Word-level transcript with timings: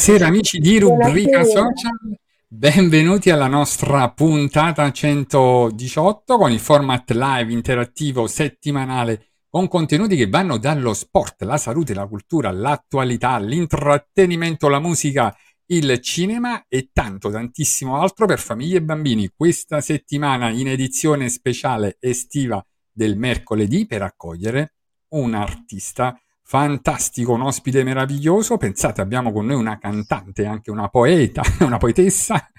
Buonasera 0.00 0.28
amici 0.28 0.58
di 0.60 0.78
Rubrica 0.78 1.40
Buonasera. 1.40 1.44
Social, 1.44 2.18
benvenuti 2.48 3.28
alla 3.28 3.48
nostra 3.48 4.10
puntata 4.10 4.90
118 4.90 6.38
con 6.38 6.50
il 6.50 6.58
format 6.58 7.10
live 7.10 7.52
interattivo 7.52 8.26
settimanale 8.26 9.32
con 9.50 9.68
contenuti 9.68 10.16
che 10.16 10.26
vanno 10.26 10.56
dallo 10.56 10.94
sport, 10.94 11.42
la 11.42 11.58
salute, 11.58 11.92
la 11.92 12.06
cultura, 12.06 12.50
l'attualità, 12.50 13.36
l'intrattenimento, 13.36 14.68
la 14.68 14.80
musica, 14.80 15.36
il 15.66 16.00
cinema 16.00 16.64
e 16.66 16.88
tanto 16.94 17.30
tantissimo 17.30 18.00
altro 18.00 18.24
per 18.24 18.38
famiglie 18.38 18.78
e 18.78 18.82
bambini. 18.82 19.30
Questa 19.36 19.82
settimana 19.82 20.48
in 20.48 20.68
edizione 20.68 21.28
speciale 21.28 21.98
estiva 22.00 22.64
del 22.90 23.18
mercoledì 23.18 23.84
per 23.84 24.00
accogliere 24.00 24.76
un 25.08 25.34
artista 25.34 26.18
fantastico, 26.50 27.34
un 27.34 27.42
ospite 27.42 27.84
meraviglioso. 27.84 28.56
Pensate, 28.56 29.00
abbiamo 29.00 29.30
con 29.30 29.46
noi 29.46 29.54
una 29.54 29.78
cantante, 29.78 30.46
anche 30.46 30.72
una 30.72 30.88
poeta, 30.88 31.42
una 31.64 31.78
poetessa, 31.78 32.50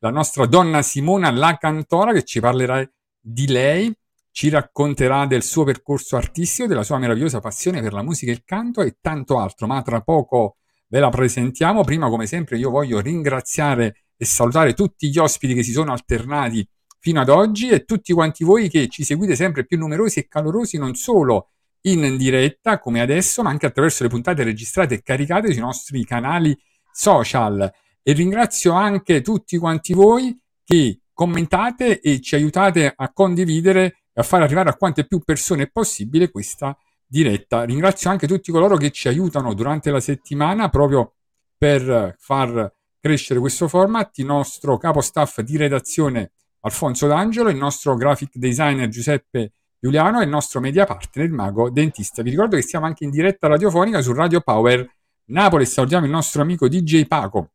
la 0.00 0.10
nostra 0.10 0.44
donna 0.44 0.82
Simona 0.82 1.30
La 1.30 1.56
Cantora, 1.56 2.12
che 2.12 2.24
ci 2.24 2.40
parlerà 2.40 2.86
di 3.18 3.46
lei, 3.46 3.90
ci 4.32 4.50
racconterà 4.50 5.24
del 5.24 5.42
suo 5.42 5.64
percorso 5.64 6.16
artistico, 6.16 6.68
della 6.68 6.82
sua 6.82 6.98
meravigliosa 6.98 7.40
passione 7.40 7.80
per 7.80 7.94
la 7.94 8.02
musica 8.02 8.30
e 8.30 8.34
il 8.34 8.42
canto 8.44 8.82
e 8.82 8.98
tanto 9.00 9.38
altro. 9.38 9.66
Ma 9.66 9.80
tra 9.80 10.02
poco 10.02 10.58
ve 10.88 11.00
la 11.00 11.08
presentiamo. 11.08 11.84
Prima, 11.84 12.10
come 12.10 12.26
sempre, 12.26 12.58
io 12.58 12.68
voglio 12.68 13.00
ringraziare 13.00 14.08
e 14.18 14.26
salutare 14.26 14.74
tutti 14.74 15.08
gli 15.08 15.16
ospiti 15.16 15.54
che 15.54 15.62
si 15.62 15.72
sono 15.72 15.92
alternati 15.92 16.68
fino 16.98 17.18
ad 17.18 17.30
oggi 17.30 17.70
e 17.70 17.86
tutti 17.86 18.12
quanti 18.12 18.44
voi 18.44 18.68
che 18.68 18.88
ci 18.88 19.04
seguite 19.04 19.34
sempre 19.34 19.64
più 19.64 19.78
numerosi 19.78 20.18
e 20.18 20.28
calorosi, 20.28 20.76
non 20.76 20.94
solo 20.96 21.52
in 21.92 22.16
diretta 22.16 22.78
come 22.78 23.00
adesso, 23.00 23.42
ma 23.42 23.50
anche 23.50 23.66
attraverso 23.66 24.02
le 24.02 24.08
puntate 24.08 24.42
registrate 24.42 24.94
e 24.94 25.02
caricate 25.02 25.52
sui 25.52 25.60
nostri 25.60 26.04
canali 26.04 26.56
social. 26.92 27.70
E 28.02 28.12
ringrazio 28.12 28.72
anche 28.72 29.20
tutti 29.20 29.58
quanti 29.58 29.92
voi 29.92 30.38
che 30.64 31.00
commentate 31.12 32.00
e 32.00 32.20
ci 32.20 32.34
aiutate 32.34 32.92
a 32.94 33.12
condividere 33.12 33.84
e 34.12 34.20
a 34.20 34.22
far 34.22 34.42
arrivare 34.42 34.70
a 34.70 34.76
quante 34.76 35.06
più 35.06 35.20
persone 35.20 35.70
possibile 35.70 36.30
questa 36.30 36.76
diretta. 37.06 37.64
Ringrazio 37.64 38.10
anche 38.10 38.26
tutti 38.26 38.52
coloro 38.52 38.76
che 38.76 38.90
ci 38.90 39.08
aiutano 39.08 39.54
durante 39.54 39.90
la 39.90 40.00
settimana 40.00 40.68
proprio 40.68 41.14
per 41.56 42.14
far 42.18 42.72
crescere 43.00 43.40
questo 43.40 43.68
format, 43.68 44.16
il 44.18 44.26
nostro 44.26 44.76
capo 44.76 45.00
staff 45.00 45.40
di 45.40 45.56
redazione 45.56 46.32
Alfonso 46.60 47.06
D'Angelo, 47.06 47.48
il 47.48 47.56
nostro 47.56 47.94
graphic 47.94 48.36
designer 48.36 48.88
Giuseppe 48.88 49.52
Giuliano 49.80 50.20
e 50.20 50.24
il 50.24 50.28
nostro 50.28 50.58
media 50.60 50.84
partner, 50.84 51.26
il 51.26 51.32
mago 51.32 51.70
dentista. 51.70 52.22
Vi 52.22 52.30
ricordo 52.30 52.56
che 52.56 52.62
siamo 52.62 52.86
anche 52.86 53.04
in 53.04 53.10
diretta 53.10 53.46
radiofonica 53.46 54.00
su 54.00 54.12
Radio 54.12 54.40
Power 54.40 54.84
Napoli. 55.26 55.66
Salutiamo 55.66 56.04
il 56.04 56.10
nostro 56.10 56.42
amico 56.42 56.68
DJ 56.68 57.06
Paco. 57.06 57.52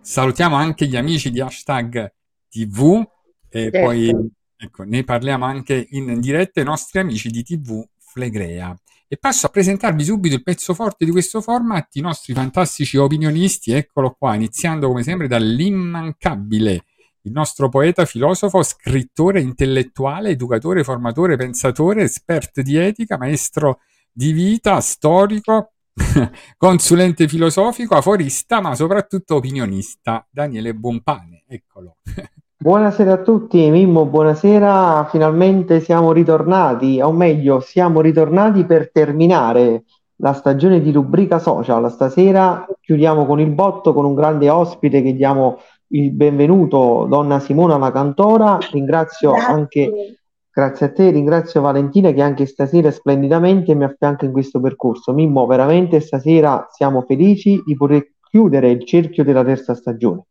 Salutiamo 0.00 0.56
anche 0.56 0.86
gli 0.86 0.96
amici 0.96 1.30
di 1.30 1.40
hashtag 1.40 2.12
TV 2.48 3.04
e 3.48 3.70
Certo. 3.70 3.78
poi 3.78 4.32
ecco, 4.56 4.82
ne 4.82 5.04
parliamo 5.04 5.44
anche 5.44 5.86
in 5.90 6.18
diretta 6.18 6.60
i 6.60 6.64
nostri 6.64 6.98
amici 6.98 7.28
di 7.30 7.44
TV 7.44 7.80
Flegrea. 7.96 8.76
E 9.06 9.16
passo 9.18 9.46
a 9.46 9.50
presentarvi 9.50 10.02
subito 10.02 10.34
il 10.34 10.42
pezzo 10.42 10.74
forte 10.74 11.04
di 11.04 11.10
questo 11.12 11.40
format, 11.40 11.94
i 11.94 12.00
nostri 12.00 12.32
fantastici 12.32 12.96
opinionisti. 12.96 13.70
Eccolo 13.70 14.16
qua, 14.18 14.34
iniziando 14.34 14.88
come 14.88 15.02
sempre 15.04 15.28
dall'immancabile 15.28 16.86
il 17.24 17.32
nostro 17.32 17.68
poeta, 17.68 18.04
filosofo, 18.04 18.62
scrittore, 18.62 19.40
intellettuale, 19.40 20.30
educatore, 20.30 20.82
formatore, 20.82 21.36
pensatore, 21.36 22.02
esperto 22.02 22.62
di 22.62 22.76
etica, 22.76 23.16
maestro 23.16 23.80
di 24.10 24.32
vita, 24.32 24.80
storico, 24.80 25.72
consulente 26.56 27.28
filosofico, 27.28 27.94
aforista, 27.94 28.60
ma 28.60 28.74
soprattutto 28.74 29.36
opinionista, 29.36 30.26
Daniele 30.30 30.74
Buonpane. 30.74 31.44
Eccolo. 31.46 31.96
Buonasera 32.62 33.14
a 33.14 33.18
tutti, 33.18 33.68
Mimmo, 33.70 34.06
buonasera. 34.06 35.08
Finalmente 35.10 35.80
siamo 35.80 36.12
ritornati, 36.12 37.00
o 37.00 37.10
meglio, 37.10 37.58
siamo 37.58 38.00
ritornati 38.00 38.64
per 38.64 38.92
terminare 38.92 39.82
la 40.22 40.32
stagione 40.32 40.80
di 40.80 40.92
rubrica 40.92 41.40
social. 41.40 41.90
Stasera 41.90 42.64
chiudiamo 42.80 43.26
con 43.26 43.40
il 43.40 43.50
botto, 43.50 43.92
con 43.92 44.04
un 44.04 44.14
grande 44.14 44.48
ospite 44.48 45.02
che 45.02 45.12
diamo 45.12 45.58
il 45.92 46.12
benvenuto, 46.12 47.06
donna 47.08 47.38
Simona 47.40 47.76
La 47.76 47.92
Cantora. 47.92 48.58
Ringrazio 48.70 49.32
anche, 49.32 50.18
grazie 50.50 50.86
a 50.86 50.92
te, 50.92 51.10
ringrazio 51.10 51.60
Valentina 51.60 52.12
che 52.12 52.22
anche 52.22 52.46
stasera 52.46 52.90
splendidamente 52.90 53.74
mi 53.74 53.84
affianca 53.84 54.24
in 54.24 54.32
questo 54.32 54.60
percorso. 54.60 55.12
Mimmo, 55.12 55.46
veramente 55.46 56.00
stasera 56.00 56.66
siamo 56.70 57.02
felici 57.02 57.62
di 57.64 57.76
poter 57.76 58.12
chiudere 58.30 58.70
il 58.70 58.84
cerchio 58.86 59.24
della 59.24 59.44
terza 59.44 59.74
stagione. 59.74 60.24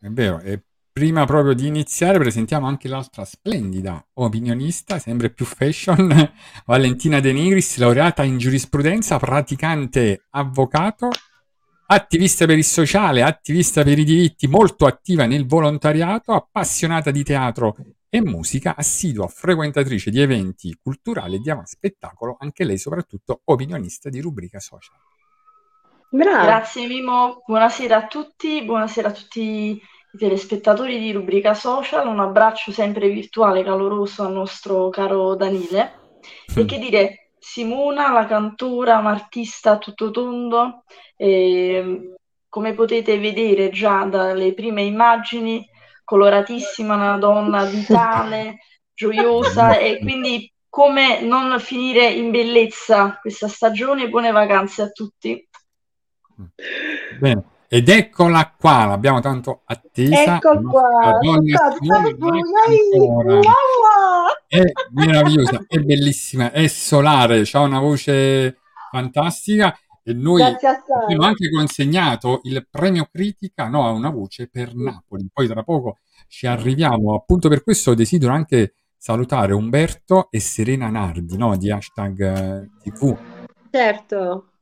È 0.00 0.08
vero, 0.08 0.38
e 0.40 0.62
prima 0.92 1.24
proprio 1.24 1.54
di 1.54 1.66
iniziare 1.66 2.18
presentiamo 2.18 2.68
anche 2.68 2.86
l'altra 2.86 3.24
splendida 3.24 4.04
opinionista, 4.14 5.00
sempre 5.00 5.30
più 5.30 5.44
fashion, 5.44 6.08
Valentina 6.66 7.18
De 7.18 7.32
Nigris, 7.32 7.78
laureata 7.78 8.22
in 8.22 8.38
giurisprudenza, 8.38 9.18
praticante 9.18 10.26
avvocato, 10.30 11.08
attivista 11.90 12.44
per 12.44 12.58
il 12.58 12.64
sociale, 12.64 13.22
attivista 13.22 13.82
per 13.82 13.98
i 13.98 14.04
diritti, 14.04 14.46
molto 14.46 14.84
attiva 14.86 15.24
nel 15.24 15.46
volontariato, 15.46 16.32
appassionata 16.32 17.10
di 17.10 17.22
teatro 17.22 17.76
e 18.10 18.20
musica, 18.20 18.74
assidua 18.76 19.26
frequentatrice 19.26 20.10
di 20.10 20.20
eventi 20.20 20.76
culturali 20.82 21.36
e 21.36 21.38
di 21.38 21.52
spettacolo, 21.64 22.36
anche 22.38 22.64
lei 22.64 22.78
soprattutto 22.78 23.40
opinionista 23.44 24.10
di 24.10 24.20
rubrica 24.20 24.60
social. 24.60 24.96
Grazie 26.10 26.86
Mimo, 26.86 27.42
buonasera 27.46 27.96
a 27.96 28.06
tutti, 28.06 28.62
buonasera 28.64 29.08
a 29.08 29.12
tutti 29.12 29.40
i 29.40 29.82
telespettatori 30.18 30.98
di 30.98 31.12
Rubrica 31.12 31.52
Social, 31.52 32.06
un 32.06 32.20
abbraccio 32.20 32.72
sempre 32.72 33.08
virtuale 33.10 33.62
caloroso 33.62 34.24
al 34.24 34.32
nostro 34.32 34.88
caro 34.88 35.34
Danile. 35.36 36.18
E 36.54 36.64
che 36.66 36.78
dire, 36.78 37.27
Simona, 37.50 38.12
la 38.12 38.26
cantora, 38.26 38.98
un'artista 38.98 39.70
a 39.70 39.78
tutto 39.78 40.10
tondo, 40.10 40.84
e, 41.16 42.12
come 42.46 42.74
potete 42.74 43.18
vedere 43.18 43.70
già 43.70 44.04
dalle 44.04 44.52
prime 44.52 44.82
immagini, 44.82 45.66
coloratissima, 46.04 46.94
una 46.94 47.16
donna 47.16 47.64
vitale, 47.64 48.58
gioiosa 48.92 49.78
e 49.80 49.98
quindi 49.98 50.52
come 50.68 51.22
non 51.22 51.58
finire 51.58 52.10
in 52.10 52.30
bellezza 52.30 53.16
questa 53.18 53.48
stagione. 53.48 54.10
Buone 54.10 54.30
vacanze 54.30 54.82
a 54.82 54.90
tutti. 54.90 55.48
Bene. 57.18 57.56
Ed 57.70 57.90
eccola 57.90 58.54
qua, 58.58 58.86
l'abbiamo 58.86 59.20
tanto 59.20 59.60
attesa. 59.66 60.36
Ecco 60.36 60.54
la 60.54 60.60
nostra 60.60 60.90
qua, 60.90 61.18
donna! 61.20 61.58
È 64.46 64.62
meravigliosa, 64.92 65.64
è 65.68 65.78
bellissima, 65.78 66.50
è 66.50 66.66
solare, 66.66 67.44
ha 67.52 67.60
una 67.60 67.78
voce 67.78 68.56
fantastica 68.90 69.76
e 70.02 70.14
noi 70.14 70.40
abbiamo 70.40 71.26
anche 71.26 71.50
consegnato 71.50 72.40
il 72.44 72.66
premio 72.70 73.06
critica 73.12 73.68
no, 73.68 73.86
a 73.86 73.90
una 73.90 74.08
voce 74.08 74.48
per 74.48 74.74
Napoli. 74.74 75.28
Poi 75.30 75.46
tra 75.46 75.62
poco 75.62 75.98
ci 76.26 76.46
arriviamo. 76.46 77.14
Appunto 77.14 77.50
per 77.50 77.62
questo 77.62 77.92
desidero 77.92 78.32
anche 78.32 78.76
salutare 78.96 79.52
Umberto 79.52 80.28
e 80.30 80.40
Serena 80.40 80.88
Nardi 80.88 81.36
no, 81.36 81.54
di 81.58 81.70
hashtag 81.70 82.20
eh, 82.20 82.70
TV. 82.82 83.14
Certo. 83.70 84.52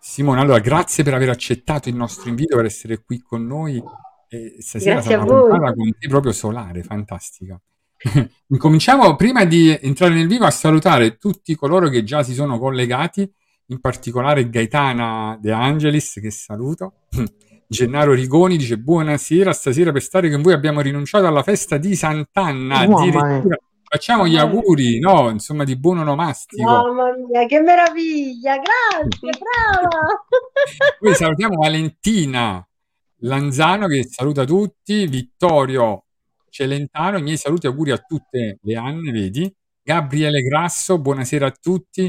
Simone, 0.00 0.40
allora 0.40 0.58
grazie 0.58 1.04
per 1.04 1.14
aver 1.14 1.28
accettato 1.28 1.88
il 1.88 1.94
nostro 1.94 2.28
invito 2.28 2.56
per 2.56 2.64
essere 2.64 3.02
qui 3.02 3.20
con 3.20 3.46
noi. 3.46 3.82
E 4.28 4.56
stasera 4.58 4.94
Grazie 4.94 5.10
sarà 5.12 5.22
a 5.22 5.24
una 5.24 5.34
voi. 5.34 5.50
puntata 5.50 5.72
con 5.74 5.98
te 5.98 6.08
proprio 6.08 6.32
solare, 6.32 6.82
fantastica. 6.82 7.60
Incominciamo 8.48 9.16
prima 9.16 9.44
di 9.44 9.76
entrare 9.80 10.14
nel 10.14 10.28
vivo 10.28 10.44
a 10.44 10.50
salutare 10.50 11.16
tutti 11.16 11.54
coloro 11.54 11.88
che 11.88 12.04
già 12.04 12.22
si 12.22 12.34
sono 12.34 12.58
collegati, 12.58 13.30
in 13.66 13.80
particolare 13.80 14.48
Gaetana 14.48 15.38
De 15.40 15.50
Angelis, 15.52 16.18
che 16.20 16.30
saluto. 16.30 16.94
Gennaro 17.70 18.12
Rigoni 18.12 18.56
dice 18.56 18.78
buonasera, 18.78 19.52
stasera 19.52 19.92
per 19.92 20.02
stare 20.02 20.30
con 20.30 20.40
voi 20.40 20.54
abbiamo 20.54 20.80
rinunciato 20.80 21.26
alla 21.26 21.42
festa 21.42 21.76
di 21.76 21.94
Sant'Anna, 21.94 22.78
addirittura 22.78 23.58
facciamo 23.88 24.26
gli 24.26 24.36
auguri, 24.36 24.98
no? 24.98 25.30
Insomma, 25.30 25.64
di 25.64 25.76
buon 25.76 25.98
onomastico. 25.98 26.62
Mamma 26.62 27.14
mia, 27.16 27.46
che 27.46 27.60
meraviglia! 27.60 28.56
Grazie, 28.56 29.30
brava! 29.38 30.24
Poi 31.00 31.14
salutiamo 31.14 31.56
Valentina 31.56 32.62
Lanzano 33.22 33.86
che 33.86 34.04
saluta 34.04 34.44
tutti, 34.44 35.06
Vittorio 35.06 36.04
Celentano, 36.50 37.18
i 37.18 37.22
miei 37.22 37.36
saluti 37.36 37.66
e 37.66 37.68
auguri 37.70 37.90
a 37.90 37.98
tutte 37.98 38.58
le 38.62 38.76
Anne, 38.76 39.10
vedi? 39.10 39.52
Gabriele 39.82 40.40
Grasso, 40.42 40.98
buonasera 41.00 41.46
a 41.46 41.50
tutti. 41.50 42.04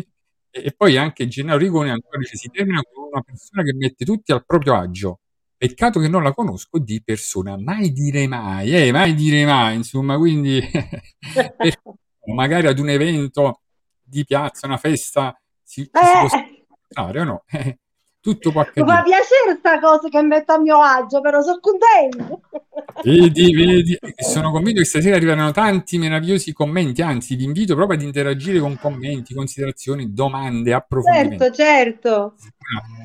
E, 0.51 0.65
e 0.65 0.73
poi 0.75 0.97
anche 0.97 1.27
Gennaro 1.27 1.57
Rigoni 1.57 1.89
ancora 1.89 2.17
dice 2.17 2.35
si 2.35 2.49
termina 2.49 2.81
con 2.81 3.05
una 3.11 3.21
persona 3.21 3.63
che 3.63 3.73
mette 3.73 4.05
tutti 4.05 4.31
al 4.31 4.45
proprio 4.45 4.75
agio. 4.75 5.19
Peccato 5.59 5.99
che 5.99 6.07
non 6.07 6.23
la 6.23 6.33
conosco 6.33 6.79
di 6.79 7.01
persona, 7.03 7.57
mai 7.57 7.91
dire 7.91 8.27
mai, 8.27 8.73
eh, 8.73 8.93
mai 8.93 9.13
dire 9.13 9.43
mai, 9.43 9.75
insomma, 9.75 10.17
quindi 10.17 10.61
magari 12.33 12.67
ad 12.67 12.79
un 12.79 12.87
evento 12.89 13.61
di 14.01 14.23
piazza, 14.23 14.67
una 14.67 14.77
festa, 14.77 15.37
si, 15.61 15.81
si 15.83 15.89
può 15.91 16.27
Eh, 16.29 16.65
fare 16.87 17.19
o 17.19 17.23
no? 17.25 17.43
Tutto 18.21 18.51
può 18.51 18.61
mi 18.61 18.65
fa 18.65 18.81
accadere. 18.81 19.03
piacere 19.03 19.57
sta 19.57 19.79
cosa 19.79 20.09
che 20.09 20.21
metto 20.21 20.51
a 20.51 20.59
mio 20.59 20.81
agio, 20.81 21.21
però 21.21 21.41
sono 21.41 21.59
contenta. 21.59 22.39
Vedi, 23.01 23.53
vedi, 23.53 23.97
sono 24.17 24.51
convinto 24.51 24.81
che 24.81 24.85
stasera 24.85 25.15
arriveranno 25.15 25.51
tanti 25.51 25.97
meravigliosi 25.97 26.51
commenti, 26.51 27.01
anzi 27.01 27.35
vi 27.35 27.45
invito 27.45 27.75
proprio 27.75 27.97
ad 27.97 28.03
interagire 28.03 28.59
con 28.59 28.77
commenti, 28.77 29.33
considerazioni, 29.33 30.13
domande, 30.13 30.73
approfondimenti. 30.73 31.37
Certo, 31.37 31.55
certo. 31.55 32.35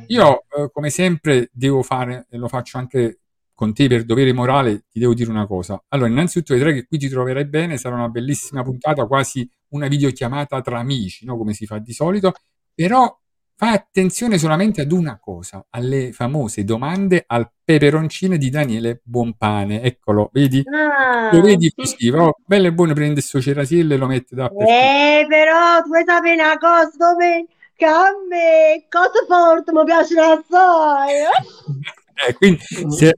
Io, 0.09 0.45
eh, 0.57 0.71
come 0.73 0.91
sempre, 0.91 1.49
devo 1.53 1.83
fare, 1.83 2.27
e 2.29 2.37
lo 2.37 2.49
faccio 2.49 2.79
anche 2.79 3.21
con 3.55 3.73
te 3.73 3.87
per 3.87 4.05
dovere 4.05 4.33
morale, 4.33 4.85
ti 4.91 4.99
devo 4.99 5.15
dire 5.15 5.31
una 5.31 5.47
cosa. 5.47 5.81
Allora, 5.89 6.09
innanzitutto 6.09 6.55
vedrai 6.55 6.75
che 6.75 6.87
qui 6.87 6.99
ti 6.99 7.09
troverai 7.09 7.47
bene, 7.47 7.77
sarà 7.77 7.95
una 7.95 8.09
bellissima 8.09 8.65
puntata, 8.65 9.07
quasi 9.07 9.49
una 9.69 9.87
videochiamata 9.87 10.61
tra 10.61 10.81
amici, 10.81 11.25
no? 11.25 11.37
Come 11.37 11.53
si 11.53 11.67
fa 11.67 11.79
di 11.79 11.93
solito, 11.93 12.33
però 12.75 13.17
fai 13.57 13.75
attenzione 13.75 14.37
solamente 14.39 14.81
ad 14.81 14.93
una 14.93 15.19
cosa, 15.21 15.65
alle 15.71 16.13
famose 16.13 16.65
domande 16.65 17.25
al 17.27 17.51
peperoncino 17.65 18.37
di 18.37 18.51
Daniele 18.51 19.01
Buonpane. 19.05 19.81
Eccolo, 19.83 20.29
vedi? 20.33 20.63
Ah. 20.73 21.31
Lo 21.33 21.41
vedi 21.41 21.73
così, 21.75 22.11
va 22.11 22.31
bello 22.45 22.67
e 22.67 22.73
buono, 22.73 22.93
prende 22.95 23.21
sto 23.21 23.41
cerasiello 23.41 23.95
e 23.95 23.97
lo 23.97 24.07
mette 24.07 24.35
dappertutto. 24.35 24.71
Eh, 24.71 25.27
però 25.29 25.81
tu 25.83 25.89
vuoi 25.89 26.03
sapere 26.05 26.35
una 26.35 26.59
cosa, 26.59 26.91
dove 26.97 27.47
che 27.77 27.85
a 27.87 28.11
me 28.29 28.85
cose 28.89 29.25
forti 29.27 29.73
mi 29.73 29.85
piacciono 29.85 30.33
assai. 30.33 31.11
eh? 31.11 32.29
Eh, 32.29 32.35
quindi 32.35 32.61
se 32.91 33.15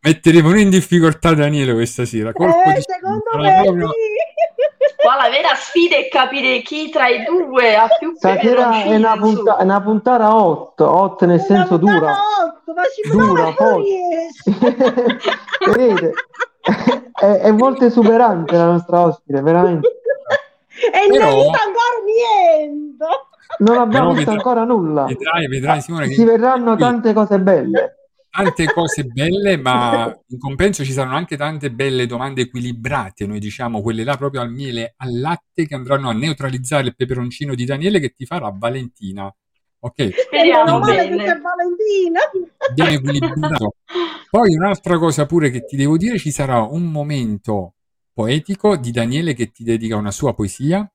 metteremo 0.00 0.48
noi 0.50 0.62
in 0.62 0.70
difficoltà 0.70 1.34
Daniele 1.34 1.72
questa 1.74 2.04
sera. 2.04 2.32
Colpo 2.32 2.62
Eh, 2.70 2.74
di 2.74 2.80
secondo 2.82 3.22
me 3.36 3.62
proprio- 3.64 3.88
sì. 3.88 3.94
Qua 5.00 5.14
la 5.16 5.28
vera 5.30 5.54
sfida 5.54 5.94
è 5.96 6.08
capire 6.08 6.60
chi 6.62 6.90
tra 6.90 7.06
i 7.06 7.22
due 7.24 7.76
ha 7.76 7.86
più 7.98 8.14
Stasera 8.16 8.82
è 8.82 8.96
una, 8.96 9.16
punta- 9.16 9.56
una 9.60 9.80
puntata 9.80 10.34
hot, 10.34 10.80
hot 10.80 11.24
nel 11.24 11.40
senso 11.40 11.74
Una 11.74 11.78
puntata 11.78 11.98
dura. 11.98 12.16
otto, 12.42 12.72
ma 12.74 12.82
ci 12.92 13.02
Dura. 13.08 13.54
Vedete? 15.76 16.12
È, 17.18 17.24
è 17.24 17.50
molto 17.50 17.84
esuberante 17.86 18.54
la 18.56 18.66
nostra 18.66 19.00
ospite, 19.00 19.40
veramente. 19.40 19.88
E 20.92 21.08
Però- 21.08 21.24
non 21.24 21.46
ancora 21.46 21.98
niente. 22.04 23.04
Non 23.58 23.78
abbiamo 23.78 23.88
Però 23.88 24.06
visto 24.18 24.30
vedrai- 24.30 24.36
ancora 24.36 24.64
nulla. 24.64 25.04
Vedrai, 25.04 25.48
vedrai 25.48 25.80
Simone 25.80 26.06
che 26.08 26.12
Si 26.14 26.24
vedranno 26.24 26.74
qui 26.74 26.82
tante 26.82 27.12
cose 27.14 27.38
belle. 27.40 27.97
Tante 28.38 28.72
cose 28.72 29.04
belle, 29.04 29.56
ma 29.56 30.16
in 30.28 30.38
compenso 30.38 30.84
ci 30.84 30.92
saranno 30.92 31.16
anche 31.16 31.36
tante 31.36 31.72
belle 31.72 32.06
domande 32.06 32.42
equilibrate, 32.42 33.26
noi 33.26 33.40
diciamo 33.40 33.82
quelle 33.82 34.04
là 34.04 34.16
proprio 34.16 34.40
al 34.40 34.52
miele, 34.52 34.94
al 34.98 35.18
latte 35.18 35.66
che 35.66 35.74
andranno 35.74 36.08
a 36.08 36.12
neutralizzare 36.12 36.86
il 36.86 36.94
peperoncino 36.94 37.54
di 37.54 37.64
Daniele 37.64 37.98
che 37.98 38.10
ti 38.10 38.24
farà 38.26 38.52
Valentina. 38.54 39.32
Ok, 39.80 40.10
Speriamo 40.26 40.80
bene. 40.80 41.24
abbiamo 42.68 42.90
equilibrato. 42.90 43.74
Poi 44.30 44.54
un'altra 44.56 44.98
cosa 44.98 45.24
pure 45.26 45.50
che 45.50 45.64
ti 45.64 45.76
devo 45.76 45.96
dire, 45.96 46.18
ci 46.18 46.30
sarà 46.30 46.60
un 46.62 46.90
momento 46.90 47.74
poetico 48.12 48.76
di 48.76 48.90
Daniele 48.90 49.34
che 49.34 49.50
ti 49.52 49.62
dedica 49.62 49.96
una 49.96 50.10
sua 50.10 50.34
poesia, 50.34 50.88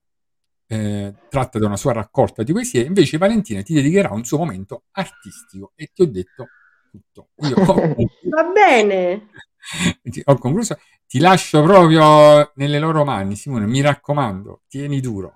eh, 0.66 1.14
tratta 1.30 1.58
da 1.58 1.66
una 1.66 1.76
sua 1.76 1.92
raccolta 1.92 2.42
di 2.42 2.52
poesie, 2.52 2.82
invece 2.82 3.16
Valentina 3.16 3.62
ti 3.62 3.72
dedicherà 3.72 4.12
un 4.12 4.24
suo 4.24 4.38
momento 4.38 4.84
artistico 4.92 5.72
e 5.74 5.90
ti 5.94 6.02
ho 6.02 6.06
detto 6.06 6.48
tutto. 6.94 7.28
Io 7.48 7.56
ho. 7.56 7.74
Va 8.30 8.44
bene. 8.52 9.28
Ti- 10.02 10.22
ho 10.24 10.36
concluso, 10.38 10.76
ti 11.06 11.18
lascio 11.18 11.62
proprio 11.62 12.52
nelle 12.56 12.78
loro 12.78 13.04
mani, 13.04 13.34
Simone, 13.34 13.66
mi 13.66 13.80
raccomando, 13.80 14.62
tieni 14.68 15.00
duro. 15.00 15.34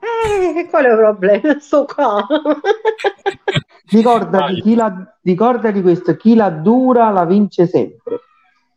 Eh, 0.00 0.66
qual 0.68 0.84
è 0.84 0.90
il 0.90 0.96
problema? 0.96 1.58
Sto 1.60 1.84
qua. 1.84 2.26
Ricordati, 3.90 4.60
chi 4.60 4.74
la, 4.74 5.18
ricordati 5.22 5.80
questo, 5.80 6.16
chi 6.16 6.34
la 6.34 6.50
dura 6.50 7.10
la 7.10 7.24
vince 7.24 7.66
sempre. 7.66 8.20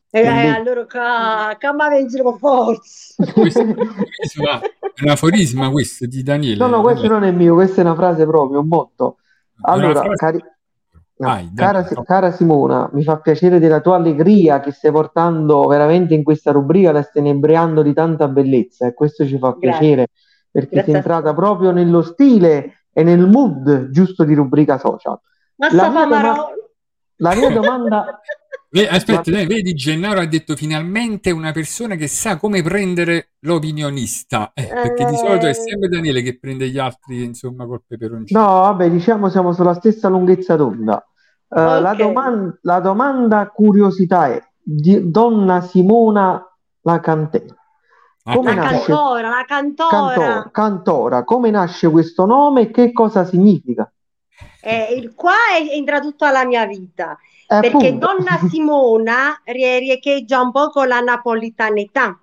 E 0.10 0.22
Quindi- 0.24 0.48
allora 0.48 0.86
ca, 0.86 1.56
ca 1.58 1.74
ma 1.74 1.90
vincere 1.90 2.24
con 2.24 2.38
forza. 2.38 3.24
Questo 3.34 3.62
aforisma, 3.62 4.60
è 4.62 5.04
un 5.04 5.10
aforisma 5.10 5.70
questo 5.70 6.06
di 6.06 6.22
Daniele. 6.24 6.58
No, 6.58 6.68
no, 6.68 6.82
questo 6.82 7.08
non 7.08 7.24
è 7.24 7.32
mio, 7.32 7.54
questa 7.56 7.82
è 7.82 7.84
una 7.86 7.96
frase 7.96 8.26
proprio, 8.26 8.60
un 8.60 8.68
motto. 8.68 9.18
Allora, 9.62 10.02
frase- 10.02 10.16
cari- 10.16 10.44
Vai, 11.26 11.52
cara, 11.54 11.84
cara 11.84 12.32
Simona, 12.32 12.90
mi 12.94 13.04
fa 13.04 13.20
piacere 13.20 13.60
della 13.60 13.80
tua 13.82 13.96
allegria 13.96 14.60
che 14.60 14.72
stai 14.72 14.92
portando 14.92 15.68
veramente 15.68 16.14
in 16.14 16.24
questa 16.24 16.52
rubrica, 16.52 16.92
la 16.92 17.04
stai 17.04 17.22
inebriando 17.22 17.82
di 17.82 17.94
tanta 17.94 18.28
bellezza 18.28 18.88
e 18.88 18.94
questo 18.94 19.26
ci 19.26 19.38
fa 19.38 19.56
Grazie. 19.58 19.60
piacere 19.60 20.08
perché 20.50 20.76
Grazie 20.76 20.92
sei 20.92 20.96
entrata 20.96 21.34
proprio 21.34 21.72
nello 21.72 22.02
stile 22.02 22.86
e 22.92 23.04
nel 23.04 23.28
mood 23.28 23.90
giusto 23.90 24.24
di 24.24 24.34
rubrica 24.34 24.78
social. 24.78 25.20
Ma 25.56 25.68
La 25.72 25.90
mia, 25.90 26.06
doma- 26.06 26.48
la 27.18 27.36
mia 27.36 27.50
domanda, 27.52 28.20
Ve- 28.74 28.88
Aspetta, 28.88 29.30
Ma- 29.32 29.38
dai, 29.38 29.48
vedi, 29.48 29.74
Gennaro 29.74 30.22
ha 30.22 30.26
detto 30.26 30.56
finalmente 30.56 31.30
una 31.32 31.52
persona 31.52 31.96
che 31.96 32.08
sa 32.08 32.38
come 32.38 32.62
prendere 32.62 33.32
l'opinionista, 33.40 34.54
eh, 34.54 34.68
perché 34.68 35.04
di 35.04 35.18
solito 35.18 35.48
è 35.48 35.54
sempre 35.54 35.90
Daniele 35.90 36.22
che 36.22 36.40
prende 36.40 36.70
gli 36.70 36.78
altri, 36.78 37.22
insomma, 37.22 37.66
col 37.66 37.82
peperoncino. 37.86 38.40
no, 38.40 38.48
vabbè, 38.48 38.90
diciamo 38.90 39.28
siamo 39.28 39.52
sulla 39.52 39.74
stessa 39.74 40.08
lunghezza 40.08 40.56
d'onda. 40.56 41.06
Eh, 41.54 41.80
la, 41.82 41.92
Ok. 41.92 41.98
doman- 41.98 42.60
la 42.62 42.80
domanda 42.80 43.48
curiosità 43.50 44.28
è, 44.28 44.42
di- 44.64 45.12
donna 45.12 45.60
Simona 45.62 46.42
la 46.82 47.00
cantera. 47.02 47.54
Come 48.24 48.54
La 48.56 48.62
nasce? 48.62 48.86
cantora, 48.86 49.30
la 49.30 49.44
cantora. 49.46 49.90
Cantora, 50.14 50.50
cantora, 50.52 51.24
come 51.24 51.50
nasce 51.50 51.90
questo 51.90 52.26
nome 52.26 52.62
e 52.62 52.72
che 52.72 52.92
cosa 52.94 53.26
significa? 53.26 53.92
Eh, 54.62 54.94
il 54.96 55.14
qua 55.16 55.34
è, 55.58 55.76
entra 55.76 56.00
tutta 56.00 56.30
la 56.32 56.46
mia 56.46 56.66
vita, 56.68 57.18
Eh, 57.48 57.60
perché 57.60 57.88
appunto. 57.88 58.06
Donna 58.08 58.38
Simona 58.48 59.42
rie- 59.46 59.80
riecheggia 59.80 60.40
un 60.40 60.52
po' 60.52 60.70
con 60.70 60.88
la 60.88 61.00
napolitanità, 61.00 62.18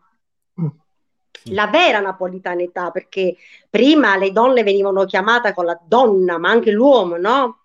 Sì. 1.32 1.52
la 1.52 1.66
vera 1.66 1.98
napolitanità, 2.00 2.90
perché 2.92 3.36
prima 3.68 4.16
le 4.16 4.30
donne 4.32 4.62
venivano 4.62 5.04
chiamate 5.04 5.52
con 5.52 5.64
la 5.64 5.78
donna, 5.84 6.38
ma 6.38 6.48
anche 6.48 6.70
l'uomo, 6.70 7.16
no? 7.16 7.56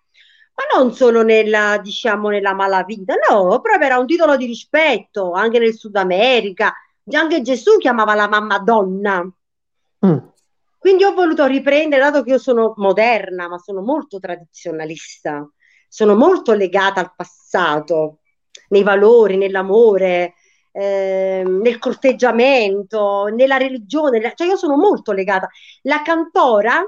Ma 0.55 0.79
non 0.79 0.93
solo 0.93 1.23
nella, 1.23 1.79
diciamo, 1.81 2.29
nella 2.29 2.53
malavita, 2.53 3.15
no, 3.29 3.59
proprio 3.59 3.85
era 3.87 3.97
un 3.97 4.05
titolo 4.05 4.35
di 4.35 4.45
rispetto, 4.45 5.31
anche 5.31 5.59
nel 5.59 5.73
Sud 5.73 5.95
America. 5.95 6.73
Anche 7.11 7.41
Gesù 7.41 7.77
chiamava 7.77 8.13
la 8.13 8.27
mamma 8.27 8.59
donna. 8.59 9.21
Mm. 10.05 10.17
Quindi 10.77 11.03
ho 11.05 11.13
voluto 11.13 11.45
riprendere, 11.45 12.01
dato 12.01 12.23
che 12.23 12.31
io 12.31 12.37
sono 12.37 12.73
moderna, 12.77 13.47
ma 13.47 13.57
sono 13.57 13.81
molto 13.81 14.19
tradizionalista, 14.19 15.49
sono 15.87 16.13
molto 16.13 16.53
legata 16.53 16.99
al 16.99 17.13
passato, 17.15 18.19
nei 18.67 18.83
valori, 18.83 19.37
nell'amore, 19.37 20.33
ehm, 20.71 21.61
nel 21.61 21.79
corteggiamento, 21.79 23.27
nella 23.27 23.57
religione, 23.57 24.33
cioè 24.35 24.47
io 24.47 24.57
sono 24.57 24.75
molto 24.75 25.11
legata. 25.13 25.47
La 25.83 26.01
cantora 26.01 26.83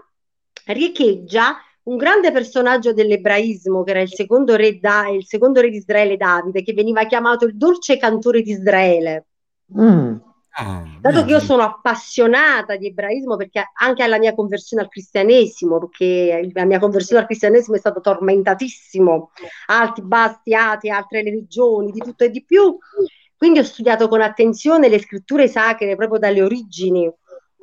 riecheggia 0.65 1.57
un 1.85 1.97
grande 1.97 2.31
personaggio 2.31 2.93
dell'ebraismo, 2.93 3.83
che 3.83 3.91
era 3.91 4.01
il 4.01 4.13
secondo 4.13 4.55
re, 4.55 4.79
da- 4.79 5.09
il 5.09 5.25
secondo 5.25 5.61
re 5.61 5.69
di 5.69 5.77
Israele, 5.77 6.17
Davide, 6.17 6.63
che 6.63 6.73
veniva 6.73 7.05
chiamato 7.05 7.45
il 7.45 7.55
dolce 7.55 7.97
cantore 7.97 8.41
di 8.41 8.51
Israele. 8.51 9.25
Mm. 9.77 10.15
Ah, 10.57 10.83
Dato 11.01 11.25
che 11.25 11.31
io 11.31 11.39
sono 11.41 11.63
appassionata 11.63 12.77
di 12.77 12.87
ebraismo, 12.87 13.35
perché 13.35 13.71
anche 13.73 14.03
alla 14.03 14.17
mia 14.17 14.33
conversione 14.33 14.83
al 14.83 14.89
cristianesimo, 14.89 15.79
perché 15.79 16.49
la 16.53 16.63
mia 16.65 16.79
conversione 16.79 17.21
al 17.21 17.27
cristianesimo 17.27 17.75
è 17.75 17.79
stato 17.79 17.99
tormentatissimo, 17.99 19.31
alti, 19.67 20.01
bassi, 20.01 20.53
ati, 20.53 20.89
altre 20.89 21.23
religioni, 21.23 21.91
di 21.91 21.99
tutto 21.99 22.23
e 22.23 22.29
di 22.29 22.43
più. 22.43 22.77
Quindi 23.35 23.59
ho 23.59 23.63
studiato 23.63 24.07
con 24.07 24.21
attenzione 24.21 24.87
le 24.87 24.99
scritture 24.99 25.47
sacre 25.49 25.95
proprio 25.95 26.19
dalle 26.19 26.41
origini 26.41 27.11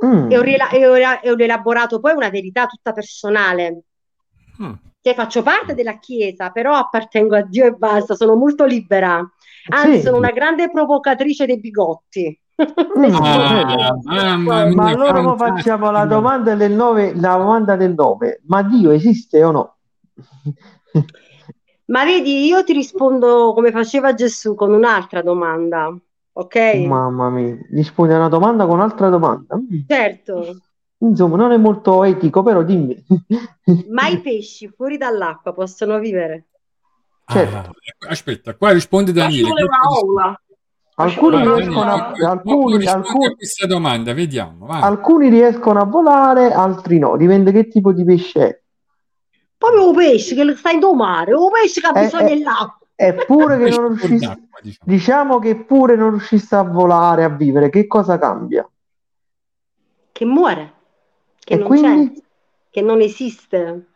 Mm. 0.04 0.32
e 0.32 0.36
ho, 0.36 0.42
rela- 0.42 0.70
e 0.70 0.86
ho 0.86 0.96
e 0.96 1.30
ho 1.30 1.36
elaborato 1.38 2.00
poi 2.00 2.12
una 2.12 2.28
verità 2.28 2.66
tutta 2.66 2.92
personale. 2.92 3.82
Mm. 4.62 4.73
Cioè, 5.00 5.14
faccio 5.14 5.42
parte 5.42 5.75
della 5.75 5.99
Chiesa, 5.99 6.50
però 6.50 6.75
appartengo 6.75 7.35
a 7.35 7.42
Dio 7.42 7.64
e 7.66 7.73
basta, 7.73 8.14
sono 8.14 8.37
molto 8.37 8.64
libera. 8.64 9.19
Anzi, 9.71 9.97
Sì. 9.97 10.02
sono 10.02 10.16
una 10.16 10.31
grande 10.31 10.71
provocatrice 10.71 11.47
dei 11.47 11.59
bigotti. 11.59 12.38
Mm, 12.97 13.14
Ah, 13.14 14.37
mamma 14.37 14.66
Ma 14.66 14.85
mia, 14.85 14.95
allora 14.95 15.37
facciamo 15.37 15.90
la 15.90 16.04
domanda 16.04 16.54
del 16.54 16.71
nove, 16.73 17.12
la 17.16 17.37
domanda 17.37 17.75
del 17.76 17.95
nove. 17.95 18.40
Ma 18.47 18.62
Dio 18.62 18.90
esiste 18.92 19.42
o 19.42 19.50
no? 19.50 19.76
Ma 21.87 22.04
vedi, 22.04 22.47
io 22.47 22.62
ti 22.62 22.73
rispondo 22.73 23.52
come 23.54 23.73
faceva 23.73 24.14
Gesù 24.14 24.54
con 24.54 24.73
un'altra 24.73 25.23
domanda, 25.23 25.92
ok? 26.33 26.75
Mamma 26.87 27.31
mia, 27.31 27.57
rispondi 27.73 28.12
a 28.12 28.19
una 28.19 28.28
domanda 28.28 28.64
con 28.66 28.76
un'altra 28.76 29.09
domanda. 29.09 29.57
Mm. 29.57 29.81
Certo, 29.88 30.57
Insomma, 31.02 31.37
non 31.37 31.52
è 31.52 31.56
molto 31.56 32.04
etico, 32.04 32.42
però 32.42 32.62
dimmi. 32.62 32.97
ma 33.90 34.09
i 34.09 34.21
pesci 34.21 34.68
fuori 34.68 34.97
dall'acqua 34.97 35.52
possono 35.52 35.99
vivere? 35.99 36.47
Certo. 37.26 37.56
Ah, 37.56 38.11
aspetta, 38.11 38.54
qua 38.54 38.71
risponde 38.73 39.12
Daniele. 39.12 39.49
vuole 39.49 39.62
una 39.62 39.78
ola. 40.00 40.42
Alcuni 40.94 41.42
riescono 41.42 41.90
a, 41.90 42.12
alcuni, 42.28 42.87
a 42.87 42.92
alcuni, 42.92 43.35
questa 43.35 43.66
domanda, 43.66 44.12
vediamo. 44.12 44.66
Vai. 44.66 44.82
alcuni 44.82 45.28
riescono 45.30 45.80
a 45.80 45.85
volare, 45.85 46.52
altri 46.52 46.99
no. 46.99 47.16
Dipende 47.16 47.50
che 47.50 47.68
tipo 47.68 47.92
di 47.92 48.04
pesce 48.04 48.49
è. 48.49 48.61
Proprio 49.56 49.88
un 49.88 49.97
pesce 49.97 50.35
che 50.35 50.54
sta 50.54 50.71
in 50.71 50.80
mare, 50.94 51.32
un 51.32 51.50
pesce 51.50 51.80
che 51.80 51.87
ha 51.87 51.99
Eh, 51.99 52.04
bisogno 52.04 52.26
eh. 52.26 52.28
dell'acqua. 52.28 52.78
Eppure 52.94 53.59
che 53.59 53.71
non 53.71 53.88
riuscisse, 53.88 54.14
diciamo. 54.14 54.49
diciamo 54.85 55.38
che 55.38 55.56
pure 55.56 55.97
non 55.97 56.11
riuscisse 56.11 56.54
a 56.54 56.62
volare, 56.62 57.25
a 57.25 57.28
vivere, 57.28 57.71
che 57.71 57.87
cosa 57.87 58.18
cambia? 58.18 58.68
Che 60.12 60.25
muore, 60.25 60.73
che 61.44 61.54
E 61.54 61.56
non 61.56 61.66
quindi? 61.66 62.12
c'è, 62.14 62.22
che 62.70 62.80
non 62.80 63.00
esiste. 63.00 63.87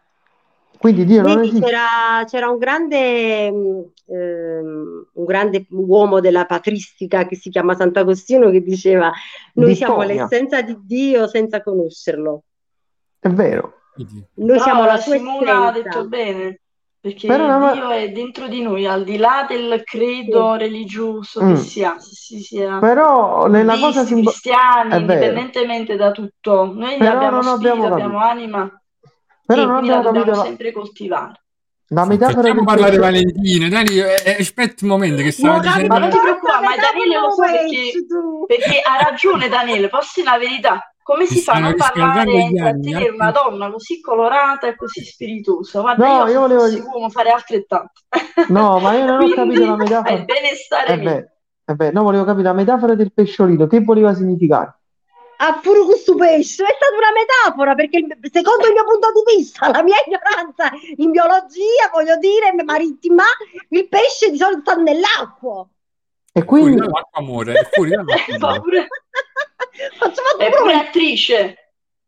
Quindi 0.79 1.05
Dio 1.07 1.23
non 1.23 1.43
esiste. 1.43 1.65
c'era, 1.65 2.25
c'era 2.27 2.51
un 2.51 2.59
grande, 2.59 3.47
ehm, 3.47 5.07
un 5.13 5.25
grande 5.25 5.67
uomo 5.71 6.21
della 6.21 6.45
patristica 6.45 7.27
che 7.27 7.35
si 7.37 7.49
chiama 7.49 7.75
Sant'Agostino 7.75 8.51
che 8.51 8.63
diceva: 8.63 9.11
Noi 9.55 9.75
siamo 9.75 9.99
Vittoria. 9.99 10.23
l'essenza 10.23 10.61
di 10.61 10.77
Dio 10.83 11.27
senza 11.29 11.63
conoscerlo. 11.63 12.43
È 13.19 13.29
vero. 13.29 13.73
Noi 14.35 14.59
siamo 14.61 14.83
Brava, 14.83 14.97
la 14.97 15.01
sua 15.01 15.17
Simona 15.17 15.67
ha 15.67 15.71
essenza. 15.71 15.89
detto 15.89 16.09
bene, 16.09 16.61
perché 17.01 17.27
Però 17.27 17.45
una- 17.57 17.73
Dio 17.73 17.89
è 17.91 18.11
dentro 18.11 18.49
di 18.49 18.63
noi, 18.63 18.87
al 18.87 19.05
di 19.05 19.17
là 19.17 19.45
del 19.49 19.83
credo 19.85 20.55
religioso 20.55 21.41
che 21.41 21.47
Mm. 21.47 21.55
sia, 21.55 21.95
si 21.99 22.41
sia 22.41 22.79
Però 22.79 23.47
nella 23.47 23.79
cosa 23.79 24.05
simbo- 24.05 24.31
cristiani, 24.31 24.91
è 24.91 25.01
vero. 25.05 25.13
indipendentemente 25.13 25.97
da 25.97 26.11
tutto. 26.11 26.73
Noi 26.75 26.97
Però 26.97 27.13
abbiamo 27.13 27.43
spirito, 27.43 27.55
abbiamo 27.73 27.87
abbiamo 27.95 28.19
anima, 28.19 28.81
Però 29.47 29.63
e 29.63 29.65
non 29.65 29.73
quindi 29.75 29.89
la 29.91 29.97
abbiamo 29.99 30.17
dobbiamo 30.19 30.25
capito 30.25 30.37
la, 30.37 30.43
sempre 30.45 30.73
coltivare. 30.73 31.41
la 31.91 32.05
metafora 32.07 32.43
facciamo 32.43 32.65
parlare 32.65 32.97
pesce. 32.97 33.01
Valentina. 33.03 33.69
Dani, 33.69 33.99
eh, 33.99 34.23
eh, 34.25 34.37
aspetta 34.41 34.75
un 34.85 34.89
momento 34.91 35.23
che 35.23 35.31
stava 35.31 35.57
Ma 35.57 35.61
dicendo... 35.63 35.87
Ma 35.87 35.99
non 35.99 36.11
ti 36.11 36.17
capito, 36.17 36.39
preoccupare, 36.41 36.65
ma 36.65 36.75
Daniele 36.83 37.21
lo 37.21 37.31
sa 37.31 37.45
come 37.47 37.57
perché, 37.59 37.93
perché 38.47 38.81
ha 38.81 39.09
ragione 39.09 39.49
Daniele, 39.49 39.89
posso 39.89 40.13
dire 40.17 40.29
la 40.31 40.39
verità. 40.39 40.91
Come 41.07 41.25
Si 41.27 41.37
si 41.37 41.43
fa 41.43 41.53
a 41.53 41.59
non 41.61 41.77
parlare 41.77 42.33
e 42.33 42.51
eh? 42.53 43.11
una 43.11 43.31
donna 43.31 43.71
così 43.71 44.01
colorata 44.01 44.67
e 44.67 44.75
così 44.75 45.05
spiritosa? 45.05 45.81
Guarda, 45.81 46.05
No, 46.05 46.27
io 46.27 46.41
volevo 46.41 46.69
dire- 46.69 46.81
uomo 46.83 47.09
farei 47.11 47.31
altrettanto. 47.31 48.01
No, 48.49 48.81
ma 48.81 48.93
io 48.95 49.05
non 49.07 49.23
ho 49.23 49.33
capito 49.33 49.67
la 49.67 49.77
metafora. 49.77 50.11
è 50.17 50.25
bene 50.25 50.55
stare 50.57 50.93
Eh 50.95 50.99
beh, 50.99 51.31
eh 51.65 51.75
beh, 51.77 51.93
no, 51.93 52.03
volevo 52.03 52.25
capire 52.25 52.49
la 52.49 52.55
metafora 52.55 52.97
del 52.97 53.13
pesciolino, 53.13 53.69
che 53.69 53.85
voleva 53.85 54.13
significare? 54.15 54.81
Ah, 55.37 55.61
pure 55.63 55.85
questo 55.85 56.17
pesce 56.17 56.65
è 56.65 56.75
stata 56.75 56.97
una 56.97 57.13
metafora 57.15 57.75
perché 57.77 58.05
secondo 58.33 58.67
il 58.67 58.73
mio 58.73 58.85
punto 58.85 59.13
di 59.13 59.37
vista, 59.37 59.71
la 59.71 59.85
mia 59.85 59.99
ignoranza 60.05 60.71
in 60.97 61.13
biologia, 61.13 61.89
voglio 61.93 62.17
dire, 62.17 62.53
marittima, 62.65 63.23
il 63.69 63.87
pesce 63.87 64.33
di 64.33 64.39
solito 64.39 64.73
sta 64.73 64.75
nell'acqua. 64.75 65.65
E 66.37 66.43
Fuori 66.43 66.63
quindi, 66.63 66.77
dall'acqua 66.77 67.23
fuori 67.73 67.91
dall'acqua 67.91 68.35
Fa 68.39 68.47
muore. 68.47 68.61
pure- 68.61 68.87
Facciamo 69.99 70.39
È 70.39 70.51
pure 70.57 70.75
attrice, 70.75 71.57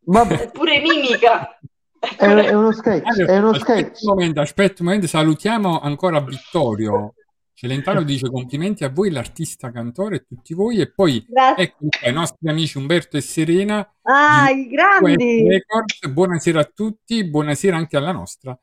vabbè, 0.00 0.38
è 0.40 0.50
pure 0.50 0.80
mimica. 0.80 1.58
È 1.98 2.06
è, 2.14 2.14
pure- 2.16 2.46
è 2.46 2.52
uno 2.54 2.72
sketch, 2.72 3.06
Allora, 3.06 3.32
è 3.32 3.38
uno 3.38 3.50
aspetta 3.50 3.72
sketch. 3.74 4.02
un 4.02 4.08
momento, 4.14 4.40
aspetta 4.40 4.74
un 4.82 4.86
momento, 4.86 5.06
salutiamo 5.06 5.80
ancora 5.80 6.20
Vittorio 6.20 7.14
Celentano, 7.54 8.02
dice 8.02 8.30
complimenti 8.30 8.84
a 8.84 8.90
voi, 8.90 9.10
l'artista 9.10 9.72
cantore 9.72 10.16
e 10.16 10.24
tutti 10.28 10.54
voi, 10.54 10.78
e 10.80 10.92
poi 10.92 11.24
Grazie. 11.26 11.64
ecco 11.64 11.86
i 12.06 12.12
nostri 12.12 12.48
amici 12.48 12.76
Umberto 12.78 13.16
e 13.16 13.20
Serena 13.20 13.78
Ah, 14.02 14.50
i 14.50 14.68
grandi. 14.68 15.48
Records, 15.48 16.06
buonasera 16.08 16.60
a 16.60 16.70
tutti, 16.72 17.24
buonasera 17.28 17.76
anche 17.76 17.96
alla 17.96 18.12
nostra 18.12 18.56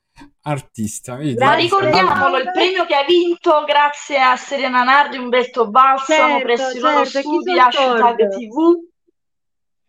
artista. 0.47 1.15
Vedi? 1.15 1.35
Ma 1.35 1.53
ricordiamolo, 1.55 2.37
il 2.37 2.51
premio 2.51 2.85
che 2.85 2.95
ha 2.95 3.03
vinto 3.03 3.63
grazie 3.65 4.19
a 4.19 4.35
Serena 4.35 4.83
Nardi, 4.83 5.17
Umberto 5.17 5.69
Balsamo, 5.69 6.39
Certo, 6.39 6.43
presso 6.43 6.77
i 6.77 6.79
loro 6.79 7.05
certo, 7.05 7.29
chi 7.29 7.35
studi, 7.41 7.59
hashtag? 7.59 8.29
TV. 8.29 8.83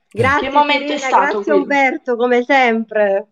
Grazie 0.09 0.49
Che 0.49 0.55
momento 0.55 0.93
è 0.93 0.99
Serena, 0.99 1.07
stato 1.09 1.25
grazie 1.25 1.43
quello? 1.43 1.61
Umberto, 1.61 2.17
come 2.17 2.43
sempre. 2.43 3.29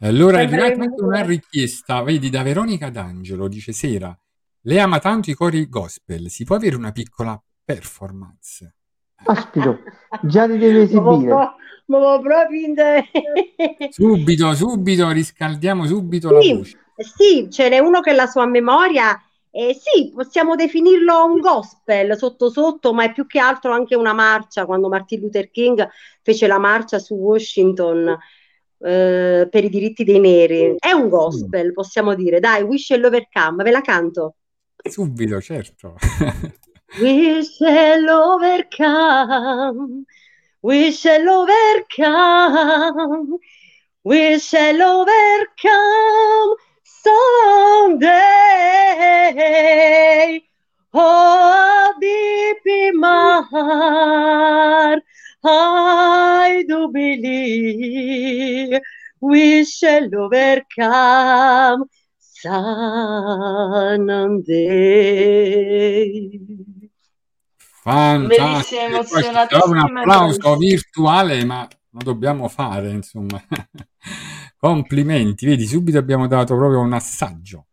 Allora 0.00 0.38
è 0.40 0.42
arrivata 0.44 0.82
anche 0.82 1.02
una 1.02 1.22
richiesta, 1.22 2.02
vedi, 2.02 2.30
da 2.30 2.42
Veronica 2.42 2.90
D'Angelo, 2.90 3.48
dice 3.48 3.72
Sera, 3.72 4.16
lei 4.62 4.78
ama 4.78 4.98
tanto 4.98 5.30
i 5.30 5.34
cori 5.34 5.68
gospel, 5.68 6.30
si 6.30 6.44
può 6.44 6.56
avere 6.56 6.76
una 6.76 6.92
piccola 6.92 7.40
performance? 7.64 8.74
Aspito, 9.26 9.78
già 10.22 10.46
li 10.46 10.58
devi 10.58 10.78
esibire. 10.84 11.54
Ma 11.86 12.18
proprio 12.20 12.66
in 12.66 12.74
de- 12.74 13.08
Subito, 13.90 14.54
subito, 14.54 15.10
riscaldiamo 15.10 15.86
subito 15.86 16.30
la 16.30 16.40
Sì, 16.40 16.54
voce. 16.54 16.78
sì, 16.96 17.48
ce 17.50 17.68
n'è 17.68 17.78
uno 17.78 18.00
che 18.00 18.12
la 18.12 18.26
sua 18.26 18.46
memoria. 18.46 19.18
E 19.56 19.72
sì, 19.80 20.10
possiamo 20.12 20.56
definirlo 20.56 21.24
un 21.26 21.38
gospel 21.38 22.16
sotto 22.16 22.50
sotto, 22.50 22.92
ma 22.92 23.04
è 23.04 23.12
più 23.12 23.24
che 23.26 23.38
altro 23.38 23.72
anche 23.72 23.94
una 23.94 24.12
marcia. 24.12 24.66
Quando 24.66 24.88
Martin 24.88 25.20
Luther 25.20 25.48
King 25.50 25.86
fece 26.22 26.48
la 26.48 26.58
marcia 26.58 26.98
su 26.98 27.14
Washington 27.14 28.18
eh, 28.80 29.46
per 29.48 29.64
i 29.64 29.68
diritti 29.68 30.02
dei 30.02 30.18
neri, 30.18 30.74
è 30.76 30.90
un 30.90 31.08
gospel, 31.08 31.72
possiamo 31.72 32.14
dire. 32.14 32.40
Dai, 32.40 32.62
We 32.62 32.78
Shall 32.78 33.04
Overcome, 33.04 33.62
ve 33.62 33.70
la 33.70 33.80
canto. 33.80 34.34
Subito, 34.90 35.40
certo. 35.40 35.94
We 37.00 37.42
shall 37.44 38.08
overcome. 38.08 40.02
We 40.64 40.92
shall 40.92 41.28
overcome. 41.28 43.38
We 44.04 44.38
shall 44.40 44.82
overcome 44.82 46.56
someday. 46.84 48.10
Oh, 50.94 51.94
deep 52.00 52.58
in 52.66 53.00
my 53.00 53.42
heart, 53.50 55.00
I 55.44 56.64
do 56.68 56.88
believe 56.92 58.80
we 59.20 59.64
shall 59.64 60.08
overcome 60.16 61.84
Sunday. 62.20 63.10
Fantastico. 67.84 68.80
Un 68.80 68.92
emozionatissima 68.94 69.86
e 69.86 70.00
applauso 70.00 70.56
virtuale, 70.56 71.44
ma 71.44 71.68
lo 71.90 72.00
dobbiamo 72.02 72.48
fare, 72.48 72.88
insomma. 72.88 73.38
Complimenti, 74.56 75.44
vedi, 75.44 75.66
subito 75.66 75.98
abbiamo 75.98 76.26
dato 76.26 76.56
proprio 76.56 76.80
un 76.80 76.94
assaggio, 76.94 77.66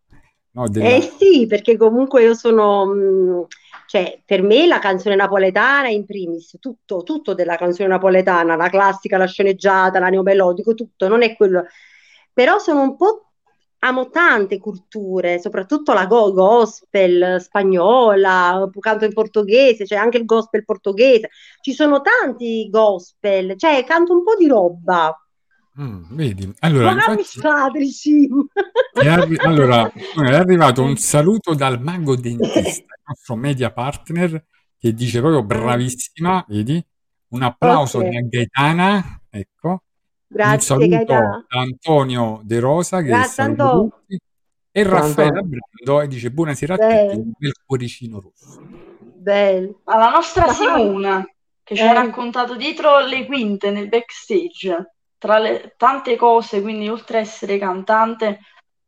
no, 0.52 0.68
della... 0.68 0.90
Eh 0.90 1.14
sì, 1.18 1.48
perché 1.48 1.78
comunque 1.78 2.24
io 2.24 2.34
sono, 2.34 2.88
mh, 2.88 3.46
cioè 3.88 4.22
per 4.26 4.42
me 4.42 4.68
la 4.68 4.80
canzone 4.80 5.16
napoletana 5.16 5.88
in 5.88 6.06
primis, 6.06 6.58
tutto, 6.60 7.04
tutto 7.04 7.34
della 7.34 7.56
canzone 7.56 7.88
napoletana, 7.88 8.58
la 8.58 8.68
classica, 8.68 9.16
la 9.16 9.28
sceneggiata, 9.28 10.00
la 10.00 10.10
neomelodico, 10.10 10.74
tutto, 10.74 11.08
non 11.08 11.24
è 11.24 11.38
quello. 11.38 11.64
Però 12.34 12.58
sono 12.60 12.82
un 12.82 12.98
po', 12.98 13.31
amo 13.84 14.10
tante 14.10 14.58
culture, 14.60 15.40
soprattutto 15.40 15.94
la 15.94 16.06
go- 16.06 16.32
gospel 16.34 17.42
spagnola, 17.42 18.70
canto 18.80 19.06
in 19.06 19.14
portoghese, 19.14 19.86
c'è 19.86 19.96
anche 19.96 20.18
il 20.18 20.26
gospel 20.26 20.64
portoghese, 20.64 21.30
ci 21.62 21.74
sono 21.74 22.02
tanti 22.02 22.70
gospel, 22.70 23.58
cioè 23.58 23.84
canto 23.84 24.14
un 24.14 24.24
po' 24.24 24.36
di 24.36 24.48
roba. 24.48 25.16
Mm, 25.80 26.04
vedi, 26.12 26.54
allora, 26.60 26.92
infatti, 26.92 27.22
il 27.22 27.92
sim. 27.92 28.46
è 28.92 29.08
arri- 29.08 29.38
allora, 29.38 29.90
è 30.30 30.34
arrivato 30.34 30.84
un 30.84 30.98
saluto 30.98 31.54
dal 31.54 31.82
mago 31.82 32.16
dentista, 32.16 32.94
il 32.96 33.04
nostro 33.06 33.36
media 33.36 33.72
partner, 33.72 34.46
che 34.78 34.94
dice 34.94 35.20
proprio 35.22 35.44
bravissima, 35.44 36.46
vedi? 36.50 36.84
Un 37.30 37.44
applauso 37.44 38.00
Ok. 38.00 38.10
da 38.10 38.20
Gaetana, 38.28 39.22
ecco. 39.30 39.84
Un 40.32 40.38
Grazie 40.38 40.60
saluto 40.62 40.88
Gaetano. 40.88 41.46
da 41.50 41.60
Antonio 41.60 42.40
De 42.44 42.60
Rosa 42.60 43.02
che 43.02 43.08
Grazie, 43.08 43.44
Antonio. 43.44 44.02
E 44.74 44.84
Raffaella. 44.84 45.42
Brando 45.42 46.02
e 46.02 46.08
dice 46.08 46.32
buonasera 46.32 46.76
a 46.76 46.78
tutti, 46.78 47.16
un 47.20 47.32
bel 47.38 47.52
cuoricino 47.66 48.22
rosso. 48.22 48.60
bello. 49.14 49.82
Alla 49.84 50.10
nostra 50.10 50.48
Simona, 50.48 51.26
che 51.64 51.76
ci 51.76 51.82
ha 51.82 51.92
Eh. 51.92 51.94
raccontato 51.94 52.56
dietro 52.56 53.00
le 53.06 53.26
quinte 53.26 53.72
nel 53.72 53.90
backstage, 53.90 54.94
tra 55.18 55.38
le 55.38 55.74
tante 55.78 56.16
cose, 56.16 56.62
quindi 56.62 56.88
oltre 56.88 57.18
a 57.18 57.22
essere 57.22 57.58
cantante, 57.58 58.40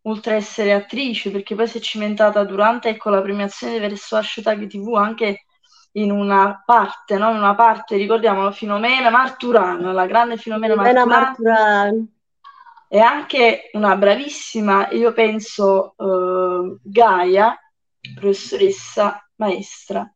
oltre 0.04 0.34
a 0.36 0.38
essere 0.38 0.72
attrice, 0.74 1.30
perché 1.30 1.56
poi 1.56 1.68
si 1.68 1.78
è 1.80 1.82
cimentata 1.82 2.44
durante 2.46 2.88
ecco, 2.88 3.10
la 3.10 3.22
premiazione 3.22 3.80
verso 3.80 4.16
hashtag 4.16 4.66
TV 4.68 4.96
anche 4.96 5.44
in 5.94 6.12
una 6.12 6.62
parte, 6.66 7.18
no? 7.18 7.30
In 7.32 7.38
una 7.38 7.56
parte, 7.56 7.98
ricordiamolo, 7.98 8.52
Filomena 8.52 9.10
Marturano, 9.10 9.92
la 9.92 10.06
grande 10.06 10.38
Filomena 10.38 10.76
Filomena 10.76 11.06
Marturano, 11.06 11.38
Marturano. 11.46 12.08
è 12.88 13.00
anche 13.00 13.70
una 13.74 13.96
bravissima, 13.96 14.90
io 14.92 15.14
penso, 15.14 15.96
eh, 15.98 16.78
Gaia, 16.84 17.58
professoressa 18.14 19.28
maestra, 19.36 20.12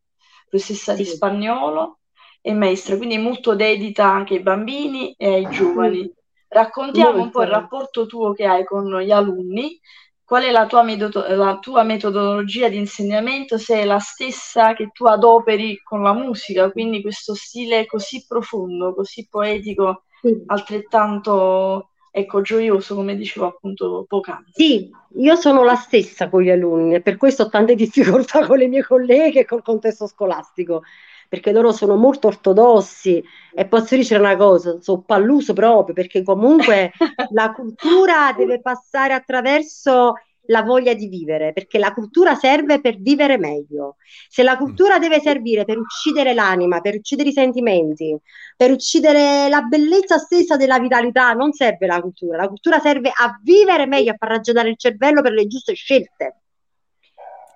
professoressa 0.47 0.93
di 0.93 1.05
Sì. 1.05 1.11
spagnolo 1.15 1.99
e 2.41 2.53
maestra, 2.53 2.97
quindi 2.97 3.17
molto 3.17 3.55
dedita 3.55 4.05
anche 4.05 4.35
ai 4.35 4.41
bambini 4.41 5.13
e 5.13 5.33
ai 5.33 5.47
giovani. 5.49 6.11
Raccontiamo 6.49 7.21
un 7.21 7.29
po' 7.31 7.41
il 7.41 7.49
Molto. 7.49 7.59
rapporto 7.59 8.05
tuo 8.05 8.31
che 8.33 8.45
hai 8.45 8.63
con 8.63 8.85
gli 9.01 9.11
alunni, 9.11 9.79
qual 10.27 10.43
è 10.43 10.51
la 10.51 10.65
tua, 10.65 10.83
metodo- 10.83 11.25
la 11.25 11.57
tua 11.57 11.83
metodologia 11.83 12.67
di 12.67 12.75
insegnamento, 12.75 13.57
se 13.57 13.79
è 13.79 13.85
la 13.85 13.99
stessa 13.99 14.73
che 14.73 14.89
tu 14.91 15.05
adoperi 15.05 15.81
con 15.81 16.03
la 16.03 16.11
musica, 16.11 16.69
quindi 16.69 17.01
questo 17.01 17.33
stile 17.33 17.85
così 17.85 18.25
profondo, 18.27 18.93
così 18.93 19.25
poetico, 19.29 20.03
Sì. 20.21 20.43
altrettanto, 20.47 21.91
ecco, 22.11 22.41
gioioso, 22.41 22.95
come 22.95 23.15
dicevo 23.15 23.45
appunto 23.45 24.03
poc'anzi. 24.05 24.51
Sì, 24.51 24.91
io 25.19 25.35
sono 25.35 25.63
la 25.63 25.75
stessa 25.75 26.27
con 26.29 26.41
gli 26.41 26.49
alunni 26.49 26.95
e 26.95 27.01
per 27.01 27.15
questo 27.15 27.43
ho 27.43 27.49
tante 27.49 27.75
difficoltà 27.75 28.45
con 28.45 28.57
le 28.57 28.67
mie 28.67 28.83
colleghe 28.83 29.39
e 29.39 29.45
col 29.45 29.63
contesto 29.63 30.07
scolastico, 30.07 30.81
perché 31.27 31.51
loro 31.51 31.71
sono 31.71 31.95
molto 31.95 32.27
ortodossi 32.27 33.23
e 33.53 33.65
posso 33.65 33.95
dire 33.95 34.17
una 34.17 34.35
cosa, 34.35 34.79
sono 34.81 35.01
palluso 35.01 35.53
proprio, 35.53 35.93
perché 35.93 36.23
comunque 36.23 36.91
la 37.31 37.51
cultura 37.51 38.33
deve 38.35 38.61
passare 38.61 39.13
attraverso 39.13 40.13
la 40.47 40.61
voglia 40.61 40.93
di 40.93 41.07
vivere, 41.07 41.53
perché 41.53 41.77
la 41.77 41.93
cultura 41.93 42.35
serve 42.35 42.79
per 42.79 42.99
vivere 42.99 43.37
meglio. 43.37 43.95
Se 44.29 44.43
la 44.43 44.57
cultura 44.57 44.99
deve 44.99 45.19
servire 45.19 45.65
per 45.65 45.77
uccidere 45.77 46.33
l'anima, 46.33 46.81
per 46.81 46.95
uccidere 46.95 47.29
i 47.29 47.33
sentimenti, 47.33 48.17
per 48.55 48.71
uccidere 48.71 49.49
la 49.49 49.61
bellezza 49.61 50.17
stessa 50.17 50.55
della 50.55 50.79
vitalità, 50.79 51.33
non 51.33 51.51
serve 51.53 51.85
la 51.87 52.01
cultura. 52.01 52.37
La 52.37 52.47
cultura 52.47 52.79
serve 52.79 53.09
a 53.13 53.39
vivere 53.43 53.85
meglio, 53.85 54.11
a 54.11 54.15
far 54.17 54.29
ragionare 54.29 54.69
il 54.69 54.77
cervello 54.77 55.21
per 55.21 55.33
le 55.33 55.47
giuste 55.47 55.73
scelte. 55.73 56.41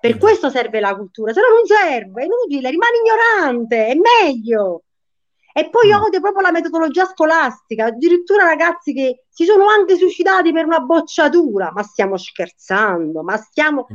Per 0.02 0.18
questo 0.18 0.50
serve 0.50 0.80
la 0.80 0.96
cultura, 0.96 1.32
se 1.32 1.40
no 1.40 1.46
non 1.54 1.64
serve, 1.64 2.22
è 2.22 2.24
inutile, 2.24 2.70
rimani 2.70 2.96
ignorante, 2.98 3.86
è 3.86 3.94
meglio. 3.94 4.82
E 5.54 5.70
poi 5.70 5.90
Mm. 5.90 6.02
odio 6.02 6.20
proprio 6.20 6.42
la 6.42 6.50
metodologia 6.50 7.04
scolastica, 7.04 7.84
addirittura 7.84 8.42
ragazzi 8.42 8.92
che 8.92 9.26
si 9.28 9.44
sono 9.44 9.66
anche 9.68 9.94
suicidati 9.96 10.50
per 10.50 10.64
una 10.64 10.80
bocciatura, 10.80 11.70
ma 11.72 11.84
stiamo 11.84 12.16
scherzando, 12.16 13.22
ma 13.22 13.36
stiamo... 13.36 13.86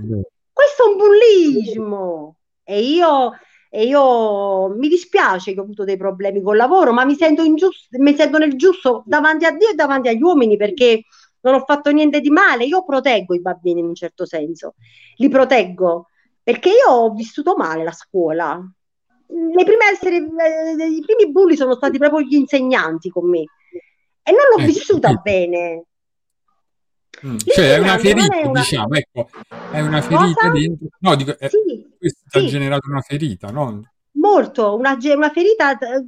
Questo 0.53 0.85
è 0.85 0.91
un 0.91 0.97
bullismo. 0.97 2.37
E 2.63 2.81
io, 2.81 3.33
e 3.69 3.83
io 3.85 4.69
mi 4.69 4.87
dispiace 4.87 5.53
che 5.53 5.59
ho 5.59 5.63
avuto 5.63 5.83
dei 5.83 5.97
problemi 5.97 6.41
col 6.41 6.55
lavoro, 6.55 6.93
ma 6.93 7.03
mi 7.03 7.15
sento 7.15 7.43
ingiusto, 7.43 7.97
mi 7.99 8.15
sento 8.15 8.37
nel 8.37 8.55
giusto 8.55 9.03
davanti 9.05 9.43
a 9.45 9.51
Dio 9.51 9.69
e 9.69 9.73
davanti 9.73 10.07
agli 10.07 10.21
uomini 10.21 10.55
perché 10.55 11.03
non 11.41 11.53
ho 11.55 11.63
fatto 11.65 11.91
niente 11.91 12.19
di 12.21 12.29
male. 12.29 12.65
Io 12.65 12.83
proteggo 12.83 13.33
i 13.33 13.41
bambini 13.41 13.79
in 13.79 13.87
un 13.87 13.95
certo 13.95 14.25
senso, 14.25 14.75
li 15.17 15.29
proteggo 15.29 16.07
perché 16.43 16.69
io 16.69 16.89
ho 16.91 17.13
vissuto 17.13 17.55
male 17.55 17.83
la 17.83 17.91
scuola. 17.91 18.59
Le 19.29 19.63
prime 19.65 19.85
essere, 19.91 20.15
eh, 20.17 20.85
I 20.87 21.03
primi 21.05 21.31
bulli 21.31 21.55
sono 21.57 21.75
stati 21.75 21.97
proprio 21.97 22.21
gli 22.21 22.35
insegnanti 22.35 23.09
con 23.09 23.29
me 23.29 23.39
e 23.39 24.31
non 24.31 24.41
l'ho 24.55 24.63
Eh, 24.63 24.65
vissuta 24.67 25.09
sì. 25.09 25.19
bene. 25.21 25.83
Mm, 27.25 27.37
Cioè 27.37 27.73
è 27.75 27.79
una 27.79 27.97
ferita, 27.97 28.39
è 28.39 28.45
una- 28.45 28.59
diciamo, 28.59 28.93
ecco, 28.95 29.29
è 29.71 29.81
una 29.81 30.01
ferita 30.01 30.49
Cosa? 30.49 30.51
dentro. 30.51 30.87
No, 30.99 31.15
dico, 31.15 31.37
eh, 31.37 31.49
Sì, 31.49 31.95
questo 31.97 32.21
ti 32.29 32.37
ha 32.37 32.41
sì. 32.41 32.47
generato 32.47 32.89
una 32.89 33.01
ferita, 33.01 33.49
no? 33.49 33.81
Molto, 34.19 34.75
una, 34.75 34.97
una 35.15 35.29
ferita 35.31 35.77
eh, 35.77 36.03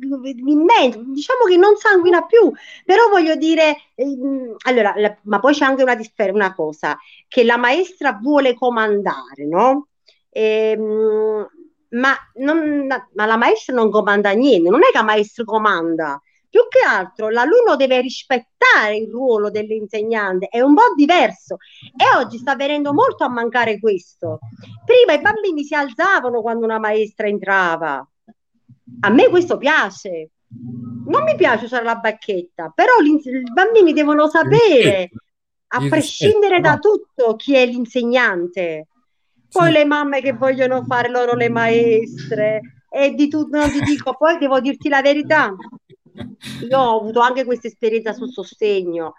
immensa, 0.45 0.99
diciamo 1.05 1.43
che 1.47 1.57
non 1.57 1.75
sanguina 1.77 2.25
più, 2.25 2.51
però 2.85 3.07
voglio 3.09 3.35
dire, 3.35 3.75
ehm, 3.95 4.55
allora, 4.65 4.93
la- 4.97 5.17
ma 5.23 5.39
poi 5.39 5.53
c'è 5.53 5.65
anche 5.65 5.83
una, 5.83 5.95
differ- 5.95 6.33
una 6.33 6.53
cosa, 6.53 6.97
che 7.27 7.43
la 7.43 7.57
maestra 7.57 8.13
vuole 8.21 8.53
comandare, 8.55 9.45
no? 9.47 9.87
Ehm, 10.29 11.47
ma, 11.91 12.15
non- 12.35 12.87
ma 13.13 13.25
la 13.25 13.37
maestra 13.37 13.73
non 13.75 13.89
comanda 13.89 14.31
niente, 14.31 14.69
non 14.69 14.81
è 14.83 14.91
che 14.91 14.97
la 14.97 15.03
maestra 15.03 15.43
comanda, 15.43 16.21
più 16.49 16.61
che 16.67 16.79
altro 16.85 17.29
l'alunno 17.29 17.75
deve 17.75 18.01
rispettare 18.01 18.97
il 18.97 19.09
ruolo 19.09 19.49
dell'insegnante, 19.51 20.47
è 20.47 20.61
un 20.61 20.73
po' 20.73 20.93
diverso 20.95 21.57
e 21.95 22.17
oggi 22.17 22.37
sta 22.37 22.55
venendo 22.55 22.93
molto 22.93 23.23
a 23.23 23.29
mancare 23.29 23.79
questo. 23.79 24.39
Prima 24.83 25.13
i 25.13 25.21
bambini 25.21 25.63
si 25.63 25.75
alzavano 25.75 26.41
quando 26.41 26.65
una 26.65 26.79
maestra 26.79 27.27
entrava. 27.27 28.05
A 29.01 29.09
me 29.09 29.29
questo 29.29 29.57
piace. 29.57 30.31
Non 31.05 31.23
mi 31.23 31.35
piace 31.35 31.65
usare 31.65 31.83
la 31.83 31.95
bacchetta, 31.95 32.71
però 32.73 32.93
i 33.03 33.51
bambini 33.53 33.93
devono 33.93 34.27
sapere, 34.27 35.11
a 35.67 35.87
prescindere 35.87 36.59
da 36.59 36.77
tutto, 36.79 37.35
chi 37.35 37.55
è 37.55 37.65
l'insegnante. 37.65 38.87
Poi 39.51 39.67
Sì. 39.67 39.71
le 39.71 39.85
mamme 39.85 40.21
che 40.21 40.33
vogliono 40.33 40.83
fare 40.83 41.09
loro 41.09 41.35
le 41.35 41.49
maestre 41.49 42.61
e 42.89 43.13
di 43.13 43.27
tutto, 43.27 43.57
non 43.57 43.71
ti 43.71 43.81
dico, 43.81 44.15
poi 44.15 44.37
devo 44.37 44.59
dirti 44.59 44.89
la 44.89 45.01
verità. 45.01 45.55
Io 46.69 46.79
ho 46.79 46.99
avuto 46.99 47.19
anche 47.19 47.45
questa 47.45 47.67
esperienza 47.67 48.13
sul 48.13 48.31
sostegno 48.31 49.13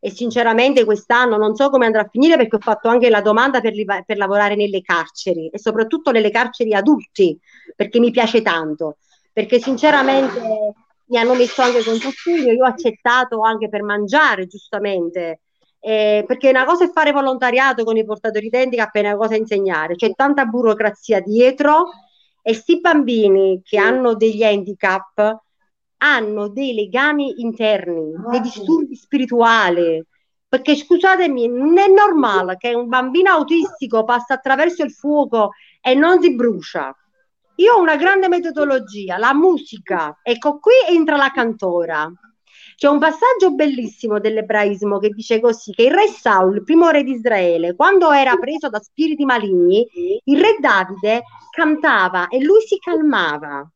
e 0.00 0.10
sinceramente 0.10 0.84
quest'anno 0.84 1.36
non 1.36 1.54
so 1.54 1.70
come 1.70 1.86
andrà 1.86 2.02
a 2.02 2.08
finire 2.10 2.36
perché 2.36 2.56
ho 2.56 2.60
fatto 2.60 2.88
anche 2.88 3.08
la 3.08 3.22
domanda 3.22 3.60
per, 3.60 3.72
li- 3.72 3.86
per 3.86 4.18
lavorare 4.18 4.54
nelle 4.54 4.82
carceri 4.82 5.48
e 5.48 5.58
soprattutto 5.58 6.10
nelle 6.10 6.30
carceri 6.30 6.74
adulti 6.74 7.38
perché 7.74 7.98
mi 8.00 8.10
piace 8.10 8.42
tanto, 8.42 8.98
perché 9.32 9.58
sinceramente 9.60 10.40
mi 11.06 11.18
hanno 11.18 11.34
messo 11.34 11.62
anche 11.62 11.82
con 11.82 11.96
sostegno, 11.96 12.52
io 12.52 12.64
ho 12.64 12.68
accettato 12.68 13.40
anche 13.40 13.68
per 13.68 13.82
mangiare 13.82 14.46
giustamente. 14.46 15.40
Eh, 15.80 16.24
perché 16.26 16.48
una 16.48 16.64
cosa 16.64 16.84
è 16.84 16.90
fare 16.90 17.12
volontariato 17.12 17.84
con 17.84 17.96
i 17.96 18.06
portatori 18.06 18.48
d'handicap 18.48 18.94
e 18.94 19.00
una 19.00 19.16
cosa 19.16 19.34
è 19.34 19.38
insegnare, 19.38 19.96
c'è 19.96 20.12
tanta 20.14 20.46
burocrazia 20.46 21.20
dietro 21.20 21.90
e 22.42 22.54
sti 22.54 22.80
bambini 22.80 23.60
che 23.62 23.78
hanno 23.78 24.14
degli 24.14 24.42
handicap 24.42 25.43
hanno 26.04 26.48
dei 26.48 26.74
legami 26.74 27.40
interni, 27.40 28.12
dei 28.30 28.40
disturbi 28.40 28.94
spirituali. 28.94 30.04
Perché 30.46 30.76
scusatemi, 30.76 31.48
non 31.48 31.78
è 31.78 31.88
normale 31.88 32.56
che 32.56 32.74
un 32.74 32.86
bambino 32.86 33.30
autistico 33.30 34.04
passa 34.04 34.34
attraverso 34.34 34.84
il 34.84 34.92
fuoco 34.92 35.52
e 35.80 35.94
non 35.94 36.20
si 36.20 36.34
brucia. 36.34 36.94
Io 37.56 37.74
ho 37.74 37.80
una 37.80 37.96
grande 37.96 38.28
metodologia, 38.28 39.16
la 39.16 39.32
musica. 39.32 40.20
Ecco, 40.22 40.58
qui 40.58 40.74
entra 40.88 41.16
la 41.16 41.30
cantora. 41.30 42.12
C'è 42.76 42.88
un 42.88 42.98
passaggio 42.98 43.54
bellissimo 43.54 44.20
dell'ebraismo 44.20 44.98
che 44.98 45.08
dice 45.08 45.40
così, 45.40 45.72
che 45.72 45.84
il 45.84 45.92
re 45.92 46.08
Saul, 46.08 46.56
il 46.56 46.64
primo 46.64 46.90
re 46.90 47.02
di 47.02 47.12
Israele, 47.12 47.74
quando 47.74 48.10
era 48.10 48.36
preso 48.36 48.68
da 48.68 48.80
spiriti 48.80 49.24
maligni, 49.24 49.86
il 50.24 50.40
re 50.40 50.56
Davide 50.60 51.22
cantava 51.50 52.28
e 52.28 52.42
lui 52.42 52.60
si 52.60 52.78
calmava. 52.78 53.68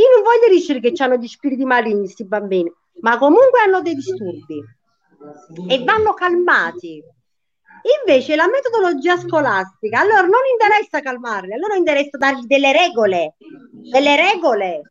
Io 0.00 0.08
non 0.14 0.22
voglio 0.24 0.48
dire 0.56 0.80
che 0.80 1.02
hanno 1.02 1.16
gli 1.16 1.26
spiriti 1.26 1.64
maligni, 1.64 2.00
questi 2.04 2.24
bambini, 2.24 2.72
ma 3.00 3.18
comunque 3.18 3.60
hanno 3.60 3.82
dei 3.82 3.94
disturbi 3.94 4.64
e 5.68 5.84
vanno 5.84 6.14
calmati. 6.14 7.02
Invece 8.04 8.36
la 8.36 8.48
metodologia 8.48 9.16
scolastica, 9.18 10.00
allora 10.00 10.22
non 10.22 10.40
interessa 10.52 11.00
calmarli, 11.00 11.52
allora 11.52 11.76
interessa 11.76 12.16
dargli 12.18 12.44
delle 12.46 12.72
regole, 12.72 13.36
delle 13.90 14.16
regole. 14.16 14.82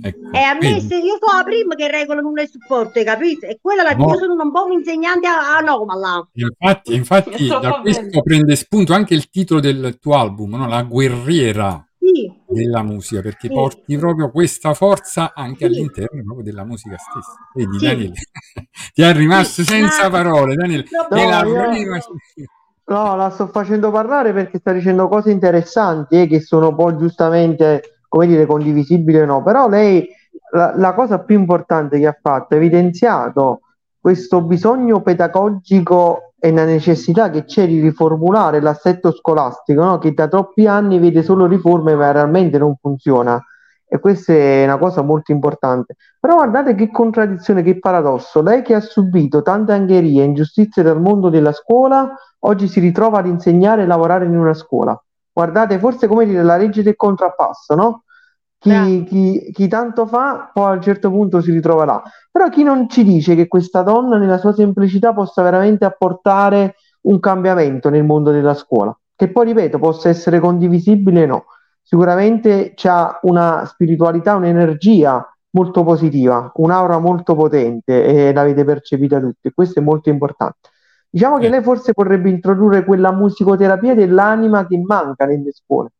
Ecco, 0.00 0.30
E 0.32 0.38
a 0.38 0.54
me, 0.54 0.80
se 0.80 0.96
io 0.96 1.18
so 1.20 1.36
la 1.36 1.42
prima 1.42 1.74
che 1.74 1.90
regola 1.90 2.20
non 2.20 2.32
le 2.32 2.46
supporto, 2.46 3.00
hai 3.00 3.04
capito? 3.04 3.46
E 3.46 3.58
quella 3.60 3.82
la 3.82 3.94
No. 3.94 4.10
io 4.10 4.16
sono 4.18 4.40
un 4.40 4.52
po' 4.52 4.64
un 4.66 4.72
insegnante 4.72 5.26
a- 5.26 5.56
anomala. 5.56 6.28
Infatti, 6.34 6.94
infatti 6.94 7.48
da 7.48 7.80
questo 7.80 8.22
prende 8.22 8.54
spunto 8.54 8.92
anche 8.92 9.14
il 9.14 9.28
titolo 9.28 9.58
del 9.58 9.98
tuo 10.00 10.14
album, 10.14 10.54
no? 10.54 10.68
La 10.68 10.82
guerriera 10.82 11.84
Sì, 11.98 12.32
della 12.48 12.82
musica, 12.82 13.20
perché 13.20 13.48
Sì. 13.48 13.52
porti 13.54 13.96
proprio 13.98 14.30
questa 14.30 14.74
forza 14.74 15.32
anche 15.34 15.58
Sì. 15.58 15.64
all'interno 15.66 16.22
proprio 16.22 16.44
della 16.44 16.64
musica 16.64 16.96
stessa. 16.96 17.34
Vedi, 17.54 17.78
Sì. 17.78 17.84
Daniele, 17.86 18.12
ti 18.94 19.02
è 19.02 19.12
rimasto 19.12 19.62
senza 19.62 20.08
parole, 20.10 20.54
Daniele. 20.54 20.84
No, 20.90 21.06
prima- 21.08 21.42
No, 22.88 23.16
la 23.16 23.28
sto 23.28 23.48
facendo 23.48 23.90
parlare 23.90 24.32
perché 24.32 24.58
sta 24.60 24.72
dicendo 24.72 25.08
cose 25.08 25.30
interessanti 25.30 26.22
eh, 26.22 26.26
che 26.26 26.40
sono 26.40 26.74
poi 26.74 26.96
giustamente, 26.96 28.00
come 28.08 28.26
dire, 28.26 28.46
condivisibili 28.46 29.18
o 29.18 29.26
no, 29.26 29.42
però 29.42 29.68
lei 29.68 30.08
la, 30.52 30.72
la 30.74 30.94
cosa 30.94 31.18
più 31.18 31.38
importante 31.38 31.98
che 31.98 32.06
ha 32.06 32.16
fatto 32.18 32.54
è 32.54 32.56
evidenziato 32.56 33.60
questo 34.00 34.40
bisogno 34.40 35.02
pedagogico 35.02 36.27
e 36.40 36.52
la 36.52 36.64
necessità 36.64 37.30
che 37.30 37.44
c'è 37.44 37.66
di 37.66 37.80
riformulare 37.80 38.60
l'assetto 38.60 39.12
scolastico, 39.12 39.82
no? 39.82 39.98
Che 39.98 40.12
da 40.12 40.28
troppi 40.28 40.66
anni 40.66 40.98
vede 40.98 41.22
solo 41.22 41.46
riforme 41.46 41.94
ma 41.96 42.12
realmente 42.12 42.58
non 42.58 42.76
funziona. 42.80 43.42
E 43.90 43.98
questa 43.98 44.34
è 44.34 44.64
una 44.64 44.78
cosa 44.78 45.02
molto 45.02 45.32
importante. 45.32 45.96
Però 46.20 46.34
guardate 46.34 46.74
che 46.74 46.90
contraddizione, 46.90 47.62
che 47.62 47.78
paradosso. 47.78 48.42
Lei 48.42 48.62
che 48.62 48.74
ha 48.74 48.80
subito 48.80 49.42
tante 49.42 49.72
angherie 49.72 50.22
e 50.22 50.26
ingiustizie 50.26 50.82
dal 50.82 51.00
mondo 51.00 51.30
della 51.30 51.52
scuola, 51.52 52.14
oggi 52.40 52.68
si 52.68 52.80
ritrova 52.80 53.18
ad 53.18 53.26
insegnare 53.26 53.82
e 53.82 53.86
lavorare 53.86 54.26
in 54.26 54.36
una 54.36 54.54
scuola. 54.54 55.00
Guardate, 55.32 55.78
forse 55.78 56.06
come 56.06 56.26
dire 56.26 56.42
la 56.42 56.56
legge 56.56 56.82
del 56.82 56.96
contrappasso, 56.96 57.74
no? 57.74 58.02
Chi, 58.58 59.04
chi- 59.04 59.50
chi 59.52 59.68
tanto 59.68 60.06
fa, 60.06 60.50
poi 60.52 60.64
a 60.64 60.74
un 60.74 60.82
certo 60.82 61.10
punto 61.10 61.40
si 61.40 61.52
ritrova 61.52 61.84
là. 61.84 62.02
Però 62.30 62.48
chi 62.48 62.62
non 62.64 62.88
ci 62.88 63.04
dice 63.04 63.34
che 63.34 63.46
questa 63.46 63.82
donna, 63.82 64.18
nella 64.18 64.38
sua 64.38 64.52
semplicità, 64.52 65.12
possa 65.12 65.42
veramente 65.42 65.84
apportare 65.84 66.74
un 67.02 67.20
cambiamento 67.20 67.88
nel 67.88 68.04
mondo 68.04 68.30
della 68.30 68.54
scuola, 68.54 68.96
che 69.14 69.30
poi, 69.30 69.46
ripeto, 69.46 69.78
possa 69.78 70.08
essere 70.08 70.40
condivisibile 70.40 71.22
o 71.24 71.26
no. 71.26 71.44
Sicuramente 71.82 72.72
c'ha 72.74 73.18
una 73.22 73.64
spiritualità, 73.64 74.34
un'energia 74.34 75.24
molto 75.50 75.84
positiva, 75.84 76.50
un'aura 76.56 76.98
molto 76.98 77.34
potente 77.34 78.04
e 78.04 78.32
l'avete 78.32 78.64
percepita 78.64 79.20
tutti. 79.20 79.50
Questo 79.52 79.78
è 79.80 79.82
molto 79.82 80.10
importante. 80.10 80.68
Diciamo 81.10 81.38
che 81.38 81.48
lei 81.48 81.62
forse 81.62 81.92
vorrebbe 81.94 82.28
introdurre 82.28 82.84
quella 82.84 83.12
musicoterapia 83.12 83.94
dell'anima 83.94 84.66
che 84.66 84.78
manca 84.78 85.24
nelle 85.24 85.52
scuole. 85.52 85.92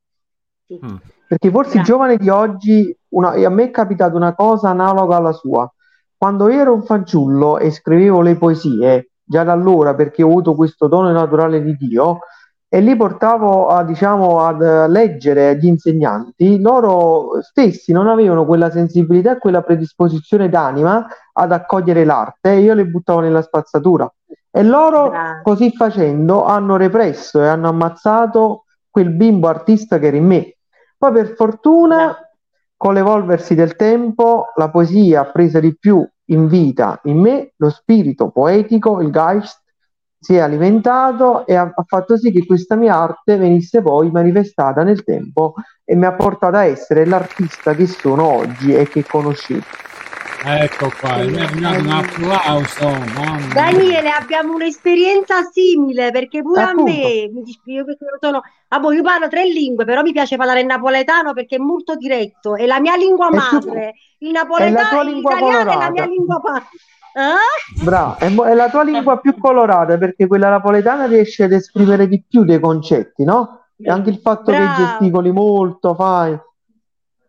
sì. 0.66 0.78
Mm. 0.84 0.96
Perché 1.28 1.50
forse 1.50 1.72
i 1.72 1.74
Grazie. 1.74 1.92
giovani 1.92 2.16
di 2.16 2.28
oggi, 2.30 2.96
una- 3.10 3.34
e 3.34 3.44
a 3.44 3.50
me 3.50 3.64
è 3.64 3.70
capitata 3.70 4.16
una 4.16 4.34
cosa 4.34 4.70
analoga 4.70 5.16
alla 5.16 5.32
sua. 5.32 5.70
Quando 6.16 6.48
io 6.48 6.60
ero 6.60 6.72
un 6.72 6.82
fanciullo 6.82 7.58
e 7.58 7.70
scrivevo 7.70 8.22
le 8.22 8.36
poesie, 8.36 9.10
già 9.22 9.44
da 9.44 9.52
allora, 9.52 9.94
perché 9.94 10.22
ho 10.22 10.28
avuto 10.28 10.54
questo 10.54 10.88
dono 10.88 11.12
naturale 11.12 11.62
di 11.62 11.76
Dio, 11.76 12.20
e 12.70 12.80
li 12.80 12.96
portavo 12.96 13.68
a, 13.68 13.84
diciamo, 13.84 14.40
ad 14.40 14.62
eh, 14.62 14.88
leggere 14.88 15.50
agli 15.50 15.66
insegnanti, 15.66 16.60
loro 16.60 17.40
stessi 17.42 17.92
non 17.92 18.08
avevano 18.08 18.44
quella 18.44 18.70
sensibilità 18.70 19.32
e 19.32 19.38
quella 19.38 19.62
predisposizione 19.62 20.48
d'anima 20.48 21.06
ad 21.32 21.52
accogliere 21.52 22.04
l'arte, 22.04 22.52
e 22.52 22.60
io 22.60 22.74
le 22.74 22.86
buttavo 22.86 23.20
nella 23.20 23.42
spazzatura. 23.42 24.10
E 24.50 24.62
loro, 24.62 25.08
Bravo. 25.10 25.40
così 25.42 25.70
facendo, 25.72 26.44
hanno 26.44 26.76
represso 26.76 27.42
e 27.42 27.48
hanno 27.48 27.68
ammazzato 27.68 28.64
quel 28.90 29.10
bimbo 29.10 29.48
artista 29.48 29.98
che 29.98 30.06
era 30.06 30.16
in 30.16 30.26
me. 30.26 30.56
Poi 30.98 31.12
per 31.12 31.34
fortuna, 31.36 32.16
con 32.76 32.92
l'evolversi 32.92 33.54
del 33.54 33.76
tempo, 33.76 34.46
la 34.56 34.68
poesia 34.68 35.20
ha 35.20 35.30
preso 35.30 35.60
di 35.60 35.76
più 35.78 36.04
in 36.30 36.48
vita 36.48 37.00
in 37.04 37.20
me, 37.20 37.52
lo 37.56 37.70
spirito 37.70 38.30
poetico, 38.30 39.00
il 39.00 39.12
Geist, 39.12 39.62
si 40.18 40.34
è 40.34 40.40
alimentato 40.40 41.46
e 41.46 41.54
ha, 41.54 41.72
ha 41.72 41.84
fatto 41.86 42.16
sì 42.16 42.32
che 42.32 42.44
questa 42.44 42.74
mia 42.74 42.96
arte 42.96 43.36
venisse 43.36 43.80
poi 43.80 44.10
manifestata 44.10 44.82
nel 44.82 45.04
tempo 45.04 45.54
e 45.84 45.94
mi 45.94 46.06
ha 46.06 46.14
portato 46.14 46.56
a 46.56 46.64
essere 46.64 47.06
l'artista 47.06 47.74
che 47.74 47.86
sono 47.86 48.24
oggi 48.24 48.74
e 48.74 48.88
che 48.88 49.04
conoscete. 49.04 49.87
Ecco 50.44 50.90
qua, 51.00 51.16
un 51.16 51.88
applauso. 51.90 52.88
mamma. 53.14 53.52
Daniele, 53.52 54.08
abbiamo 54.10 54.54
un'esperienza 54.54 55.42
simile 55.42 56.10
perché 56.12 56.42
pure 56.42 56.62
a 56.62 56.68
Appunto. 56.70 56.92
me 56.92 57.28
mi 57.32 57.42
dispiace 57.42 57.84
perché 57.84 58.04
io 58.04 58.18
sono 58.20 58.42
ah, 58.68 58.78
boh, 58.78 58.92
io 58.92 59.02
parlo 59.02 59.28
tre 59.28 59.44
lingue, 59.46 59.84
però 59.84 60.02
mi 60.02 60.12
piace 60.12 60.36
parlare 60.36 60.60
il 60.60 60.66
napoletano 60.66 61.32
perché 61.32 61.56
è 61.56 61.58
molto 61.58 61.96
diretto, 61.96 62.54
è 62.54 62.66
la 62.66 62.78
mia 62.80 62.94
lingua 62.96 63.30
madre. 63.30 63.94
Il 64.18 64.28
è 64.28 64.32
la 64.32 64.40
napoletano, 64.42 64.88
tua 64.88 65.02
lingua 65.02 65.34
l'italiano 65.34 65.58
è 65.58 65.64
la 65.64 65.70
colorata. 65.72 65.90
mia 65.92 66.06
lingua 66.06 66.40
madre. 66.44 66.66
Eh? 67.18 67.82
Brava, 67.84 68.16
è, 68.18 68.26
è 68.32 68.54
la 68.54 68.70
tua 68.70 68.82
lingua 68.84 69.18
più 69.18 69.36
colorata 69.36 69.98
perché 69.98 70.26
quella 70.28 70.50
napoletana 70.50 71.06
riesce 71.06 71.44
ad 71.44 71.52
esprimere 71.52 72.06
di 72.06 72.22
più 72.22 72.44
dei 72.44 72.60
concetti, 72.60 73.24
no? 73.24 73.64
E 73.76 73.90
anche 73.90 74.10
il 74.10 74.18
fatto 74.18 74.52
che 74.52 74.58
Bravo. 74.58 74.84
gesticoli 74.84 75.32
molto, 75.32 75.94
fai. 75.94 76.38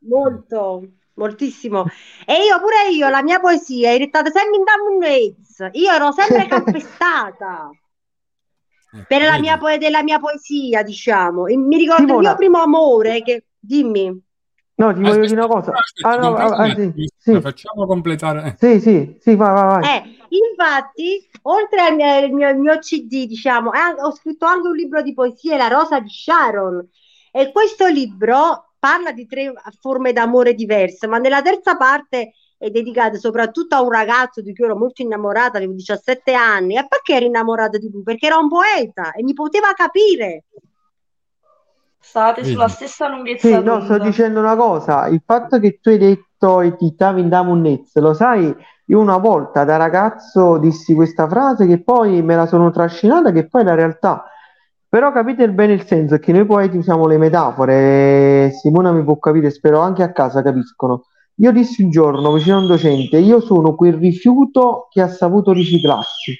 Molto, 0.01 0.83
moltissimo. 1.19 1.85
E 2.25 2.43
io 2.45 2.59
pure 2.59 2.89
io, 2.91 3.09
la 3.09 3.21
mia 3.21 3.39
poesia 3.39 3.89
è 3.89 3.93
diventata 3.93 4.29
sempre 4.31 4.57
in 4.57 4.63
Damunez. 4.63 5.69
Io 5.73 5.91
ero 5.91 6.11
sempre 6.11 6.45
calpestata 6.47 7.69
Ecco, 8.91 9.05
per 9.07 9.21
la 9.21 9.39
mia, 9.39 9.57
poe- 9.57 9.77
della 9.77 10.03
mia 10.03 10.19
poesia, 10.19 10.83
diciamo. 10.83 11.47
E 11.47 11.57
mi 11.57 11.77
ricordo 11.77 12.03
il 12.03 12.07
Simona. 12.07 12.29
mio 12.29 12.35
primo 12.35 12.57
amore 12.61 13.21
che... 13.21 13.43
Dimmi. 13.61 14.21
No, 14.75 14.93
ti 14.93 15.01
voglio 15.01 15.25
dire 15.25 15.33
una 15.33 15.47
cosa. 15.47 15.73
aspetta, 15.73 16.09
Ah, 16.09 16.15
no, 16.15 16.35
ah, 16.37 16.55
ah, 16.55 16.73
sì, 16.73 16.91
sì, 17.17 17.31
la 17.33 17.41
facciamo 17.41 17.85
completare. 17.85 18.55
sì, 18.57 18.79
sì, 18.79 19.17
sì, 19.19 19.35
vai, 19.35 19.53
vai, 19.53 19.67
vai. 19.67 19.83
Eh, 19.97 20.03
infatti, 20.29 21.29
oltre 21.43 21.81
al 21.81 21.95
mio, 21.95 22.19
il 22.25 22.33
mio, 22.33 22.49
il 22.49 22.57
mio 22.57 22.79
CD, 22.79 23.25
diciamo, 23.27 23.73
eh, 23.73 24.01
ho 24.01 24.11
scritto 24.15 24.45
anche 24.45 24.67
un 24.67 24.75
libro 24.75 25.01
di 25.01 25.13
poesie, 25.13 25.57
La 25.57 25.67
rosa 25.67 25.99
di 25.99 26.09
Sharon. 26.09 26.87
E 27.31 27.51
questo 27.51 27.87
libro 27.87 28.68
parla 28.79 29.11
di 29.11 29.25
tre 29.27 29.53
forme 29.79 30.13
d'amore 30.13 30.53
diverse, 30.53 31.07
ma 31.07 31.17
nella 31.17 31.41
terza 31.41 31.75
parte 31.77 32.31
è 32.57 32.69
dedicata 32.69 33.17
soprattutto 33.17 33.75
a 33.75 33.81
un 33.81 33.91
ragazzo 33.91 34.41
di 34.41 34.53
cui 34.53 34.65
ero 34.65 34.77
molto 34.77 35.01
innamorata, 35.01 35.57
avevo 35.57 35.73
17 35.73 36.33
anni. 36.33 36.75
E 36.77 36.87
perché 36.87 37.15
ero 37.15 37.25
innamorata 37.25 37.77
di 37.77 37.89
lui? 37.91 38.03
Perché 38.03 38.27
era 38.27 38.37
un 38.37 38.49
poeta 38.49 39.11
e 39.13 39.23
mi 39.23 39.33
poteva 39.33 39.73
capire. 39.73 40.45
State 42.01 42.43
sulla 42.43 42.67
stessa 42.67 43.07
Sì, 43.07 43.15
lunghezza 43.15 43.61
no, 43.61 43.79
sto 43.81 43.97
dicendo 43.99 44.39
una 44.39 44.55
cosa, 44.55 45.07
il 45.07 45.21
fatto 45.25 45.59
che 45.59 45.79
tu 45.81 45.89
hai 45.89 45.97
detto 45.97 46.61
e 46.61 46.75
ti 46.75 46.91
stavi 46.93 47.21
in 47.21 47.29
Damunez, 47.29 47.95
lo 47.97 48.13
sai, 48.13 48.53
io 48.85 48.99
una 48.99 49.17
volta 49.17 49.63
da 49.63 49.77
ragazzo 49.77 50.57
dissi 50.57 50.93
questa 50.93 51.27
frase 51.27 51.65
che 51.67 51.81
poi 51.81 52.21
me 52.21 52.35
la 52.35 52.45
sono 52.47 52.69
trascinata, 52.71 53.31
che 53.31 53.47
poi 53.47 53.61
è 53.61 53.63
la 53.65 53.75
realtà. 53.75 54.25
Però 54.89 55.11
capite 55.11 55.47
bene 55.51 55.73
il 55.73 55.85
senso, 55.85 56.15
è 56.15 56.19
che 56.19 56.31
noi 56.31 56.47
poeti 56.47 56.75
usiamo 56.75 57.05
le 57.05 57.19
metafore, 57.19 58.51
Simona 58.59 58.91
mi 58.91 59.03
può 59.03 59.19
capire, 59.19 59.51
spero 59.51 59.79
anche 59.81 60.01
a 60.01 60.11
casa 60.11 60.41
capiscono. 60.41 61.03
Io 61.35 61.51
dissi 61.51 61.83
un 61.83 61.91
giorno 61.91 62.33
vicino 62.33 62.57
a 62.57 62.61
un 62.61 62.67
docente, 62.67 63.19
io 63.19 63.39
sono 63.39 63.75
quel 63.75 63.93
rifiuto 63.93 64.87
che 64.89 65.01
ha 65.01 65.07
saputo 65.07 65.51
riciclarsi, 65.51 66.35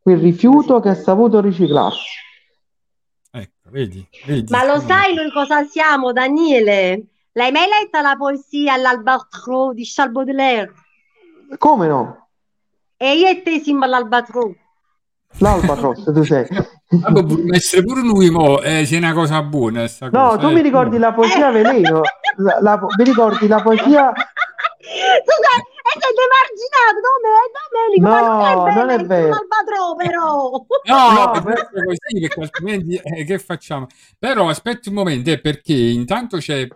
quel 0.00 0.18
rifiuto 0.18 0.80
che 0.80 0.88
ha 0.88 0.94
saputo 0.94 1.40
riciclarsi. 1.40 2.18
Ecco, 3.30 3.70
vedi, 3.70 4.04
vedi. 4.26 4.50
Ma 4.50 4.64
lo 4.64 4.80
sai 4.80 5.14
noi 5.14 5.30
cosa 5.30 5.62
siamo, 5.62 6.12
Daniele? 6.12 7.04
L'hai 7.34 7.52
mai 7.52 7.66
letta 7.68 8.00
la 8.00 8.16
poesia 8.16 8.76
L'Albatros 8.76 9.74
di 9.74 9.84
Charles 9.84 10.12
Baudelaire? 10.12 10.72
Come 11.56 11.86
no? 11.86 12.28
E 12.96 13.14
io 13.16 13.28
e 13.28 13.42
te 13.42 13.60
siamo 13.60 13.84
all'Albatros. 13.84 14.54
L'Albatros, 15.38 16.04
tu 16.04 16.22
sei. 16.24 16.46
Ah, 17.02 17.12
può 17.12 17.36
essere 17.52 17.82
pure 17.82 18.02
lui, 18.02 18.30
mo, 18.30 18.60
eh, 18.60 18.84
sia 18.84 18.98
una 18.98 19.12
cosa 19.14 19.42
buona 19.42 19.86
sta 19.88 20.08
No, 20.10 20.28
cosa, 20.28 20.36
tu 20.38 20.46
eh. 20.48 20.52
mi 20.52 20.60
ricordi 20.62 20.98
la 20.98 21.12
poesia 21.12 21.50
veleno? 21.50 22.02
La, 22.36 22.58
la- 22.60 22.80
mi 22.96 23.04
ricordi 23.04 23.46
la 23.48 23.62
poesia? 23.62 24.12
Scusa, 24.14 25.52
e 25.84 26.00
sei 26.00 26.12
demarginato, 26.14 27.00
Domenico, 27.72 28.08
ma 28.08 28.20
No, 28.54 28.80
non 28.80 28.90
è 28.90 28.94
è 28.98 29.04
vero. 29.06 29.38
però. 29.96 30.50
No, 30.84 31.12
No, 31.12 31.42
per 31.42 31.68
così, 31.72 32.20
perché 32.20 32.40
altrimenti 32.40 32.94
eh, 32.96 33.24
che 33.24 33.38
facciamo? 33.38 33.86
Però 34.18 34.48
aspetti 34.48 34.88
un 34.90 34.94
momento, 34.96 35.30
eh, 35.30 35.40
perché 35.40 35.72
intanto 35.74 36.36
c'è 36.36 36.66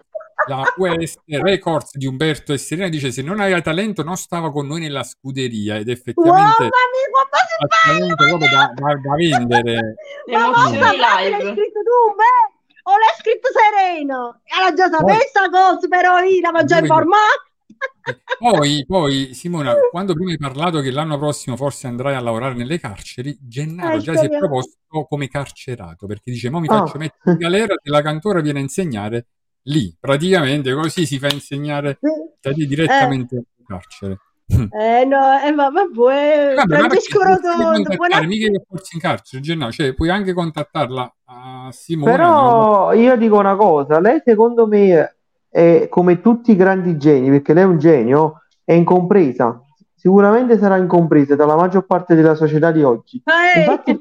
la 0.48 0.62
US 0.76 1.16
Records 1.26 1.96
di 1.96 2.06
Umberto 2.06 2.52
e 2.52 2.58
Serena 2.58 2.88
dice 2.88 3.12
se 3.12 3.22
non 3.22 3.38
aveva 3.40 3.60
talento 3.60 4.02
non 4.02 4.16
stava 4.16 4.50
con 4.50 4.66
noi 4.66 4.80
nella 4.80 5.02
scuderia 5.04 5.76
ed 5.76 5.86
Wow, 5.88 5.96
effettivamente 5.96 6.62
mia, 6.62 6.68
ha 6.68 7.88
sei 7.88 7.98
bello, 7.98 8.14
proprio 8.14 8.48
da, 8.50 8.72
da- 8.74 8.94
da 8.94 9.14
vendere. 9.14 9.94
Le 10.26 10.36
Ma 10.36 10.44
emozioni 10.46 10.78
guarda, 10.78 10.96
guarda, 10.96 11.20
l'hai 11.20 11.30
live. 11.30 11.42
scritto 11.52 11.80
tu, 11.82 12.14
beh, 12.16 12.82
o 12.82 12.90
l'hai 12.98 13.14
scritto 13.18 13.48
Sereno? 13.52 14.40
Era 14.44 14.72
già 14.74 14.88
sapere 14.88 15.26
sta 15.28 15.48
cosa, 15.50 15.88
però 15.88 16.18
io 16.20 16.50
ma 16.50 16.64
già 16.64 16.76
Poi- 16.76 16.84
informato. 16.88 17.46
Poi, 18.38 18.84
poi, 18.86 19.34
Simona, 19.34 19.74
quando 19.90 20.14
prima 20.14 20.30
hai 20.30 20.38
parlato 20.38 20.80
che 20.80 20.90
l'anno 20.90 21.18
prossimo 21.18 21.56
forse 21.56 21.86
andrai 21.86 22.14
a 22.14 22.20
lavorare 22.20 22.54
nelle 22.54 22.80
carceri, 22.80 23.36
Gennaro 23.40 23.96
Eh, 23.96 24.00
già 24.00 24.16
si 24.16 24.24
è 24.24 24.28
proposto 24.38 24.78
come 25.08 25.28
carcerato 25.28 26.06
perché 26.06 26.30
dice: 26.32 26.48
Mo 26.50 26.58
mi 26.60 26.66
Ah. 26.68 26.78
faccio 26.78 26.98
mettere 26.98 27.32
in 27.32 27.36
galera 27.36 27.74
se 27.80 27.90
la 27.90 28.00
cantora 28.02 28.40
viene 28.40 28.58
a 28.60 28.62
insegnare 28.62 29.26
lì. 29.68 29.94
Praticamente 29.98 30.72
così 30.74 31.06
si 31.06 31.18
fa 31.18 31.28
insegnare 31.30 31.98
da 32.40 32.50
lì 32.50 32.66
direttamente 32.66 33.34
in 33.34 33.64
carcere. 33.66 34.18
Eh 34.50 35.04
no, 35.04 35.38
eh, 35.44 35.52
ma 35.52 35.68
vabbè, 35.68 36.54
Vabbè, 36.54 36.54
ma 36.54 36.76
Francesco 36.78 37.18
perché 37.18 37.32
non 37.34 37.40
puoi 37.42 37.66
Rotondo, 37.76 37.96
buona... 37.96 38.22
mica 38.22 38.50
che 38.50 38.64
forse 38.66 38.90
in 38.94 39.00
carcere, 39.00 39.42
Gennaro, 39.42 39.70
cioè 39.70 39.92
puoi 39.92 40.08
anche 40.08 40.32
contattarla 40.32 41.14
a 41.26 41.68
Simona. 41.70 42.10
no? 42.10 42.16
Però 42.16 42.92
io 42.94 43.16
dico 43.18 43.38
una 43.38 43.56
cosa, 43.56 44.00
lei 44.00 44.22
secondo 44.24 44.66
me 44.66 45.16
è 45.50 45.86
come 45.90 46.22
tutti 46.22 46.52
i 46.52 46.56
grandi 46.56 46.96
geni, 46.96 47.28
perché 47.28 47.52
lei 47.52 47.64
è 47.64 47.66
un 47.66 47.78
genio, 47.78 48.42
è 48.64 48.72
incompresa. 48.72 49.62
Sicuramente 49.94 50.56
sarà 50.56 50.78
incompresa 50.78 51.34
dalla 51.34 51.56
maggior 51.56 51.84
parte 51.84 52.14
della 52.14 52.34
società 52.34 52.70
di 52.70 52.82
oggi. 52.82 53.22
Eh, 53.24 53.60
Infatti, 53.60 54.00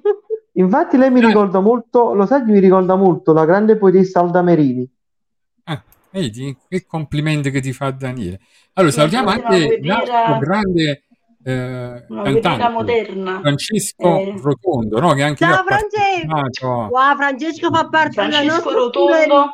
infatti 0.53 0.95
lei 0.97 1.11
mi 1.11 1.19
ricorda 1.19 1.59
molto, 1.59 2.13
lo 2.13 2.25
sai 2.25 2.43
mi 2.45 2.59
ricorda 2.59 2.95
molto? 2.95 3.33
La 3.33 3.43
grande 3.43 3.75
poetessa 3.75 4.21
Alda 4.21 4.41
Merini. 4.41 4.89
Vedi, 6.11 6.57
che 6.67 6.85
complimenti 6.85 7.51
che 7.51 7.59
ti 7.61 7.73
fa 7.73 7.91
Daniele. 7.91 8.39
Allora, 8.73 8.91
salutiamo 8.91 9.29
anche 9.29 9.79
una 9.81 10.03
l'altro 10.03 10.39
grande 10.39 11.03
eh, 11.43 12.05
cantante, 12.07 12.69
moderna. 12.69 13.39
Francesco 13.39 14.17
Eh. 14.17 14.35
Rotondo, 14.41 14.99
no? 14.99 15.13
Che 15.13 15.23
anche 15.23 15.45
lui 15.45 15.53
Ciao 15.53 15.63
Francesco! 15.63 16.67
Wow, 16.67 17.15
Francesco 17.15 17.71
fa 17.71 17.87
parte 17.87 18.21
della 18.21 18.31
Francesco 18.37 18.71
Rotondo, 18.71 19.51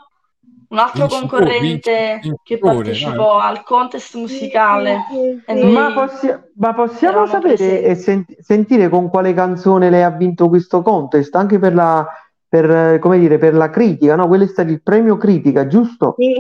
un 0.70 0.78
altro 0.80 1.06
Vincitore, 1.08 1.20
concorrente 1.46 2.20
vinci- 2.22 2.40
che 2.44 2.56
vincitore, 2.56 2.74
partecipò 2.76 3.40
al 3.40 3.64
contest 3.64 4.16
musicale. 4.16 5.06
Sì, 5.10 5.42
sì, 5.46 5.54
noi- 5.54 5.62
sì. 5.62 5.68
Ma, 5.72 5.94
possi- 5.94 6.36
ma 6.56 6.74
possiamo 6.74 7.26
sapere 7.28 7.56
presenti. 7.56 7.84
e 7.86 7.96
sent- 7.96 8.40
sentire 8.40 8.90
con 8.90 9.10
quale 9.10 9.34
canzone 9.34 9.90
lei 9.90 10.04
ha 10.04 10.10
vinto 10.12 10.50
questo 10.50 10.82
contest? 10.82 11.36
Anche 11.36 11.60
per 11.60 11.74
la, 11.76 12.08
per, 12.54 12.70
eh, 12.70 13.00
come 13.00 13.18
dire, 13.18 13.40
per 13.40 13.56
la 13.56 13.72
critica, 13.72 14.14
no? 14.16 14.28
Quello 14.28 14.44
è 14.44 14.48
stato 14.48 14.70
il 14.70 14.84
premio 14.84 15.18
critica, 15.18 15.66
giusto? 15.66 16.14
Sì. 16.20 16.36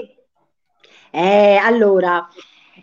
Eh, 1.09 1.55
allora, 1.55 2.27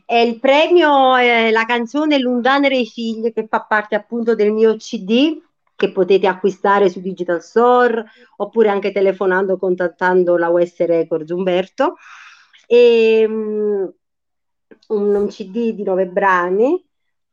è 0.04 0.16
il 0.16 0.40
premio, 0.40 1.16
eh, 1.16 1.52
la 1.52 1.64
canzone 1.64 2.18
L'Undanere 2.18 2.76
i 2.76 2.86
figli, 2.86 3.32
che 3.32 3.46
fa 3.48 3.60
parte 3.60 3.94
appunto 3.94 4.34
del 4.34 4.50
mio 4.50 4.74
CD, 4.74 5.40
che 5.76 5.92
potete 5.92 6.26
acquistare 6.26 6.88
su 6.88 7.00
Digital 7.00 7.40
Store, 7.40 8.04
oppure 8.38 8.68
anche 8.68 8.90
telefonando, 8.90 9.58
contattando 9.58 10.36
la 10.36 10.48
US 10.48 10.78
Records 10.78 11.30
Umberto. 11.30 11.98
E, 12.66 13.26
mm, 13.28 13.84
un, 14.88 15.14
un 15.14 15.26
CD 15.28 15.72
di 15.72 15.84
nove 15.84 16.08
brani, 16.08 16.84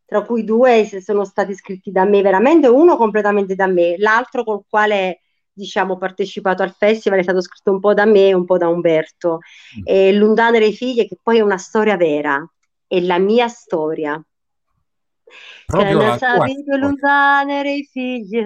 tra 0.05 0.21
cui 0.21 0.43
due 0.43 0.85
sono 1.01 1.25
stati 1.25 1.55
scritti 1.55 1.89
da 1.91 2.05
me 2.05 2.21
veramente, 2.21 2.67
uno 2.67 2.97
completamente 2.97 3.55
da 3.55 3.65
me, 3.65 3.95
l'altro 3.97 4.43
col 4.43 4.61
quale 4.69 5.21
diciamo 5.57 5.97
partecipato 5.97 6.63
al 6.63 6.73
festival 6.73 7.19
è 7.19 7.23
stato 7.23 7.41
scritto 7.41 7.71
un 7.71 7.79
po' 7.79 7.93
da 7.93 8.05
me 8.05 8.27
e 8.27 8.33
un 8.33 8.45
po' 8.45 8.57
da 8.57 8.67
Umberto. 8.67 9.39
E 9.83 10.13
L'Undanere 10.13 10.65
e 10.65 10.67
i 10.69 10.73
figli, 10.75 11.07
che 11.07 11.17
poi 11.21 11.37
è 11.37 11.41
una 11.41 11.57
storia 11.57 11.97
vera, 11.97 12.47
è 12.85 12.99
la 13.01 13.17
mia 13.17 13.47
storia. 13.47 14.21
Proprio 15.65 15.97
Che 15.97 16.05
la 16.05 16.17
storia. 16.17 16.77
lontane 16.77 17.71
i 17.73 17.89
figli, 17.91 18.41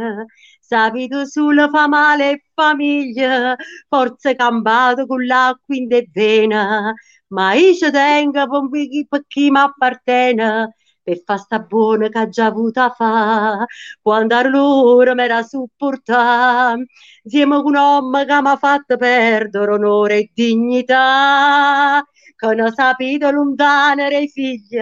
sapete 0.60 1.28
sulla 1.28 1.69
fa 1.69 1.88
male 1.88 2.45
famiglia, 2.54 3.56
forse 3.88 4.36
cambiato 4.36 5.06
con 5.06 5.24
l'acqua 5.26 5.76
in 5.76 5.88
vena, 6.12 6.93
ma 7.28 7.54
io 7.54 7.74
ci 7.76 7.91
tengo 7.91 8.69
per 8.69 8.88
chi, 8.88 9.06
per 9.08 9.24
chi 9.28 9.52
mi 9.52 9.60
appartiene, 9.60 10.76
per 11.04 11.22
fa 11.26 11.38
sta 11.38 11.60
buona 11.60 12.10
che 12.10 12.18
ha 12.20 12.28
già 12.30 12.46
avuta 12.46 12.90
fa, 12.92 13.66
quando 14.02 14.36
allora 14.36 15.14
mi 15.16 15.24
era 15.24 15.42
supportata, 15.44 16.76
insieme 17.24 17.56
con 17.62 17.66
un 17.74 17.76
uomo 17.76 18.24
che 18.26 18.42
mi 18.42 18.48
ha 18.48 18.58
fatto 18.58 18.98
perdere 18.98 19.72
onore 19.72 20.18
e 20.20 20.32
dignità, 20.34 22.04
che 22.36 22.54
non 22.56 22.72
sapete 22.74 23.32
lontane 23.32 24.18
i 24.20 24.28
figli, 24.30 24.78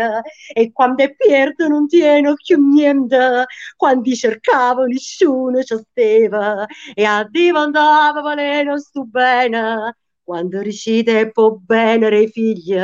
e 0.53 0.71
quando 0.71 1.03
è 1.03 1.13
perdo 1.15 1.67
non 1.67 1.87
tiene 1.87 2.33
più 2.35 2.57
niente, 2.67 3.45
quando 3.75 4.13
cercavo 4.13 4.85
nessuno 4.85 5.61
ci 5.63 5.75
stava, 5.77 6.65
e 6.93 7.03
a 7.05 7.23
Dio 7.29 7.57
andava 7.57 8.21
valeno 8.21 8.77
sto 8.79 9.03
bene, 9.05 9.95
quando 10.29 10.61
riuscite 10.61 11.31
po' 11.31 11.57
bene 11.59 12.19
i 12.19 12.29
figli, 12.29 12.77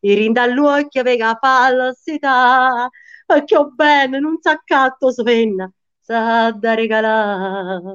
i 0.00 0.14
rindall'occhio 0.14 1.00
aveva 1.02 1.38
falsità, 1.40 2.88
perché 3.24 3.56
ho 3.56 3.70
bene 3.72 4.18
non 4.18 4.38
s'accatto 4.40 5.12
svenna, 5.12 5.70
sa 6.00 6.50
da 6.50 6.74
regalare. 6.74 7.92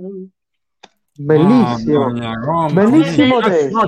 Bellissimo, 1.18 2.10
Bellissimo 2.72 3.40
testo. 3.42 3.82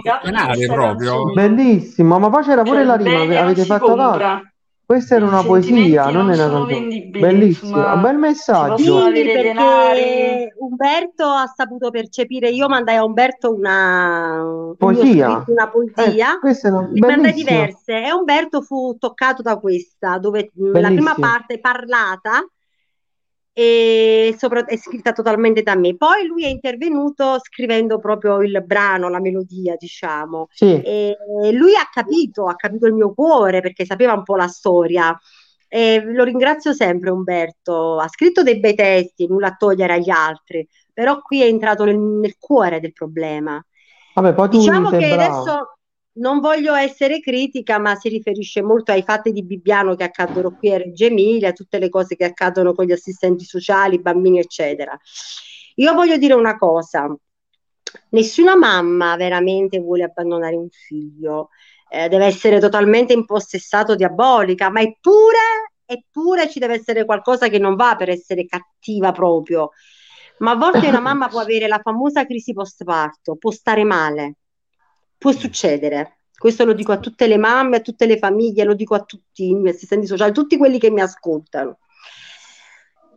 bellissimo, 1.33 2.19
ma 2.19 2.29
poi 2.29 2.43
c'era 2.43 2.63
pure 2.63 2.83
la 2.83 2.95
rima, 2.97 3.39
avete 3.39 3.63
fatto 3.63 3.95
compra. 3.95 4.41
Questa 4.87 5.15
era 5.15 5.25
una 5.25 5.43
poesia, 5.43 6.09
non 6.09 6.27
non 6.27 6.65
vendibili, 6.65 7.19
Bellissimo, 7.19 7.75
insomma, 7.75 7.93
un 7.95 8.01
bel 8.01 8.17
messaggio. 8.17 9.11
Sì, 9.13 9.21
perché. 9.23 10.53
Umberto 10.59 11.25
ha 11.25 11.45
saputo 11.53 11.89
percepire, 11.91 12.49
io 12.49 12.69
mandai 12.69 12.95
a 12.95 13.03
Umberto 13.03 13.53
una, 13.53 14.73
Poesia. 14.77 15.43
una 15.47 15.65
Eh, 15.65 15.69
poesia, 15.69 16.39
questa 16.39 16.69
è 16.69 16.71
una- 16.71 16.87
ne 16.89 16.99
mandai 17.01 17.17
bellissima. 17.33 17.49
diverse 17.49 18.01
e 18.01 18.13
Umberto 18.13 18.61
fu 18.61 18.95
toccato 18.97 19.41
da 19.41 19.57
questa, 19.57 20.19
dove 20.19 20.51
mh, 20.53 20.79
la 20.79 20.87
prima 20.87 21.15
parte 21.19 21.55
è 21.55 21.59
parlata 21.59 22.47
e 23.59 24.35
sopra- 24.37 24.65
è 24.65 24.77
scritta 24.77 25.13
totalmente 25.13 25.63
da 25.63 25.75
me. 25.75 25.95
Poi 25.95 26.27
lui 26.27 26.43
è 26.45 26.47
intervenuto 26.47 27.39
scrivendo 27.41 27.97
proprio 27.97 28.41
il 28.41 28.63
brano, 28.63 29.09
la 29.09 29.19
melodia, 29.19 29.75
diciamo. 29.77 30.47
Sì, 30.51 30.65
E 30.79 31.17
lui 31.53 31.73
ha 31.75 31.89
capito, 31.91 32.45
ha 32.45 32.55
capito 32.55 32.85
il 32.85 32.93
mio 32.93 33.13
cuore 33.13 33.61
perché 33.61 33.83
sapeva 33.85 34.13
un 34.13 34.23
po' 34.23 34.35
la 34.35 34.47
storia. 34.47 35.17
E 35.69 36.01
lo 36.05 36.23
ringrazio 36.23 36.71
sempre 36.73 37.09
Umberto, 37.09 37.97
ha 37.99 38.07
scritto 38.07 38.43
dei 38.43 38.59
bei 38.59 38.75
testi, 38.75 39.27
nulla 39.27 39.47
a 39.47 39.55
togliere 39.57 39.93
agli 39.93 40.09
altri, 40.09 40.65
però 40.93 41.19
qui 41.21 41.41
è 41.41 41.45
entrato 41.45 41.83
nel, 41.83 41.97
nel 41.97 42.37
cuore 42.39 42.79
del 42.79 42.93
problema. 42.93 43.61
vabbè, 44.13 44.33
Diciamo 44.49 44.89
che 44.91 45.13
bravo. 45.15 45.23
adesso 45.23 45.76
non 46.17 46.39
voglio 46.39 46.73
essere 46.73 47.19
critica, 47.19 47.77
ma 47.79 47.95
si 47.95 48.09
riferisce 48.09 48.61
molto 48.61 48.91
ai 48.91 49.03
fatti 49.03 49.31
di 49.31 49.43
Bibbiano 49.43 49.95
che 49.95 50.03
accadono 50.03 50.55
qui 50.55 50.71
a 50.71 50.77
Reggio 50.77 51.05
Emilia, 51.05 51.51
tutte 51.51 51.79
le 51.79 51.89
cose 51.89 52.15
che 52.15 52.25
accadono 52.25 52.73
con 52.73 52.85
gli 52.85 52.91
assistenti 52.91 53.43
sociali, 53.43 53.99
bambini, 53.99 54.39
eccetera. 54.39 54.97
Io 55.75 55.93
voglio 55.93 56.17
dire 56.17 56.33
una 56.33 56.57
cosa, 56.57 57.15
nessuna 58.09 58.55
mamma 58.55 59.15
veramente 59.15 59.79
vuole 59.79 60.03
abbandonare 60.03 60.55
un 60.55 60.69
figlio, 60.69 61.49
eh, 61.89 62.07
deve 62.09 62.25
essere 62.25 62.59
totalmente 62.59 63.13
impossessato 63.13 63.95
diabolica, 63.95 64.69
ma 64.69 64.81
eppure, 64.81 65.75
eppure 65.85 66.49
ci 66.49 66.59
deve 66.59 66.75
essere 66.75 67.05
qualcosa 67.05 67.47
che 67.47 67.59
non 67.59 67.75
va 67.75 67.95
per 67.95 68.09
essere 68.09 68.45
cattiva 68.45 69.11
proprio. 69.11 69.71
Ma 70.39 70.51
a 70.51 70.55
volte 70.55 70.87
una 70.87 70.99
mamma 70.99 71.27
può 71.29 71.39
avere 71.39 71.67
la 71.67 71.79
famosa 71.81 72.25
crisi 72.25 72.53
postparto, 72.53 73.37
può 73.37 73.49
stare 73.51 73.83
male, 73.83 74.35
può 75.17 75.31
succedere. 75.31 76.19
Questo 76.37 76.65
lo 76.65 76.73
dico 76.73 76.91
a 76.91 76.99
tutte 76.99 77.25
le 77.27 77.37
mamme, 77.37 77.77
a 77.77 77.81
tutte 77.81 78.05
le 78.05 78.17
famiglie, 78.17 78.63
lo 78.63 78.75
dico 78.75 78.93
a 78.93 79.03
tutti 79.03 79.49
i 79.49 79.55
miei 79.55 79.73
assistenti 79.73 80.05
sociali, 80.05 80.31
tutti 80.31 80.57
quelli 80.57 80.77
che 80.77 80.91
mi 80.91 81.01
ascoltano. 81.01 81.79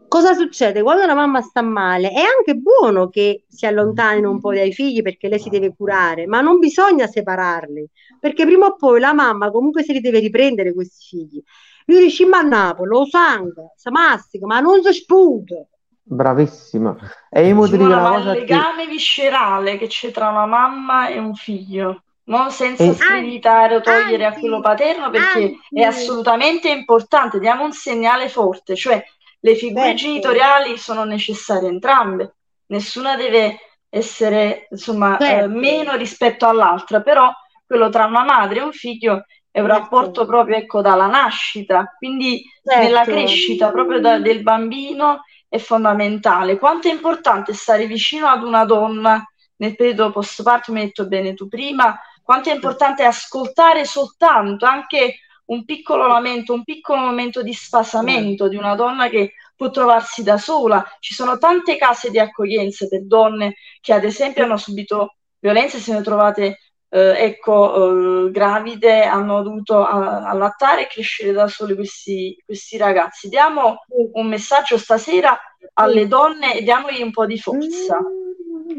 Cosa 0.09 0.35
succede? 0.35 0.83
Quando 0.83 1.07
la 1.07 1.15
mamma 1.15 1.41
sta 1.41 1.63
male 1.63 2.11
è 2.11 2.23
anche 2.23 2.55
buono 2.55 3.09
che 3.11 3.45
si 3.47 3.65
allontanino 3.65 4.29
un 4.29 4.41
po' 4.41 4.53
dai 4.53 4.73
figli 4.73 5.03
perché 5.03 5.29
lei 5.29 5.39
si 5.39 5.51
deve 5.51 5.73
curare, 5.77 6.27
ma 6.27 6.41
non 6.41 6.59
bisogna 6.59 7.07
separarli, 7.07 7.89
perché 8.19 8.45
prima 8.45 8.67
o 8.67 8.75
poi 8.75 8.99
la 8.99 9.13
mamma 9.13 9.53
comunque 9.53 9.85
se 9.85 9.93
li 9.93 10.01
deve 10.01 10.19
riprendere 10.19 10.75
questi 10.75 11.05
figli. 11.17 11.43
Lui 11.85 12.01
dice, 12.03 12.27
ma 12.27 12.39
a 12.39 12.43
Napoli, 12.43 12.89
lo 12.89 13.07
sangue, 13.07 13.73
si 13.77 13.91
mastica, 13.91 14.47
ma 14.47 14.59
non 14.59 14.83
si 14.83 14.93
sputa. 14.93 15.65
Bravissima. 16.03 16.97
E 17.31 17.47
io 17.47 17.65
Simona, 17.67 17.99
una 18.01 18.11
cosa 18.11 18.33
che 18.33 18.41
legame 18.41 18.87
viscerale 18.87 19.79
che 19.79 19.87
c'è 19.87 20.11
tra 20.11 20.29
una 20.29 20.47
mamma 20.47 21.09
e 21.09 21.19
un 21.19 21.35
figlio, 21.35 22.03
no? 22.25 22.51
Senza 22.51 22.85
E- 22.85 22.95
screditare 22.95 23.77
o 23.77 23.81
togliere 23.81 24.25
a 24.25 24.29
Anzi, 24.29 24.41
quello 24.41 24.61
paterno, 24.61 25.11
perché 25.11 25.39
anzi. 25.43 25.59
è 25.73 25.83
assolutamente 25.83 26.69
importante. 26.69 27.39
Diamo 27.39 27.65
un 27.65 27.73
segnale 27.73 28.29
forte, 28.29 28.75
cioè 28.75 29.03
le 29.41 29.55
figure 29.55 29.87
Certo. 29.87 29.97
genitoriali 30.03 30.77
sono 30.79 31.05
necessarie 31.05 31.69
entrambe, 31.69 32.35
nessuna 32.67 33.17
deve 33.17 33.59
essere 33.89 34.67
insomma 34.71 35.17
eh, 35.17 35.25
Certo. 35.25 35.49
meno 35.59 35.95
rispetto 35.97 36.47
all'altra, 36.47 37.01
però 37.03 37.31
quello 37.67 37.89
tra 37.89 38.07
una 38.07 38.25
madre 38.25 38.59
e 38.61 38.63
un 38.63 38.73
figlio 38.73 39.25
è 39.51 39.61
un 39.61 39.67
Certo. 39.69 39.81
rapporto 39.81 40.27
proprio, 40.27 40.57
ecco, 40.57 40.81
dalla 40.81 41.07
nascita, 41.07 41.95
quindi 41.97 42.43
Certo. 42.63 42.83
nella 42.83 43.03
crescita 43.05 43.71
proprio 43.71 44.01
da- 44.01 44.19
del 44.19 44.43
bambino 44.43 45.23
è 45.51 45.59
fondamentale. 45.59 46.59
Quanto 46.59 46.89
è 46.89 46.93
importante 46.93 47.53
stare 47.53 47.87
vicino 47.87 48.29
ad 48.29 48.45
una 48.45 48.65
donna 48.65 49.23
nel 49.57 49.75
periodo 49.75 50.13
postparto, 50.13 50.73
mi 50.73 50.79
hai 50.79 50.87
detto 50.87 51.09
bene 51.09 51.35
tu 51.35 51.49
prima, 51.49 51.99
quanto 52.23 52.51
è 52.51 52.55
importante 52.55 53.03
ascoltare 53.03 53.85
soltanto 53.85 54.65
anche 54.65 55.17
un 55.47 55.65
piccolo 55.65 56.07
lamento, 56.07 56.55
un 56.55 56.63
piccolo 56.63 57.01
momento 57.01 57.43
di 57.43 57.53
spasamento 57.53 58.47
di 58.47 58.55
una 58.55 58.77
donna 58.77 59.09
che 59.09 59.33
può 59.57 59.71
trovarsi 59.71 60.23
da 60.23 60.39
sola. 60.39 60.87
Ci 61.01 61.13
sono 61.13 61.37
tante 61.37 61.77
case 61.77 62.11
di 62.11 62.21
accoglienza 62.21 62.87
per 62.87 63.05
donne 63.05 63.57
che 63.81 63.93
ad 63.93 64.05
esempio 64.05 64.45
hanno 64.45 64.57
subito 64.57 65.17
violenze, 65.41 65.81
se 65.81 65.93
ne 65.93 66.03
trovate 66.03 66.59
eh, 66.91 67.25
ecco, 67.25 68.27
eh, 68.27 68.31
gravide, 68.31 69.05
hanno 69.05 69.43
dovuto 69.43 69.85
a- 69.85 70.29
allattare 70.29 70.83
e 70.83 70.87
crescere 70.89 71.33
da 71.33 71.47
sole 71.47 71.75
questi, 71.75 72.37
questi 72.45 72.77
ragazzi. 72.77 73.29
Diamo 73.29 73.85
un 74.13 74.27
messaggio 74.27 74.77
stasera 74.77 75.39
alle 75.75 76.09
donne 76.09 76.57
e 76.57 76.63
diamogli 76.63 77.01
un 77.03 77.13
po' 77.13 77.27
di 77.27 77.39
forza. 77.39 77.99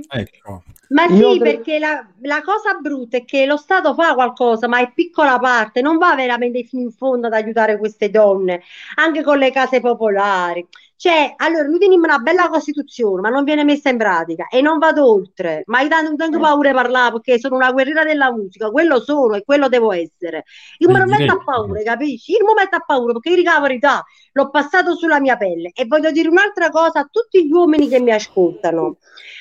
Ecco. 0.10 0.64
Ma 0.90 1.06
Io 1.06 1.32
sì, 1.32 1.40
cre- 1.40 1.56
perché 1.56 1.80
la, 1.80 2.06
la 2.24 2.42
cosa 2.42 2.74
brutta 2.74 3.18
è 3.18 3.24
che 3.24 3.46
lo 3.46 3.56
Stato 3.56 3.94
fa 3.94 4.14
qualcosa, 4.14 4.68
ma 4.68 4.80
è 4.80 4.92
piccola 4.94 5.40
parte, 5.40 5.82
non 5.82 5.98
va 5.98 6.16
veramente 6.16 6.64
fino 6.64 6.84
in 6.84 6.92
fondo 6.92 7.28
ad 7.28 7.34
aiutare 7.34 7.78
queste 7.78 8.10
donne, 8.10 8.62
anche 8.96 9.24
con 9.24 9.38
le 9.38 9.52
case 9.52 9.80
popolari. 9.80 10.68
Cioè, 11.02 11.34
allora, 11.38 11.64
noi 11.64 11.80
teniamo 11.80 12.04
una 12.04 12.20
bella 12.20 12.48
Costituzione, 12.48 13.22
ma 13.22 13.30
non 13.30 13.44
viene 13.44 13.64
messa 13.64 13.90
in 13.90 13.98
pratica 13.98 14.46
e 14.48 14.62
non 14.62 14.78
vado 14.78 15.10
oltre. 15.10 15.64
Ma 15.66 15.82
io 15.82 15.88
tanto, 15.88 16.14
tanto 16.16 16.38
paura 16.38 16.70
di 16.70 16.76
parlare 16.76 17.14
perché 17.14 17.40
sono 17.40 17.56
una 17.56 17.72
guerriera 17.72 18.04
della 18.04 18.32
musica, 18.32 18.70
quello 18.70 19.02
sono 19.02 19.34
e 19.34 19.44
quello 19.44 19.68
devo 19.68 19.94
essere. 19.94 20.44
Me 20.78 21.00
non 21.00 21.10
metto 21.10 21.32
a 21.32 21.44
paura, 21.44 21.82
capisci? 21.82 22.34
Mi 22.34 22.54
metto 22.56 22.76
a 22.76 22.84
paura 22.86 23.14
perché 23.14 23.32
io 23.32 23.42
la 23.42 23.60
verità, 23.60 24.04
l'ho 24.34 24.52
passato 24.52 24.94
sulla 24.96 25.20
mia 25.20 25.38
pelle. 25.38 25.72
E 25.74 25.88
voglio 25.88 26.12
dire 26.12 26.30
un'altra 26.30 26.70
cosa 26.70 27.00
a 27.00 27.08
tutti 27.10 27.48
gli 27.48 27.52
uomini 27.52 27.88
che 27.88 28.00
mi 28.00 28.12
ascoltano. 28.12 28.98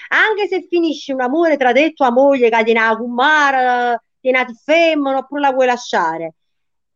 Anche 0.09 0.46
se 0.49 0.66
finisce 0.66 1.12
un 1.12 1.20
amore 1.20 1.59
tra 1.59 1.73
te 1.73 1.85
e 1.85 1.92
tua 1.92 2.11
moglie 2.11 2.49
che 2.49 2.64
tiene 2.64 2.81
a 2.81 2.96
cummare, 2.96 4.03
tiene 4.18 4.38
a 4.38 4.44
ti 4.46 4.55
femmina 4.64 5.18
oppure 5.18 5.42
la 5.42 5.53
vuoi 5.53 5.66
lasciare, 5.66 6.37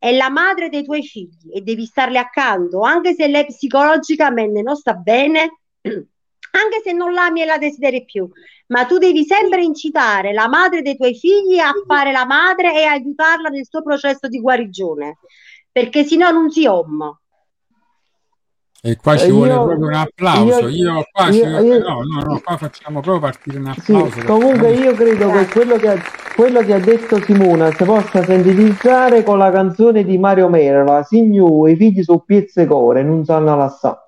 è 0.04 0.14
la 0.14 0.28
madre 0.28 0.68
dei 0.68 0.84
tuoi 0.84 1.02
figli 1.02 1.50
e 1.50 1.62
devi 1.62 1.86
starle 1.86 2.18
accanto, 2.18 2.82
anche 2.82 3.14
se 3.14 3.26
lei 3.26 3.46
psicologicamente 3.46 4.60
non 4.60 4.76
sta 4.76 4.92
bene, 4.92 5.60
anche 5.80 6.82
se 6.84 6.92
non 6.92 7.14
l'ami 7.14 7.40
e 7.40 7.46
la 7.46 7.56
desideri 7.56 8.04
più, 8.04 8.28
ma 8.66 8.84
tu 8.84 8.98
devi 8.98 9.24
sempre 9.24 9.62
incitare 9.62 10.34
la 10.34 10.46
madre 10.46 10.82
dei 10.82 10.94
tuoi 10.94 11.14
figli 11.14 11.58
a 11.58 11.72
fare 11.86 12.12
la 12.12 12.26
madre 12.26 12.78
e 12.78 12.84
aiutarla 12.84 13.48
nel 13.48 13.66
suo 13.66 13.82
processo 13.82 14.28
di 14.28 14.42
guarigione, 14.42 15.20
perché 15.72 16.04
sennò 16.04 16.30
non 16.30 16.50
si 16.50 16.66
omma. 16.66 17.18
E 18.86 18.98
qua 18.98 19.16
ci 19.16 19.28
Eh, 19.28 19.30
vuole 19.32 19.54
io- 19.54 19.62
proprio 19.64 19.86
un 19.86 19.94
applauso. 19.94 20.68
io- 20.68 20.92
Io, 20.92 21.08
qua 21.10 21.32
ci- 21.32 21.38
io- 21.38 21.58
io- 21.62 21.78
no, 21.78 22.02
no, 22.02 22.20
no, 22.22 22.40
qua 22.44 22.58
facciamo 22.58 23.00
proprio 23.00 23.18
partire 23.30 23.56
un 23.56 23.72
Sì, 23.82 23.92
applauso. 23.94 24.20
comunque 24.26 24.72
io 24.72 24.92
credo 24.92 25.30
che 25.30 25.46
quello 25.48 25.76
che, 25.76 25.88
ha, 25.88 25.96
quello 26.36 26.60
che 26.60 26.74
ha 26.74 26.78
detto 26.78 27.18
Simona 27.22 27.72
si 27.72 27.82
possa 27.82 28.22
sintetizzare 28.22 29.22
con 29.22 29.38
la 29.38 29.50
canzone 29.50 30.04
di 30.04 30.18
Mario 30.18 30.50
Merola, 30.50 31.02
Signore, 31.02 31.70
i 31.70 31.76
figli 31.76 32.02
su 32.02 32.22
piezze 32.26 32.66
core, 32.66 33.02
non 33.02 33.24
sanno 33.24 33.56
lassà. 33.56 34.06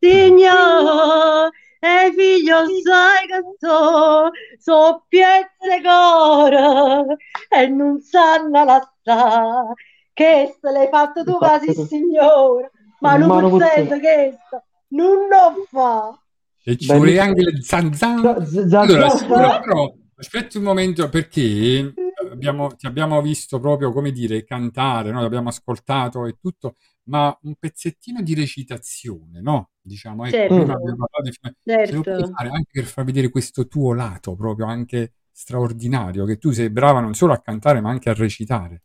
Signore, 0.00 1.50
e 1.78 2.12
figlio 2.16 2.56
sai 2.82 3.26
che 3.28 3.40
so, 3.58 4.30
so 4.58 5.04
piezze 5.08 5.80
core 5.84 7.16
e 7.50 7.68
non 7.68 8.00
sanno 8.00 8.64
la 8.64 8.80
sta, 9.00 9.72
che 10.12 10.56
se 10.60 10.70
l'hai 10.72 10.88
fatto 10.90 11.22
tu 11.22 11.36
quasi 11.36 11.72
signore, 11.72 12.72
ma 13.00 13.16
non 13.16 13.28
Mano 13.28 13.58
sento 13.58 13.98
che 13.98 14.38
sta, 14.46 14.64
non 14.88 15.28
lo 15.28 15.66
fa. 15.70 16.18
E 16.64 16.76
ci 16.76 16.86
vuole 16.86 17.18
anche 17.18 17.40
il 17.40 17.64
zan 17.64 17.94
zan. 17.94 18.44
Z- 18.44 18.74
Allora, 18.74 19.60
però, 19.60 19.92
aspetti 20.16 20.58
un 20.58 20.64
momento 20.64 21.08
perché 21.08 21.94
abbiamo, 22.30 22.68
ti 22.74 22.86
abbiamo 22.86 23.22
visto 23.22 23.58
proprio, 23.60 23.92
come 23.92 24.10
dire, 24.10 24.44
cantare, 24.44 25.10
no? 25.10 25.22
Abbiamo 25.22 25.48
ascoltato 25.48 26.26
e 26.26 26.36
tutto, 26.40 26.74
ma 27.04 27.36
un 27.42 27.54
pezzettino 27.54 28.20
di 28.20 28.34
recitazione, 28.34 29.40
no? 29.40 29.70
Diciamo, 29.80 30.24
ecco, 30.26 30.36
Certo. 30.36 30.54
prima 30.54 30.74
abbiamo 30.74 31.06
parlato 31.08 31.22
di 31.22 31.32
film. 31.40 31.54
Ce 31.86 31.92
lo 31.94 32.02
puoi 32.02 32.16
Certo. 32.16 32.32
fare 32.34 32.48
anche 32.50 32.70
per 32.72 32.84
far 32.84 33.04
vedere 33.04 33.30
questo 33.30 33.66
tuo 33.66 33.94
lato 33.94 34.34
proprio 34.34 34.66
anche 34.66 35.12
straordinario, 35.32 36.24
che 36.26 36.36
tu 36.36 36.50
sei 36.50 36.68
brava 36.68 37.00
non 37.00 37.14
solo 37.14 37.32
a 37.32 37.40
cantare 37.40 37.80
ma 37.80 37.88
anche 37.90 38.10
a 38.10 38.14
recitare. 38.14 38.82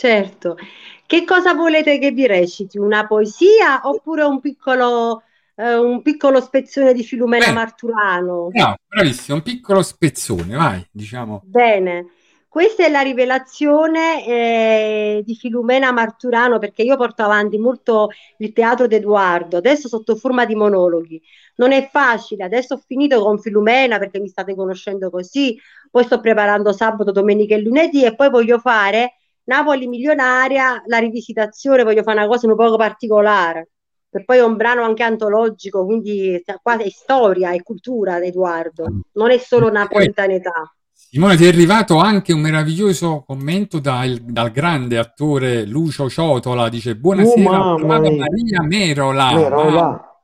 Certo. 0.00 0.56
Che 1.04 1.24
cosa 1.26 1.52
volete 1.52 1.98
che 1.98 2.10
vi 2.10 2.26
reciti? 2.26 2.78
Una 2.78 3.06
poesia 3.06 3.82
oppure 3.82 4.22
un 4.22 4.40
piccolo, 4.40 5.24
eh, 5.56 5.74
un 5.74 6.00
piccolo 6.00 6.40
spezzone 6.40 6.94
di 6.94 7.04
Filumena 7.04 7.48
Beh. 7.48 7.52
Marturano? 7.52 8.48
Bravo, 8.48 8.76
bravissimo, 8.88 9.36
un 9.36 9.42
piccolo 9.42 9.82
spezzone, 9.82 10.56
vai, 10.56 10.82
diciamo. 10.90 11.42
Bene, 11.44 12.06
questa 12.48 12.86
è 12.86 12.88
la 12.88 13.02
rivelazione 13.02 14.26
eh, 14.26 15.22
di 15.22 15.34
Filumena 15.34 15.92
Marturano 15.92 16.58
perché 16.58 16.80
io 16.80 16.96
porto 16.96 17.22
avanti 17.22 17.58
molto 17.58 18.08
il 18.38 18.54
teatro 18.54 18.86
d'Edoardo, 18.86 19.58
adesso 19.58 19.86
sotto 19.86 20.16
forma 20.16 20.46
di 20.46 20.54
monologhi. 20.54 21.20
Non 21.56 21.72
è 21.72 21.90
facile, 21.92 22.44
adesso 22.44 22.72
ho 22.72 22.82
finito 22.86 23.22
con 23.22 23.38
Filumena 23.38 23.98
perché 23.98 24.18
mi 24.18 24.28
state 24.28 24.54
conoscendo 24.54 25.10
così, 25.10 25.60
poi 25.90 26.04
sto 26.04 26.20
preparando 26.20 26.72
sabato, 26.72 27.12
domenica 27.12 27.54
e 27.54 27.60
lunedì 27.60 28.02
e 28.02 28.14
poi 28.14 28.30
voglio 28.30 28.58
fare 28.58 29.16
Napoli 29.50 29.88
milionaria, 29.88 30.80
la 30.86 30.98
rivisitazione, 30.98 31.82
voglio 31.82 32.04
fare 32.04 32.18
una 32.18 32.28
cosa 32.28 32.46
un 32.46 32.54
poco 32.54 32.76
particolare. 32.76 33.70
Per 34.08 34.24
poi 34.24 34.38
è 34.38 34.44
un 34.44 34.56
brano 34.56 34.84
anche 34.84 35.02
antologico, 35.02 35.84
quindi 35.84 36.40
qua 36.62 36.78
è 36.78 36.88
storia 36.88 37.50
e 37.50 37.62
cultura, 37.62 38.22
Edoardo, 38.22 38.84
non 39.14 39.32
è 39.32 39.38
solo 39.38 39.68
napoletanità. 39.68 40.72
Simone, 40.92 41.36
ti 41.36 41.44
è 41.44 41.48
arrivato 41.48 41.98
anche 41.98 42.32
un 42.32 42.40
meraviglioso 42.40 43.24
commento 43.26 43.80
dal, 43.80 44.18
dal 44.18 44.52
grande 44.52 44.98
attore 44.98 45.64
Lucio 45.66 46.08
Ciotola, 46.08 46.68
dice 46.68 46.94
buonasera, 46.94 47.74
Oh. 47.74 47.78
Maria 47.78 48.62
Merola. 48.62 49.32
Merola. 49.32 50.20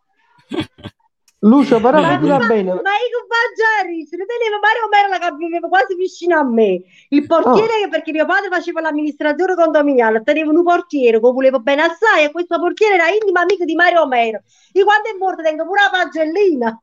Lucio, 1.40 1.80
però 1.80 2.00
capila 2.00 2.36
quindi- 2.38 2.54
bene, 2.54 2.70
Ma 2.80 2.96
io 2.96 3.20
Baggiari, 3.28 4.06
se 4.06 4.16
ne 4.16 4.24
tenevo 4.24 4.58
Mario 4.58 4.88
Merola 4.90 5.18
che 5.18 5.36
viveva 5.36 5.68
quasi 5.68 5.94
vicino 5.94 6.38
a 6.38 6.42
me. 6.44 6.80
Il 7.10 7.26
portiere, 7.26 7.82
che- 7.82 7.88
perché 7.90 8.10
mio 8.10 8.24
padre 8.24 8.48
faceva 8.48 8.80
l'amministratore 8.80 9.54
condominiale, 9.54 10.22
tenevo 10.22 10.50
un 10.50 10.62
portiere 10.62 11.20
che 11.20 11.30
volevo 11.30 11.60
bene 11.60 11.82
assai 11.82 12.24
e 12.24 12.32
questo 12.32 12.58
portiere 12.58 12.94
era 12.94 13.08
intimo 13.10 13.38
amico 13.38 13.64
di 13.64 13.74
Mario 13.74 14.06
Mero. 14.06 14.40
Io 14.72 14.84
quando 14.84 15.08
è 15.10 15.16
morto 15.18 15.42
tengo 15.42 15.66
pure 15.66 15.80
la 15.82 15.90
pagellina. 15.90 16.80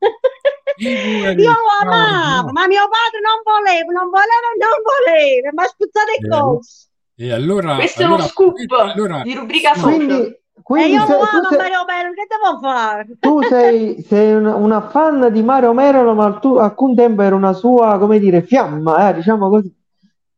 Io 0.78 1.50
lo 1.52 1.90
amavo, 1.90 2.52
ma 2.52 2.68
mio 2.68 2.88
padre 2.88 3.20
non 3.22 3.42
voleva, 3.44 3.92
non 3.92 4.10
voleva, 4.10 4.48
non 4.58 4.78
voleva, 4.86 5.50
ma 5.54 5.66
spuzzato 5.66 6.12
il 6.20 6.26
Eh, 6.26 6.30
coach. 6.30 6.92
E 7.16 7.32
allora, 7.32 7.76
Questo 7.76 8.02
è 8.02 8.06
allora, 8.06 8.22
uno 8.22 8.28
scoop 8.30 8.56
allora, 8.72 9.22
di 9.24 9.34
rubrica 9.36 9.74
social. 9.76 9.94
quindi, 9.94 10.42
E 10.64 10.88
quindi 10.88 10.92
io 10.92 11.06
se- 11.06 11.14
lo 11.14 11.20
tu 11.20 11.26
amo 11.26 11.50
sei, 11.50 11.58
Mario 11.58 11.86
Mero, 11.86 12.14
che 12.14 12.28
devo 12.28 12.60
fare? 12.60 13.08
tu 13.20 13.42
sei, 13.44 14.02
sei 14.02 14.34
una, 14.34 14.56
una 14.56 14.82
fan 14.90 15.32
di 15.32 15.44
Mario 15.44 15.74
Merola, 15.74 16.14
ma 16.14 16.34
tu 16.40 16.56
a 16.56 16.74
un 16.78 16.96
tempo 16.96 17.22
era 17.22 17.36
una 17.36 17.54
sua, 17.54 17.98
come 18.00 18.20
dire, 18.20 18.42
fiamma, 18.42 19.10
eh, 19.10 19.14
diciamo 19.16 19.50
così. 19.50 19.74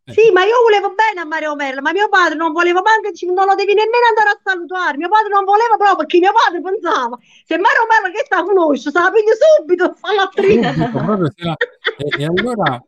Sì, 0.08 0.32
ma 0.32 0.44
io 0.44 0.62
volevo 0.62 0.94
bene 0.94 1.22
a 1.22 1.26
Mario 1.26 1.56
Merlo, 1.56 1.82
ma 1.82 1.92
mio 1.92 2.08
padre 2.10 2.36
non 2.36 2.52
voleva 2.52 2.80
manco, 2.82 3.10
non 3.34 3.48
lo 3.48 3.56
devi 3.56 3.74
nemmeno 3.74 4.06
andare 4.08 4.30
a 4.30 4.40
salutare. 4.44 4.98
Mio 4.98 5.10
padre 5.10 5.30
non 5.30 5.44
voleva 5.46 5.76
proprio 5.78 5.96
perché 5.98 6.20
mio 6.20 6.32
padre 6.32 6.62
pensava, 6.62 7.18
se 7.44 7.58
Mario 7.58 7.86
Merlo 7.90 8.14
che 8.16 8.24
sta 8.24 8.44
conosce, 8.44 8.92
se 8.92 9.00
la 9.00 9.10
piglia 9.12 9.34
subito, 9.34 9.96
fa 9.98 10.14
la- 10.14 10.30
e, 11.98 12.22
e 12.22 12.24
allora, 12.26 12.80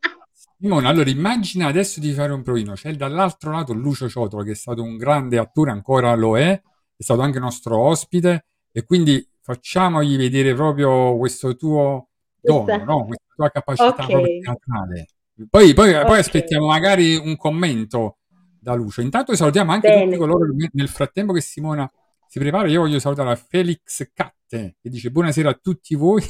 Simone, 0.60 0.88
allora 0.88 1.10
immagina 1.10 1.68
adesso 1.68 2.00
di 2.00 2.12
fare 2.14 2.32
un 2.34 2.44
provino. 2.44 2.74
C'è 2.74 2.94
dall'altro 2.94 3.52
lato 3.52 3.74
Lucio 3.74 4.08
Ciotola, 4.08 4.44
che 4.44 4.52
è 4.52 4.56
stato 4.56 4.84
un 4.84 4.98
grande 4.98 5.40
attore, 5.40 5.72
ancora 5.72 6.14
lo 6.14 6.38
è, 6.38 6.62
è 6.98 7.04
stato 7.04 7.22
anche 7.22 7.40
nostro 7.40 7.78
ospite, 7.80 8.46
e 8.72 8.84
quindi 8.84 9.26
facciamogli 9.42 10.18
vedere 10.18 10.54
proprio 10.56 11.16
questo 11.18 11.56
tuo 11.56 12.10
dono, 12.42 12.64
Questa- 12.64 12.84
no? 12.84 13.06
Questa 13.06 13.26
tua 13.36 13.50
capacità 13.50 13.88
Ok. 13.90 14.06
proprio 14.06 14.40
teatrale. 14.42 15.06
Poi, 15.50 15.74
poi- 15.74 15.92
poi 15.94 16.02
Ok. 16.02 16.18
aspettiamo 16.20 16.66
magari 16.68 17.16
un 17.16 17.36
commento 17.38 18.18
da 18.60 18.74
Lucio. 18.74 19.02
Intanto 19.02 19.36
salutiamo 19.36 19.72
anche 19.72 19.88
Bene. 19.88 20.06
tutti 20.06 20.18
coloro 20.18 20.54
che 20.58 20.70
nel 20.74 20.88
frattempo 20.90 21.32
che 21.32 21.42
Simona 21.42 21.90
si 22.28 22.40
prepara, 22.40 22.68
io 22.68 22.82
voglio 22.82 23.00
salutare 23.00 23.36
Felix 23.36 24.10
Catte, 24.14 24.76
che 24.82 24.90
dice 24.90 25.12
buonasera 25.12 25.50
a 25.52 25.60
tutti 25.62 25.96
voi 25.96 26.24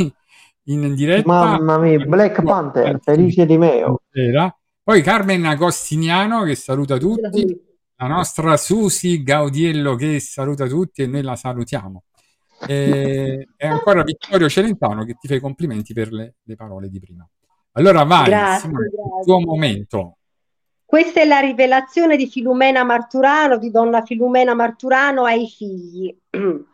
in 0.66 0.94
diretta. 0.94 1.28
Mamma 1.28 1.78
mia, 1.80 2.06
Black 2.06 2.44
Panther, 2.44 3.00
felice 3.02 3.46
di 3.46 3.58
me. 3.58 3.84
oh. 3.84 4.02
Buonasera. 4.12 4.60
Poi 4.84 5.02
Carmen 5.02 5.46
Agostiniano 5.46 6.44
che 6.44 6.56
saluta 6.56 6.98
tutti, 6.98 7.46
la 8.00 8.08
nostra 8.08 8.58
Susi 8.58 9.24
Gaudiello 9.24 9.96
che 9.96 10.20
saluta 10.20 10.68
tutti 10.68 11.02
e 11.02 11.08
noi 11.08 11.24
la 11.24 11.36
salutiamo. 11.36 12.04
E, 12.68 13.50
e 13.56 13.68
ancora 13.68 14.04
Vittorio 14.04 14.50
Celentano 14.50 15.04
che 15.04 15.16
ti 15.20 15.28
fa 15.28 15.36
i 15.36 15.40
complimenti 15.40 15.94
per 15.94 16.12
le, 16.12 16.36
le 16.44 16.56
parole 16.56 16.90
di 16.90 17.00
prima. 17.00 17.28
Allora 17.74 18.04
vai, 18.04 18.26
Grazie, 18.26 18.68
Simone, 18.68 18.86
il 18.86 19.26
tuo 19.26 19.40
momento. 19.40 20.18
Questa 20.84 21.22
è 21.22 21.26
la 21.26 21.40
rivelazione 21.40 22.18
di 22.18 22.28
Filumena 22.28 22.84
Marturano, 22.84 23.58
di 23.58 23.70
donna 23.72 24.04
Filumena 24.04 24.54
Marturano 24.54 25.26
ai 25.26 25.48
figli. 25.48 26.16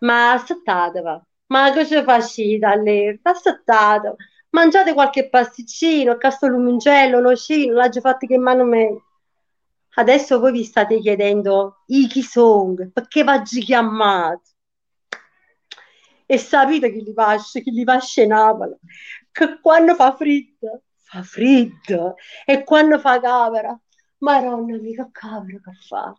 Ma 0.00 0.32
aspettate, 0.32 1.02
ma 1.46 1.72
cosa 1.74 2.02
facete 2.02 2.64
all'erta? 2.64 3.30
Aspettate, 3.30 4.14
mangiate 4.50 4.94
qualche 4.94 5.28
pasticcino, 5.28 6.16
casto 6.16 6.46
lumungello, 6.46 7.20
nocino, 7.20 7.74
l'ha 7.74 7.88
già 7.90 8.00
fatto 8.00 8.26
che 8.26 8.38
mano 8.38 8.64
me. 8.64 9.02
Adesso 9.94 10.38
voi 10.38 10.52
vi 10.52 10.64
state 10.64 11.00
chiedendo 11.00 11.82
i 11.86 12.06
chi 12.06 12.22
sono, 12.22 12.90
perché 12.92 13.24
vaggi 13.24 13.60
chiamati? 13.60 14.50
E 16.26 16.38
sapete 16.38 16.92
che 16.92 17.00
li 17.00 17.12
pasce, 17.12 17.60
che 17.60 17.70
li 17.72 17.82
pasce 17.82 18.24
Napoli, 18.24 18.76
che 19.32 19.58
quando 19.60 19.96
fa 19.96 20.14
freddo, 20.14 20.82
fa 21.02 21.22
freddo, 21.22 22.14
e 22.44 22.62
quando 22.62 23.00
fa 23.00 23.20
camera, 23.20 23.76
maronna 24.18 24.76
mia, 24.78 25.04
che 25.04 25.10
camera 25.10 25.58
che 25.58 25.72
fa? 25.88 26.16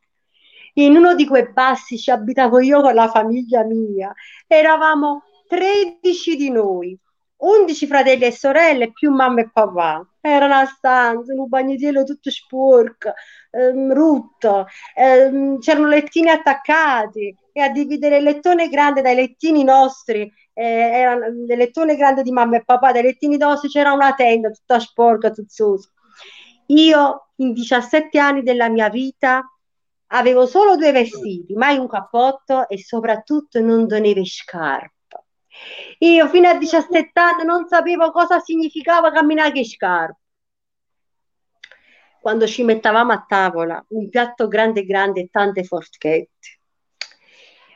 In 0.74 0.98
uno 0.98 1.16
di 1.16 1.26
quei 1.26 1.52
bassi 1.52 1.98
ci 1.98 2.12
abitavo 2.12 2.60
io 2.60 2.82
con 2.82 2.94
la 2.94 3.10
famiglia 3.10 3.64
mia, 3.64 4.14
eravamo 4.48 5.24
13 5.48 6.36
di 6.36 6.50
noi, 6.50 6.98
11 7.42 7.88
fratelli 7.88 8.26
e 8.26 8.32
sorelle 8.32 8.92
più 8.92 9.12
mamma 9.12 9.42
e 9.42 9.50
papà. 9.52 10.06
Era 10.22 10.46
una 10.46 10.66
stanza, 10.66 11.34
un 11.34 11.48
bagnetiello 11.48 12.04
tutto 12.04 12.30
sporco, 12.30 13.14
ehm, 13.52 13.94
rutto, 13.94 14.68
ehm, 14.96 15.58
c'erano 15.60 15.88
lettini 15.88 16.30
attaccati 16.30 17.36
e 17.52 17.62
a 17.62 17.70
dividere 17.70 18.18
il 18.18 18.24
lettone 18.24 18.70
grande 18.70 19.02
dai 19.02 19.16
lettini 19.16 19.64
nostri, 19.64 20.32
eh, 20.54 20.64
era 20.64 21.26
il 21.26 21.46
lettone 21.48 21.96
grande 21.96 22.22
di 22.22 22.32
mamma 22.32 22.58
e 22.58 22.64
papà, 22.64 22.92
dai 22.92 23.04
lettini 23.04 23.38
nostri 23.38 23.70
c'era 23.70 23.92
una 23.92 24.14
tenda 24.14 24.50
tutta 24.52 24.80
sporca, 24.80 25.32
tuzzosa. 25.32 25.90
Io 26.68 27.30
in 27.38 27.54
17 27.54 28.20
anni 28.20 28.44
della 28.44 28.70
mia 28.70 28.90
vita 28.90 29.44
avevo 30.14 30.46
solo 30.46 30.76
due 30.76 30.92
vestiti, 30.92 31.54
mai 31.56 31.78
un 31.78 31.88
cappotto 31.88 32.68
e 32.70 32.78
soprattutto 32.78 33.60
non 33.62 33.88
tenevo 33.88 34.24
scarpe. 34.24 35.01
Io 36.00 36.28
fino 36.30 36.48
a 36.48 36.58
17 36.58 37.20
anni 37.20 37.44
non 37.44 37.68
sapevo 37.68 38.12
cosa 38.12 38.40
significava 38.40 39.12
camminare 39.12 39.52
che 39.52 39.66
scarpe. 39.66 40.20
Quando 42.20 42.48
ci 42.48 42.64
mettavamo 42.64 43.12
a 43.12 43.26
tavola, 43.28 43.84
un 43.90 44.10
piatto 44.10 44.48
grande 44.48 44.84
grande 44.86 45.22
e 45.22 45.30
tante 45.32 45.64
forchette. 45.64 46.60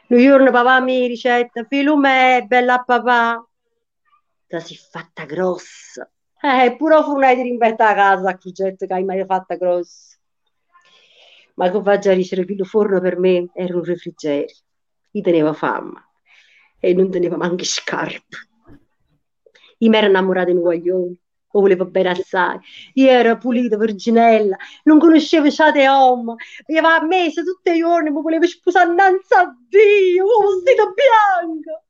Un 0.08 0.20
giorno 0.20 0.52
papà 0.52 0.80
mi 0.82 1.08
ricetta, 1.08 1.66
Filume, 1.68 2.46
bella 2.48 2.84
papà. 2.84 3.44
Si 4.48 4.74
è 4.74 4.78
fatta 4.78 5.26
grossa. 5.26 6.10
Eh, 6.40 6.76
pure 6.78 7.02
fornai 7.02 7.36
di 7.36 7.42
rinvetta 7.42 7.90
a 7.90 7.96
casa, 7.96 8.30
a 8.30 8.38
Chigetto, 8.38 8.86
che 8.86 8.94
hai 8.94 9.04
mai 9.04 9.26
fatta 9.26 9.56
grossa. 9.56 10.16
Ma 11.56 11.72
che 11.72 11.82
faccio 11.82 12.10
a 12.12 12.14
ricevere 12.14 12.54
il 12.54 12.66
forno 12.66 13.02
per 13.02 13.18
me 13.18 13.50
era 13.54 13.76
un 13.76 13.84
refrigerio. 13.84 14.56
Io 15.12 15.22
tenevo 15.22 15.54
fame 15.54 16.05
e 16.86 16.94
non 16.94 17.10
tenevo 17.10 17.36
manco 17.36 17.64
scarpe. 17.64 18.38
Io 19.80 19.90
mi 19.90 19.98
ero 19.98 20.06
innamorata 20.06 20.52
di 20.52 20.56
un 20.56 20.62
guaglione, 20.62 21.16
lo 21.52 21.60
volevo 21.60 21.86
bene 21.86 22.10
assai. 22.10 22.60
Io 22.94 23.10
ero 23.10 23.38
pulita, 23.38 23.76
virginella, 23.76 24.56
non 24.84 25.00
conoscevo 25.00 25.50
ciate 25.50 25.88
uomo. 25.88 26.36
Io 26.68 26.86
avevo 26.86 27.08
mese 27.08 27.44
tutti 27.44 27.72
i 27.72 27.80
giorni, 27.80 28.12
mi 28.12 28.22
volevo 28.22 28.46
sposare 28.46 28.92
innanzi 28.92 29.34
a 29.34 29.52
Dio, 29.68 30.26
un 30.26 30.62
vestito 30.62 30.94
bianco. 30.94 31.84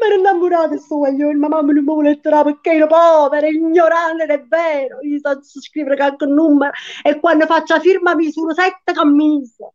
Mi 0.00 0.06
ero 0.06 0.18
innamorata 0.18 0.68
di 0.68 0.76
questo 0.76 0.98
guaglione, 0.98 1.34
ma 1.34 1.48
mamma 1.48 1.72
non 1.72 1.82
mi 1.82 1.90
vuole 1.90 2.10
letterare 2.10 2.44
perché 2.44 2.70
ero 2.70 2.86
povera, 2.86 3.48
ignorante, 3.48 4.24
è 4.24 4.42
vero. 4.44 5.00
Io 5.02 5.18
so 5.18 5.60
scrivere 5.60 5.96
qualche 5.96 6.26
numero 6.26 6.70
e 7.02 7.18
quando 7.18 7.44
faccio 7.46 7.74
la 7.74 7.80
firma 7.80 8.14
mi 8.14 8.30
sono 8.30 8.54
sette 8.54 8.92
camicie. 8.92 9.72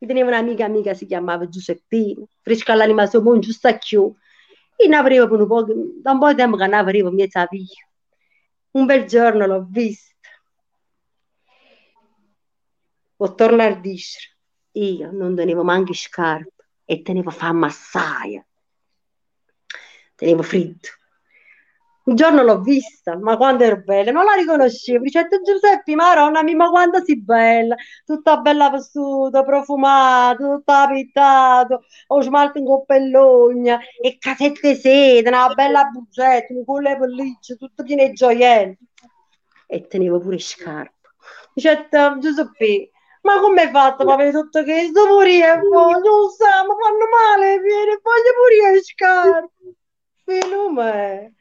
Io 0.00 0.06
tenevo 0.06 0.28
un'amica 0.28 0.64
amica, 0.64 0.94
si 0.94 1.06
chiamava 1.06 1.48
Giuseppina, 1.48 2.24
fresca 2.40 2.72
all'anima 2.72 3.06
sua, 3.06 3.20
mo 3.20 3.38
giusto 3.38 3.66
a 3.66 3.76
chiù. 3.78 4.14
Io 4.80 4.88
ne 4.88 4.96
avevo 4.96 5.34
un 5.36 5.46
po', 5.46 5.64
da 5.64 6.12
un 6.12 6.18
po' 6.18 6.28
di 6.28 6.36
tempo 6.36 6.56
che 6.56 6.66
ne 6.68 6.76
avevo 6.76 7.10
mezza 7.10 7.46
via. 7.50 7.88
Un 8.72 8.86
bel 8.86 9.06
giorno 9.06 9.46
l'ho 9.46 9.66
vista. 9.68 10.28
Ho 13.16 13.34
tornato 13.34 13.72
a 13.72 13.80
dire, 13.80 14.36
io 14.72 15.10
non 15.10 15.34
tenevo 15.34 15.64
manco 15.64 15.92
scarpe 15.92 16.68
e 16.84 17.02
tenevo 17.02 17.30
fame 17.30 17.66
assai. 17.66 18.40
Tenevo 20.14 20.42
freddo. 20.42 20.88
Un 22.08 22.14
giorno 22.14 22.42
l'ho 22.42 22.62
vista, 22.62 23.18
ma 23.18 23.36
quando 23.36 23.64
ero 23.64 23.82
bella, 23.84 24.10
non 24.10 24.24
la 24.24 24.32
riconoscevo. 24.32 25.02
Dice, 25.02 25.28
Giuseppe, 25.44 25.94
Maronna 25.94 26.42
ma 26.42 26.70
quando 26.70 27.04
sei 27.04 27.20
bella, 27.20 27.74
tutta 28.06 28.38
bella 28.38 28.70
vestita, 28.70 29.42
profumata, 29.44 30.34
tutta 30.42 30.88
pittata, 30.88 31.78
ho 32.06 32.22
smalto 32.22 32.56
in 32.56 32.64
coppellogna, 32.64 33.78
e 34.00 34.16
casette 34.18 34.74
sete, 34.74 35.28
una 35.28 35.52
bella 35.52 35.84
buggetta, 35.84 36.54
con 36.64 36.80
le 36.80 36.96
pellicce, 36.96 37.56
tutto 37.56 37.82
pieno 37.82 38.06
di 38.06 38.12
gioielli. 38.14 38.78
E 39.66 39.86
tenevo 39.86 40.18
pure 40.18 40.38
scarpe. 40.38 41.10
Dice, 41.52 41.88
Giuseppe, 42.20 42.90
ma 43.20 43.38
come 43.38 43.64
hai 43.64 43.70
fatto 43.70 44.06
per 44.06 44.14
avere 44.14 44.30
tutto 44.30 44.62
questo? 44.64 45.04
Pure 45.04 45.56
non 45.56 46.30
so, 46.30 46.46
ma 46.46 46.74
fanno 46.74 47.04
male 47.36 47.54
i 47.56 47.60
piedi, 47.60 48.00
voglio 48.02 48.32
pure 48.34 48.72
le 48.72 48.82
scarpe. 48.82 49.52
Fino 50.24 50.70
me 50.70 51.34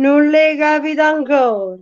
non 0.00 0.28
le 0.28 0.56
capito 0.56 1.02
ancora. 1.02 1.78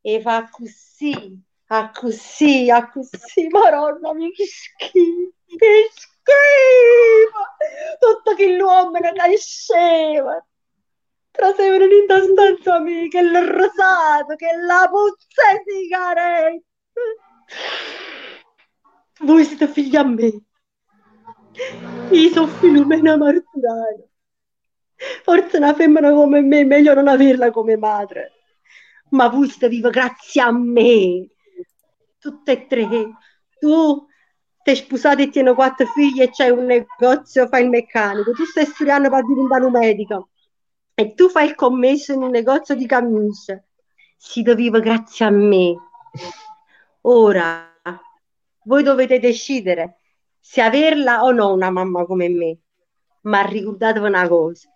E 0.00 0.20
fa 0.20 0.48
così, 0.50 1.40
a 1.66 1.90
così, 1.90 2.70
a 2.70 2.90
così, 2.90 3.46
maronna 3.48 4.12
mia, 4.14 4.30
che 4.30 4.44
schifo, 4.46 5.32
che 5.46 5.90
schifo! 5.94 7.42
Tutto 8.00 8.34
che 8.34 8.56
l'uomo 8.56 8.98
ne 8.98 9.12
nasceva. 9.12 10.44
Trasevano 11.30 11.84
in 11.84 12.06
da 12.06 12.20
stanza 12.20 12.80
mia, 12.80 13.08
che 13.08 13.18
il 13.18 13.40
rosato, 13.40 14.34
che 14.36 14.48
la 14.66 14.88
puzza 14.90 15.62
di 15.64 15.72
sigarette. 15.82 16.64
Voi 19.20 19.44
siete 19.44 19.68
figli 19.68 19.96
a 19.96 20.02
me. 20.02 20.42
Io 22.10 22.30
sono 22.30 22.46
Filomena 22.48 23.16
Marturano. 23.16 24.11
Forse 25.22 25.56
una 25.56 25.74
femmina 25.74 26.10
come 26.12 26.40
me 26.40 26.60
è 26.60 26.64
meglio 26.64 26.94
non 26.94 27.08
averla 27.08 27.50
come 27.50 27.76
madre. 27.76 28.32
Ma 29.10 29.28
voi 29.28 29.48
siete 29.48 29.68
vivi 29.68 29.90
grazie 29.90 30.42
a 30.42 30.52
me. 30.52 31.28
Tutte 32.18 32.52
e 32.52 32.66
tre. 32.66 32.88
Tu 33.58 34.06
sei 34.64 34.76
sposato 34.76 35.22
e 35.22 35.28
tieni 35.28 35.52
quattro 35.54 35.86
figli 35.86 36.22
e 36.22 36.30
c'hai 36.30 36.50
un 36.50 36.64
negozio, 36.64 37.48
fai 37.48 37.64
il 37.64 37.68
meccanico. 37.68 38.32
Tu 38.32 38.44
stai 38.44 38.64
studiando 38.64 39.10
per 39.10 39.24
diventare 39.24 39.64
un 39.64 39.72
medico. 39.72 40.28
E 40.94 41.14
tu 41.14 41.28
fai 41.28 41.46
il 41.48 41.54
commesso 41.54 42.12
in 42.12 42.22
un 42.22 42.30
negozio 42.30 42.74
di 42.74 42.86
camicie. 42.86 43.68
Siete 44.16 44.54
vivi 44.54 44.80
grazie 44.80 45.26
a 45.26 45.30
me. 45.30 45.74
Ora, 47.02 47.72
voi 48.64 48.82
dovete 48.82 49.18
decidere 49.18 49.98
se 50.38 50.60
averla 50.60 51.24
o 51.24 51.32
no 51.32 51.52
una 51.52 51.70
mamma 51.70 52.04
come 52.04 52.28
me. 52.28 52.58
Ma 53.22 53.42
ricordatevi 53.42 54.06
una 54.06 54.28
cosa. 54.28 54.71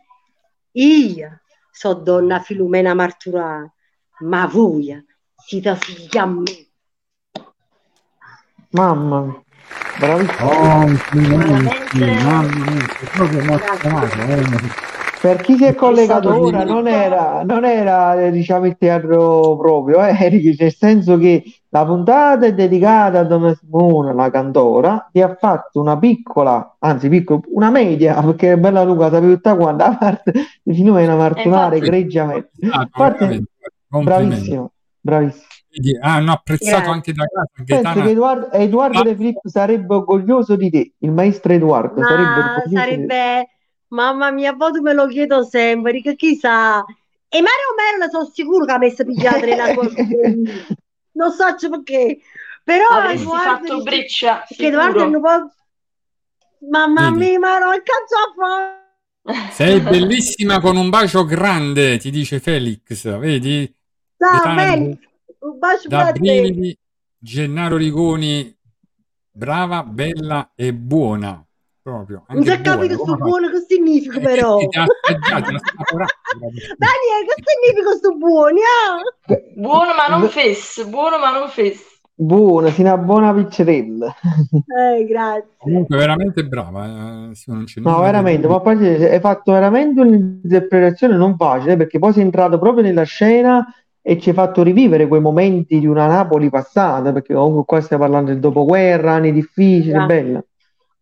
Io 0.78 1.40
so 1.70 1.94
donna 1.94 2.38
Filumena 2.40 2.92
Marturana, 2.92 3.72
ma 4.20 4.46
voi 4.46 5.02
siete 5.34 5.74
figli 5.76 6.18
a 6.18 6.26
me. 6.26 6.68
Mamma. 8.70 9.42
Complimenti, 10.36 11.98
Veramente. 11.98 12.22
mamma 12.22 12.70
mia, 12.70 12.86
proprio 13.12 13.40
emozionato. 13.40 14.20
eh. 14.20 15.05
Per 15.18 15.40
chi 15.40 15.56
si 15.56 15.64
è 15.64 15.74
collegato 15.74 16.28
ora, 16.40 16.62
non 16.62 16.86
era, 16.86 17.42
non 17.42 17.64
era 17.64 18.20
eh, 18.22 18.30
diciamo 18.30 18.66
il 18.66 18.76
teatro 18.78 19.56
proprio, 19.56 20.04
eh, 20.04 20.14
Eric, 20.20 20.60
nel 20.60 20.74
senso 20.74 21.16
che 21.18 21.42
la 21.70 21.84
puntata 21.86 22.46
è 22.46 22.54
dedicata 22.54 23.20
a 23.20 23.24
Donna 23.24 23.54
Simona, 23.54 24.12
la 24.12 24.30
cantora, 24.30 25.08
che 25.10 25.22
ha 25.22 25.34
fatto 25.34 25.80
una 25.80 25.98
piccola, 25.98 26.76
anzi 26.80 27.08
piccola, 27.08 27.40
una 27.54 27.70
media, 27.70 28.20
perché 28.22 28.52
è 28.52 28.56
bella 28.56 28.82
lunga, 28.84 29.10
sapevo 29.10 29.32
tutta 29.34 29.56
quanta, 29.56 29.88
la 29.88 29.96
parte 29.96 30.32
di 30.62 30.74
Filomena 30.74 31.16
Martunare, 31.16 31.76
infatti- 31.76 31.96
egregiamente. 31.96 32.50
Ah, 32.70 32.88
bravissimo, 34.02 34.70
bravissimo. 35.00 35.44
Quindi 35.68 35.98
hanno 36.00 36.32
apprezzato 36.32 36.76
Grazie. 36.76 36.92
anche 36.92 37.12
da 37.12 37.24
casa 37.26 37.50
Penso 37.92 38.02
che. 38.02 38.10
Edoardo, 38.10 38.50
Edoardo 38.52 38.98
Ah. 39.00 39.02
De 39.02 39.14
Filippo 39.16 39.48
sarebbe 39.48 39.94
orgoglioso 39.94 40.56
di 40.56 40.70
te, 40.70 40.92
il 40.98 41.10
maestro 41.10 41.52
Edoardo 41.52 42.02
sarebbe 42.02 42.28
Ma 42.40 42.62
te. 42.64 42.70
sarebbe, 42.70 43.48
mamma 43.96 44.30
mia, 44.30 44.50
a 44.50 44.54
volte 44.54 44.80
me 44.80 44.92
lo 44.92 45.06
chiedo 45.06 45.42
sempre, 45.44 46.00
che 46.02 46.14
chissà. 46.14 46.84
E 47.28 47.40
Mario 47.40 47.74
Merla 47.76 48.08
sono 48.08 48.30
sicuro 48.32 48.64
che 48.64 48.72
ha 48.72 48.78
messo 48.78 49.04
pigliata 49.04 49.44
nella 49.44 49.72
sua 49.72 49.88
Non 51.12 51.32
so 51.32 51.68
perché. 51.70 52.18
Però 52.62 52.86
Avresti 52.88 53.22
Edoardo 53.22 53.66
fatto 53.66 53.82
breccia, 53.82 54.44
che 54.46 54.66
un 54.68 54.92
sicuro. 54.92 55.20
po'... 55.20 55.50
Mamma 56.68 57.10
mia, 57.10 57.38
ma 57.38 57.58
non 57.58 57.82
cazzo 57.82 58.16
a 58.16 58.34
fare? 58.36 59.52
Sei 59.52 59.80
bellissima 59.80 60.60
con 60.60 60.76
un 60.76 60.88
bacio 60.88 61.24
grande, 61.24 61.98
ti 61.98 62.10
dice 62.10 62.40
Felix, 62.40 63.18
vedi? 63.18 63.72
Felix, 64.16 64.98
Un 65.38 65.58
bacio 65.58 65.88
Da 65.88 66.04
per 66.06 66.12
te. 66.14 66.20
brividi, 66.20 66.78
Gennaro 67.18 67.76
Rigoni, 67.76 68.56
brava, 69.30 69.82
bella 69.84 70.52
e 70.54 70.72
buona. 70.74 71.45
Proprio. 71.86 72.24
Non 72.26 72.42
si 72.42 72.50
Anche 72.50 72.62
è 72.62 72.64
capito 72.64 72.98
sto 72.98 73.14
buono 73.14 73.48
che 73.48 73.60
significa 73.60 74.18
fa? 74.18 74.20
però. 74.20 74.58
Eh. 74.58 74.66
Daniele, 74.66 74.90
che 77.28 77.44
significa 77.44 77.94
sto 77.94 78.16
buoni? 78.16 78.58
Ah? 78.58 79.32
Buono 79.54 79.92
ma 79.94 80.08
non 80.08 80.28
fes, 80.28 80.84
buono 80.88 81.16
ma 81.18 81.30
non 81.38 81.48
fes. 81.48 81.80
Buona, 82.12 82.70
si 82.70 82.80
una 82.80 82.98
buona 82.98 83.32
piccerella. 83.32 84.12
Eh, 84.76 85.04
grazie. 85.04 85.50
Comunque, 85.58 85.96
veramente 85.96 86.42
brava. 86.44 87.28
eh, 87.30 87.34
sì, 87.36 87.52
non 87.52 87.62
c'è 87.62 87.80
No, 87.80 88.00
veramente, 88.00 88.48
ma 88.48 88.58
poi 88.58 88.84
hai 89.04 89.20
fatto 89.20 89.52
veramente 89.52 90.00
un'interpretazione 90.00 91.14
non 91.14 91.36
facile 91.36 91.76
perché 91.76 92.00
poi 92.00 92.12
sei 92.14 92.22
entrato 92.22 92.58
proprio 92.58 92.82
nella 92.82 93.04
scena 93.04 93.64
e 94.02 94.18
ci 94.18 94.30
hai 94.30 94.34
fatto 94.34 94.64
rivivere 94.64 95.06
quei 95.06 95.20
momenti 95.20 95.78
di 95.78 95.86
una 95.86 96.08
Napoli 96.08 96.50
passata, 96.50 97.12
perché 97.12 97.32
comunque 97.32 97.64
qua 97.64 97.80
stiamo 97.80 98.02
parlando 98.02 98.32
del 98.32 98.40
dopoguerra, 98.40 99.12
anni 99.12 99.30
difficili, 99.30 99.92
Grazie. 99.92 100.06
bella. 100.22 100.44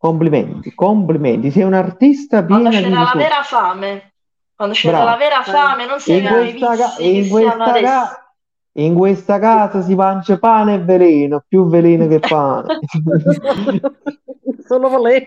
Complimenti, 0.04 0.74
complimenti. 0.74 1.50
Sei 1.50 1.62
un 1.62 1.72
artista 1.72 2.44
Quando 2.44 2.68
piena 2.68 2.76
di 2.76 2.84
c'era 2.84 2.94
la 2.94 3.10
risorse. 3.12 3.18
vera 3.28 3.42
fame, 3.42 4.12
quando 4.54 4.74
c'era 4.74 4.96
Bravo. 4.98 5.10
la 5.10 5.16
vera 5.16 5.42
fame, 5.42 5.86
non 5.86 5.98
si 5.98 6.12
In 6.14 6.26
aveva 6.26 6.42
i 6.42 6.50
questa, 6.58 6.76
ca- 6.76 6.94
vizi 6.98 7.06
in 7.08 7.14
che 7.14 7.22
si 7.24 7.30
questa 7.30 7.64
adesso. 7.64 7.84
ca- 7.86 8.34
in 8.76 8.94
questa 8.94 9.38
casa 9.38 9.80
si 9.80 9.94
mangia 9.94 10.38
pane 10.38 10.74
e 10.74 10.78
veleno, 10.80 11.42
più 11.48 11.66
veleno 11.68 12.06
che 12.06 12.18
pane. 12.18 12.80
Solo 14.66 14.88
volevo. 14.90 15.26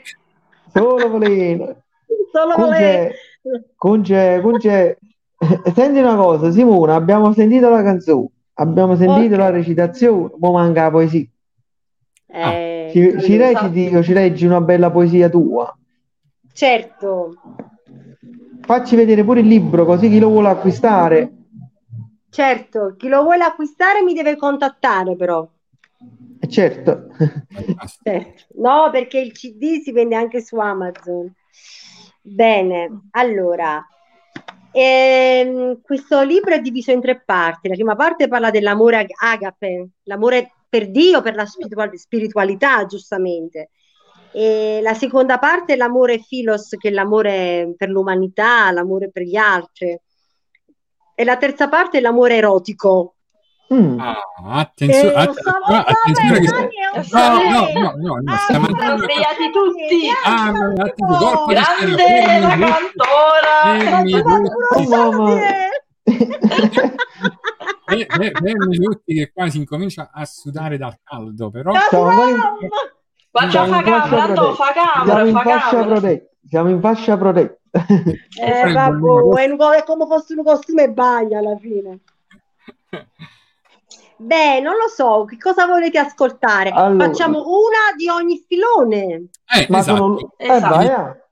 Solo 0.71 1.09
veleno. 1.17 1.75
Solo 2.32 2.55
volevo. 2.55 3.11
Conce, 3.75 4.39
Conce, 4.41 4.41
Conce, 4.43 4.99
senti 5.73 5.99
una 5.99 6.15
cosa, 6.15 6.51
Simona, 6.51 6.93
abbiamo 6.93 7.34
sentito 7.34 7.67
la 7.69 7.82
canzone, 7.82 8.28
abbiamo 8.53 8.95
sentito 8.95 9.34
Ok. 9.34 9.39
la 9.39 9.49
recitazione, 9.49 10.34
ma 10.38 10.51
manca 10.51 10.84
la 10.84 10.91
poesia. 10.91 11.25
Eh, 12.30 12.76
Ci, 12.91 13.21
ci 13.21 13.38
reciti 13.38 13.95
o 13.95 14.03
ci 14.03 14.13
leggi 14.13 14.45
una 14.45 14.61
bella 14.61 14.89
poesia 14.91 15.29
tua? 15.29 15.75
certo, 16.53 17.38
Facci 18.61 18.95
vedere 18.95 19.23
pure 19.23 19.39
il 19.39 19.47
libro, 19.47 19.85
così 19.85 20.09
chi 20.09 20.19
lo 20.19 20.27
vuole 20.29 20.49
acquistare. 20.49 21.31
certo. 22.29 22.95
Chi 22.97 23.07
lo 23.07 23.23
vuole 23.23 23.43
acquistare 23.43 24.01
mi 24.01 24.13
deve 24.13 24.35
contattare 24.35 25.15
però. 25.15 25.47
Eh, 26.39 26.47
Certo. 26.47 27.07
Certo. 28.03 28.43
No, 28.55 28.89
perché 28.91 29.19
il 29.19 29.31
CD 29.31 29.81
si 29.81 29.91
vende 29.91 30.15
anche 30.15 30.41
su 30.41 30.57
Amazon. 30.57 31.31
Bene, 32.21 33.01
allora, 33.11 33.85
ehm, 34.71 35.81
questo 35.81 36.21
libro 36.23 36.53
è 36.53 36.59
diviso 36.61 36.91
in 36.91 37.01
tre 37.01 37.21
parti. 37.25 37.67
La 37.69 37.75
prima 37.75 37.95
parte 37.95 38.27
parla 38.27 38.49
dell'amore 38.51 38.97
ag- 38.97 39.13
agape, 39.21 39.89
l'amore 40.03 40.51
per 40.70 40.89
Dio, 40.91 41.22
per 41.22 41.36
la 41.36 41.45
spiritual- 41.45 41.97
spiritualità, 41.97 42.86
giustamente. 42.86 43.70
E 44.32 44.80
la 44.84 44.93
seconda 44.93 45.38
parte 45.39 45.74
è 45.74 45.76
l'amore 45.78 46.20
philos, 46.20 46.70
che 46.78 46.89
è 46.89 46.91
l'amore 46.91 47.74
per 47.78 47.89
l'umanità, 47.89 48.70
l'amore 48.72 49.09
per 49.09 49.24
gli 49.24 49.36
altri. 49.36 49.97
E 51.15 51.24
la 51.24 51.38
terza 51.38 51.68
parte 51.70 51.97
è 51.97 52.01
l'amore 52.01 52.36
erotico. 52.36 53.13
Mm. 53.74 53.99
Ah, 53.99 54.15
attenzione, 54.59 55.11
Eh, 55.11 55.15
att- 55.18 55.41
so, 55.41 55.49
ah, 55.49 55.84
attenzione 55.86 56.39
che 56.39 56.47
No, 57.11 57.28
no, 57.28 57.68
no, 57.74 57.93
no, 57.97 58.15
no, 58.22 58.32
Ah, 58.34 58.38
stiamo 58.38 58.65
sì, 58.68 58.72
andando- 58.72 59.01
Sono 59.01 59.11
svegliati 59.11 59.51
tutti. 59.51 60.09
Ah, 60.24 60.51
no, 60.51 60.70
un 60.70 60.80
attimo, 60.80 61.45
Grande 61.47 62.39
la 62.39 62.57
cantora. 62.57 63.55
Fermi 63.80 64.11
tutti. 64.22 64.88
tutti 67.95 69.13
che 69.13 69.31
qua 69.31 69.49
si 69.49 69.57
incomincia 69.57 70.09
a 70.13 70.25
sudare 70.25 70.77
dal 70.77 70.99
caldo, 71.03 71.49
però 71.49 71.71
Faccia 71.71 71.89
siamo 71.89 73.71
fa 73.71 73.77
in 73.77 73.83
fascia 73.83 74.09
camera, 74.09 74.23
Andò, 74.23 74.53
fa 74.53 75.21
in 75.21 75.33
fa 75.33 75.83
protetta. 75.85 76.35
Siamo 76.47 76.69
in 76.69 76.81
fascia 76.81 77.17
protetta. 77.17 77.55
Eh, 78.39 78.71
vabbè, 78.71 79.41
è, 79.41 79.49
un 79.49 79.57
è 79.73 79.83
come 79.83 80.05
fosse 80.07 80.33
un 80.33 80.43
costume 80.43 80.83
e 80.83 80.89
bagno 80.91 81.38
alla 81.38 81.57
fine. 81.57 81.99
Beh, 84.19 84.59
non 84.61 84.73
lo 84.73 84.88
so, 84.88 85.25
che 85.25 85.38
cosa 85.38 85.67
volete 85.67 85.99
ascoltare? 85.99 86.71
Allora. 86.71 87.05
Facciamo 87.05 87.43
una 87.45 87.93
di 87.95 88.09
ogni 88.09 88.43
filone. 88.47 89.29
eh, 89.45 89.67
Ma 89.69 89.77
esatto. 89.79 89.97
sono... 89.97 90.33
Eh, 90.38 90.47
Esatto. 90.47 90.75
vai, 90.75 90.88
eh. 90.88 91.25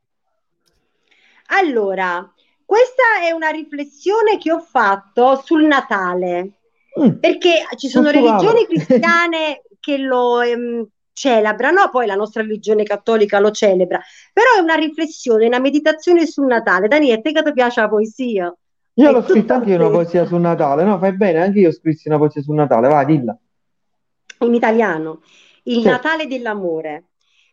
Allora, 1.48 2.32
questa 2.76 3.26
è 3.26 3.32
una 3.32 3.50
riflessione 3.52 4.38
che 4.38 4.52
ho 4.52 4.60
fatto 4.60 5.42
sul 5.46 5.64
Natale, 5.64 6.50
Mm. 6.98 7.20
perché 7.20 7.66
ci 7.76 7.90
sono 7.90 8.10
religioni 8.10 8.66
cristiane 8.66 9.64
che 9.82 9.98
lo 9.98 10.42
ehm, 10.42 10.88
celebrano, 11.12 11.90
poi 11.90 12.06
la 12.06 12.16
nostra 12.16 12.42
religione 12.42 12.84
cattolica 12.84 13.40
lo 13.40 13.52
celebra, 13.52 14.02
però 14.32 14.56
è 14.58 14.62
una 14.62 14.76
riflessione, 14.76 15.48
una 15.48 15.60
meditazione 15.60 16.26
sul 16.26 16.46
Natale. 16.46 16.88
Daniele, 16.88 17.22
te 17.22 17.34
che 17.34 17.44
ti 17.44 17.52
piace 17.54 17.82
la 17.82 17.90
poesia? 17.90 18.56
Io 18.94 19.10
È 19.10 19.12
l'ho 19.12 19.22
scritta 19.24 19.56
anche 19.56 19.72
io 19.72 19.78
una 19.78 19.90
poesia 19.90 20.26
sul 20.26 20.40
Natale, 20.40 20.84
no? 20.86 20.98
Fai 21.00 21.14
bene, 21.18 21.42
anche 21.42 21.60
io 21.60 21.68
ho 21.70 21.74
scritto 21.74 22.02
una 22.06 22.18
poesia 22.18 22.42
sul 22.42 22.56
Natale, 22.56 22.88
vai, 22.88 23.06
dilla. 23.06 23.38
in 24.40 24.54
italiano, 24.54 25.22
il 25.64 25.82
Sì. 25.82 25.88
Natale 25.88 26.28
dell'amore. 26.28 27.06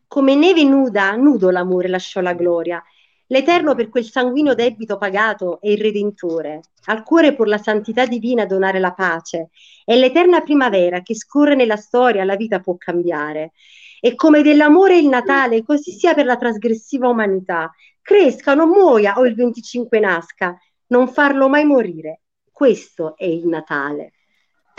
Come 0.07 0.35
neve 0.35 0.63
nuda, 0.65 1.15
nudo 1.17 1.51
l'amore 1.51 1.89
lasciò 1.89 2.21
la 2.21 2.35
gloria. 2.35 2.83
L'Eterno 3.27 3.75
per 3.75 3.89
quel 3.89 4.05
sanguigno 4.05 4.55
debito 4.55 4.99
pagato 4.99 5.61
è 5.61 5.69
il 5.69 5.79
Redentore. 5.79 6.61
Al 6.87 7.03
cuore 7.03 7.35
por 7.35 7.49
la 7.49 7.59
santità 7.59 8.07
divina 8.07 8.45
donare 8.45 8.79
la 8.79 8.93
pace. 8.93 9.51
È 9.85 9.97
l'eterna 9.97 10.41
primavera 10.41 11.01
che 11.03 11.15
scorre 11.15 11.55
nella 11.55 11.77
storia, 11.77 12.25
la 12.25 12.37
vita 12.37 12.61
può 12.61 12.77
cambiare. 12.77 13.53
E 14.01 14.15
come 14.17 14.43
dell'amore 14.43 14.99
il 14.99 15.07
Natale, 15.07 15.63
così 15.63 15.93
sia 15.93 16.13
per 16.13 16.27
la 16.27 16.37
trasgressiva 16.37 17.09
umanità. 17.09 17.73
Cresca, 18.01 18.55
non 18.55 18.69
muoia 18.69 19.17
o 19.19 19.25
il 19.25 19.35
25 19.35 20.01
nasca, 20.01 20.59
non 20.89 21.09
farlo 21.09 21.49
mai 21.49 21.65
morire. 21.65 22.23
Questo 22.51 23.17
è 23.17 23.25
il 23.25 23.47
Natale. 23.47 24.13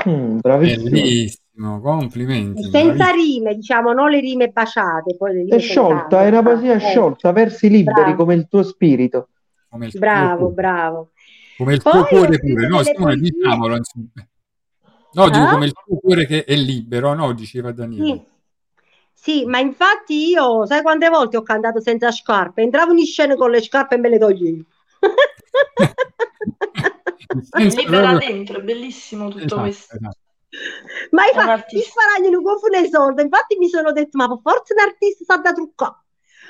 Mm, 0.08 0.40
bravissimo. 0.40 1.42
Bellissimo, 1.56 1.82
complimenti. 1.82 2.64
Senza 2.64 3.12
rime, 3.12 3.54
diciamo, 3.56 3.94
non 3.94 4.10
le 4.10 4.20
rime 4.20 4.48
baciate, 4.50 5.16
poi 5.16 5.34
le 5.34 5.44
rime 5.44 5.56
È 5.56 5.60
sciolta, 5.60 6.24
è 6.24 6.28
una 6.30 6.42
poesia 6.42 6.74
Eh, 6.76 6.80
sciolta, 6.80 7.32
versi 7.32 7.70
liberi 7.70 8.02
bravo. 8.02 8.16
come 8.16 8.34
il 8.34 8.48
tuo 8.48 8.64
spirito. 8.64 9.30
Come 9.70 9.86
il 9.86 9.92
tuo 9.92 10.00
Bravo, 10.02 10.38
cuore. 10.38 10.54
bravo. 10.54 11.12
Come 11.58 11.74
il 11.76 11.82
Poi 11.84 11.92
tuo 11.94 12.06
cuore 12.06 12.40
pure, 12.40 12.68
no? 12.68 12.84
Simone, 12.84 13.14
poesie. 13.16 13.30
diciamolo. 13.32 13.76
insomma. 13.76 14.08
No, 15.16 15.30
dico 15.30 15.44
Ah? 15.46 15.50
come 15.52 15.66
il 15.66 15.74
tuo 15.74 16.00
cuore 16.00 16.26
che 16.26 16.44
è 16.44 16.56
libero, 16.56 17.14
no? 17.14 17.32
Diceva 17.34 17.72
Daniele. 17.72 18.06
Sì. 18.06 18.22
Sì, 19.14 19.46
ma 19.46 19.60
infatti 19.60 20.28
io, 20.30 20.66
sai 20.66 20.82
quante 20.82 21.08
volte 21.08 21.38
ho 21.38 21.44
cantato 21.44 21.80
senza 21.80 22.12
scarpe? 22.12 22.64
Entravo 22.64 22.94
in 22.94 23.06
scena 23.06 23.36
con 23.36 23.52
le 23.52 23.62
scarpe 23.62 23.94
e 23.96 23.98
me 24.00 24.10
le 24.10 24.18
toglievo. 24.18 24.64
Libera 27.58 28.10
proprio- 28.10 28.18
dentro, 28.18 28.60
è 28.60 28.64
bellissimo 28.64 29.30
tutto 29.30 29.44
Esatto, 29.46 29.62
questo. 29.62 29.96
esatto. 29.96 30.18
Ma 31.12 31.26
infatti, 31.26 31.44
il 31.46 31.50
artista. 31.50 32.02
faragno 32.02 32.30
non 32.30 32.44
confonde 32.44 32.80
i 32.80 32.90
soldi. 32.90 33.22
Infatti 33.22 33.58
mi 33.58 33.70
sono 33.70 33.92
detto, 33.92 34.18
ma 34.18 34.28
per 34.28 34.40
forza 34.44 34.74
un 34.74 34.80
artista 34.82 35.24
sa 35.26 35.38
da 35.38 35.54
truccare. 35.54 35.96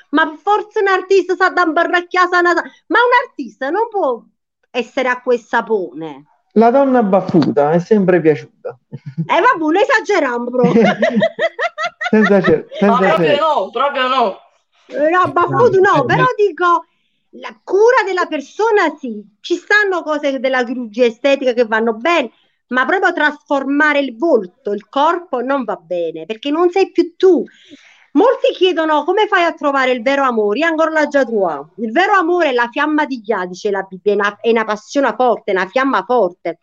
Ma 0.09 0.27
per 0.27 0.37
forza 0.37 0.79
un 0.79 0.87
artista 0.87 1.35
sa 1.35 1.49
da 1.49 1.63
sa 1.63 2.39
una- 2.39 2.53
Ma 2.87 2.99
un 2.99 3.27
artista 3.27 3.69
non 3.69 3.87
può 3.89 4.23
essere 4.71 5.09
acqua 5.09 5.33
e 5.33 5.37
sapone. 5.37 6.25
La 6.55 6.69
donna 6.69 7.01
baffuta 7.01 7.71
è 7.71 7.79
sempre 7.79 8.21
piaciuta. 8.21 8.77
Eh 8.89 9.41
vabbè, 9.41 9.57
non 9.57 9.75
esageriamo 9.75 10.51
però. 10.51 10.71
Senza 12.09 12.41
cer- 12.41 12.67
Ma 12.69 12.77
senza 12.77 12.97
proprio 12.97 13.27
cer- 13.27 13.39
no, 13.39 13.69
proprio 13.71 14.07
no. 14.07 14.37
No, 14.85 15.31
baffuto 15.31 15.79
no, 15.79 16.05
però 16.05 16.25
dico 16.35 16.85
la 17.37 17.59
cura 17.63 18.03
della 18.05 18.27
persona 18.27 18.95
sì, 18.99 19.23
ci 19.41 19.55
stanno 19.55 20.03
cose 20.03 20.39
della 20.39 20.63
chirurgia 20.63 21.05
estetica 21.05 21.53
che 21.53 21.65
vanno 21.65 21.93
bene, 21.93 22.31
ma 22.73 22.85
proprio 22.85 23.13
trasformare 23.13 23.99
il 23.99 24.17
volto, 24.17 24.73
il 24.73 24.89
corpo 24.89 25.41
non 25.41 25.63
va 25.63 25.75
bene, 25.75 26.25
perché 26.25 26.49
non 26.49 26.71
sei 26.71 26.91
più 26.91 27.15
tu. 27.15 27.43
Molti 28.13 28.51
chiedono 28.53 29.03
come 29.05 29.27
fai 29.27 29.43
a 29.43 29.53
trovare 29.53 29.91
il 29.91 30.01
vero 30.01 30.23
amore, 30.23 30.59
io 30.59 30.67
ancora 30.67 30.89
l'ho 30.89 31.07
già 31.07 31.23
trovato. 31.23 31.69
Il 31.77 31.91
vero 31.91 32.13
amore 32.13 32.49
è 32.49 32.53
la 32.53 32.67
fiamma 32.71 33.05
di 33.05 33.21
Dio, 33.21 33.45
dice 33.45 33.71
la 33.71 33.83
Bibbia, 33.83 34.11
è 34.11 34.15
una, 34.15 34.37
è 34.39 34.49
una 34.49 34.65
passione 34.65 35.13
forte, 35.15 35.51
una 35.51 35.67
fiamma 35.67 36.03
forte. 36.03 36.59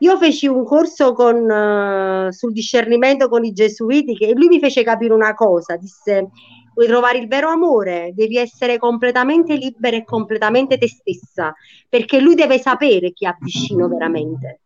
Io 0.00 0.16
feci 0.18 0.46
un 0.46 0.64
corso 0.64 1.12
con, 1.12 1.48
eh, 1.48 2.32
sul 2.32 2.52
discernimento 2.52 3.28
con 3.28 3.44
i 3.44 3.52
gesuiti 3.52 4.16
che 4.16 4.32
lui 4.34 4.48
mi 4.48 4.58
fece 4.58 4.82
capire 4.82 5.14
una 5.14 5.34
cosa, 5.34 5.76
disse 5.76 6.28
vuoi 6.74 6.88
trovare 6.88 7.18
il 7.18 7.26
vero 7.26 7.48
amore, 7.48 8.12
devi 8.14 8.36
essere 8.36 8.78
completamente 8.78 9.54
libera 9.54 9.96
e 9.96 10.04
completamente 10.04 10.76
te 10.76 10.88
stessa, 10.88 11.54
perché 11.88 12.20
lui 12.20 12.34
deve 12.34 12.58
sapere 12.58 13.12
chi 13.12 13.24
ha 13.24 13.36
vicino 13.40 13.88
veramente. 13.88 14.60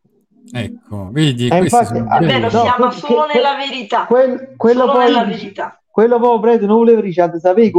Ecco, 0.53 1.09
vedi, 1.12 1.48
Eh, 1.48 1.59
infatti, 1.59 1.86
sono 1.96 2.05
È 2.05 2.18
belli. 2.18 2.26
vero, 2.26 2.51
No, 2.78 2.90
solo 2.90 3.24
que- 3.24 3.34
nella 3.34 3.57
verità. 3.57 4.05
Quel- 4.07 4.55
quello 4.57 4.80
Solo 4.80 4.92
poi 4.92 5.05
nella 5.05 5.24
verità. 5.24 5.80
quello 5.90 6.18
poi 6.18 6.40
preso 6.40 6.66
non 6.66 6.76
voleva 6.78 7.01
dire, 7.01 7.12
cioè, 7.12 7.38
sapevi 7.38 7.70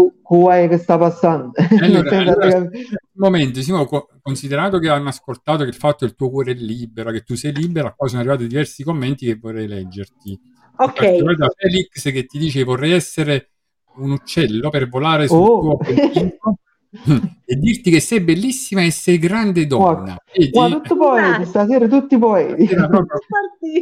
è 0.51 0.67
che 0.69 0.77
sta 0.77 0.97
passando. 0.97 1.51
Allora, 1.81 2.17
allora- 2.17 2.57
Un 2.57 2.69
momento, 3.13 3.61
Simo, 3.61 3.85
co- 3.85 4.07
considerato 4.21 4.79
che 4.79 4.89
hanno 4.89 5.09
ascoltato 5.09 5.63
che 5.63 5.69
il 5.69 5.75
fatto 5.75 5.97
che 5.99 6.05
il 6.05 6.15
tuo 6.15 6.29
cuore 6.29 6.51
è 6.51 6.55
libero, 6.55 7.11
che 7.11 7.21
tu 7.21 7.35
sei 7.35 7.53
libera, 7.53 7.91
poi 7.95 8.07
sono 8.09 8.21
arrivati 8.21 8.47
diversi 8.47 8.83
commenti 8.83 9.25
che 9.25 9.35
vorrei 9.35 9.67
leggerti. 9.67 10.39
Ok. 10.77 11.01
da 11.35 11.47
Felix 11.55 12.11
che 12.11 12.25
ti 12.25 12.39
dice 12.39 12.63
vorrei 12.63 12.91
essere 12.93 13.49
un 13.97 14.11
uccello 14.11 14.69
per 14.69 14.87
volare 14.89 15.27
sul 15.27 15.37
Oh. 15.37 15.59
tuo 15.59 15.77
e 17.45 17.55
dirti 17.55 17.89
che 17.89 17.99
sei 17.99 18.19
bellissima 18.19 18.81
e 18.83 18.91
sei 18.91 19.17
grande 19.17 19.65
donna. 19.65 20.17
Guarda, 20.51 20.75
tutti 20.75 20.95
poeti, 20.95 21.45
stasera 21.45 21.87
tutti 21.87 22.17
poeti. 22.17 22.67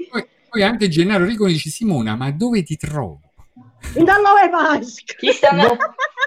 Poi, 0.10 0.26
poi 0.49 0.64
anche 0.64 0.88
Gennaro 0.88 1.26
Rico 1.26 1.45
dice 1.47 1.70
Simona, 1.70 2.16
ma 2.16 2.32
dove 2.32 2.64
ti 2.64 2.76
trovo? 2.76 3.22
in 3.95 4.03
dove 4.05 4.49
Pasqua? 4.51 5.16
Chi 5.18 5.32
sta 5.32 5.51
No. 5.51 5.78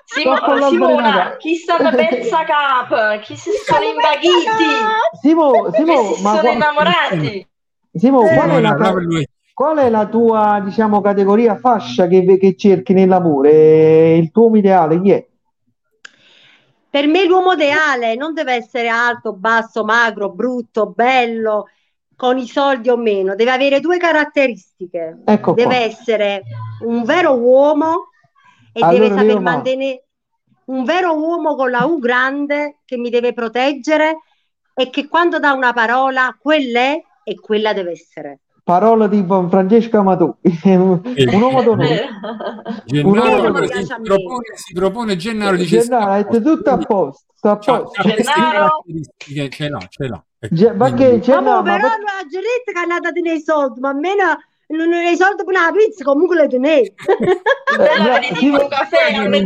Simona, 0.05 0.71
balenata. 0.79 1.37
chi 1.39 1.55
sta 1.55 1.77
da 1.79 1.91
pezza 1.91 2.45
cap? 2.45 3.21
Chi 3.21 3.37
si 3.37 3.51
sono 3.65 3.85
invaghiti? 3.85 5.19
Simo, 5.21 5.71
Simo, 5.73 6.15
si 6.15 6.23
ma 6.23 6.37
sono 6.37 6.51
innamorati. 6.53 7.47
Simo, 7.95 8.27
Eh. 8.27 8.35
qual, 8.35 8.51
è 8.51 8.61
la, 8.61 8.77
Simona, 8.77 9.23
qual 9.55 9.79
è 9.79 9.89
la 9.91 10.07
tua, 10.07 10.61
diciamo, 10.65 11.01
categoria 11.01 11.57
fascia 11.57 12.07
che, 12.09 12.37
che 12.39 12.57
cerchi 12.57 12.93
nell'amore? 12.93 14.17
Il 14.17 14.31
tuo 14.31 14.55
ideale 14.57 15.01
chi 15.01 15.11
è? 15.11 15.27
Per 16.93 17.07
me 17.07 17.25
l'uomo 17.25 17.53
ideale 17.55 18.17
non 18.17 18.35
deve 18.35 18.53
essere 18.53 18.87
alto, 18.89 19.33
basso, 19.33 19.83
magro, 19.83 20.29
brutto, 20.29 20.91
bello, 20.91 21.69
con 22.15 22.37
i 22.37 22.47
soldi 22.47 22.91
o 22.91 22.99
meno, 22.99 23.35
deve 23.35 23.51
avere 23.51 23.81
due 23.81 23.97
caratteristiche. 23.97 25.23
Ecco. 25.25 25.53
Deve 25.53 25.77
essere 25.77 26.43
un 26.85 27.03
vero 27.05 27.33
uomo 27.33 28.11
e 28.75 28.83
Allora, 28.85 29.09
deve 29.09 29.15
saper 29.15 29.41
mantenere 29.41 30.05
un 30.67 30.85
vero 30.85 31.15
uomo 31.15 31.55
con 31.55 31.71
la 31.71 31.87
U 31.87 31.99
grande 31.99 32.81
che 32.85 32.99
mi 32.99 33.09
deve 33.09 33.33
proteggere 33.33 34.19
e 34.75 34.91
che 34.91 35.09
quando 35.09 35.39
dà 35.39 35.53
una 35.53 35.73
parola, 35.73 36.37
quella 36.39 36.81
è 36.81 37.03
e 37.25 37.41
quella 37.41 37.73
deve 37.73 37.93
essere. 37.93 38.41
Parola 38.65 39.09
di 39.09 39.25
Francesco 39.27 39.99
Amatù, 39.99 40.37
un 40.65 41.01
uomo 41.41 41.63
d'onore. 41.63 42.09
Gennaro 42.85 43.67
si, 43.67 43.93
a 43.93 43.99
me. 43.99 44.05
propone, 44.05 44.45
si 44.55 44.73
propone 44.73 45.17
Gennaro 45.17 45.57
dice 45.57 45.81
Gennaro, 45.81 46.13
è 46.13 46.37
a 46.37 46.41
tutto 46.41 46.71
a 46.71 46.79
posto, 46.79 47.25
sta 47.35 47.51
a 47.53 47.57
posto. 47.57 48.03
Gennaro. 48.03 48.85
ce 49.49 49.69
l'ha, 49.69 49.79
ce 49.89 50.07
l'ha. 50.07 50.25
Ecco, 50.39 50.55
Ge- 50.55 50.73
ma 50.73 50.93
che 50.93 51.19
c'è 51.21 51.41
Ma 51.41 51.41
ma 51.41 51.63
però 51.63 51.89
per- 51.89 51.99
la 51.99 52.27
geretta 52.31 52.73
che 52.73 52.79
è 52.79 52.83
andata 52.83 53.11
nei 53.21 53.41
soldi, 53.41 53.81
ma 53.81 53.89
almeno 53.89 54.23
non 54.69 54.89
nei 54.89 55.17
soldi 55.17 55.43
per 55.45 55.55
la 55.55 55.73
pizza, 55.77 56.05
comunque 56.05 56.37
le 56.37 56.49
tenete. 56.49 56.95
Simo- 58.39 58.63
un 58.63 58.69
caffè 58.69 59.15
a 59.15 59.29
Ma 59.29 59.37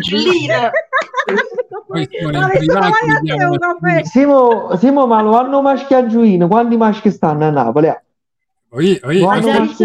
a 2.00 3.48
una- 3.48 3.76
caffè? 3.80 4.04
Simo, 4.04 4.76
Simo, 4.76 5.06
ma 5.06 5.22
lo 5.22 5.38
hanno 5.38 5.62
maschi 5.62 5.94
a 5.94 6.06
Giuino? 6.06 6.48
Quanti 6.48 6.76
maschi 6.76 7.10
stanno 7.10 7.46
a 7.46 7.50
Napoli? 7.50 7.90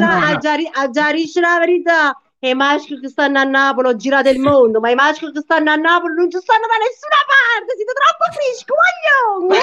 Ha 0.02 0.38
già 0.38 0.56
già 0.90 1.08
ricevuto 1.10 1.54
la 1.54 1.60
verità. 1.60 2.22
E 2.44 2.50
i 2.50 2.56
maschi 2.56 3.00
che 3.00 3.08
stanno 3.08 3.38
a 3.38 3.44
Napoli, 3.44 3.90
ho 3.90 3.96
girato 3.96 4.30
il 4.30 4.40
mondo, 4.40 4.80
ma 4.80 4.90
i 4.90 4.96
maschi 4.96 5.32
che 5.32 5.42
stanno 5.42 5.70
a 5.70 5.76
Napoli 5.76 6.16
non 6.16 6.28
ci 6.28 6.40
stanno 6.42 6.66
da 6.66 6.74
nessuna 6.82 7.22
parte, 7.30 7.76
siete 7.76 7.94
troppo 7.94 8.26
frischi, 8.34 8.72
voglio! 8.74 9.62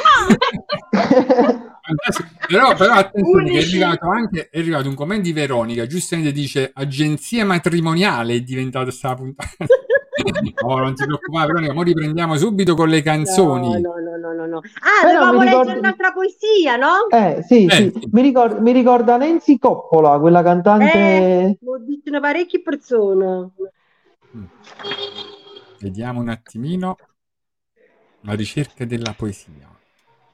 Fantastico. 1.89 2.29
Però, 2.47 2.75
però 2.77 2.93
attenzione, 2.93 3.51
che 3.51 3.59
è 3.59 3.62
arrivato 3.62 4.09
anche 4.09 4.49
è 4.51 4.59
arrivato 4.61 4.89
un 4.89 4.95
commento 4.95 5.25
di 5.25 5.33
Veronica, 5.33 5.87
giustamente 5.87 6.31
dice 6.31 6.71
agenzia 6.73 7.45
matrimoniale 7.45 8.35
è 8.35 8.41
diventata 8.43 8.93
sta 8.93 9.14
puntata. 9.14 9.51
no, 10.66 10.77
non 10.79 10.95
ti 10.95 11.05
preoccupare, 11.05 11.47
Veronica, 11.47 11.73
ora 11.73 11.83
riprendiamo 11.83 12.37
subito 12.37 12.75
con 12.75 12.89
le 12.89 13.03
canzoni. 13.03 13.81
No, 13.81 13.95
no, 13.99 14.16
no, 14.16 14.33
no, 14.33 14.47
no. 14.47 14.59
Ah, 14.59 15.07
Però 15.07 15.12
dovevamo 15.21 15.43
ricordo- 15.43 15.59
leggere 15.59 15.79
un'altra 15.79 16.12
poesia, 16.12 16.77
no? 16.77 17.09
Eh, 17.11 17.43
sì, 17.43 17.64
Eh, 17.66 17.71
sì. 17.71 18.09
Mi 18.12 18.23
ricorda, 18.23 18.61
mi 18.61 18.73
ricorda 18.73 19.16
Nancy 19.16 19.59
Coppola, 19.59 20.19
quella 20.19 20.43
cantante. 20.43 20.93
Eh, 20.93 21.59
l'ho 21.61 21.79
detto 21.87 22.21
parecchie 22.21 22.62
persone. 22.62 23.51
Mm. 24.37 24.45
Vediamo 25.81 26.21
un 26.21 26.29
attimino 26.29 26.97
la 28.23 28.35
ricerca 28.35 28.85
della 28.85 29.14
poesia. 29.16 29.69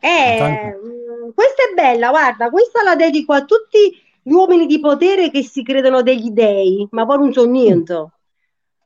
Eh, 0.01 0.33
Intanto- 0.33 0.79
mm, 0.87 1.31
questa 1.35 1.63
è 1.71 1.75
bella, 1.75 2.11
guarda, 2.11 2.51
questa 2.51 2.83
la 2.83 2.95
dedico 2.97 3.33
a 3.33 3.45
tutti 3.45 3.79
gli 4.23 4.33
uomini 4.33 4.67
di 4.67 4.81
potere 4.81 5.31
che 5.31 5.43
si 5.43 5.63
credono 5.63 6.03
degli 6.03 6.31
dei, 6.31 6.87
ma 6.93 7.05
poi 7.05 7.19
non 7.19 7.33
so 7.33 7.45
niente. 7.47 8.07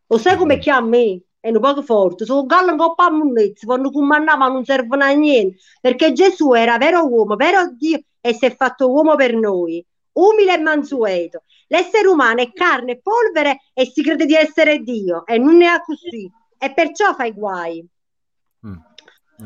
Lo 0.08 0.18
sai 0.18 0.36
come 0.36 0.58
chiama 0.58 0.88
me? 0.88 1.22
È 1.40 1.50
un 1.50 1.60
poco 1.60 1.82
forte, 1.82 2.24
sono 2.24 2.44
gallo 2.46 2.72
in 2.72 2.78
coppa 2.78 3.04
a 3.04 3.10
munnezza, 3.10 3.64
quando 3.64 3.90
comandava 3.90 4.48
non 4.48 4.64
servono 4.64 5.04
a 5.04 5.10
niente, 5.10 5.58
perché 5.80 6.12
Gesù 6.12 6.52
era 6.52 6.76
vero 6.78 7.06
uomo, 7.06 7.36
vero 7.36 7.70
Dio 7.76 8.00
e 8.20 8.34
si 8.34 8.44
è 8.44 8.56
fatto 8.56 8.90
uomo 8.90 9.14
per 9.14 9.34
noi, 9.34 9.84
umile 10.12 10.54
e 10.54 10.58
mansueto. 10.58 11.44
L'essere 11.68 12.08
umano 12.08 12.40
è 12.40 12.52
carne 12.52 12.92
e 12.92 13.00
polvere 13.00 13.60
e 13.72 13.86
si 13.86 14.02
crede 14.02 14.26
di 14.26 14.34
essere 14.34 14.80
Dio 14.80 15.24
e 15.26 15.38
non 15.38 15.62
è 15.62 15.80
così, 15.84 16.30
e 16.58 16.72
perciò 16.72 17.14
fai 17.14 17.32
guai. 17.32 17.86
Mm. 18.66 18.76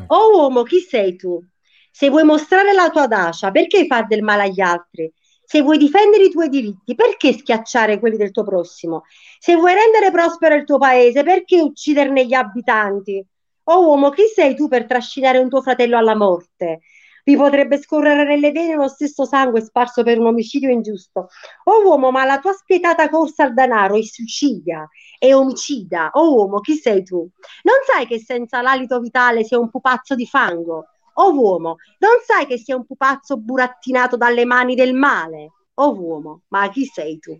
Oh 0.06 0.38
uomo, 0.38 0.62
chi 0.62 0.78
sei 0.78 1.16
tu? 1.16 1.44
Se 1.90 2.08
vuoi 2.08 2.24
mostrare 2.24 2.72
la 2.72 2.88
tua 2.88 3.02
audacia, 3.02 3.50
perché 3.50 3.86
far 3.86 4.06
del 4.06 4.22
male 4.22 4.44
agli 4.44 4.60
altri? 4.60 5.12
Se 5.52 5.60
vuoi 5.60 5.76
difendere 5.76 6.24
i 6.24 6.30
tuoi 6.30 6.48
diritti, 6.48 6.94
perché 6.94 7.34
schiacciare 7.34 7.98
quelli 7.98 8.16
del 8.16 8.30
tuo 8.30 8.42
prossimo? 8.42 9.04
Se 9.38 9.54
vuoi 9.54 9.74
rendere 9.74 10.10
prospero 10.10 10.54
il 10.54 10.64
tuo 10.64 10.78
paese, 10.78 11.22
perché 11.24 11.60
ucciderne 11.60 12.24
gli 12.24 12.32
abitanti? 12.32 13.22
Oh 13.64 13.84
uomo, 13.84 14.08
chi 14.08 14.22
sei 14.34 14.54
tu 14.56 14.66
per 14.66 14.86
trascinare 14.86 15.36
un 15.36 15.50
tuo 15.50 15.60
fratello 15.60 15.98
alla 15.98 16.16
morte? 16.16 16.80
Vi 17.22 17.36
potrebbe 17.36 17.78
scorrere 17.78 18.24
nelle 18.24 18.50
vene 18.50 18.76
lo 18.76 18.88
stesso 18.88 19.26
sangue 19.26 19.60
sparso 19.60 20.02
per 20.02 20.18
un 20.18 20.28
omicidio 20.28 20.70
ingiusto. 20.70 21.28
Oh 21.64 21.84
uomo, 21.84 22.10
ma 22.10 22.24
la 22.24 22.38
tua 22.38 22.54
spietata 22.54 23.10
corsa 23.10 23.44
al 23.44 23.52
denaro 23.52 23.96
è 23.96 24.02
suicidia, 24.02 24.88
è 25.18 25.34
omicida. 25.34 26.12
Oh 26.14 26.34
uomo, 26.34 26.60
chi 26.60 26.76
sei 26.76 27.04
tu? 27.04 27.28
Non 27.64 27.76
sai 27.86 28.06
che 28.06 28.18
senza 28.18 28.62
l'alito 28.62 28.98
vitale 29.00 29.44
sei 29.44 29.58
un 29.58 29.68
pupazzo 29.68 30.14
di 30.14 30.24
fango? 30.26 30.86
O 31.14 31.32
uomo, 31.32 31.76
non 31.98 32.12
sai 32.26 32.46
che 32.46 32.58
sei 32.58 32.74
un 32.74 32.86
pupazzo 32.86 33.36
burattinato 33.36 34.16
dalle 34.16 34.44
mani 34.44 34.74
del 34.74 34.94
male? 34.94 35.52
O 35.74 35.92
uomo, 35.92 36.42
ma 36.48 36.68
chi 36.70 36.84
sei 36.84 37.18
tu? 37.18 37.36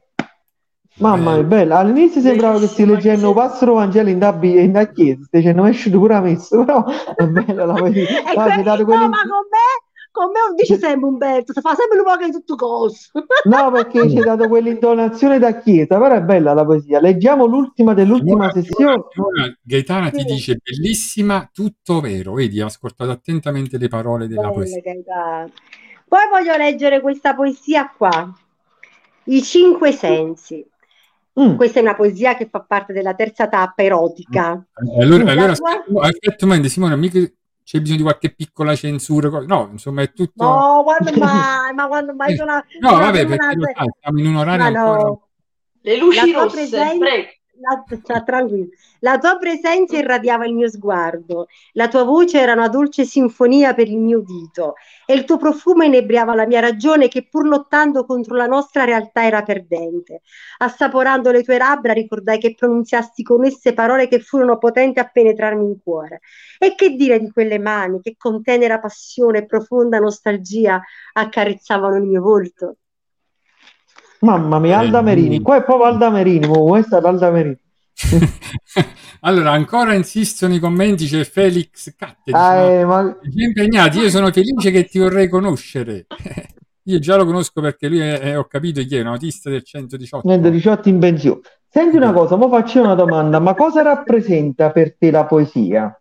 Mamma 0.97 1.35
mia, 1.35 1.43
bella. 1.43 1.79
All'inizio 1.79 2.21
sembrava 2.21 2.55
che 2.55 2.67
Bellissima, 2.67 2.93
leggendo 2.93 3.29
che 3.29 3.35
Pastro 3.35 3.75
Vangelo 3.75 4.11
in, 4.11 4.19
da, 4.19 4.39
in 4.43 4.73
da 4.73 4.87
chiesa, 4.87 5.25
stai 5.25 5.41
dicendo, 5.41 5.65
esci 5.65 5.91
pure 5.91 6.15
a 6.15 6.21
messa, 6.21 6.57
però 6.65 6.85
è 6.85 7.27
bella 7.27 7.65
la. 7.65 7.75
E 7.89 8.35
No, 8.35 9.09
ma 9.09 9.23
con 9.23 9.47
me, 9.49 9.82
con 10.13 10.27
me 10.27 10.39
non 10.47 10.55
dice 10.55 10.79
sempre 10.79 11.09
Umberto, 11.09 11.53
si 11.53 11.61
fa 11.61 11.75
sempre 11.75 11.99
un 11.99 12.05
po' 12.05 12.17
che 12.17 12.31
tutto 12.31 12.55
coso. 12.55 13.09
No, 13.45 13.71
perché 13.73 14.09
ci 14.09 14.19
hai 14.19 14.23
dato 14.25 14.47
quell'intonazione 14.47 15.39
da 15.39 15.59
chiesa, 15.59 15.99
però 15.99 16.15
è 16.15 16.21
bella 16.23 16.53
la 16.53 16.65
poesia. 16.65 17.01
Leggiamo 17.01 17.47
l'ultima 17.47 17.95
dell'ultima 17.95 18.51
Simona- 18.51 18.53
sessione. 18.53 19.03
Simona 19.11 19.59
Gaetana 19.63 20.11
ti 20.11 20.21
Sì. 20.21 20.25
dice 20.27 20.59
bellissima, 20.63 21.49
tutto 21.53 22.01
vero. 22.01 22.35
Vedi, 22.35 22.61
ha 22.61 22.67
ascoltato 22.67 23.11
attentamente 23.11 23.79
le 23.79 23.89
parole 23.89 24.29
della 24.29 24.43
Belle, 24.43 24.53
poesia. 24.53 24.81
Gaetano. 24.83 25.51
Poi 26.07 26.21
voglio 26.31 26.57
leggere 26.57 27.01
questa 27.01 27.35
poesia 27.35 27.91
qua, 27.97 28.33
I 29.25 29.43
cinque 29.43 29.93
sensi. 29.93 30.65
Mm. 31.41 31.55
Questa 31.57 31.79
è 31.79 31.83
una 31.83 31.95
poesia 31.95 32.35
che 32.37 32.47
fa 32.51 32.61
parte 32.61 32.93
della 32.93 33.15
terza 33.15 33.49
tappa 33.49 33.83
erotica. 33.83 34.53
Eh, 34.77 35.03
Allora, 35.03 35.25
Mm. 35.25 35.29
allora 35.29 35.55
tua- 35.55 36.03
aspetta, 36.03 36.69
Simona, 36.69 36.97
mica 36.97 37.19
c'è 37.65 37.81
bisogno 37.81 37.99
di 37.99 38.03
qualche 38.05 38.35
piccola 38.35 38.75
censura? 38.77 39.29
No, 39.47 39.69
insomma, 39.73 40.03
è 40.03 40.13
tutto. 40.13 40.45
No, 40.45 40.83
quando 40.85 41.11
mai, 41.19 41.75
ma 41.75 41.87
quando 41.89 42.15
mai 42.15 42.37
sono 42.37 42.53
una, 42.53 42.65
No, 42.81 42.95
una 42.97 43.05
vabbè, 43.07 43.27
perché 43.27 43.45
sai, 43.75 43.87
siamo 44.01 44.19
in 44.19 44.27
un 44.27 44.37
orario 44.37 44.71
Ma 44.71 44.79
ancora. 44.81 45.03
no, 45.03 45.29
Le 45.81 45.97
luci 45.97 46.33
rosse, 46.33 46.57
presenza- 46.57 47.05
la, 47.63 47.85
sta 47.97 48.23
tranquillo. 48.23 48.69
La 49.01 49.19
tua 49.19 49.37
presenza 49.39 49.97
irradiava 49.97 50.45
il 50.47 50.55
mio 50.55 50.69
sguardo, 50.69 51.47
la 51.73 51.89
tua 51.89 52.03
voce 52.03 52.39
era 52.41 52.53
una 52.53 52.69
dolce 52.69 53.05
sinfonia 53.05 53.75
per 53.75 53.89
il 53.89 53.99
mio 53.99 54.19
udito 54.19 54.75
e 55.07 55.15
il 55.15 55.25
tuo 55.25 55.37
profumo 55.37 55.83
inebriava 55.85 56.35
la 56.35 56.47
mia 56.47 56.61
ragione 56.61 57.09
che 57.09 57.27
pur 57.29 57.47
lottando 57.47 58.05
contro 58.05 58.37
la 58.37 58.47
nostra 58.47 58.85
realtà 58.85 59.25
era 59.25 59.43
perdente. 59.43 60.23
Assaporando 60.59 61.31
le 61.31 61.43
tue 61.43 61.59
labbra 61.59 61.93
ricordai 61.93 62.39
che 62.39 62.55
pronunziasti 62.55 63.23
con 63.23 63.45
esse 63.45 63.73
parole 63.75 64.09
che 64.09 64.21
furono 64.21 64.59
potenti 64.59 64.99
a 64.99 65.09
penetrarmi 65.09 65.65
in 65.65 65.83
cuore. 65.83 66.21
E 66.59 66.75
che 66.75 66.91
dire 66.91 67.19
di 67.21 67.31
quelle 67.31 67.59
mani 67.59 68.01
che 68.01 68.15
con 68.17 68.43
tenera 68.43 68.79
passione 68.81 69.39
e 69.39 69.47
profonda 69.47 69.99
nostalgia 69.99 70.81
accarezzavano 71.13 71.97
il 71.97 72.03
mio 72.05 72.21
volto? 72.23 72.77
Mamma 74.23 74.59
mia, 74.61 74.79
Alda 74.79 75.03
Merini. 75.03 75.41
Qua 75.41 75.57
è 75.57 75.65
proprio 75.65 75.87
Alda 75.87 76.11
Merini, 76.11 76.47
questa 76.47 76.99
è 76.99 77.05
Alda 77.05 77.31
Merini. 77.31 77.59
allora, 79.21 79.51
ancora 79.51 79.95
insistono 79.95 80.55
i 80.55 80.61
commenti, 80.61 81.07
c'è 81.07 81.25
Felix 81.25 81.95
Catte. 81.97 82.31
Ah, 82.33 82.55
eh, 82.57 82.85
ma... 82.85 83.03
"No, 83.03 83.19
siete 83.23 83.43
impegnati, 83.43 83.99
io 83.99 84.11
sono 84.11 84.31
felice 84.31 84.71
che 84.71 84.85
ti 84.85 84.99
vorrei 84.99 85.29
conoscere. 85.29 86.07
io 86.85 86.99
già 87.01 87.17
lo 87.17 87.25
conosco 87.25 87.61
perché 87.61 87.89
lui 87.89 87.99
è, 87.99 88.19
è- 88.21 88.39
ho 88.39 88.45
capito 88.45 88.81
chi 88.83 88.97
è, 88.97 89.01
un 89.01 89.09
autista 89.09 89.51
del 89.51 89.65
118. 89.65 90.27
Niente, 90.27 90.51
18 90.51 90.89
in 90.89 90.99
pensione. 91.01 91.41
Senti 91.69 91.97
una 91.97 92.13
cosa, 92.13 92.37
mo 92.37 92.49
faccio 92.49 92.81
una 92.81 92.95
domanda, 92.95 93.41
ma 93.41 93.55
cosa 93.55 93.83
rappresenta 93.83 94.71
per 94.71 94.95
te 94.97 95.11
la 95.11 95.25
poesia? 95.25 95.97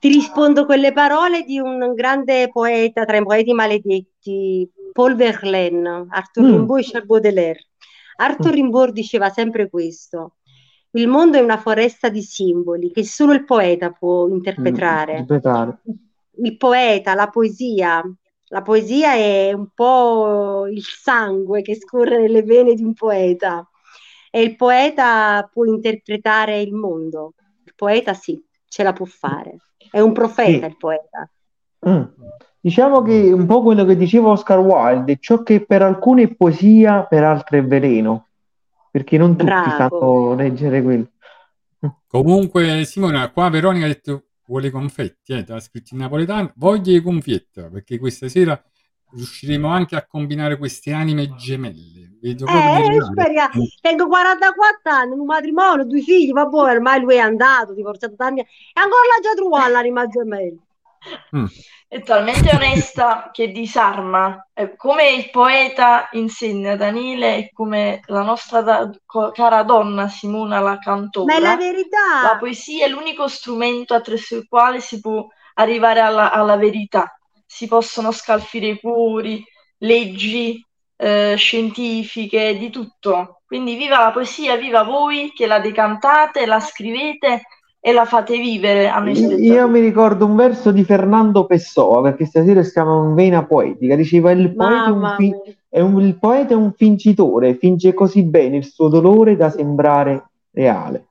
Ti 0.00 0.08
rispondo 0.08 0.66
con 0.66 0.78
le 0.78 0.92
parole 0.92 1.42
di 1.42 1.58
un 1.58 1.92
grande 1.94 2.48
poeta 2.50 3.04
tra 3.04 3.16
i 3.16 3.22
poeti 3.22 3.52
maledetti, 3.52 4.70
Paul 4.92 5.14
Verlaine, 5.14 6.06
Arthur 6.08 6.44
Mm. 6.44 6.50
Rimbaud 6.50 6.78
e 6.78 6.82
Charles 6.82 7.06
Baudelaire. 7.06 7.66
Arthur 8.16 8.52
Rimbaud 8.52 8.92
diceva 8.92 9.30
sempre 9.30 9.68
questo: 9.68 10.36
il 10.92 11.06
mondo 11.06 11.36
è 11.38 11.40
una 11.40 11.58
foresta 11.58 12.08
di 12.08 12.22
simboli 12.22 12.90
che 12.90 13.04
solo 13.04 13.32
il 13.32 13.44
poeta 13.44 13.90
può 13.90 14.26
interpretare. 14.28 15.18
Interpretare. 15.18 15.78
Il 16.40 16.56
poeta, 16.56 17.14
la 17.14 17.28
poesia, 17.28 18.02
la 18.50 18.62
poesia 18.62 19.14
è 19.14 19.52
un 19.52 19.68
po' 19.74 20.66
il 20.66 20.82
sangue 20.82 21.62
che 21.62 21.76
scorre 21.76 22.18
nelle 22.18 22.42
vene 22.42 22.74
di 22.74 22.82
un 22.82 22.94
poeta 22.94 23.68
e 24.30 24.42
il 24.42 24.56
poeta 24.56 25.48
può 25.52 25.64
interpretare 25.64 26.60
il 26.60 26.72
mondo. 26.72 27.34
Il 27.64 27.74
poeta 27.74 28.14
sì, 28.14 28.42
ce 28.66 28.82
la 28.82 28.92
può 28.92 29.04
fare. 29.04 29.56
È 29.90 30.00
un 30.00 30.12
profeta 30.12 30.66
Sì. 30.66 30.72
il 30.72 30.76
poeta. 30.76 31.30
Mm. 31.88 32.02
Diciamo 32.68 33.00
che 33.00 33.32
un 33.32 33.46
po' 33.46 33.62
quello 33.62 33.86
che 33.86 33.96
diceva 33.96 34.28
Oscar 34.28 34.58
Wilde, 34.58 35.16
ciò 35.18 35.42
che 35.42 35.64
per 35.64 35.80
alcuni 35.80 36.24
è 36.24 36.34
poesia, 36.34 37.02
per 37.04 37.24
altri 37.24 37.60
è 37.60 37.64
veleno, 37.64 38.26
perché 38.90 39.16
non 39.16 39.30
tutti 39.36 39.44
Bravo. 39.44 39.70
sanno 39.70 40.34
leggere 40.34 40.82
quello. 40.82 41.06
Comunque, 42.06 42.84
Simona, 42.84 43.30
qua 43.30 43.48
Veronica 43.48 43.86
ha 43.86 43.88
detto 43.88 44.24
vuole 44.44 44.70
confetti, 44.70 45.32
eh, 45.32 45.44
te 45.44 45.52
l'ha 45.54 45.60
scritto 45.60 45.94
in 45.94 46.00
napoletano, 46.00 46.52
voglio 46.56 46.94
i 46.94 47.00
confetti, 47.00 47.62
perché 47.72 47.98
questa 47.98 48.28
sera 48.28 48.62
riusciremo 49.12 49.66
anche 49.66 49.96
a 49.96 50.06
combinare 50.06 50.58
queste 50.58 50.92
anime 50.92 51.34
gemelle. 51.36 52.18
Vedo 52.20 52.44
Eh, 52.44 52.98
speriamo. 53.00 53.62
Tengo 53.80 54.08
44 54.08 54.92
anni, 54.92 55.12
un 55.14 55.24
matrimonio, 55.24 55.86
due 55.86 56.02
figli, 56.02 56.32
vabbè, 56.32 56.54
ormai 56.54 57.00
lui 57.00 57.14
è 57.14 57.20
andato, 57.20 57.72
divorziato 57.72 58.14
tanti 58.14 58.40
anni, 58.40 58.50
e 58.74 58.80
ancora 58.80 59.00
l'ha 59.08 59.26
già 59.26 59.34
trovato 59.34 59.72
l'anima 59.72 60.06
gemella. 60.06 60.60
Mm. 61.36 61.46
È 61.86 62.02
talmente 62.02 62.54
onesta 62.54 63.30
che 63.32 63.50
disarma. 63.50 64.48
È 64.52 64.76
come 64.76 65.10
il 65.10 65.30
poeta 65.30 66.08
insegna 66.12 66.76
Danile 66.76 67.36
e 67.36 67.50
come 67.52 68.00
la 68.06 68.22
nostra 68.22 68.60
da- 68.60 68.90
co- 69.06 69.30
cara 69.30 69.62
donna 69.62 70.08
Simona 70.08 70.58
la 70.60 70.64
Ma 70.64 70.72
è 70.72 70.74
la 70.74 70.78
cantora. 70.80 71.38
La 71.38 71.56
verità. 71.56 72.36
poesia 72.38 72.84
è 72.84 72.88
l'unico 72.88 73.26
strumento 73.28 73.94
attraverso 73.94 74.36
il 74.36 74.46
quale 74.48 74.80
si 74.80 75.00
può 75.00 75.26
arrivare 75.54 76.00
alla, 76.00 76.30
alla 76.30 76.56
verità. 76.56 77.18
Si 77.46 77.66
possono 77.66 78.12
scalfire 78.12 78.66
i 78.66 78.80
cuori, 78.80 79.42
leggi 79.78 80.62
eh, 80.96 81.34
scientifiche, 81.36 82.58
di 82.58 82.70
tutto. 82.70 83.40
Quindi 83.46 83.76
viva 83.76 83.98
la 83.98 84.12
poesia, 84.12 84.56
viva 84.56 84.82
voi 84.82 85.32
che 85.34 85.46
la 85.46 85.58
decantate, 85.58 86.44
la 86.44 86.60
scrivete 86.60 87.44
e 87.80 87.92
la 87.92 88.04
fate 88.04 88.38
vivere 88.38 88.88
a 88.88 88.98
noi 88.98 89.12
Io 89.18 89.28
spettatori. 89.28 89.70
mi 89.70 89.80
ricordo 89.80 90.26
un 90.26 90.34
verso 90.36 90.70
di 90.72 90.84
Fernando 90.84 91.46
Pessoa, 91.46 92.02
perché 92.02 92.26
stasera 92.26 92.62
stiamo 92.64 93.08
in 93.08 93.14
vena 93.14 93.44
poetica. 93.44 93.94
Diceva: 93.96 94.30
Il 94.32 94.54
poeta 94.54 94.86
è 94.86 94.90
un, 94.90 95.14
fi- 95.16 95.34
è 95.68 95.80
un- 95.80 96.00
il 96.00 96.18
poeta 96.18 96.54
è 96.54 96.56
un 96.56 96.72
fingitore, 96.72 97.54
finge 97.54 97.94
così 97.94 98.22
bene 98.24 98.56
il 98.56 98.64
suo 98.64 98.88
dolore 98.88 99.36
da 99.36 99.50
sembrare 99.50 100.28
reale. 100.50 101.06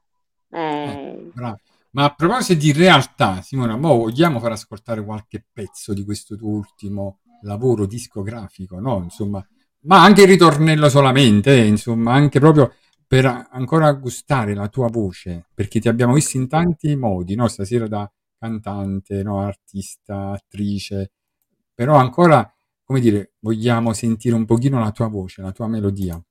Eh, 0.49 1.29
Bravo. 1.33 1.59
Ma 1.91 2.03
a 2.03 2.13
proposito 2.15 2.59
di 2.59 2.71
realtà, 2.73 3.41
Simona, 3.41 3.75
mo 3.75 3.95
vogliamo 3.97 4.39
far 4.39 4.51
ascoltare 4.51 5.03
qualche 5.03 5.43
pezzo 5.51 5.93
di 5.93 6.03
questo 6.03 6.35
tuo 6.35 6.49
ultimo 6.49 7.19
lavoro 7.43 7.85
discografico, 7.85 8.79
no? 8.79 9.01
Insomma, 9.03 9.43
ma 9.81 10.03
anche 10.03 10.23
il 10.23 10.27
ritornello 10.27 10.89
solamente, 10.89 11.55
eh, 11.61 11.65
insomma, 11.65 12.13
anche 12.13 12.39
proprio 12.39 12.73
per 13.07 13.25
ancora 13.51 13.91
gustare 13.93 14.53
la 14.53 14.67
tua 14.67 14.87
voce, 14.89 15.47
perché 15.53 15.79
ti 15.79 15.87
abbiamo 15.87 16.13
visto 16.13 16.37
in 16.37 16.47
tanti 16.47 16.95
modi, 16.95 17.35
no? 17.35 17.47
Stasera 17.47 17.87
da 17.87 18.09
cantante, 18.37 19.23
no? 19.23 19.39
Artista, 19.41 20.31
attrice, 20.31 21.11
però 21.73 21.95
ancora, 21.95 22.49
come 22.83 22.99
dire, 22.99 23.33
vogliamo 23.39 23.93
sentire 23.93 24.35
un 24.35 24.45
pochino 24.45 24.79
la 24.79 24.91
tua 24.91 25.07
voce, 25.07 25.41
la 25.41 25.51
tua 25.51 25.67
melodia. 25.67 26.21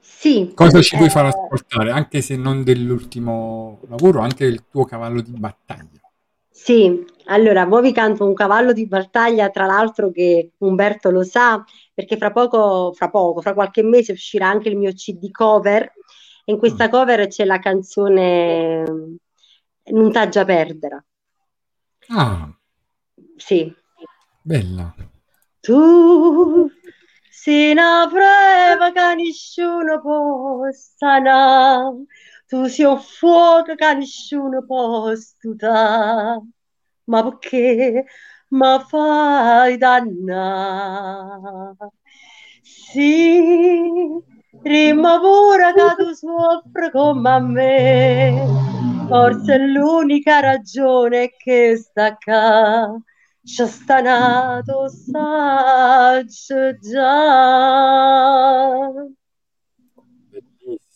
sì, 0.00 0.52
Cosa 0.54 0.80
ci 0.80 0.96
puoi 0.96 1.08
far 1.10 1.24
eh, 1.24 1.28
ascoltare, 1.28 1.90
anche 1.90 2.20
se 2.20 2.36
non 2.36 2.62
dell'ultimo 2.62 3.80
lavoro, 3.88 4.20
anche 4.20 4.44
del 4.44 4.64
tuo 4.68 4.84
cavallo 4.84 5.22
di 5.22 5.32
battaglia? 5.32 5.99
Sì, 6.52 7.04
allora, 7.26 7.64
mo 7.66 7.80
vi 7.80 7.92
canto 7.92 8.26
un 8.26 8.34
cavallo 8.34 8.72
di 8.72 8.86
battaglia, 8.86 9.50
tra 9.50 9.66
l'altro 9.66 10.10
che 10.10 10.52
Umberto 10.58 11.10
lo 11.10 11.22
sa, 11.22 11.64
perché 11.94 12.16
fra 12.16 12.32
poco, 12.32 12.92
fra 12.92 13.08
poco, 13.08 13.40
fra 13.40 13.54
qualche 13.54 13.82
mese 13.82 14.12
uscirà 14.12 14.48
anche 14.48 14.68
il 14.68 14.76
mio 14.76 14.92
CD 14.92 15.30
cover 15.30 15.82
e 16.44 16.52
in 16.52 16.58
questa 16.58 16.86
Mm. 16.86 16.90
cover 16.90 17.26
c'è 17.28 17.44
la 17.44 17.58
canzone 17.58 18.84
Non 19.92 20.12
t'aggia 20.12 20.44
perdere. 20.44 21.04
Ah, 22.08 22.52
Sì. 23.36 23.72
bella. 24.42 24.94
Tu 25.62 26.70
sei 27.28 27.72
una 27.72 28.06
prova 28.08 28.92
che 28.92 29.14
nessuno 29.14 30.00
può 30.00 30.60
sanare, 30.72 32.04
tu 32.50 32.66
sei 32.66 32.84
un 32.84 32.98
fuoco 33.00 33.74
che 33.76 33.94
nessuno 33.94 34.64
può 34.66 35.14
stutare, 35.14 36.42
ma 37.04 37.22
perché 37.22 38.04
mi 38.48 38.80
fai 38.88 39.76
dannare? 39.78 41.76
Sì, 42.62 44.20
rima 44.62 45.20
pure 45.20 45.72
che 45.74 45.94
tu 45.96 46.12
soffri 46.12 46.90
come 46.90 47.38
me, 47.40 48.46
forse 49.06 49.54
è 49.54 49.58
l'unica 49.58 50.40
ragione 50.40 51.30
che 51.36 51.76
sta 51.76 52.16
qua. 52.16 53.00
C'è 53.44 53.66
stanato 53.66 54.88
saggio 54.88 56.76
già. 56.78 58.40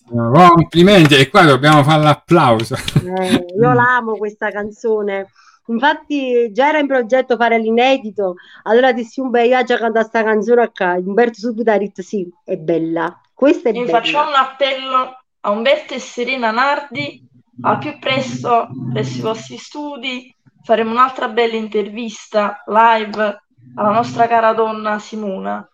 Complimenti, 0.07 1.15
e 1.17 1.29
qua 1.29 1.45
dobbiamo 1.45 1.83
fare 1.83 2.03
l'applauso. 2.03 2.75
Eh, 2.75 3.47
io 3.59 3.73
l'amo 3.73 4.17
questa 4.17 4.51
canzone. 4.51 5.31
Infatti, 5.67 6.53
già 6.53 6.69
era 6.69 6.79
in 6.79 6.87
progetto 6.87 7.37
fare 7.37 7.59
l'inedito. 7.59 8.35
Allora 8.65 8.93
dissi 8.93 9.21
un 9.21 9.31
bel 9.31 9.47
viaggio 9.49 9.75
a 9.75 9.79
cantare 9.79 10.09
questa 10.09 10.23
canzone 10.23 10.71
qua. 10.73 10.95
Umberto 10.95 11.39
subito 11.39 11.71
ha 11.71 11.79
detto: 11.79 12.03
Sì, 12.03 12.31
è 12.45 12.57
bella. 12.57 13.19
Questa 13.33 13.71
è 13.71 13.73
Quindi 13.73 13.91
bella. 13.91 14.03
facciamo 14.03 14.29
un 14.29 14.37
appello 14.37 15.19
a 15.41 15.51
Umberto 15.51 15.95
e 15.95 15.99
Serena 15.99 16.51
Nardi 16.51 17.27
al 17.63 17.79
più 17.79 17.99
presto 17.99 18.69
presso 18.93 19.19
i 19.19 19.23
vostri 19.23 19.57
studi. 19.57 20.35
Faremo 20.63 20.91
un'altra 20.91 21.29
bella 21.29 21.57
intervista 21.57 22.63
live 22.67 23.43
alla 23.75 23.91
nostra 23.91 24.27
cara 24.27 24.53
donna 24.53 24.99
Simona. 24.99 25.67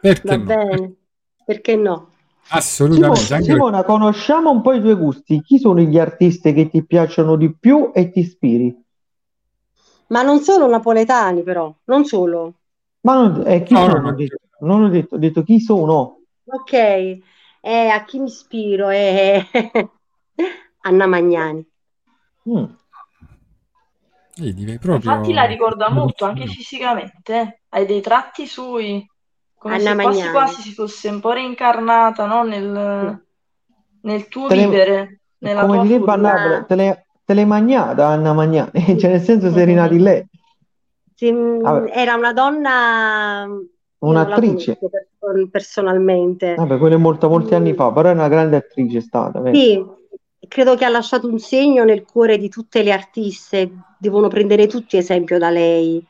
Perché 0.00 0.28
Va 0.28 0.36
no? 0.36 0.44
bene, 0.44 0.94
perché 1.44 1.76
no? 1.76 2.10
Assolutamente. 2.48 3.20
Simona, 3.26 3.42
Simona, 3.42 3.84
conosciamo 3.84 4.50
un 4.50 4.62
po' 4.62 4.72
i 4.72 4.80
tuoi 4.80 4.94
gusti. 4.94 5.40
Chi 5.42 5.58
sono 5.58 5.80
gli 5.80 5.98
artisti 5.98 6.52
che 6.52 6.68
ti 6.68 6.84
piacciono 6.84 7.36
di 7.36 7.54
più 7.54 7.90
e 7.92 8.10
ti 8.10 8.20
ispiri? 8.20 8.84
Ma 10.08 10.22
non 10.22 10.40
solo 10.40 10.68
napoletani, 10.68 11.42
però, 11.42 11.74
non 11.84 12.04
solo. 12.04 12.54
Ma 13.00 13.14
non, 13.14 13.42
eh, 13.46 13.62
chi 13.62 13.74
No, 13.74 13.80
no, 13.80 13.86
sono? 13.86 14.00
no. 14.00 14.08
Ho 14.08 14.12
detto, 14.12 14.36
non 14.60 14.82
ho 14.82 14.88
detto, 14.88 15.14
ho 15.14 15.18
detto 15.18 15.42
chi 15.42 15.60
sono. 15.60 16.20
Ok, 16.44 16.72
eh, 16.72 17.20
a 17.62 18.04
chi 18.04 18.18
mi 18.20 18.26
ispiro? 18.26 18.90
Eh, 18.90 19.44
Anna 20.82 21.06
Magnani. 21.06 21.66
Mm. 22.46 22.64
Vedi, 24.38 24.78
proprio... 24.78 25.10
Infatti 25.10 25.32
la 25.32 25.44
ricorda 25.44 25.88
molto 25.90 26.24
anche 26.24 26.46
fisicamente. 26.46 27.62
Hai 27.70 27.86
dei 27.86 28.00
tratti 28.00 28.46
sui, 28.46 29.04
come 29.66 29.78
Anna 29.78 29.90
se 29.90 29.96
quasi 30.00 30.22
Magnani. 30.22 30.30
quasi 30.30 30.60
si 30.62 30.72
fosse 30.72 31.08
un 31.08 31.20
po' 31.20 31.32
reincarnata, 31.32 32.26
no? 32.26 32.42
Nel, 32.44 33.22
nel 34.00 34.28
tuo 34.28 34.48
Te 34.48 34.54
le- 34.54 34.66
vivere, 34.66 35.20
nella 35.38 35.60
Come 35.62 35.76
tua 35.76 35.82
direbbe 35.86 36.12
a. 36.12 36.16
Napoli, 36.20 36.64
te 36.66 36.74
l'hai 36.76 36.94
te 37.24 37.34
l'hai 37.34 37.44
magnata 37.46 38.06
Anna 38.06 38.32
Magnani, 38.32 38.70
cioè 39.00 39.10
nel 39.10 39.20
senso 39.20 39.50
sei 39.50 39.64
rinata 39.66 39.94
in 39.94 40.02
lei, 40.02 40.24
Sì, 41.14 41.32
mm, 41.32 41.86
era 41.88 42.14
una 42.14 42.32
donna, 42.32 43.46
la 43.46 44.08
un'attrice. 44.10 44.78
personalmente. 45.50 46.54
Vabbè, 46.56 46.78
quello 46.78 46.94
è 46.94 46.98
molto, 46.98 47.28
molti 47.28 47.54
Mm. 47.54 47.56
anni 47.56 47.72
fa, 47.74 47.92
però 47.92 48.08
è 48.10 48.12
una 48.12 48.28
grande 48.28 48.56
attrice 48.56 49.00
stata, 49.00 49.40
vero? 49.40 49.56
Sì, 49.56 49.82
credo 50.48 50.74
che 50.76 50.84
ha 50.84 50.88
lasciato 50.88 51.28
un 51.28 51.38
segno 51.38 51.84
nel 51.84 52.04
cuore 52.04 52.36
di 52.38 52.48
tutte 52.48 52.82
le 52.82 52.92
artiste, 52.92 53.70
devono 53.98 54.28
prendere 54.28 54.66
tutti 54.66 54.96
esempio 54.96 55.38
da 55.38 55.50
lei, 55.50 56.04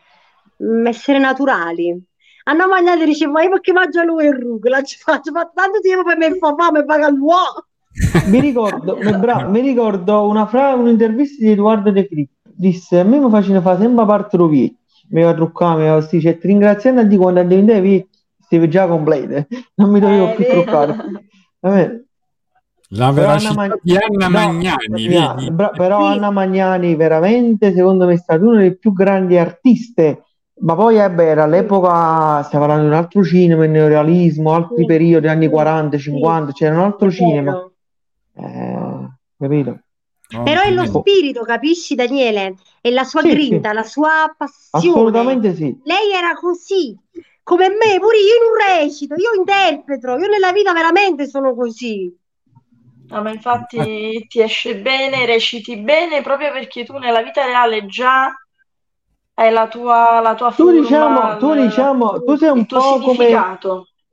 Mm, 0.63 0.87
essere 0.87 1.19
naturali. 1.19 2.03
Anna 2.49 2.67
Magnani 2.69 3.05
diceva, 3.05 3.33
ma 3.33 3.43
io 3.43 3.51
perché 3.51 3.73
mangia 3.73 4.05
lui 4.05 4.27
il 4.27 4.35
rucola? 4.35 4.81
Ci 4.83 4.99
faccio 4.99 5.33
fa 5.33 5.51
tanto 5.53 5.81
tempo 5.81 6.05
per 6.05 6.17
me 6.17 6.37
fa 6.39 6.55
fame, 6.57 6.85
paga 6.85 7.09
l'uomo. 7.11 7.67
Mi 8.29 8.41
ricordo, 8.41 8.99
mi, 9.01 9.17
bra- 9.17 9.49
mi 9.49 9.61
ricordo 9.61 10.29
una 10.29 10.47
fra- 10.47 10.75
un'intervista 10.75 11.43
di 11.43 11.53
Edoardo 11.53 11.91
De 11.91 12.05
Filippo, 12.05 12.51
disse, 12.55 13.01
a 13.01 13.05
me 13.05 13.19
mi 13.19 13.31
facevano 13.31 13.63
fare 13.63 13.79
sempre 13.81 14.05
parte 14.05 14.37
lo 14.37 14.49
vecchio, 14.49 14.77
mi 15.09 15.23
va 15.23 15.31
a 15.31 15.35
truccare, 15.35 15.83
mi 15.83 15.89
va 15.89 15.97
a 15.97 16.07
cioè, 16.07 16.39
ti 16.39 16.47
ringraziando 16.47 17.01
a 17.01 17.05
di 17.05 17.17
quando 17.17 17.43
diventavi 17.43 17.81
vecchio, 17.81 18.09
stai 18.39 18.69
già 18.69 18.87
complete, 18.87 19.49
non 19.77 19.91
mi 19.91 20.01
dovevo 20.01 20.29
Eh, 20.29 20.35
più 20.35 20.45
truccare. 20.45 20.97
Vabbè, 21.59 22.01
La 22.91 23.13
Però 23.13 23.29
Anna, 23.29 23.39
veracità 23.39 23.79
di 23.83 23.97
Anna 23.97 24.29
Magnani, 24.29 25.55
però 25.55 26.01
Sì. 26.01 26.17
Anna 26.19 26.31
Magnani 26.31 26.95
veramente 26.97 27.73
secondo 27.73 28.05
me 28.07 28.13
è 28.13 28.19
stata 28.19 28.45
una 28.45 28.59
delle 28.59 28.77
più 28.77 28.93
grandi 28.93 29.39
artiste 29.39 30.26
ma 30.61 30.75
poi 30.75 30.99
eh, 31.01 31.11
beh, 31.11 31.27
era 31.29 31.45
all'epoca 31.45 32.43
stiamo 32.45 32.65
parlando 32.67 32.89
di 32.89 32.95
un 32.95 32.99
altro 33.03 33.23
cinema 33.25 33.65
il 33.65 33.71
neorealismo 33.71 34.55
altri 34.55 34.85
Sì, 34.85 34.85
periodi 34.85 35.29
anni 35.29 35.49
sì, 35.49 35.49
40 35.49 35.99
sì, 36.09 36.37
50 36.39 36.53
c'era 36.53 36.75
un 36.77 36.81
altro 36.85 37.11
cinema 37.11 37.59
eh, 38.35 39.09
capito? 39.39 39.81
Però 40.41 40.61
è 40.63 40.71
lo 40.73 40.85
Complimenti. 40.85 40.87
spirito, 40.87 41.43
capisci 41.43 41.95
Daniele? 41.95 42.57
È 42.81 42.91
la 42.91 43.05
sua 43.05 43.23
Sì, 43.23 43.37
sì, 43.41 43.61
grinta, 43.61 43.73
la 43.73 43.83
sua 43.83 44.33
passione. 44.37 45.43
assolutamente 45.51 45.53
sì 45.57 45.77
Lei 45.83 46.13
era 46.13 46.35
così, 46.35 46.97
come 47.43 47.69
me, 47.69 47.99
pure 47.99 48.17
io 48.19 48.35
non 48.45 48.81
recito, 48.83 49.15
io 49.17 49.35
interpreto, 49.35 50.17
io 50.17 50.29
nella 50.29 50.53
vita 50.53 50.73
veramente 50.73 51.27
sono 51.27 51.55
così. 51.55 52.15
No, 53.09 53.23
ma 53.23 53.31
infatti 53.31 54.27
ti 54.29 54.41
esce 54.41 54.81
bene, 54.81 55.27
reciti 55.27 55.77
bene 55.81 56.23
proprio 56.23 56.51
perché 56.53 56.85
tu 56.85 56.99
nella 56.99 57.23
vita 57.23 57.45
reale 57.45 57.87
già 57.87 58.33
hai 59.39 59.53
la 59.53 59.69
tua, 59.69 60.21
la 60.21 60.35
tua 60.35 60.51
tu 60.51 60.65
forma, 60.65 60.81
diciamo 60.81 61.37
tu 61.37 61.55
diciamo 61.55 62.23
tu 62.23 62.37
sei 62.37 62.51
un 62.51 62.65
po' 62.67 63.01
come 63.01 63.59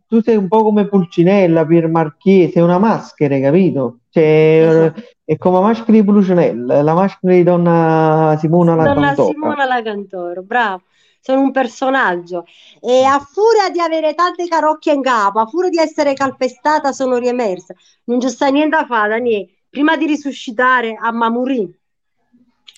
tu 0.08 0.22
sei 0.22 0.36
un 0.36 0.48
po' 0.48 0.62
come 0.62 0.88
Pulcinella, 0.88 1.66
Pier 1.66 1.88
Marchese, 1.88 2.62
una 2.62 2.78
maschera, 2.78 3.40
capito? 3.40 4.02
Cioè, 4.12 4.68
Esatto. 4.70 5.02
è 5.24 5.38
come 5.38 5.56
la 5.56 5.62
maschera 5.62 5.92
di 5.94 6.04
Pulcinella, 6.04 6.84
la 6.84 6.94
maschera 6.94 7.34
di 7.34 7.42
donna 7.42 8.36
Simona 8.38 8.76
la 8.76 8.84
Donna 8.84 9.08
Cantora. 9.08 9.28
Simona 9.32 9.66
la 9.66 9.82
Cantoro, 9.82 10.44
bravo. 10.44 10.84
Sono 11.20 11.40
un 11.42 11.52
personaggio 11.52 12.46
e 12.80 13.04
a 13.06 13.18
furia 13.18 13.70
di 13.72 13.80
avere 13.80 14.14
tante 14.14 14.46
carocchie 14.46 14.94
in 14.94 15.02
capo, 15.02 15.40
a 15.40 15.48
furia 15.48 15.70
di 15.70 15.80
essere 15.80 16.14
calpestata, 16.14 16.92
sono 16.92 17.18
riemersa. 17.18 17.74
Non 18.04 18.20
c'è 18.20 18.30
sta 18.30 18.50
niente 18.50 18.76
da 18.76 18.86
fare, 18.86 19.10
Daniele. 19.10 19.48
Prima 19.70 19.96
di 19.98 20.06
risuscitare 20.06 20.96
a 21.00 21.12
Mamurì. 21.12 21.74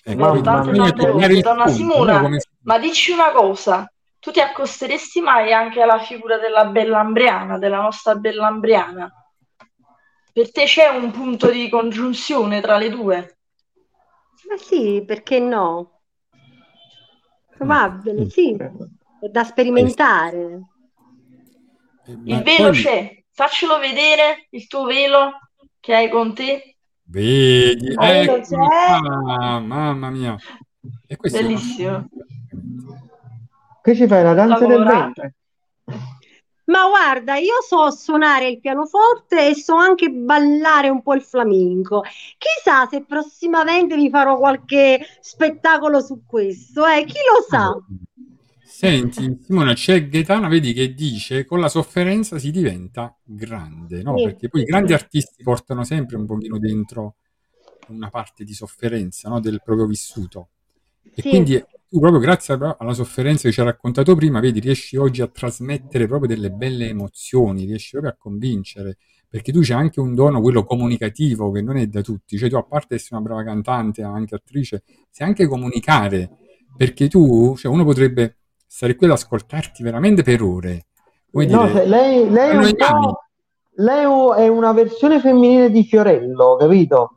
Eh, 0.08 0.16
tante 0.16 0.92
tornare 0.92 0.92
cose. 0.94 1.32
il 1.32 1.40
Donna 1.40 1.66
Simona, 1.66 2.12
no? 2.12 2.22
Come 2.22 2.40
ma 2.62 2.78
dici 2.78 3.10
una 3.10 3.32
cosa, 3.32 3.92
tu 4.20 4.30
ti 4.30 4.40
accosteresti 4.40 5.20
mai 5.20 5.52
anche 5.52 5.80
alla 5.82 5.98
figura 5.98 6.38
della 6.38 6.66
Bellambriana, 6.66 7.58
della 7.58 7.80
nostra 7.80 8.14
Bellambriana? 8.14 9.12
Per 10.32 10.52
te 10.52 10.64
c'è 10.64 10.88
un 10.88 11.10
punto 11.10 11.50
di 11.50 11.68
congiunzione 11.68 12.60
tra 12.60 12.76
le 12.76 12.90
due? 12.90 13.38
Ma 14.48 14.56
sì, 14.58 15.02
perché 15.04 15.40
no? 15.40 16.02
Probabile, 17.56 18.28
sì. 18.30 18.54
È 18.54 19.28
da 19.28 19.42
sperimentare. 19.42 20.60
Eh, 22.06 22.12
Il 22.12 22.42
velo 22.42 22.68
poi- 22.68 22.80
c'è, 22.80 23.24
faccelo 23.32 23.78
vedere 23.78 24.46
il 24.50 24.68
tuo 24.68 24.84
velo 24.84 25.32
che 25.80 25.94
hai 25.96 26.08
con 26.08 26.32
te. 26.32 26.75
Vedi, 27.08 27.92
Ah, 27.96 28.08
eccomi 28.08 28.42
c'è. 28.42 28.56
qua, 28.56 29.60
mamma 29.60 30.10
mia. 30.10 30.36
E 31.06 31.16
questo 31.16 31.38
Bellissimo. 31.40 32.08
Che 33.82 33.94
ci 33.94 34.06
fai, 34.08 34.22
la 34.24 34.34
danza 34.34 34.66
del 34.66 34.78
Lavora. 34.80 34.98
ventre? 35.04 35.34
Ma 36.64 36.88
guarda, 36.88 37.36
io 37.36 37.60
so 37.64 37.92
suonare 37.92 38.48
il 38.48 38.58
pianoforte 38.60 39.50
e 39.50 39.54
so 39.54 39.76
anche 39.76 40.10
ballare 40.10 40.88
un 40.88 41.00
po' 41.00 41.14
il 41.14 41.22
flamenco. 41.22 42.02
Chissà 42.38 42.86
se 42.88 43.04
prossimamente 43.04 43.94
vi 43.94 44.10
farò 44.10 44.36
qualche 44.36 44.98
spettacolo 45.20 46.00
su 46.00 46.24
questo, 46.26 46.84
eh? 46.84 47.04
Chi 47.04 47.14
lo 47.32 47.44
sa? 47.48 47.72
Senti, 48.78 49.38
Simona, 49.42 49.72
c'è 49.72 50.06
Gaetano, 50.06 50.48
vedi 50.48 50.74
che 50.74 50.92
dice 50.92 51.46
con 51.46 51.60
la 51.60 51.68
sofferenza 51.70 52.38
si 52.38 52.50
diventa 52.50 53.16
grande, 53.24 54.02
no? 54.02 54.18
Sì, 54.18 54.24
Perché 54.24 54.48
poi 54.50 54.60
i 54.60 54.64
sì, 54.64 54.70
grandi 54.70 54.92
artisti 54.92 55.42
portano 55.42 55.82
sempre 55.82 56.16
un 56.18 56.26
pochino 56.26 56.58
dentro 56.58 57.16
una 57.88 58.10
parte 58.10 58.44
di 58.44 58.52
sofferenza, 58.52 59.30
no? 59.30 59.40
Del 59.40 59.62
proprio 59.64 59.86
vissuto. 59.86 60.50
E 61.14 61.22
Sì. 61.22 61.28
quindi 61.30 61.64
tu 61.88 61.98
proprio 62.00 62.20
grazie 62.20 62.52
alla 62.76 62.92
sofferenza 62.92 63.44
che 63.48 63.52
ci 63.52 63.60
hai 63.60 63.66
raccontato 63.66 64.14
prima, 64.14 64.40
vedi, 64.40 64.60
riesci 64.60 64.98
oggi 64.98 65.22
a 65.22 65.26
trasmettere 65.28 66.06
proprio 66.06 66.28
delle 66.28 66.50
belle 66.50 66.86
emozioni, 66.88 67.64
riesci 67.64 67.92
proprio 67.92 68.12
a 68.12 68.16
convincere, 68.18 68.98
perché 69.26 69.52
tu 69.52 69.60
c'hai 69.62 69.78
anche 69.80 70.00
un 70.00 70.14
dono, 70.14 70.42
quello 70.42 70.64
comunicativo, 70.64 71.50
che 71.50 71.62
non 71.62 71.78
è 71.78 71.86
da 71.86 72.02
tutti, 72.02 72.36
cioè 72.36 72.50
tu 72.50 72.56
a 72.56 72.62
parte 72.62 72.96
essere 72.96 73.16
una 73.16 73.24
brava 73.24 73.42
cantante, 73.42 74.02
anche 74.02 74.34
attrice, 74.34 74.82
sai 75.10 75.28
anche 75.28 75.46
comunicare, 75.46 76.28
perché 76.76 77.08
tu, 77.08 77.56
cioè 77.56 77.72
uno 77.72 77.82
potrebbe 77.84 78.36
stare 78.66 78.94
qui 78.96 79.06
ad 79.06 79.12
ascoltarti 79.12 79.82
veramente 79.82 80.22
per 80.22 80.42
ore, 80.42 80.86
come 81.30 81.46
No, 81.46 81.66
dire, 81.66 81.86
lei, 81.86 82.30
lei 82.30 82.50
è 82.50 82.56
un 82.56 83.14
lei 83.78 84.04
è 84.44 84.48
una 84.48 84.72
versione 84.72 85.20
femminile 85.20 85.70
di 85.70 85.84
Fiorello, 85.84 86.56
capito? 86.58 87.10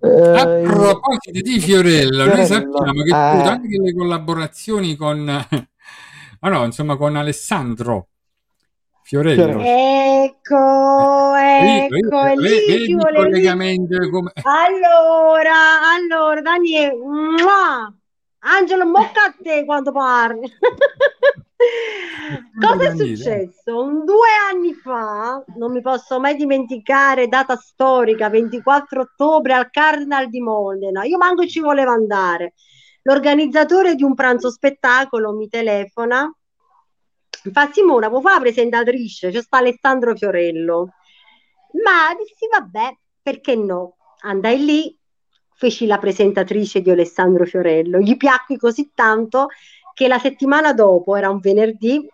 A 0.00 0.08
Eh, 0.08 0.62
proposito 0.62 1.40
di 1.42 1.58
Fiorello, 1.58 2.26
noi 2.26 2.44
Fiorello, 2.44 2.46
sappiamo 2.46 3.02
che 3.02 3.10
tu 3.10 3.14
eh. 3.14 3.48
anche 3.48 3.78
le 3.80 3.94
collaborazioni 3.94 4.94
con, 4.94 5.28
ah 6.40 6.48
no, 6.48 6.64
insomma, 6.64 6.96
con 6.96 7.16
Alessandro 7.16 8.08
Fiorello. 9.02 9.58
Fiorello. 9.60 9.62
Ecco, 10.24 11.32
Vedi, 11.58 11.96
ecco, 11.96 12.22
vedi, 12.22 12.42
lì 12.42 12.64
vedi 12.66 12.84
ci 12.84 12.90
il 12.90 12.96
vuole 12.96 13.10
lì. 13.10 13.16
collegamento 13.16 14.10
come... 14.10 14.32
Allora, 14.42 15.54
allora, 15.96 16.40
Daniele! 16.40 16.94
Angelo, 18.48 18.86
mocca 18.86 19.24
a 19.24 19.34
te 19.42 19.64
quando 19.64 19.90
parli. 19.92 20.48
Cosa 22.60 22.84
è 22.84 22.96
successo? 22.96 23.80
Un 23.82 24.04
due 24.04 24.28
anni 24.50 24.72
fa, 24.72 25.42
non 25.56 25.72
mi 25.72 25.80
posso 25.80 26.20
mai 26.20 26.36
dimenticare, 26.36 27.26
data 27.28 27.56
storica, 27.56 28.28
24 28.28 29.00
ottobre 29.00 29.52
al 29.54 29.68
Cardinal 29.70 30.28
di 30.28 30.40
Modena. 30.40 31.04
Io 31.04 31.18
manco 31.18 31.46
ci 31.46 31.60
volevo 31.60 31.90
andare. 31.90 32.54
L'organizzatore 33.02 33.94
di 33.94 34.04
un 34.04 34.14
pranzo 34.14 34.50
spettacolo 34.50 35.34
mi 35.34 35.48
telefona. 35.48 36.32
Fa 37.52 37.70
Simona, 37.72 38.08
vuoi 38.08 38.22
fare 38.22 38.36
la 38.36 38.40
presentatrice? 38.40 39.30
C'è 39.30 39.42
sta 39.42 39.58
Alessandro 39.58 40.14
Fiorello. 40.14 40.90
Ma 41.84 42.14
dissi, 42.16 42.48
vabbè, 42.50 42.96
perché 43.22 43.56
no? 43.56 43.96
Andai 44.20 44.64
lì, 44.64 44.95
feci 45.56 45.86
la 45.86 45.98
presentatrice 45.98 46.82
di 46.82 46.90
Alessandro 46.90 47.46
Fiorello. 47.46 47.98
Gli 47.98 48.16
piacqui 48.16 48.58
così 48.58 48.90
tanto 48.94 49.48
che 49.94 50.06
la 50.06 50.18
settimana 50.18 50.74
dopo, 50.74 51.16
era 51.16 51.30
un 51.30 51.40
venerdì, 51.40 52.06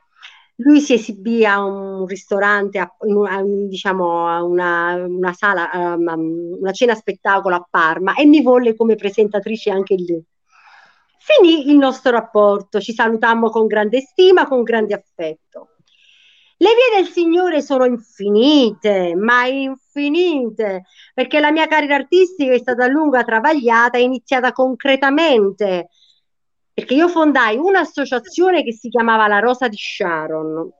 lui 0.56 0.80
si 0.80 0.94
esibì 0.94 1.44
a 1.44 1.62
un 1.64 2.06
ristorante, 2.06 2.78
a, 2.78 2.84
a 2.84 3.42
diciamo 3.42 4.28
a 4.28 4.44
una, 4.44 4.94
una 5.04 5.32
sala, 5.32 5.70
um, 5.74 6.56
una 6.60 6.70
cena 6.70 6.94
spettacolo 6.94 7.56
a 7.56 7.66
Parma 7.68 8.14
e 8.14 8.24
mi 8.26 8.42
volle 8.42 8.76
come 8.76 8.94
presentatrice 8.94 9.70
anche 9.70 9.96
lì. 9.96 10.22
Finì 11.18 11.70
il 11.70 11.76
nostro 11.76 12.12
rapporto, 12.12 12.80
ci 12.80 12.92
salutammo 12.92 13.50
con 13.50 13.66
grande 13.66 14.00
stima, 14.00 14.46
con 14.46 14.62
grande 14.62 14.94
affetto. 14.94 15.71
Le 16.62 16.68
vie 16.68 17.02
del 17.02 17.10
Signore 17.10 17.60
sono 17.60 17.86
infinite, 17.86 19.16
ma 19.16 19.46
infinite, 19.46 20.84
perché 21.12 21.40
la 21.40 21.50
mia 21.50 21.66
carriera 21.66 21.96
artistica 21.96 22.52
è 22.52 22.58
stata 22.58 22.86
lunga, 22.86 23.24
travagliata, 23.24 23.98
è 23.98 24.00
iniziata 24.00 24.52
concretamente, 24.52 25.88
perché 26.72 26.94
io 26.94 27.08
fondai 27.08 27.56
un'associazione 27.56 28.62
che 28.62 28.72
si 28.72 28.90
chiamava 28.90 29.26
La 29.26 29.40
Rosa 29.40 29.66
di 29.66 29.76
Sharon. 29.76 30.70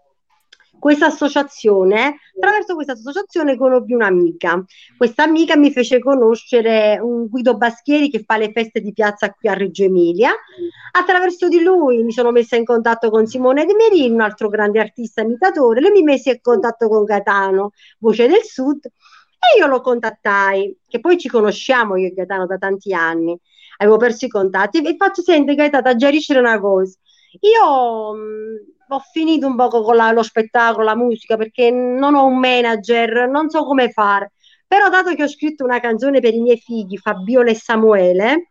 Questa 0.82 1.06
associazione, 1.06 2.16
attraverso 2.34 2.74
questa 2.74 2.94
associazione 2.94 3.56
conobbi 3.56 3.92
un'amica. 3.92 4.64
Questa 4.96 5.22
amica 5.22 5.56
mi 5.56 5.70
fece 5.70 6.00
conoscere 6.00 6.98
un 7.00 7.28
Guido 7.28 7.56
Baschieri 7.56 8.10
che 8.10 8.24
fa 8.26 8.36
le 8.36 8.50
feste 8.50 8.80
di 8.80 8.92
piazza 8.92 9.30
qui 9.30 9.48
a 9.48 9.52
Reggio 9.52 9.84
Emilia. 9.84 10.32
Attraverso 10.90 11.46
di 11.46 11.62
lui 11.62 12.02
mi 12.02 12.10
sono 12.10 12.32
messa 12.32 12.56
in 12.56 12.64
contatto 12.64 13.10
con 13.10 13.28
Simone 13.28 13.64
De 13.64 13.76
Merin, 13.76 14.14
un 14.14 14.22
altro 14.22 14.48
grande 14.48 14.80
artista 14.80 15.20
imitatore. 15.20 15.80
Lui 15.80 15.92
mi 15.92 16.02
mise 16.02 16.30
in 16.30 16.40
contatto 16.40 16.88
con 16.88 17.04
Gaetano, 17.04 17.70
voce 18.00 18.26
del 18.26 18.42
Sud, 18.42 18.84
e 18.84 19.58
io 19.60 19.68
lo 19.68 19.80
contattai, 19.82 20.78
che 20.88 20.98
poi 20.98 21.16
ci 21.16 21.28
conosciamo 21.28 21.94
io 21.94 22.08
e 22.08 22.12
Gaetano 22.12 22.44
da 22.46 22.58
tanti 22.58 22.92
anni. 22.92 23.38
Avevo 23.76 23.98
perso 23.98 24.24
i 24.24 24.28
contatti 24.28 24.82
e 24.82 24.96
faccio, 24.96 25.22
senti 25.22 25.54
Gaetano, 25.54 25.90
aggiariscere 25.90 26.40
una 26.40 26.58
cosa. 26.58 26.98
Io 27.40 28.14
mh, 28.14 28.71
ho 28.94 29.00
finito 29.12 29.46
un 29.46 29.56
poco 29.56 29.82
con 29.82 29.96
la- 29.96 30.12
lo 30.12 30.22
spettacolo, 30.22 30.84
la 30.84 30.96
musica, 30.96 31.36
perché 31.36 31.70
non 31.70 32.14
ho 32.14 32.24
un 32.26 32.38
manager, 32.38 33.28
non 33.28 33.48
so 33.50 33.64
come 33.64 33.90
fare. 33.90 34.32
Però 34.66 34.88
dato 34.88 35.14
che 35.14 35.22
ho 35.24 35.28
scritto 35.28 35.64
una 35.64 35.80
canzone 35.80 36.20
per 36.20 36.34
i 36.34 36.40
miei 36.40 36.58
figli, 36.58 36.96
Fabiola 36.98 37.50
e 37.50 37.54
Samuele, 37.54 38.50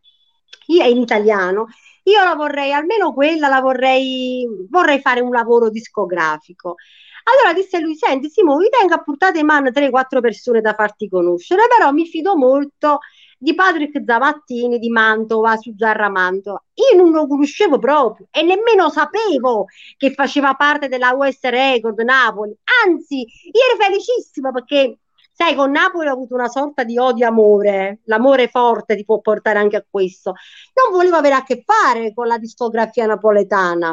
io, 0.67 0.83
in 0.85 0.97
italiano, 0.97 1.67
io 2.03 2.23
la 2.23 2.35
vorrei, 2.35 2.71
almeno 2.73 3.13
quella 3.13 3.47
la 3.47 3.61
vorrei, 3.61 4.47
vorrei 4.69 4.99
fare 4.99 5.21
un 5.21 5.31
lavoro 5.31 5.69
discografico. 5.69 6.75
Allora 7.23 7.53
disse 7.53 7.79
lui, 7.79 7.95
senti 7.95 8.29
Simo, 8.29 8.57
vi 8.57 8.69
tengo 8.69 8.95
a 8.95 9.01
portata 9.03 9.37
in 9.39 9.45
mano 9.45 9.71
3-4 9.71 10.21
persone 10.21 10.61
da 10.61 10.73
farti 10.73 11.07
conoscere, 11.07 11.63
però 11.67 11.91
mi 11.91 12.07
fido 12.07 12.35
molto 12.35 12.99
di 13.41 13.55
Patrick 13.55 14.03
Zavattini 14.05 14.77
di 14.77 14.89
Mantova, 14.89 15.57
su 15.57 15.73
Zarra 15.75 16.09
Mantova. 16.09 16.61
Io 16.75 17.01
non 17.01 17.11
lo 17.11 17.25
conoscevo 17.25 17.79
proprio 17.79 18.27
e 18.29 18.43
nemmeno 18.43 18.91
sapevo 18.91 19.65
che 19.97 20.13
faceva 20.13 20.53
parte 20.53 20.87
della 20.87 21.13
West 21.13 21.43
Record 21.45 21.99
Napoli. 22.01 22.55
Anzi, 22.85 23.21
io 23.21 23.61
ero 23.67 23.83
felicissima 23.83 24.51
perché 24.51 24.99
Sai, 25.33 25.55
con 25.55 25.71
Napoli 25.71 26.07
ho 26.07 26.11
avuto 26.11 26.35
una 26.35 26.49
sorta 26.49 26.83
di 26.83 26.99
odio-amore. 26.99 28.01
L'amore 28.03 28.47
forte 28.47 28.95
ti 28.95 29.05
può 29.05 29.21
portare 29.21 29.57
anche 29.57 29.77
a 29.77 29.85
questo. 29.89 30.33
Non 30.73 30.95
volevo 30.95 31.15
avere 31.15 31.33
a 31.35 31.43
che 31.43 31.63
fare 31.65 32.13
con 32.13 32.27
la 32.27 32.37
discografia 32.37 33.07
napoletana. 33.07 33.87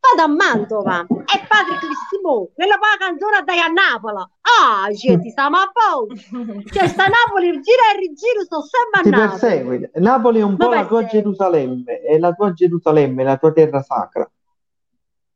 Vado 0.00 0.22
a 0.22 0.34
Mantova 0.34 1.00
e 1.00 1.46
Patrick 1.46 1.83
Simone, 2.24 2.48
quella 2.54 2.78
poi 2.78 2.88
la 2.98 3.06
canzone 3.06 3.42
dai 3.44 3.58
a 3.60 3.66
Napoli. 3.66 4.16
Ah, 4.16 4.92
cioè, 4.94 5.20
ti 5.20 5.30
stiamo 5.30 5.58
a 5.58 5.70
posto. 5.70 6.14
Cioè, 6.72 6.88
sta 6.88 7.04
Napoli, 7.06 7.60
gira 7.60 7.92
e 7.92 7.98
rigiro, 7.98 8.40
sto 8.44 8.62
sempre 8.62 9.00
a 9.00 9.02
Ti 9.02 9.10
Napoli. 9.10 9.28
persegue. 9.38 9.90
Napoli 10.00 10.40
è 10.40 10.42
un 10.42 10.56
po' 10.56 10.68
Ma 10.68 10.74
la 10.76 10.86
tua. 10.86 11.04
Gerusalemme, 11.04 12.00
è 12.00 12.18
la 12.18 12.32
tua 12.32 12.52
Gerusalemme, 12.52 13.22
la 13.24 13.36
tua 13.36 13.52
terra 13.52 13.82
sacra. 13.82 14.28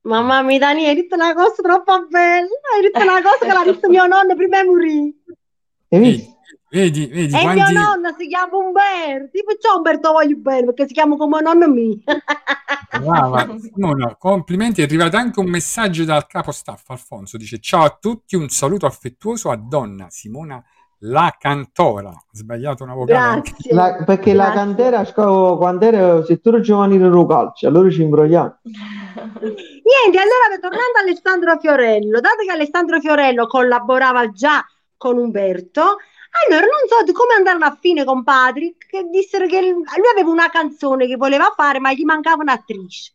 Mamma 0.02 0.40
mia, 0.42 0.58
Dani, 0.58 0.86
hai 0.86 0.94
detto 0.94 1.14
una 1.16 1.34
cosa 1.34 1.60
troppo 1.62 2.06
bella. 2.06 2.48
Hai 2.74 2.82
detto 2.82 3.02
una 3.02 3.20
cosa 3.20 3.44
che 3.44 3.52
l'ha 3.52 3.64
detto 3.64 3.88
mio 3.90 4.06
nonno 4.06 4.34
prima 4.34 4.62
di 4.62 4.68
morire. 4.68 5.14
Hai 5.90 5.98
visto? 6.00 6.36
Vedi, 6.70 7.06
vedi 7.06 7.34
E 7.36 7.40
quanti... 7.40 7.60
mio 7.60 7.80
nonno 7.80 8.14
si 8.18 8.26
chiama 8.28 8.56
Umberto. 8.56 9.28
Tipo, 9.32 9.52
c'è 9.58 9.76
Umberto 9.76 10.12
voglio 10.12 10.36
bene 10.36 10.64
perché 10.66 10.86
si 10.86 10.92
chiama 10.92 11.16
come 11.16 11.40
nonno 11.40 11.68
mio. 11.68 11.98
Brava, 13.00 13.46
Simona, 13.60 14.16
complimenti. 14.16 14.80
È 14.80 14.84
arrivato 14.84 15.16
anche 15.16 15.40
un 15.40 15.48
messaggio 15.48 16.04
dal 16.04 16.26
capo 16.26 16.52
staff 16.52 16.88
Alfonso. 16.90 17.36
Dice: 17.36 17.58
Ciao 17.58 17.84
a 17.84 17.96
tutti, 18.00 18.36
un 18.36 18.48
saluto 18.48 18.86
affettuoso 18.86 19.50
a 19.50 19.56
donna 19.56 20.06
Simona 20.10 20.62
La 21.00 21.34
Cantora. 21.38 22.12
Sbagliato 22.32 22.84
una 22.84 22.94
vocale. 22.94 23.42
La- 23.70 24.02
perché 24.04 24.32
la 24.34 24.44
Grazie. 24.44 24.60
cantera, 24.60 25.04
sco- 25.04 25.56
quando 25.56 25.84
era 25.86 26.24
settore 26.24 26.60
giovanile 26.60 27.08
del 27.08 27.26
calcio, 27.26 27.68
allora 27.68 27.90
ci 27.90 28.02
imbrogliamo. 28.02 28.58
Niente, 29.38 30.18
allora 30.18 30.58
tornando 30.60 30.98
a 30.98 31.00
Alessandro 31.00 31.58
Fiorello, 31.58 32.20
dato 32.20 32.44
che 32.46 32.52
Alessandro 32.52 33.00
Fiorello 33.00 33.46
collaborava 33.46 34.30
già 34.30 34.64
con 34.96 35.16
Umberto, 35.16 35.96
allora 36.30 36.66
non 36.66 37.06
so 37.06 37.12
come 37.12 37.34
andarono 37.34 37.64
a 37.64 37.76
fine 37.80 38.04
con 38.04 38.22
Patrick, 38.22 38.86
che 38.86 39.04
dissero 39.04 39.46
che 39.46 39.60
lui 39.60 39.84
aveva 40.12 40.30
una 40.30 40.50
canzone 40.50 41.06
che 41.06 41.16
voleva 41.16 41.52
fare, 41.56 41.80
ma 41.80 41.92
gli 41.92 42.04
mancava 42.04 42.42
un'attrice. 42.42 43.12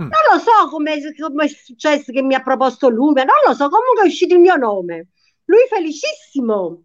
Mm. 0.00 0.08
Non 0.08 0.32
lo 0.32 0.38
so 0.38 0.68
come 0.70 0.94
è 0.94 1.48
successo 1.48 2.10
che 2.10 2.22
mi 2.22 2.34
ha 2.34 2.42
proposto 2.42 2.88
lui, 2.88 3.12
ma 3.12 3.22
non 3.22 3.36
lo 3.46 3.54
so, 3.54 3.68
comunque 3.68 4.02
è 4.02 4.06
uscito 4.06 4.34
il 4.34 4.40
mio 4.40 4.56
nome. 4.56 5.08
Lui 5.44 5.66
felicissimo, 5.68 6.84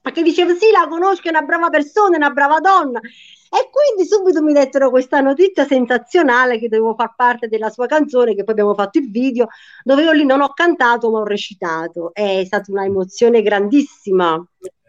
perché 0.00 0.22
diceva 0.22 0.54
sì, 0.54 0.70
la 0.70 0.86
conosco, 0.88 1.26
è 1.26 1.30
una 1.30 1.42
brava 1.42 1.68
persona, 1.68 2.14
è 2.14 2.16
una 2.16 2.30
brava 2.30 2.60
donna. 2.60 3.00
E 3.00 3.70
quindi 3.70 4.08
subito 4.08 4.42
mi 4.42 4.52
dettero 4.52 4.90
questa 4.90 5.20
notizia 5.20 5.66
sensazionale 5.66 6.58
che 6.58 6.68
dovevo 6.68 6.94
far 6.94 7.14
parte 7.14 7.48
della 7.48 7.70
sua 7.70 7.86
canzone, 7.86 8.34
che 8.34 8.42
poi 8.42 8.52
abbiamo 8.52 8.74
fatto 8.74 8.98
il 8.98 9.10
video, 9.10 9.48
dove 9.82 10.02
io 10.02 10.12
lì 10.12 10.24
non 10.24 10.40
ho 10.40 10.52
cantato 10.52 11.10
ma 11.10 11.18
ho 11.18 11.24
recitato. 11.24 12.10
È 12.12 12.42
stata 12.44 12.70
una 12.72 12.84
emozione 12.84 13.42
grandissima. 13.42 14.42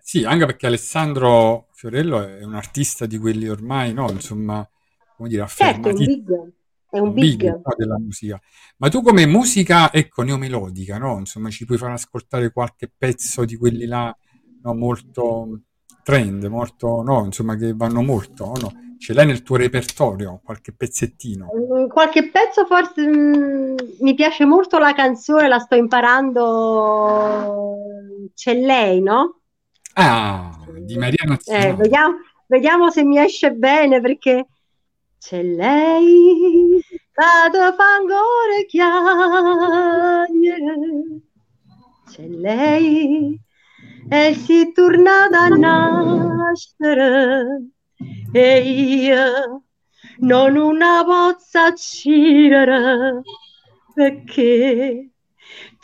Sì, 0.10 0.24
anche 0.24 0.46
perché 0.46 0.68
Alessandro 0.68 1.68
Fiorello 1.74 2.26
è 2.26 2.42
un 2.42 2.56
artista 2.56 3.06
di 3.06 3.18
quelli 3.18 3.50
ormai, 3.50 3.92
no? 3.92 4.10
Insomma, 4.10 4.66
come 5.18 5.28
dire, 5.28 5.46
Certo, 5.50 5.90
è 5.90 5.92
un 5.92 5.98
big, 5.98 6.54
è 6.90 7.00
un 7.00 7.12
big, 7.12 7.44
no, 7.44 7.62
della 7.76 8.00
musica. 8.00 8.40
Ma 8.78 8.88
tu 8.88 9.02
come 9.02 9.26
musica, 9.26 9.92
ecco, 9.92 10.22
neomelodica, 10.22 10.98
no? 10.98 11.20
Insomma, 11.20 11.50
ci 11.50 11.66
puoi 11.66 11.78
far 11.78 11.92
ascoltare 11.92 12.54
qualche 12.54 12.90
pezzo 12.98 13.44
di 13.44 13.58
quelli 13.58 13.86
là, 13.86 14.16
no, 14.64 14.74
molto 14.74 15.64
trend, 16.04 16.46
molto, 16.46 17.02
no, 17.02 17.26
insomma, 17.26 17.58
che 17.58 17.74
vanno 17.76 18.02
molto, 18.02 18.54
no? 18.62 18.96
Ce 18.98 19.12
l'hai 19.12 19.26
nel 19.26 19.44
tuo 19.44 19.58
repertorio, 19.58 20.40
qualche 20.42 20.72
pezzettino? 20.72 21.50
Mm, 21.54 21.88
Qualche 21.90 22.30
pezzo 22.30 22.66
forse 22.66 23.06
mm, 23.06 23.76
mi 24.00 24.14
piace 24.14 24.46
molto 24.46 24.80
la 24.80 24.94
canzone, 24.94 25.50
la 25.50 25.60
sto 25.60 25.76
imparando. 25.76 27.76
C'è 28.34 28.54
lei, 28.54 29.02
no? 29.02 29.42
Ah, 30.00 30.52
di 30.86 30.96
Maria 30.96 31.24
Eh, 31.24 31.28
Nazionale. 31.28 31.74
vediamo, 31.76 32.18
vediamo 32.46 32.92
se 32.92 33.04
mi 33.04 33.18
esce 33.18 33.52
bene 33.52 34.00
perché 34.00 34.46
c'è 35.18 35.42
lei, 35.42 36.80
vado 37.16 37.74
fangore 37.76 38.66
chiagne, 38.68 40.56
c'è 42.12 42.28
lei 42.28 43.40
e 44.10 44.34
si 44.36 44.72
torna 44.72 45.28
da 45.30 45.48
nascere 45.48 47.64
e 48.32 48.60
io 48.62 49.64
non 50.20 50.56
una 50.58 51.04
bozza 51.04 51.74
cirere 51.74 53.22
perché 53.96 55.10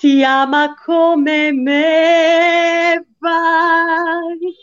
ti 0.03 0.21
ama 0.21 0.75
come 0.75 1.53
me 1.53 3.05
vai 3.19 4.53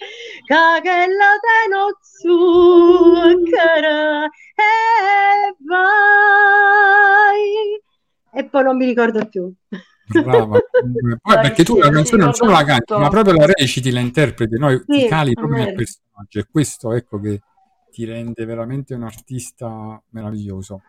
cagella 0.45 1.38
te 1.41 1.61
non 1.70 1.93
zucchero 2.03 2.74
e 4.55 5.57
vai 5.64 7.41
e 8.32 8.45
poi 8.45 8.62
non 8.64 8.76
mi 8.76 8.84
ricordo 8.84 9.26
più 9.30 9.51
Brava. 10.12 10.59
Poi 11.22 11.38
perché 11.41 11.64
tu 11.64 11.78
la 11.78 11.88
canzone 11.88 12.24
non 12.24 12.34
solo 12.34 12.51
la 12.51 12.64
canti, 12.64 12.93
ma 12.95 13.09
proprio 13.09 13.32
la 13.34 13.47
reciti, 13.47 13.91
la 13.93 14.01
interpreti, 14.01 14.59
no? 14.59 14.76
Ti 14.76 14.84
Sì, 14.88 15.07
cali 15.07 15.30
è 15.30 15.34
proprio 15.34 15.64
nel 15.64 15.72
personaggio. 15.72 16.41
E 16.41 16.47
questo, 16.51 16.93
ecco, 16.93 17.20
che 17.20 17.41
ti 17.93 18.05
rende 18.05 18.45
veramente 18.45 18.93
un 18.95 19.05
artista 19.05 20.03
meraviglioso. 20.11 20.82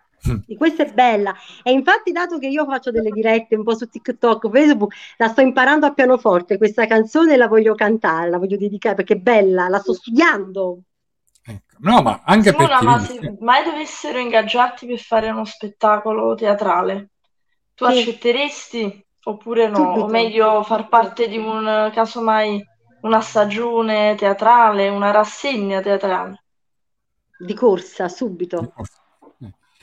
Sì, 0.46 0.56
questa 0.56 0.84
è 0.84 0.92
bella 0.92 1.34
e 1.64 1.72
infatti 1.72 2.12
dato 2.12 2.38
che 2.38 2.48
io 2.48 2.66
faccio 2.66 2.92
delle 2.92 3.10
dirette 3.10 3.56
un 3.56 3.64
po' 3.64 3.76
su 3.76 3.88
TikTok, 3.88 4.50
Facebook, 4.50 4.94
la 5.18 5.28
sto 5.30 5.42
imparando 5.42 5.88
a 5.88 5.94
pianoforte, 5.94 6.58
questa 6.58 6.86
canzone 6.86 7.38
la 7.38 7.48
voglio 7.48 7.74
cantare, 7.74 8.30
la 8.30 8.38
voglio 8.38 8.58
dedicare 8.58 8.96
perché 8.96 9.14
è 9.14 9.18
bella, 9.18 9.68
la 9.68 9.80
sto 9.80 9.94
studiando. 9.94 10.82
Ecco. 11.44 11.78
No, 11.80 12.02
ma 12.04 12.22
anche 12.24 12.52
Simona, 12.52 12.68
perché 12.68 12.86
ma 12.86 13.00
se 13.00 13.38
mai 13.40 13.64
dovessero 13.64 14.20
ingaggiarti 14.20 14.86
per 14.86 15.00
fare 15.00 15.30
uno 15.32 15.46
spettacolo 15.46 16.36
teatrale, 16.36 17.10
tu 17.74 17.86
Sì. 17.86 17.92
accetteresti 17.92 19.06
oppure 19.24 19.68
no? 19.68 19.80
O 19.80 19.98
Subito. 19.98 20.08
meglio 20.08 20.64
far 20.64 20.88
parte 20.88 21.28
di 21.28 21.38
un, 21.38 21.90
casomai, 21.92 22.64
una 23.02 23.22
stagione 23.22 24.14
teatrale, 24.16 24.90
una 24.90 25.10
rassegna 25.10 25.82
teatrale? 25.82 26.44
Di 27.40 27.56
corsa, 27.56 28.08
subito. 28.08 28.74
Eh. 28.78 28.84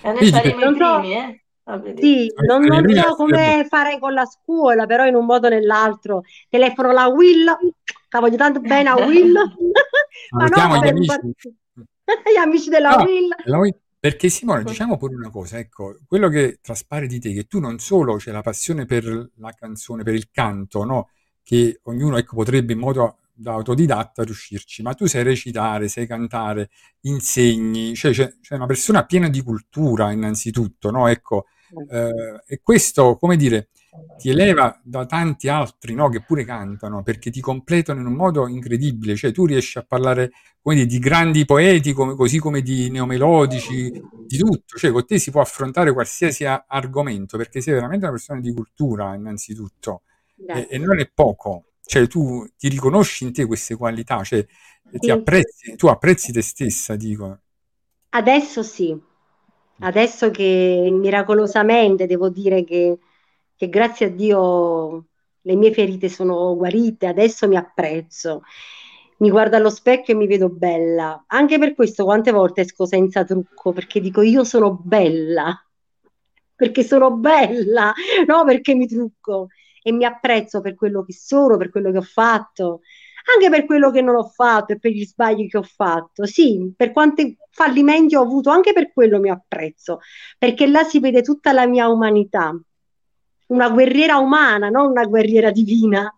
E 0.03 0.13
noi 0.13 0.27
saremo 0.29 0.65
Non 0.65 0.75
i 0.75 0.79
so- 0.79 0.99
primi, 1.01 1.15
eh? 1.15 1.43
a 1.65 1.77
vedere. 1.77 2.01
Sì, 2.07 2.33
non, 2.47 2.63
non 2.63 2.89
so 2.95 3.15
come 3.17 3.67
fare 3.69 3.99
con 3.99 4.15
la 4.15 4.25
scuola, 4.25 4.87
però 4.87 5.07
in 5.07 5.15
un 5.15 5.27
modo 5.27 5.49
o 5.49 5.51
nell'altro 5.51 6.23
telefono 6.49 6.93
la 6.93 7.09
Will, 7.09 7.45
che 8.09 8.19
voglio 8.19 8.37
tanto 8.37 8.61
bene 8.61 8.89
a 8.89 8.95
Will, 8.97 9.33
ma 10.31 10.47
non 10.47 10.79
gli 10.83 10.89
amici. 10.89 11.19
gli 11.75 12.37
amici 12.41 12.69
della 12.71 12.97
Ah, 12.97 13.03
Will. 13.03 13.29
la 13.45 13.57
vuoi- 13.57 13.75
Perché 14.01 14.29
Simone, 14.29 14.63
diciamo 14.63 14.97
pure 14.97 15.17
una 15.17 15.29
cosa, 15.29 15.59
ecco, 15.59 15.99
quello 16.07 16.29
che 16.29 16.61
traspare 16.63 17.09
di 17.09 17.19
te, 17.19 17.33
che 17.33 17.45
tu 17.45 17.59
non 17.59 17.81
solo 17.81 18.15
c'è 18.15 18.31
la 18.31 18.43
passione 18.43 18.87
per 18.87 19.05
la 19.39 19.51
canzone, 19.53 20.05
per 20.05 20.15
il 20.15 20.31
canto, 20.31 20.85
no? 20.85 21.09
Che 21.43 21.81
ognuno, 21.83 22.17
ecco, 22.17 22.37
potrebbe 22.37 22.75
in 22.75 22.79
modo 22.79 23.17
da 23.39 23.53
autodidatta 23.53 24.23
riuscirci, 24.25 24.83
ma 24.83 24.95
tu 24.95 25.07
sai 25.07 25.23
recitare, 25.23 25.89
sai 25.89 26.07
cantare, 26.07 26.71
insegni, 27.03 27.95
cioè 27.95 28.13
c'è 28.13 28.35
c'è 28.41 28.55
una 28.57 28.67
persona 28.67 29.05
piena 29.05 29.29
di 29.29 29.43
cultura 29.43 30.11
innanzitutto, 30.13 30.91
no? 30.91 31.07
Ecco, 31.09 31.47
eh, 31.91 32.43
e 32.47 32.61
questo, 32.63 33.17
come 33.17 33.37
dire, 33.37 33.69
ti 34.19 34.29
eleva 34.31 34.79
da 34.83 35.07
tanti 35.07 35.49
altri, 35.49 35.95
no? 35.95 36.09
Che 36.09 36.23
pure 36.23 36.45
cantano, 36.45 37.03
perché 37.03 37.31
ti 37.31 37.41
completano 37.41 38.01
in 38.01 38.07
un 38.07 38.15
modo 38.15 38.47
incredibile, 38.49 39.17
cioè 39.17 39.33
tu 39.33 39.47
riesci 39.47 39.79
a 39.79 39.83
parlare 39.87 40.31
dire, 40.63 40.87
di 40.87 40.99
grandi 40.99 41.45
poeti, 41.45 41.93
come- 41.93 42.15
così 42.15 42.39
come 42.39 42.61
di 42.63 42.91
neomelodici, 42.91 43.91
di 44.27 44.37
tutto, 44.37 44.77
cioè 44.77 44.91
con 44.91 45.07
te 45.07 45.19
si 45.19 45.31
può 45.31 45.41
affrontare 45.41 45.93
qualsiasi 45.93 46.45
argomento, 46.45 47.37
perché 47.37 47.61
sei 47.61 47.75
veramente 47.75 48.05
una 48.05 48.15
persona 48.15 48.41
di 48.41 48.53
cultura, 48.53 49.15
innanzitutto, 49.15 50.03
e, 50.47 50.67
e 50.71 50.79
non 50.79 50.99
è 51.01 51.09
poco, 51.13 51.68
cioè 51.89 52.07
tu 52.07 52.47
ti 52.57 52.69
riconosci 52.69 53.25
in 53.25 53.33
te 53.33 53.47
queste 53.47 53.75
qualità, 53.77 54.23
cioè 54.23 54.45
ti 55.01 55.11
Sì. 55.11 55.11
apprezzi, 55.11 55.75
tu 55.77 55.87
apprezzi 55.89 56.33
te 56.33 56.43
stessa, 56.43 56.97
dico. 56.97 57.41
Adesso 58.11 58.63
sì, 58.63 58.99
adesso 59.81 60.31
che 60.31 60.89
miracolosamente 60.91 62.07
devo 62.07 62.31
dire 62.31 62.65
che, 62.65 62.99
che 63.55 63.69
grazie 63.69 64.07
a 64.07 64.09
Dio 64.11 65.07
le 65.43 65.55
mie 65.57 65.73
ferite 65.73 66.09
sono 66.09 66.57
guarite, 66.57 67.07
adesso 67.07 67.47
mi 67.49 67.57
apprezzo, 67.57 68.43
mi 69.19 69.31
guardo 69.31 69.57
allo 69.57 69.71
specchio 69.71 70.15
e 70.15 70.17
mi 70.17 70.27
vedo 70.27 70.49
bella. 70.49 71.23
Anche 71.29 71.59
per 71.59 71.75
questo 71.75 72.05
quante 72.05 72.31
volte 72.33 72.63
esco 72.63 72.87
senza 72.87 73.25
trucco, 73.25 73.73
perché 73.73 74.01
dico 74.01 74.23
io 74.23 74.43
sono 74.45 74.75
bella, 74.75 75.55
perché 76.55 76.83
sono 76.83 77.13
bella, 77.17 77.93
no 78.27 78.45
perché 78.45 78.75
mi 78.75 78.87
trucco 78.87 79.49
e 79.89 79.93
mi 79.93 80.05
apprezzo 80.05 80.61
per 80.61 80.75
quello 80.75 81.03
che 81.03 81.13
sono, 81.13 81.57
per 81.57 81.71
quello 81.71 81.91
che 81.91 81.99
ho 81.99 82.03
fatto 82.03 82.81
anche 83.35 83.51
per 83.51 83.67
quello 83.67 83.91
che 83.91 84.01
non 84.01 84.17
ho 84.17 84.29
fatto 84.29 84.73
e 84.73 84.79
per 84.79 84.91
gli 84.91 85.05
sbagli 85.05 85.49
che 85.49 85.59
ho 85.59 85.63
fatto. 85.63 86.25
Sì, 86.25 86.73
per 86.75 86.93
quanti 86.93 87.37
fallimenti 87.51 88.17
ho 88.17 88.23
avuto, 88.23 88.49
anche 88.51 88.73
per 88.73 88.93
quello 88.93 89.21
mi 89.21 89.29
apprezzo, 89.29 90.01
perché 90.39 90.67
là 90.67 90.83
si 90.83 90.99
vede 90.99 91.23
tutta 91.23 91.53
la 91.53 91.67
mia 91.67 91.89
umanità. 91.89 92.59
Una 93.49 93.71
guerriera 93.71 94.17
umana, 94.17 94.71
non 94.71 94.91
una 94.91 95.05
guerriera 95.05 95.51
divina. 95.51 96.11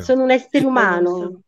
Sono 0.00 0.24
un 0.24 0.30
essere 0.30 0.66
umano, 0.66 1.42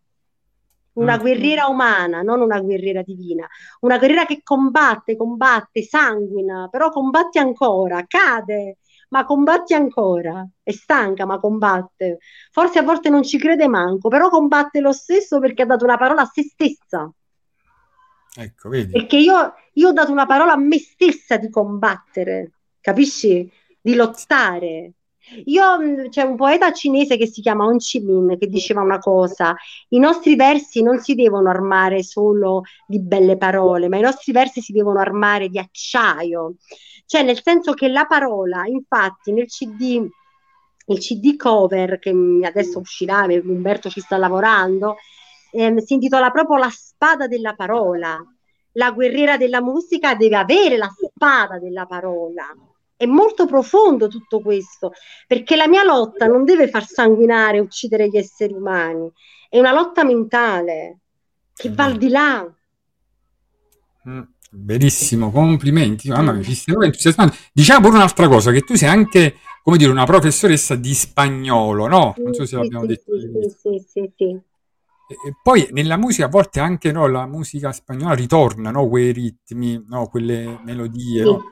una 0.94 1.16
Mm. 1.16 1.20
guerriera 1.20 1.66
umana, 1.66 2.22
non 2.22 2.40
una 2.40 2.60
guerriera 2.60 3.02
divina, 3.02 3.46
una 3.80 3.98
guerriera 3.98 4.24
che 4.24 4.40
combatte, 4.42 5.16
combatte, 5.16 5.82
sanguina, 5.82 6.68
però 6.70 6.88
combatte 6.90 7.38
ancora, 7.38 8.04
cade, 8.06 8.78
ma 9.14 9.24
combatte 9.24 9.76
ancora, 9.76 10.44
è 10.60 10.72
stanca, 10.72 11.24
ma 11.24 11.38
combatte. 11.38 12.18
Forse 12.50 12.80
a 12.80 12.82
volte 12.82 13.10
non 13.10 13.22
ci 13.22 13.38
crede 13.38 13.68
manco, 13.68 14.08
però 14.08 14.28
combatte 14.28 14.80
lo 14.80 14.92
stesso 14.92 15.38
perché 15.38 15.62
ha 15.62 15.66
dato 15.66 15.84
una 15.84 15.96
parola 15.96 16.22
a 16.22 16.24
se 16.24 16.42
stessa. 16.42 17.08
Ecco, 18.36 18.68
vedi? 18.68 18.90
Perché 18.90 19.16
io, 19.18 19.54
io 19.74 19.88
ho 19.88 19.92
dato 19.92 20.10
una 20.10 20.26
parola 20.26 20.54
a 20.54 20.56
me 20.56 20.78
stessa 20.78 21.36
di 21.36 21.48
combattere, 21.48 22.54
capisci? 22.80 23.48
Di 23.80 23.94
lottare. 23.94 24.94
Io, 25.44 25.78
mh, 25.78 26.08
c'è 26.08 26.22
un 26.22 26.34
poeta 26.34 26.72
cinese 26.72 27.16
che 27.16 27.28
si 27.28 27.40
chiama 27.40 27.66
Hon 27.66 27.78
Chi 27.78 28.00
Minh 28.00 28.36
che 28.36 28.48
diceva 28.48 28.80
una 28.80 28.98
cosa: 28.98 29.54
i 29.90 29.98
nostri 30.00 30.34
versi 30.34 30.82
non 30.82 30.98
si 30.98 31.14
devono 31.14 31.48
armare 31.48 32.02
solo 32.02 32.62
di 32.84 33.00
belle 33.00 33.36
parole, 33.36 33.88
ma 33.88 33.96
i 33.96 34.02
nostri 34.02 34.32
versi 34.32 34.60
si 34.60 34.72
devono 34.72 34.98
armare 34.98 35.48
di 35.48 35.58
acciaio. 35.58 36.56
Cioè, 37.07 37.22
nel 37.22 37.40
senso 37.42 37.72
che 37.74 37.88
la 37.88 38.07
parola, 38.07 38.66
infatti, 38.66 39.32
nel 39.32 39.46
CD, 39.46 40.09
il 40.86 40.98
CD 40.98 41.36
cover 41.36 41.98
che 41.98 42.11
adesso 42.42 42.78
uscirà, 42.78 43.24
Umberto 43.24 43.88
ci 43.88 44.00
sta 44.00 44.16
lavorando, 44.16 44.96
ehm, 45.52 45.78
si 45.78 45.94
intitola 45.94 46.30
proprio 46.30 46.59
La 46.59 46.70
spada 46.70 47.26
della 47.26 47.55
parola. 47.55 48.18
La 48.72 48.90
guerriera 48.90 49.36
della 49.36 49.62
musica 49.62 50.14
deve 50.14 50.36
avere 50.36 50.76
la 50.76 50.88
spada 50.88 51.59
della 51.59 51.86
parola. 51.86 52.52
È 52.96 53.07
molto 53.07 53.46
profondo 53.46 54.09
tutto 54.09 54.40
questo, 54.40 54.92
perché 55.26 55.57
la 55.57 55.68
mia 55.68 55.84
lotta 55.84 56.26
non 56.26 56.44
deve 56.44 56.68
far 56.68 56.86
sanguinare 56.86 57.59
uccidere 57.59 58.09
gli 58.09 58.16
esseri 58.16 58.52
umani, 58.52 59.11
è 59.48 59.59
una 59.59 59.72
lotta 59.72 60.05
mentale 60.05 60.98
che 61.55 61.70
va 61.70 61.84
al 61.84 61.96
di 61.96 62.09
là. 62.09 62.52
Mm, 64.09 64.22
Benissimo, 64.57 65.32
complimenti, 65.32 66.09
mamma 66.09 66.32
mia, 66.32 66.42
ci 66.44 66.55
stiamo 66.55 66.82
entusiasmando. 66.82 67.34
Diciamo 67.52 67.80
pure 67.80 67.96
un'altra 67.96 68.28
cosa, 68.28 68.52
che 68.52 68.61
tu 68.61 68.76
sei 68.76 68.88
anche, 68.88 69.36
come 69.62 69.76
dire, 69.76 69.90
una 69.90 70.07
professoressa 70.07 70.76
di 70.76 70.94
spagnolo, 70.94 71.88
no? 71.88 72.14
Non 72.18 72.32
so 72.34 72.46
se 72.46 72.55
l'abbiamo 72.55 72.82
sì, 72.82 72.86
detto 72.86 73.18
sì, 73.18 73.84
sì, 73.84 74.12
sì. 74.16 74.24
E, 74.24 75.34
poi 75.42 75.66
nella 75.72 75.96
musica 75.96 76.26
a 76.26 76.28
volte 76.28 76.61
anche 76.61 76.92
no, 76.92 77.09
la 77.09 77.26
musica 77.26 77.72
spagnola 77.72 78.14
ritorna, 78.14 78.70
no? 78.70 78.88
Quei 78.88 79.12
ritmi, 79.12 79.84
no? 79.88 80.07
Quelle 80.07 80.61
melodie, 80.62 81.24
no? 81.24 81.42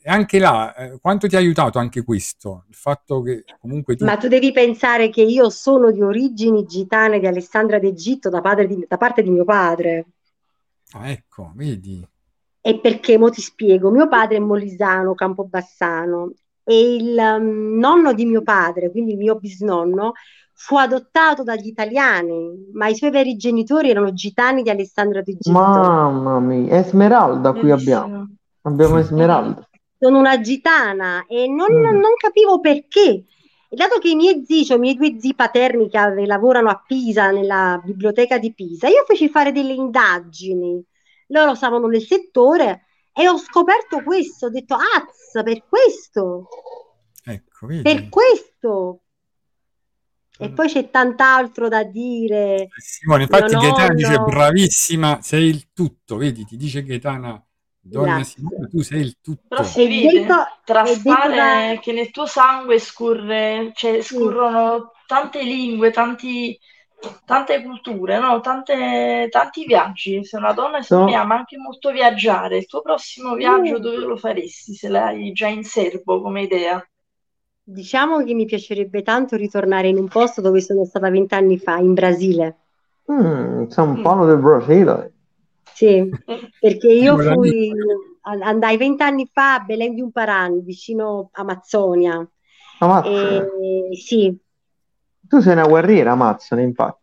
E 0.00 0.08
anche 0.08 0.38
là, 0.38 0.74
eh, 0.76 0.98
quanto 1.00 1.26
ti 1.26 1.34
ha 1.34 1.38
aiutato 1.40 1.80
anche 1.80 2.04
questo? 2.04 2.64
Il 2.68 2.76
fatto 2.76 3.20
che 3.20 3.42
comunque 3.58 3.96
tu... 3.96 4.04
Ma 4.04 4.16
tu 4.16 4.28
devi 4.28 4.52
pensare 4.52 5.10
che 5.10 5.22
io 5.22 5.50
sono 5.50 5.90
di 5.90 6.02
origini 6.02 6.64
gitane 6.66 7.18
di 7.18 7.26
Alessandra 7.26 7.80
d'Egitto 7.80 8.28
da, 8.28 8.40
padre 8.40 8.68
di- 8.68 8.86
da 8.88 8.96
parte 8.96 9.22
di 9.22 9.30
mio 9.30 9.44
padre. 9.44 10.06
Ah, 10.92 11.10
ecco, 11.10 11.52
vedi? 11.56 12.06
E 12.68 12.78
perché, 12.80 13.16
mo 13.16 13.30
ti 13.30 13.40
spiego, 13.40 13.90
mio 13.90 14.08
padre 14.08 14.36
è 14.36 14.40
molisano, 14.40 15.14
campobassano, 15.14 16.32
e 16.64 16.94
il 16.96 17.16
um, 17.16 17.78
nonno 17.78 18.12
di 18.12 18.26
mio 18.26 18.42
padre, 18.42 18.90
quindi 18.90 19.12
il 19.12 19.16
mio 19.16 19.36
bisnonno, 19.36 20.12
fu 20.52 20.76
adottato 20.76 21.42
dagli 21.42 21.68
italiani, 21.68 22.68
ma 22.74 22.88
i 22.88 22.94
suoi 22.94 23.10
veri 23.10 23.36
genitori 23.36 23.88
erano 23.88 24.12
gitani 24.12 24.62
di 24.62 24.68
Alessandro 24.68 25.22
d'Egitto. 25.22 25.50
Mamma 25.50 26.40
mia, 26.40 26.76
Esmeralda 26.76 27.54
qui 27.54 27.70
abbiamo. 27.70 28.26
Abbiamo 28.60 28.98
Esmeralda. 28.98 29.66
Sono 29.98 30.18
una 30.18 30.38
gitana 30.38 31.24
e 31.26 31.48
non, 31.48 31.72
Mm. 31.72 31.98
non 31.98 32.12
capivo 32.18 32.60
perché. 32.60 33.24
E 33.70 33.76
dato 33.76 33.98
che 33.98 34.10
i 34.10 34.14
miei 34.14 34.44
zii, 34.46 34.66
cioè 34.66 34.76
i 34.76 34.80
miei 34.80 34.94
due 34.94 35.16
zii 35.18 35.34
paterni 35.34 35.88
che 35.88 35.98
lavorano 36.26 36.68
a 36.68 36.82
Pisa, 36.86 37.30
nella 37.30 37.80
biblioteca 37.82 38.36
di 38.36 38.52
Pisa, 38.52 38.88
io 38.88 39.04
feci 39.06 39.30
fare 39.30 39.52
delle 39.52 39.72
indagini. 39.72 40.84
Loro 41.28 41.54
stavano 41.54 41.86
nel 41.86 42.02
settore 42.02 42.86
e 43.12 43.28
ho 43.28 43.38
scoperto 43.38 44.02
questo. 44.02 44.46
Ho 44.46 44.50
detto, 44.50 44.74
azz, 44.74 45.42
per 45.42 45.64
questo, 45.68 46.48
Ecco, 47.24 47.66
vedi? 47.66 47.82
per 47.82 48.08
questo. 48.08 49.00
E 50.40 50.48
Mm. 50.48 50.54
poi 50.54 50.68
c'è 50.68 50.88
tant'altro 50.88 51.68
da 51.68 51.82
dire. 51.82 52.68
Simone, 52.76 53.22
infatti 53.22 53.56
Mio 53.56 53.60
Gaetana 53.60 53.94
dice 53.94 54.18
bravissima, 54.18 55.20
sei 55.20 55.48
il 55.48 55.72
tutto, 55.72 56.16
vedi, 56.16 56.44
ti 56.44 56.56
dice 56.56 56.84
Gaetana, 56.84 57.44
donna 57.80 58.14
Grazie. 58.14 58.34
Simone, 58.36 58.68
tu 58.68 58.80
sei 58.82 59.00
il 59.00 59.16
tutto. 59.20 59.42
Però 59.48 59.64
si 59.64 59.86
vede, 59.88 60.20
detto, 60.20 60.34
detto 60.34 60.34
traspare 60.64 61.74
da... 61.74 61.80
che 61.80 61.92
nel 61.92 62.10
tuo 62.12 62.26
sangue 62.26 62.78
scorre, 62.78 63.72
cioè 63.74 64.00
Sì. 64.00 64.14
scorrono 64.14 64.92
tante 65.06 65.42
lingue, 65.42 65.90
tanti, 65.90 66.56
tante 67.24 67.62
culture, 67.62 68.18
no? 68.18 68.40
Tante, 68.40 69.28
tanti 69.30 69.64
viaggi. 69.64 70.24
Sei 70.24 70.40
una 70.40 70.52
donna, 70.52 70.78
No. 70.90 71.06
ama 71.14 71.36
anche 71.36 71.56
molto 71.56 71.90
viaggiare. 71.90 72.58
Il 72.58 72.66
tuo 72.66 72.82
prossimo 72.82 73.34
viaggio 73.34 73.78
Mm. 73.78 73.82
dove 73.82 73.96
lo 73.98 74.16
faresti? 74.16 74.74
Se 74.74 74.88
l'hai 74.88 75.32
già 75.32 75.46
in 75.48 75.64
serbo 75.64 76.20
come 76.20 76.42
idea? 76.42 76.82
Diciamo 77.62 78.24
che 78.24 78.32
mi 78.34 78.46
piacerebbe 78.46 79.02
tanto 79.02 79.36
ritornare 79.36 79.88
in 79.88 79.98
un 79.98 80.08
posto 80.08 80.40
dove 80.40 80.60
sono 80.60 80.84
stata 80.84 81.10
vent'anni 81.10 81.58
fa, 81.58 81.76
in 81.76 81.92
Brasile. 81.92 82.56
Mm, 83.10 83.66
San 83.68 83.98
Mm. 83.98 84.02
Paolo 84.02 84.26
del 84.26 84.38
Brasile. 84.38 85.12
Sì, 85.74 86.08
perché 86.58 86.88
io 86.88 87.16
fui, 87.18 87.70
andai 88.22 88.76
vent'anni 88.76 89.28
fa 89.32 89.54
a 89.54 89.60
Belém 89.60 89.94
di 89.94 90.10
Parán, 90.10 90.62
vicino 90.64 91.28
Amazzonia. 91.32 92.26
Amazzone. 92.80 93.46
E 93.90 93.96
sì, 93.96 94.36
Tu 95.28 95.40
sei 95.40 95.52
una 95.52 95.66
guerriera, 95.66 96.12
Amazzone, 96.12 96.62
infatti. 96.62 97.02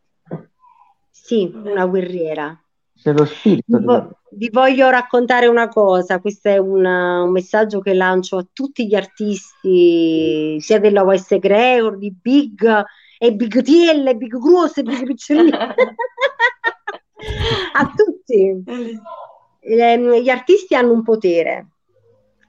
sì, 1.09 1.51
una 1.53 1.85
guerriera. 1.85 2.59
Sei 2.93 3.13
lo 3.13 3.25
spirito 3.25 3.77
Vi, 3.77 3.79
di 3.79 3.85
vo- 3.85 4.09
vi 4.31 4.49
voglio 4.51 4.89
raccontare 4.89 5.47
una 5.47 5.67
cosa, 5.67 6.19
questo 6.19 6.49
è 6.49 6.57
una- 6.57 7.21
un 7.23 7.31
messaggio 7.31 7.79
che 7.81 7.93
lancio 7.93 8.37
a 8.37 8.45
tutti 8.51 8.87
gli 8.87 8.95
artisti, 8.95 10.57
sia 10.59 10.79
della 10.79 11.03
OS 11.03 11.37
Gregor, 11.37 11.97
di 11.97 12.11
Big 12.19 12.83
e 13.17 13.33
Big 13.33 13.61
TL, 13.61 14.15
Big 14.17 14.37
Gross 14.37 14.77
e 14.77 14.83
Big 14.83 15.05
Picciolini, 15.05 15.51
a 17.73 17.91
tutti. 17.95 18.63
Ehm, 19.59 20.13
Gli 20.21 20.29
artisti 20.29 20.75
hanno 20.75 20.91
un 20.91 21.03
potere. 21.03 21.67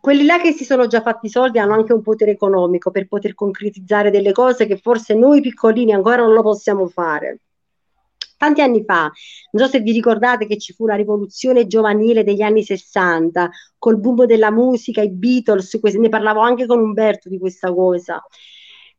Quelli 0.07 0.25
là 0.25 0.39
che 0.39 0.53
si 0.53 0.65
sono 0.65 0.87
già 0.87 1.03
fatti 1.03 1.27
i 1.27 1.31
soldi 1.31 1.59
hanno 1.59 1.75
anche 1.75 1.93
un 1.93 2.01
potere 2.01 2.31
economico 2.31 2.93
per 2.93 3.09
poter 3.09 3.35
concretizzare 3.35 4.13
delle 4.13 4.31
cose 4.31 4.65
che 4.65 4.77
forse 4.77 5.15
noi 5.15 5.41
piccolini 5.41 5.93
ancora 5.93 6.23
non 6.23 6.33
lo 6.33 6.43
possiamo 6.43 6.87
fare. 6.87 7.41
Tanti 8.37 8.61
anni 8.61 8.85
fa, 8.85 9.11
non 9.51 9.65
so 9.65 9.69
se 9.69 9.81
vi 9.81 9.91
ricordate 9.91 10.47
che 10.47 10.59
ci 10.59 10.73
fu 10.75 10.87
la 10.87 10.95
rivoluzione 10.95 11.67
giovanile 11.67 12.23
degli 12.23 12.41
anni 12.41 12.63
60, 12.63 13.51
col 13.79 13.99
boom 13.99 14.27
della 14.27 14.53
musica, 14.53 15.03
i 15.03 15.11
Beatles, 15.11 15.75
ne 15.75 16.09
parlavo 16.09 16.39
anche 16.39 16.67
con 16.67 16.79
Umberto 16.79 17.29
di 17.29 17.41
questa 17.41 17.75
cosa. 17.75 18.25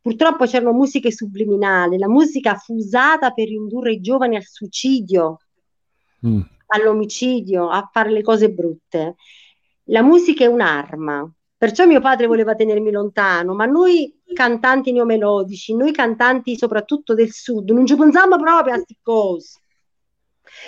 Purtroppo 0.02 0.44
c'erano 0.44 0.74
musiche 0.74 1.14
subliminali, 1.14 1.98
la 1.98 2.10
musica 2.10 2.56
fu 2.56 2.74
usata 2.74 3.32
per 3.32 3.48
indurre 3.48 3.94
i 3.94 4.02
giovani 4.02 4.36
al 4.36 4.44
suicidio, 4.44 5.40
Mm. 6.28 6.42
all'omicidio, 6.66 7.70
a 7.70 7.90
fare 7.94 8.12
le 8.12 8.22
cose 8.22 8.52
brutte. 8.52 9.16
La 9.90 10.02
musica 10.02 10.44
è 10.44 10.48
un'arma, 10.48 11.30
perciò 11.56 11.86
mio 11.86 12.02
padre 12.02 12.28
voleva 12.28 12.56
tenermi 12.56 12.92
lontano, 12.92 13.54
ma 13.54 13.66
noi 13.66 14.22
cantanti 14.34 14.92
neomelodici, 14.92 15.76
noi 15.76 15.94
cantanti 15.94 16.58
soprattutto 16.58 17.14
del 17.14 17.32
sud, 17.32 17.70
non 17.72 17.86
ci 17.86 17.96
pensiamo 17.96 18.38
proprio 18.38 18.74
a 18.74 18.76
queste 18.76 18.98
cose. 19.02 19.62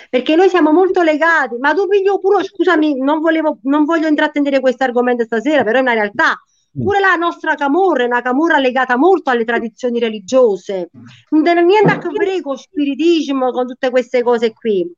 Perché 0.08 0.36
noi 0.36 0.48
siamo 0.48 0.72
molto 0.72 1.02
legati, 1.02 1.56
ma 1.58 1.74
tu 1.74 1.86
piglio 1.86 2.18
pure, 2.18 2.44
scusami, 2.44 2.98
non 2.98 3.20
volevo, 3.20 3.58
non 3.64 3.84
voglio 3.84 4.06
intrattenere 4.06 4.60
questo 4.60 4.84
argomento 4.84 5.24
stasera, 5.24 5.64
però 5.64 5.78
è 5.78 5.82
una 5.82 5.94
realtà. 5.94 6.38
Pure 6.72 7.00
la 7.00 7.16
nostra 7.16 7.56
camorra 7.56 8.04
è 8.04 8.06
una 8.06 8.22
camorra 8.22 8.58
legata 8.58 8.96
molto 8.96 9.30
alle 9.30 9.44
tradizioni 9.44 9.98
religiose. 9.98 10.88
Non 11.30 11.46
ha 11.46 11.60
niente 11.60 11.90
a 11.90 11.98
che 11.98 12.08
vedere 12.08 12.40
con 12.40 12.56
spiritismo, 12.56 13.50
con 13.50 13.66
tutte 13.66 13.90
queste 13.90 14.22
cose 14.22 14.52
qui. 14.52 14.88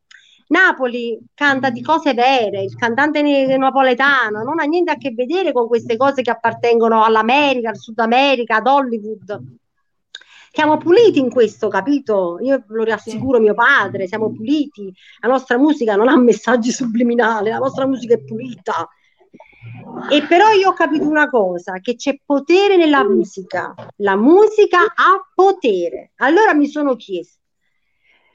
Napoli 0.48 1.18
canta 1.34 1.70
di 1.70 1.82
cose 1.82 2.14
vere, 2.14 2.62
il 2.62 2.74
cantante 2.74 3.22
napoletano 3.56 4.42
non 4.42 4.60
ha 4.60 4.64
niente 4.64 4.90
a 4.90 4.96
che 4.96 5.12
vedere 5.12 5.52
con 5.52 5.66
queste 5.66 5.96
cose 5.96 6.22
che 6.22 6.30
appartengono 6.30 7.04
all'America, 7.04 7.70
al 7.70 7.78
Sud 7.78 7.98
America, 7.98 8.56
ad 8.56 8.66
Hollywood. 8.66 9.60
Siamo 10.54 10.76
puliti 10.76 11.18
in 11.18 11.30
questo, 11.30 11.68
capito? 11.68 12.38
Io 12.42 12.64
lo 12.66 12.84
rassicuro 12.84 13.40
mio 13.40 13.54
padre, 13.54 14.06
siamo 14.06 14.30
puliti. 14.30 14.92
La 15.20 15.28
nostra 15.28 15.56
musica 15.56 15.96
non 15.96 16.08
ha 16.08 16.16
messaggi 16.18 16.70
subliminali, 16.72 17.48
la 17.48 17.56
nostra 17.56 17.86
musica 17.86 18.14
è 18.14 18.22
pulita. 18.22 18.86
E 20.10 20.22
però 20.26 20.50
io 20.50 20.70
ho 20.70 20.72
capito 20.74 21.08
una 21.08 21.30
cosa, 21.30 21.78
che 21.80 21.94
c'è 21.94 22.18
potere 22.22 22.76
nella 22.76 23.02
musica. 23.02 23.74
La 23.96 24.16
musica 24.16 24.80
ha 24.80 25.26
potere. 25.34 26.12
Allora 26.16 26.52
mi 26.52 26.66
sono 26.66 26.96
chiesto, 26.96 27.38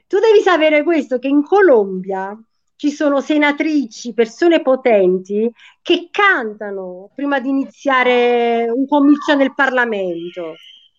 tu 0.07 0.19
devi 0.19 0.41
sapere 0.41 0.83
questo, 0.83 1.19
che 1.19 1.27
in 1.27 1.43
Colombia 1.43 2.37
ci 2.77 2.91
sono 2.91 3.21
senatrici, 3.21 4.13
persone 4.13 4.61
potenti 4.61 5.51
che 5.81 6.09
cantano 6.11 7.09
prima 7.15 7.39
di 7.39 7.49
iniziare 7.49 8.69
un 8.69 8.87
comizio 8.87 9.35
nel 9.35 9.53
Parlamento, 9.53 10.53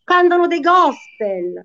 cantano 0.04 0.46
dei 0.46 0.60
gospel. 0.60 1.64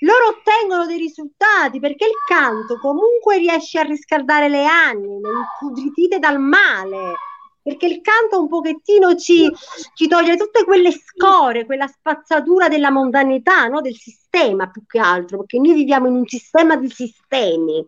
loro 0.00 0.26
ottengono 0.36 0.86
dei 0.86 0.98
risultati 0.98 1.78
perché 1.78 2.06
il 2.06 2.18
canto 2.26 2.78
comunque 2.78 3.38
riesce 3.38 3.78
a 3.78 3.82
riscaldare 3.82 4.48
le 4.48 4.64
anime, 4.66 5.28
impudritite 5.60 6.18
dal 6.18 6.40
male. 6.40 7.14
Perché 7.62 7.86
il 7.86 8.00
canto 8.00 8.40
un 8.40 8.48
pochettino 8.48 9.14
ci, 9.14 9.48
ci 9.94 10.08
toglie 10.08 10.36
tutte 10.36 10.64
quelle 10.64 10.90
score, 10.90 11.64
quella 11.64 11.86
spazzatura 11.86 12.68
della 12.68 12.90
mondanità, 12.90 13.66
no? 13.68 13.80
Del 13.80 13.94
sistema 13.94 14.68
più 14.68 14.84
che 14.84 14.98
altro, 14.98 15.38
perché 15.38 15.58
noi 15.58 15.74
viviamo 15.74 16.08
in 16.08 16.14
un 16.14 16.26
sistema 16.26 16.76
di 16.76 16.90
sistemi. 16.90 17.84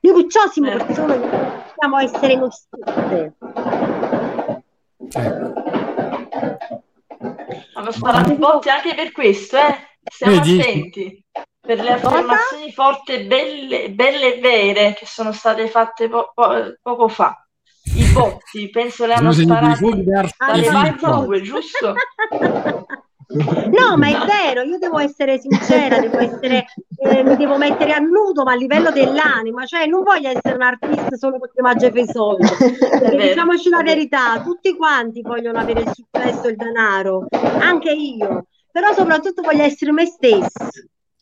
Noi 0.00 0.22
perciò 0.22 0.48
siamo 0.48 0.70
Certo. 0.70 0.84
persone 0.86 1.20
che 1.20 1.28
possiamo 1.28 1.98
essere 1.98 2.36
noi 2.36 2.48
stesse. 2.50 3.34
Hanno 7.74 7.90
sparato 7.92 8.32
i 8.32 8.36
botti 8.36 8.68
anche 8.70 8.94
per 8.94 9.12
questo, 9.12 9.56
eh. 9.58 9.76
Stiamo 10.02 10.36
Vedi? 10.36 10.60
attenti. 10.60 11.24
Per 11.60 11.78
le 11.78 11.92
affermazioni 11.92 12.72
forti, 12.72 13.24
belle, 13.24 13.90
belle 13.90 14.36
e 14.36 14.40
vere 14.40 14.94
che 14.94 15.04
sono 15.04 15.30
state 15.32 15.68
fatte 15.68 16.08
po- 16.08 16.32
po- 16.34 16.74
poco 16.80 17.08
fa. 17.08 17.46
I 17.94 18.12
botti, 18.12 18.70
penso 18.70 19.06
le 19.06 19.14
hanno 19.14 19.32
fuochi 19.32 20.04
dalle 20.04 20.96
tue, 20.96 21.40
giusto? 21.42 21.94
No, 23.32 23.96
ma 23.96 24.08
è 24.08 24.26
vero, 24.26 24.62
io 24.62 24.78
devo 24.78 24.98
essere 24.98 25.38
sincera, 25.38 26.00
devo 26.00 26.18
essere, 26.18 26.66
eh, 26.96 27.22
mi 27.22 27.36
devo 27.36 27.58
mettere 27.58 27.92
a 27.92 27.98
nudo, 27.98 28.42
ma 28.42 28.52
a 28.52 28.56
livello 28.56 28.90
dell'anima, 28.90 29.64
cioè 29.66 29.86
non 29.86 30.02
voglio 30.02 30.30
essere 30.30 30.56
un 30.56 30.62
artista 30.62 31.16
solo 31.16 31.38
perché 31.38 31.62
mangia 31.62 31.86
i 31.86 32.06
soldi. 32.06 32.46
Vero, 33.00 33.16
diciamoci 33.16 33.68
la 33.68 33.82
verità, 33.82 34.42
tutti 34.42 34.74
quanti 34.76 35.22
vogliono 35.22 35.60
avere 35.60 35.82
il 35.82 35.92
successo 35.94 36.48
e 36.48 36.50
il 36.50 36.56
denaro, 36.56 37.26
anche 37.60 37.92
io, 37.92 38.46
però 38.72 38.92
soprattutto 38.92 39.42
voglio 39.42 39.62
essere 39.62 39.92
me 39.92 40.06
stessa. 40.06 40.68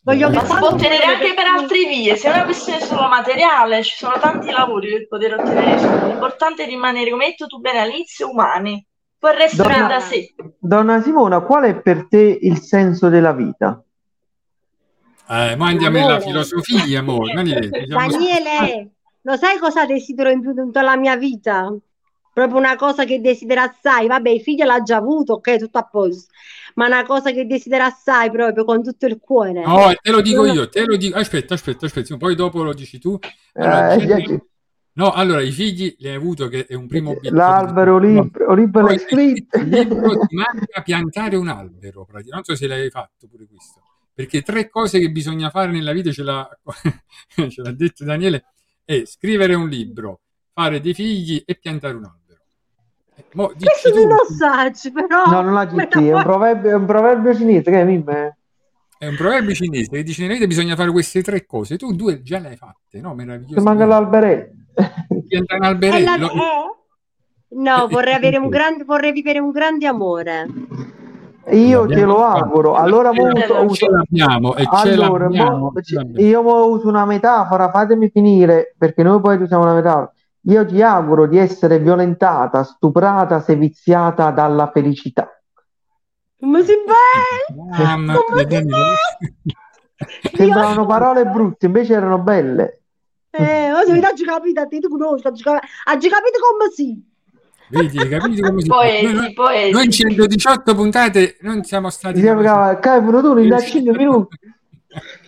Voglio 0.09 0.29
che 0.29 0.37
Ma 0.37 0.45
si 0.45 0.55
può 0.57 0.67
ottenere 0.69 1.03
anche 1.03 1.33
per 1.35 1.45
altre 1.45 1.85
vie, 1.85 2.15
se 2.15 2.29
è 2.29 2.33
una 2.33 2.43
questione 2.43 2.81
solo 2.81 3.07
materiale, 3.07 3.83
ci 3.83 3.95
sono 3.95 4.17
tanti 4.17 4.49
lavori 4.49 4.89
per 4.89 5.07
poter 5.07 5.33
ottenere 5.35 5.77
soldi. 5.77 6.07
L'importante 6.07 6.63
è 6.63 6.65
rimanere, 6.65 7.11
come 7.11 7.25
hai 7.25 7.29
detto 7.29 7.45
tu 7.45 7.59
bene 7.59 7.79
all'inizio, 7.81 8.31
umani. 8.31 8.83
Poi 9.19 9.31
il 9.33 9.37
resto 9.37 9.61
Donna- 9.61 9.75
viene 9.75 9.87
da 9.87 9.99
sé. 9.99 10.33
Donna 10.57 11.01
Simona, 11.03 11.41
qual 11.41 11.65
è 11.65 11.79
per 11.79 12.07
te 12.09 12.39
il 12.41 12.59
senso 12.59 13.09
della 13.09 13.33
vita? 13.33 13.83
Eh, 15.29 15.55
ma 15.55 15.67
andiamo 15.67 15.99
nella 15.99 16.19
filosofia, 16.19 16.99
amore. 16.99 17.33
Daniele, 17.33 17.69
diciamo- 17.69 18.09
Daniele, 18.09 18.89
lo 19.21 19.35
sai 19.37 19.59
cosa 19.59 19.85
desidero 19.85 20.31
in 20.31 20.41
più 20.41 20.53
di 20.53 20.61
tutta 20.61 20.81
la 20.81 20.97
mia 20.97 21.15
vita? 21.17 21.71
Proprio 22.39 22.57
una 22.59 22.75
cosa 22.77 23.03
che 23.03 23.19
desidero 23.19 23.61
assai. 23.61 24.07
Vabbè, 24.07 24.29
il 24.29 24.41
figlio 24.41 24.65
l'ha 24.65 24.81
già 24.81 24.95
avuto, 24.95 25.33
ok, 25.33 25.57
tutto 25.57 25.77
a 25.77 25.83
posto. 25.83 26.31
Ma 26.75 26.85
una 26.85 27.03
cosa 27.03 27.31
che 27.31 27.45
desidero 27.45 27.83
assai 27.83 28.31
proprio 28.31 28.63
con 28.63 28.81
tutto 28.81 29.05
il 29.05 29.19
cuore. 29.19 29.51
No, 29.65 29.91
te 30.01 30.11
lo 30.11 30.21
dico 30.21 30.45
io, 30.45 30.69
te 30.69 30.85
lo 30.85 30.95
dico. 30.95 31.17
Aspetta, 31.17 31.53
aspetta, 31.55 31.85
aspetta, 31.85 32.15
poi 32.15 32.35
dopo 32.35 32.63
lo 32.63 32.73
dici 32.73 32.97
tu. 32.99 33.19
Allora, 33.53 33.93
Eh, 33.93 34.05
già- 34.07 34.41
No, 34.93 35.11
allora 35.11 35.41
i 35.41 35.51
figli 35.51 35.95
li 35.99 36.07
hai 36.09 36.15
avuto 36.15 36.47
che 36.47 36.65
è 36.65 36.73
un 36.73 36.87
primo 36.87 37.11
obiettivo. 37.11 37.35
L'albero 37.37 37.97
libero, 37.99 38.53
libero 38.53 38.87
è 38.89 38.97
scritto. 38.97 39.57
libro 39.61 40.09
ti 40.27 40.35
manca 40.35 40.81
piantare 40.81 41.37
un 41.37 41.47
albero, 41.47 42.03
praticamente. 42.05 42.31
non 42.33 42.43
so 42.43 42.55
se 42.55 42.67
l'hai 42.67 42.89
fatto 42.89 43.27
pure 43.29 43.47
questo, 43.47 43.81
perché 44.13 44.41
tre 44.41 44.67
cose 44.69 44.99
che 44.99 45.09
bisogna 45.09 45.49
fare 45.51 45.71
nella 45.71 45.93
vita 45.93 46.11
ce 46.11 46.23
l'ha, 46.23 46.49
ce 47.49 47.61
l'ha 47.61 47.71
detto 47.71 48.03
Daniele, 48.03 48.45
è 48.83 49.03
scrivere 49.05 49.53
un 49.53 49.69
libro, 49.69 50.21
fare 50.51 50.81
dei 50.81 50.93
figli 50.93 51.41
e 51.45 51.55
piantare 51.55 51.95
un 51.95 52.03
albero. 52.03 52.18
Eh, 53.19 53.25
Mo, 53.33 53.51
dici 53.53 53.65
Questo 53.65 53.91
tu, 53.91 54.07
non 54.07 54.07
lo 54.17 54.25
saggio, 54.33 54.91
però. 54.91 55.25
No, 55.25 55.41
non 55.41 55.53
la 55.53 55.65
GT, 55.65 55.95
è 55.97 56.13
un 56.13 56.23
proverbio, 56.23 56.69
è 56.69 56.73
un 56.75 56.85
proverbio 56.85 57.35
cinese, 57.35 57.69
che 57.71 57.81
è 57.81 57.83
Mimme? 57.83 58.37
è 58.97 59.07
un 59.07 59.15
proverbio 59.15 59.53
cinese 59.55 59.89
che 59.91 60.03
dice 60.03 60.21
nella 60.23 60.33
vita 60.33 60.45
bisogna 60.47 60.75
fare 60.75 60.91
queste 60.91 61.21
tre 61.23 61.45
cose, 61.45 61.77
tu 61.77 61.93
due 61.95 62.21
già 62.21 62.37
le 62.39 62.49
hai 62.49 62.55
fatte, 62.57 62.99
no? 62.99 63.11
Ti 63.11 63.15
Meraviglioso. 63.23 63.61
manca 63.65 63.85
l'alberello. 63.85 64.49
Un 65.07 65.23
È 65.27 65.57
la- 65.57 65.67
alberello. 65.67 66.25
eh? 66.31 66.31
No, 67.51 67.85
Eh, 67.85 67.87
vorrei 67.89 68.13
eh, 68.13 68.17
avere 68.17 68.37
un 68.37 68.45
eh. 68.45 68.49
grande, 68.49 68.83
vorrei 68.83 69.11
vivere 69.11 69.39
un 69.39 69.51
grande 69.51 69.87
amore. 69.87 70.47
Io 71.51 71.87
te 71.87 72.01
lo 72.01 72.17
fatto. 72.17 72.43
auguro. 72.43 72.75
Allora, 72.75 73.11
mo 73.11 73.31
Ce 73.31 73.31
uso, 73.31 73.39
l'abbiamo, 73.53 73.63
uso- 73.65 73.75
ce 73.75 73.89
l'abbiamo 73.89 74.55
e 74.55 74.63
ce 74.63 74.69
allora, 74.91 75.23
l'abbiamo, 75.23 75.57
mo- 75.57 75.81
ce 75.81 75.95
l'abbiamo. 75.95 76.27
io 76.27 76.67
uso 76.67 76.87
una 76.89 77.05
metafora, 77.05 77.69
fatemi 77.71 78.09
finire, 78.09 78.75
perché 78.77 79.01
noi 79.01 79.19
poi 79.21 79.41
usiamo 79.41 79.63
una 79.63 79.73
metafora. 79.73 80.11
Io 80.43 80.65
ti 80.65 80.81
auguro 80.81 81.27
di 81.27 81.37
essere 81.37 81.79
violentata, 81.79 82.63
stuprata, 82.63 83.39
seviziata 83.41 84.31
dalla 84.31 84.71
felicità. 84.71 85.29
Ma 86.39 86.61
si 86.63 86.73
bello! 86.85 87.65
Mamma 87.65 88.13
Come 88.13 88.45
mia, 88.45 88.59
si 88.59 88.65
Daniele. 88.65 88.95
bello! 89.97 90.35
Sembravano 90.35 90.81
Io- 90.81 90.87
parole 90.87 91.25
brutte, 91.25 91.65
invece 91.65 91.93
erano 91.93 92.19
belle. 92.19 92.81
Eh, 93.31 93.69
ma 93.71 93.83
se 93.83 93.91
mi 93.91 93.99
dai 93.99 94.23
capito 94.23 94.87
già- 95.33 95.51
hai 95.51 95.99
già 95.99 96.09
capito 96.09 96.39
come 96.39 96.71
si. 96.73 97.03
Vedi, 97.67 97.97
hai 97.99 98.09
capito 98.09 98.47
come 98.47 98.61
si 98.61 98.67
fa? 98.67 98.75
Poeti, 98.75 99.13
Noi, 99.13 99.33
poeti. 99.33 99.71
noi 99.71 99.85
in 99.85 99.91
118 99.91 100.73
puntate 100.73 101.37
non 101.41 101.63
siamo 101.63 101.89
stati 101.89 102.19
che 102.21 102.79
capono 102.79 103.21
tu 103.21 103.37
in 103.37 103.55
5 103.59 103.97
minuti. 103.97 104.37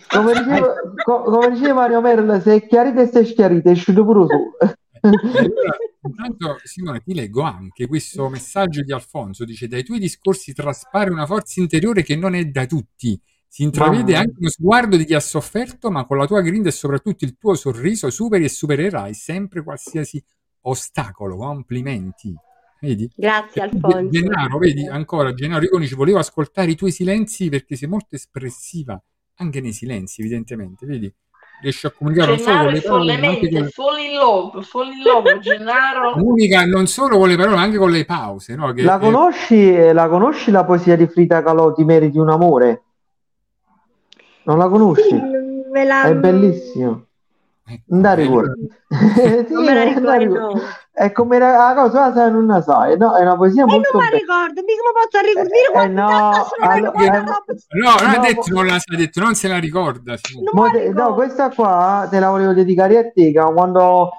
Come 0.08 0.32
diceva, 0.32 0.74
co- 1.04 1.22
come 1.22 1.50
diceva 1.50 1.74
Mario 1.74 2.00
Merla, 2.00 2.40
se 2.40 2.54
è 2.56 2.66
chiarita 2.66 3.02
e 3.02 3.06
se 3.06 3.20
è 3.20 3.24
schiarita, 3.24 3.68
è 3.68 3.72
uscito 3.72 4.04
pure 4.04 4.26
tu. 4.26 4.50
E 5.02 5.38
allora, 5.38 5.76
intanto, 6.02 6.60
Simone, 6.62 7.00
ti 7.00 7.14
leggo 7.14 7.42
anche 7.42 7.86
questo 7.86 8.28
messaggio 8.28 8.82
di 8.82 8.92
Alfonso. 8.92 9.44
Dice: 9.44 9.66
Dai 9.66 9.82
tuoi 9.82 9.98
discorsi 9.98 10.52
traspare 10.52 11.10
una 11.10 11.26
forza 11.26 11.60
interiore 11.60 12.02
che 12.02 12.16
non 12.16 12.34
è 12.34 12.44
da 12.44 12.66
tutti. 12.66 13.20
Si 13.48 13.64
intravede 13.64 14.16
anche 14.16 14.36
uno 14.38 14.48
sguardo 14.48 14.96
di 14.96 15.04
chi 15.04 15.14
ha 15.14 15.20
sofferto, 15.20 15.90
ma 15.90 16.06
con 16.06 16.16
la 16.16 16.26
tua 16.26 16.40
grinta 16.40 16.68
e 16.68 16.72
soprattutto 16.72 17.24
il 17.24 17.36
tuo 17.36 17.54
sorriso 17.54 18.08
superi 18.10 18.44
e 18.44 18.48
supererai 18.48 19.12
sempre 19.12 19.62
qualsiasi 19.62 20.22
ostacolo. 20.62 21.36
Complimenti. 21.36 22.34
Vedi? 22.80 23.10
Grazie 23.14 23.60
E 23.60 23.64
Alfonso. 23.64 24.08
Gennaro, 24.08 24.58
vedi 24.58 24.86
ancora 24.86 25.34
Gennaro 25.34 25.60
Riconici, 25.60 25.94
volevo 25.94 26.18
ascoltare 26.18 26.70
i 26.70 26.74
tuoi 26.74 26.90
silenzi 26.90 27.48
perché 27.48 27.76
sei 27.76 27.88
molto 27.88 28.16
espressiva 28.16 29.00
anche 29.36 29.60
nei 29.60 29.72
silenzi, 29.72 30.20
evidentemente. 30.20 30.86
Vedi? 30.86 31.12
Riesci 31.62 31.86
a 31.86 31.90
comunicare 31.90 32.28
non 32.30 32.38
solo 32.40 32.56
Gennaro 32.56 32.64
con 32.64 32.72
le 32.74 32.80
parole, 32.82 33.16
ma 33.16 33.28
anche 33.28 33.48
follemente, 33.48 33.58
con 33.60 33.68
fall 33.68 33.98
in 34.00 34.14
love, 34.16 34.62
fall 34.62 34.86
in 34.88 35.02
love, 35.04 35.38
Gennaro. 35.40 36.12
comunica 36.12 36.64
non 36.64 36.86
solo 36.88 37.18
con 37.18 37.28
le 37.28 37.36
parole, 37.36 37.54
ma 37.54 37.62
anche 37.62 37.76
con 37.78 37.90
le 37.92 38.04
pause. 38.04 38.54
No? 38.56 38.72
Che, 38.72 38.82
La 38.82 38.98
conosci, 38.98 39.72
eh, 39.72 39.92
la 39.92 40.08
conosci 40.08 40.50
la 40.50 40.64
poesia 40.64 40.96
di 40.96 41.06
Frida 41.06 41.40
Kahlo, 41.42 41.72
Ti 41.72 41.84
meriti 41.84 42.18
un 42.18 42.30
amore? 42.30 42.82
Non 44.42 44.58
la 44.58 44.68
conosci? 44.68 45.02
Sì, 45.08 45.20
la... 45.84 46.02
È 46.02 46.14
bellissimo. 46.16 47.06
Non 47.86 48.00
la 48.02 48.14
vedi? 48.14 48.28
ricordo. 48.28 48.54
Sì, 48.88 49.52
Non 49.52 49.64
me 49.64 49.74
la 49.74 49.84
non 49.84 50.18
ricordo. 50.18 50.60
È 50.92 51.10
come 51.12 51.38
la, 51.38 51.72
cosa, 51.76 52.12
sai, 52.12 52.30
non 52.30 52.46
la 52.46 52.60
sai. 52.60 52.98
No, 52.98 53.14
è 53.14 53.22
una 53.22 53.36
poesia 53.36 53.62
E 53.62 53.66
non 53.66 53.74
molto 53.76 53.96
me 53.98 54.04
la 54.10 54.16
ricordo, 54.16 54.62
mica 54.66 54.82
mi 54.84 54.92
posso 54.92 55.24
ricordare 55.26 55.84
Eh, 55.84 55.88
no, 55.88 56.30
allora- 56.60 56.90
ricordato. 56.90 57.44
No, 57.70 57.94
non 58.00 58.10
ha 58.10 58.16
No, 58.16 58.22
detto, 58.22 58.42
mo- 58.48 58.56
non 58.58 58.66
la 58.66 58.74
ha 58.74 58.96
detto, 58.96 59.20
non 59.20 59.34
se 59.34 59.48
la 59.48 59.58
ricorda. 59.58 60.14
Non 60.34 60.50
Mo 60.52 60.70
te- 60.70 60.88
no, 60.90 61.14
questa 61.14 61.50
qua 61.50 62.06
te 62.10 62.18
la 62.18 62.30
volevo 62.30 62.52
dedicare 62.52 62.98
a 62.98 63.10
te, 63.10 63.32
quando 63.32 64.10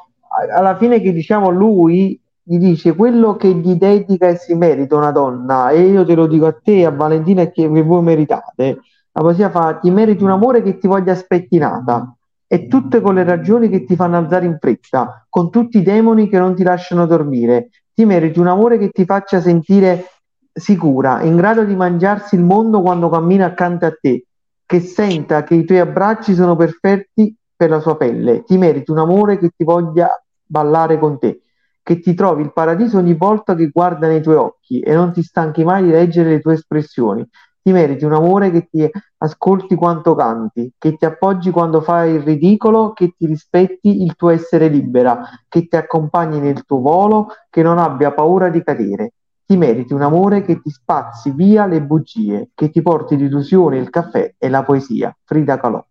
alla 0.52 0.76
fine 0.78 1.00
che 1.00 1.14
diciamo 1.14 1.50
lui 1.50 2.20
gli 2.46 2.58
dice 2.58 2.96
quello 2.96 3.36
che 3.36 3.50
gli 3.54 3.76
dedica 3.76 4.28
e 4.28 4.38
si 4.38 4.54
merita 4.56 4.96
una 4.96 5.12
donna, 5.12 5.70
e 5.70 5.82
io 5.82 6.04
te 6.04 6.16
lo 6.16 6.26
dico 6.28 6.48
a 6.48 6.54
te, 6.62 6.86
a 6.86 6.92
Valentina, 6.92 7.42
e 7.44 7.52
che, 7.52 7.72
che 7.72 7.82
voi 7.84 8.02
meritate. 8.02 8.80
La 9.12 9.22
poesia 9.22 9.50
fa: 9.52 9.76
Ti 9.76 9.92
meriti 9.92 10.24
un 10.24 10.32
amore 10.32 10.64
che 10.64 10.78
ti 10.80 10.88
voglia 10.88 11.14
spettinata, 11.14 12.16
e 12.54 12.68
tutte 12.68 13.02
con 13.02 13.16
le 13.16 13.24
ragioni 13.24 13.68
che 13.68 13.84
ti 13.84 13.96
fanno 13.96 14.16
alzare 14.16 14.46
in 14.46 14.60
fretta, 14.60 15.26
con 15.28 15.50
tutti 15.50 15.80
i 15.80 15.82
demoni 15.82 16.30
che 16.30 16.38
non 16.38 16.54
ti 16.54 16.62
lasciano 16.62 17.08
dormire. 17.08 17.70
Ti 17.92 18.06
meriti 18.06 18.38
un 18.38 18.46
amore 18.46 18.78
che 18.78 18.92
ti 18.92 19.06
faccia 19.06 19.42
sentire 19.42 20.06
sicura, 20.54 21.24
in 21.24 21.36
grado 21.36 21.64
di 21.64 21.76
mangiarsi 21.76 22.36
il 22.36 22.44
mondo 22.44 22.82
quando 22.82 23.10
cammina 23.10 23.48
accanto 23.48 23.88
a 23.88 23.98
te, 24.00 24.28
che 24.68 24.80
senta 24.82 25.42
che 25.42 25.56
i 25.56 25.66
tuoi 25.66 25.80
abbracci 25.80 26.36
sono 26.36 26.56
perfetti 26.56 27.36
per 27.56 27.72
la 27.72 27.80
sua 27.80 27.98
pelle. 27.98 28.44
Ti 28.44 28.56
meriti 28.60 28.92
un 28.92 29.00
amore 29.00 29.40
che 29.40 29.50
ti 29.50 29.64
voglia 29.64 30.12
ballare 30.46 31.00
con 31.00 31.18
te, 31.18 31.42
che 31.82 32.00
ti 32.00 32.14
trovi 32.14 32.44
il 32.44 32.54
paradiso 32.54 33.00
ogni 33.00 33.16
volta 33.16 33.56
che 33.56 33.70
guarda 33.70 34.06
nei 34.06 34.22
tuoi 34.22 34.36
occhi 34.36 34.80
e 34.80 34.94
non 34.94 35.12
ti 35.12 35.24
stanchi 35.24 35.64
mai 35.64 35.86
di 35.86 35.90
leggere 35.90 36.30
le 36.30 36.40
tue 36.40 36.54
espressioni. 36.54 37.28
Ti 37.64 37.72
meriti 37.72 38.04
un 38.04 38.12
amore 38.12 38.52
che 38.52 38.68
ti 38.70 38.90
ascolti 39.20 39.76
quanto 39.76 40.16
canti, 40.16 40.74
che 40.78 40.98
ti 40.98 41.06
appoggi 41.06 41.50
quando 41.50 41.80
fai 41.80 42.16
il 42.16 42.22
ridicolo, 42.22 42.92
che 42.92 43.14
ti 43.18 43.26
rispetti 43.26 44.04
il 44.04 44.16
tuo 44.18 44.32
essere 44.32 44.68
libera, 44.68 45.22
che 45.48 45.68
ti 45.68 45.78
accompagni 45.78 46.42
nel 46.42 46.66
tuo 46.66 46.82
volo, 46.82 47.28
che 47.50 47.64
non 47.64 47.78
abbia 47.78 48.12
paura 48.12 48.50
di 48.50 48.62
cadere. 48.62 49.14
Ti 49.46 49.56
meriti 49.56 49.94
un 49.94 50.02
amore 50.02 50.42
che 50.42 50.60
ti 50.60 50.70
spazzi 50.70 51.32
via 51.32 51.66
le 51.66 51.82
bugie, 51.82 52.50
che 52.54 52.70
ti 52.70 52.82
porti 52.82 53.16
l'illusione, 53.16 53.78
il 53.78 53.90
caffè 53.90 54.36
e 54.38 54.50
la 54.50 54.64
poesia. 54.64 55.16
Frida 55.24 55.58
Kahlo. 55.58 55.86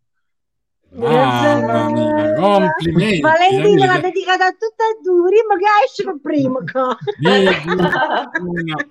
Mamma 0.95 1.91
mia, 1.91 2.35
complimenti. 2.35 3.21
Valentina 3.21 3.63
Daniele. 3.63 3.87
l'ha 3.87 4.01
dedicata 4.01 4.47
a 4.47 4.51
tutte 4.51 4.85
e 4.85 5.01
due, 5.03 5.29
prima 5.31 5.57
che 5.57 5.65
esce 5.87 6.05
per 6.05 6.19
prima. 6.21 6.63
ca. 6.65 6.99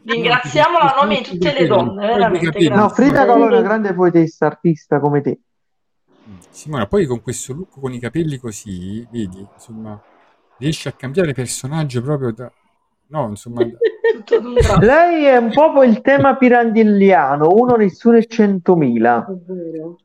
Ringraziamola 0.04 0.96
a 0.96 1.02
nome 1.02 1.18
di 1.18 1.24
tutte 1.24 1.54
le 1.54 1.68
donne, 1.68 2.08
veramente, 2.08 2.70
No. 2.70 2.90
Frida 2.90 3.26
Kahlo 3.26 3.46
è 3.46 3.48
una 3.50 3.62
grande 3.62 3.94
poetessa, 3.94 4.48
artista 4.48 5.00
come 5.00 5.22
te. 5.22 5.40
Simona, 6.50 6.88
poi 6.88 7.06
con 7.06 7.22
questo 7.22 7.54
look 7.54 7.80
con 7.80 7.94
i 7.94 8.00
capelli 8.00 8.38
così, 8.38 9.08
vedi, 9.12 9.46
insomma, 9.54 10.02
riesci 10.58 10.88
a 10.88 10.94
cambiare 10.94 11.34
personaggio 11.34 12.02
proprio 12.02 12.32
da... 12.32 12.52
No, 13.08 13.28
insomma. 13.28 13.62
Lei 14.80 15.26
è 15.26 15.38
un 15.38 15.52
po' 15.52 15.84
il 15.84 16.02
tema 16.02 16.36
pirandelliano, 16.36 17.50
uno, 17.52 17.76
nessuno 17.76 18.18
e 18.18 18.26
centomila. 18.26 19.26
È 19.26 19.52
vero. 19.52 19.98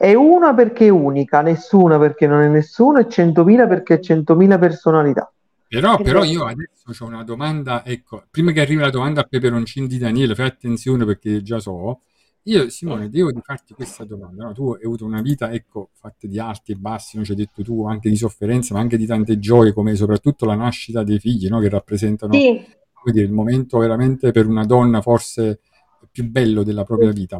È 0.00 0.14
una 0.14 0.54
perché 0.54 0.86
è 0.86 0.88
unica, 0.88 1.42
nessuna 1.42 1.98
perché 1.98 2.26
non 2.26 2.40
è 2.40 2.48
nessuno 2.48 3.00
e 3.00 3.06
centomila 3.06 3.66
perché 3.66 3.96
è 3.96 4.00
centomila 4.00 4.58
personalità. 4.58 5.30
Però, 5.68 5.98
però 5.98 6.24
io 6.24 6.46
adesso 6.46 7.04
ho 7.04 7.06
una 7.06 7.22
domanda, 7.22 7.84
ecco, 7.84 8.22
prima 8.30 8.50
che 8.52 8.62
arrivi 8.62 8.80
la 8.80 8.88
domanda 8.88 9.20
al 9.20 9.28
peperoncino 9.28 9.86
di 9.86 9.98
Daniele, 9.98 10.34
fai 10.34 10.46
attenzione 10.46 11.04
perché 11.04 11.42
già 11.42 11.58
so. 11.58 12.00
Io, 12.44 12.70
Simone, 12.70 13.10
devo 13.10 13.30
farti 13.42 13.74
questa 13.74 14.04
domanda. 14.06 14.46
no? 14.46 14.52
Tu 14.54 14.72
hai 14.72 14.84
avuto 14.84 15.04
una 15.04 15.20
vita, 15.20 15.52
ecco, 15.52 15.90
fatta 15.92 16.26
di 16.26 16.38
alti 16.38 16.72
e 16.72 16.76
bassi, 16.76 17.16
non 17.16 17.26
ci 17.26 17.32
hai 17.32 17.36
detto 17.36 17.62
tu, 17.62 17.86
anche 17.86 18.08
di 18.08 18.16
sofferenze, 18.16 18.72
ma 18.72 18.80
anche 18.80 18.96
di 18.96 19.04
tante 19.04 19.38
gioie, 19.38 19.74
come 19.74 19.94
soprattutto 19.96 20.46
la 20.46 20.54
nascita 20.54 21.02
dei 21.02 21.18
figli, 21.18 21.46
no? 21.48 21.60
Che 21.60 21.68
rappresentano, 21.68 22.32
Sì, 22.32 22.58
come 22.90 23.12
dire, 23.12 23.26
il 23.26 23.32
momento 23.32 23.76
veramente 23.76 24.30
per 24.32 24.46
una 24.46 24.64
donna 24.64 25.02
forse 25.02 25.60
più 26.10 26.26
bello 26.26 26.62
della 26.62 26.84
propria 26.84 27.10
vita. 27.10 27.38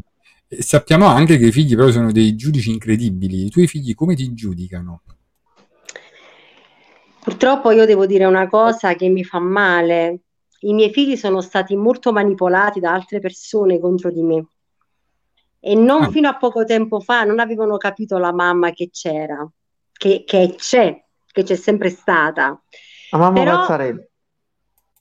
E 0.53 0.63
sappiamo 0.63 1.07
anche 1.07 1.39
che 1.39 1.47
i 1.47 1.53
figli 1.53 1.77
però 1.77 1.91
sono 1.91 2.11
dei 2.11 2.35
giudici 2.35 2.71
incredibili. 2.73 3.47
I 3.47 3.51
tuoi 3.51 3.69
figli 3.69 3.95
come 3.95 4.15
ti 4.15 4.33
giudicano? 4.35 5.03
purtroppo 7.23 7.71
io 7.71 7.85
devo 7.85 8.07
dire 8.07 8.25
una 8.25 8.49
cosa 8.49 8.95
che 8.95 9.09
mi 9.09 9.23
fa 9.25 9.39
male. 9.39 10.21
I 10.61 10.73
miei 10.73 10.91
figli 10.91 11.17
sono 11.17 11.41
stati 11.41 11.77
molto 11.77 12.13
manipolati 12.13 12.81
da 12.81 12.93
altre 12.93 13.21
persone 13.21 13.79
contro 13.79 14.11
di 14.11 14.23
me 14.23 14.47
e 15.61 15.75
non 15.75 16.05
Ah. 16.05 16.11
fino 16.11 16.29
a 16.29 16.37
poco 16.37 16.65
tempo 16.65 17.01
fa 17.01 17.25
non 17.25 17.39
avevano 17.39 17.77
capito 17.77 18.17
la 18.19 18.33
mamma 18.33 18.71
che 18.73 18.89
c'era, 18.91 19.47
che, 19.93 20.25
che 20.27 20.55
c'è, 20.57 21.05
che 21.27 21.43
c'è 21.43 21.55
sempre 21.57 21.91
stata. 21.91 22.61
La 23.11 23.19
mamma 23.19 23.39
Però 23.41 23.57
Mazzarella. 23.59 24.03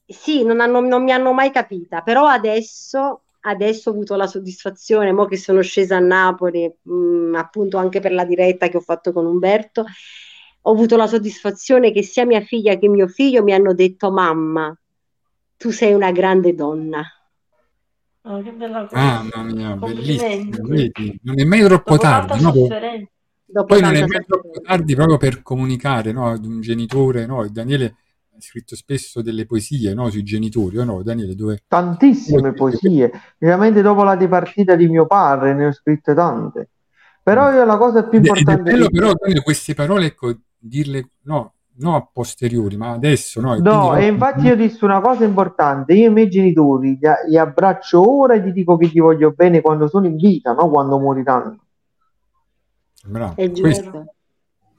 sì, 0.05 0.43
non 0.43 0.59
hanno- 0.59 0.81
non 0.81 1.03
mi 1.03 1.11
hanno 1.11 1.33
mai 1.33 1.51
capita, 1.51 2.01
però 2.01 2.25
adesso, 2.27 3.23
adesso 3.41 3.89
ho 3.89 3.93
avuto 3.93 4.15
la 4.15 4.27
soddisfazione, 4.27 5.11
mo 5.11 5.25
che 5.25 5.37
sono 5.37 5.61
scesa 5.61 5.97
a 5.97 5.99
Napoli, 5.99 6.71
mh, 6.81 7.35
appunto 7.35 7.77
anche 7.77 7.99
per 7.99 8.11
la 8.11 8.25
diretta 8.25 8.67
che 8.67 8.77
ho 8.77 8.81
fatto 8.81 9.11
con 9.11 9.25
Umberto, 9.25 9.85
ho 10.61 10.71
avuto 10.71 10.97
la 10.97 11.07
soddisfazione 11.07 11.91
che 11.91 12.03
sia 12.03 12.25
mia 12.25 12.41
figlia 12.41 12.77
che 12.77 12.87
mio 12.89 13.07
figlio 13.07 13.43
mi 13.43 13.53
hanno 13.53 13.73
detto, 13.73 14.11
mamma, 14.11 14.77
tu 15.57 15.71
sei 15.71 15.93
una 15.93 16.11
grande 16.11 16.53
donna. 16.53 17.03
Oh, 18.23 18.41
che 18.41 18.51
bella 18.51 18.85
cosa. 18.85 19.01
Mamma 19.01 19.43
mia, 19.43 19.75
bellissimo, 19.75 20.49
Complimenti. 20.51 21.03
vedi? 21.03 21.19
Non 21.23 21.39
è 21.39 21.43
mai 21.45 21.63
troppo 21.63 21.91
Dopo 21.91 22.01
tardi, 22.01 22.41
no? 22.41 22.51
Dopo 23.51 23.65
Poi 23.65 23.81
non 23.81 23.95
è 23.95 24.05
mai 24.05 24.25
troppo 24.27 24.59
tardi 24.61 24.93
proprio 24.93 25.17
per 25.17 25.41
comunicare, 25.41 26.11
no? 26.11 26.27
Ad 26.27 26.45
un 26.45 26.61
genitore, 26.61 27.25
no? 27.25 27.47
Daniele 27.49 27.95
scritto 28.41 28.75
spesso 28.75 29.21
delle 29.21 29.45
poesie, 29.45 29.93
no? 29.93 30.09
Sui 30.09 30.23
genitori, 30.23 30.77
o 30.77 30.83
no? 30.83 31.03
Daniele, 31.03 31.35
dove... 31.35 31.63
Tantissime 31.67 32.53
poesie, 32.53 33.11
veramente 33.37 33.81
dopo 33.81 34.03
la 34.03 34.15
dipartita 34.15 34.75
di 34.75 34.87
mio 34.87 35.05
padre 35.05 35.53
ne 35.53 35.67
ho 35.67 35.71
scritte 35.71 36.13
tante. 36.13 36.69
Però 37.21 37.51
io 37.51 37.65
la 37.65 37.77
cosa 37.77 38.03
più 38.03 38.19
è, 38.19 38.21
ed 38.21 38.25
è 38.25 38.29
importante 38.39 38.71
bello 38.71 38.87
che... 38.87 38.91
però, 38.91 39.13
Daniele, 39.13 39.43
queste 39.43 39.73
parole, 39.73 40.05
ecco, 40.07 40.33
dirle, 40.57 41.09
no, 41.23 41.53
no 41.75 41.95
a 41.95 42.09
posteriori, 42.11 42.75
ma 42.75 42.91
adesso, 42.91 43.39
no? 43.41 43.53
E 43.53 43.61
quindi 43.61 43.69
No, 43.69 43.83
e 43.83 43.87
proprio- 43.87 44.11
infatti 44.11 44.47
io 44.47 44.55
dissi 44.55 44.83
una 44.83 45.01
cosa 45.01 45.25
importante, 45.25 45.93
io 45.93 46.09
i 46.09 46.13
miei 46.13 46.29
genitori 46.29 46.97
li, 46.97 46.99
li 47.27 47.37
abbraccio 47.37 48.09
ora 48.09 48.33
e 48.33 48.41
gli 48.41 48.51
dico 48.51 48.77
che 48.77 48.87
gli 48.87 48.99
voglio 48.99 49.31
bene 49.31 49.61
quando 49.61 49.87
sono 49.87 50.07
in 50.07 50.15
vita, 50.15 50.53
non 50.53 50.69
quando 50.69 50.97
moriranno. 50.97 51.59
Bravo, 53.05 53.35
È 53.35 53.49
questo, 53.51 53.83
giusto. 53.83 54.13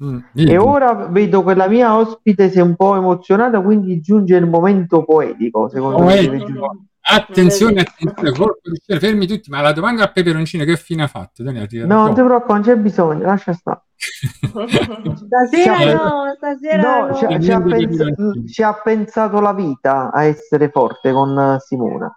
Mm? 0.05 0.19
E 0.35 0.57
ora 0.57 0.93
vedo 1.11 1.43
che 1.45 1.55
la 1.55 1.69
mia 1.69 1.97
ospite 1.97 2.51
si 2.51 2.59
è 2.59 2.63
un 2.63 2.77
po' 2.77 2.97
emozionata, 2.97 3.61
quindi 3.61 4.01
giunge 4.01 4.37
il 4.37 4.47
momento 4.47 5.05
poetico, 5.05 5.69
secondo 5.69 5.99
me. 5.99 6.05
Poetico. 6.05 6.37
giungere. 6.37 6.69
Attenzione, 7.03 7.81
attenzione, 7.81 8.31
colpo 8.31 8.61
di 8.71 8.79
scena, 8.81 9.01
fermi 9.01 9.27
tutti, 9.27 9.51
ma 9.51 9.63
la 9.63 9.73
domanda 9.73 10.03
al 10.05 10.13
peperoncino 10.13 10.65
che 10.65 10.77
fine 10.77 11.03
ha 11.03 11.07
fatto? 11.09 11.43
Daniele, 11.43 11.67
ti 11.67 11.79
No, 11.79 11.87
non 12.05 12.15
ti 12.15 12.23
preoccupare, 12.23 12.53
non 12.53 12.63
c'è 12.63 12.77
bisogno, 12.77 13.25
lascia 13.25 13.53
stare. 13.53 13.81
Stasera 15.17 15.93
no, 15.95 16.35
stasera 16.37 16.83
No, 17.01 17.07
no. 17.09 17.15
ci 17.15 17.25
ha, 17.25 17.41
ci 17.41 17.51
ha 17.51 17.61
pensa- 17.61 18.05
ci 18.47 18.63
ha 18.63 18.75
pensato 18.75 19.41
la 19.41 19.53
vita 19.53 20.11
a 20.13 20.25
essere 20.25 20.69
forte 20.71 21.11
con 21.13 21.57
Simona. 21.61 22.15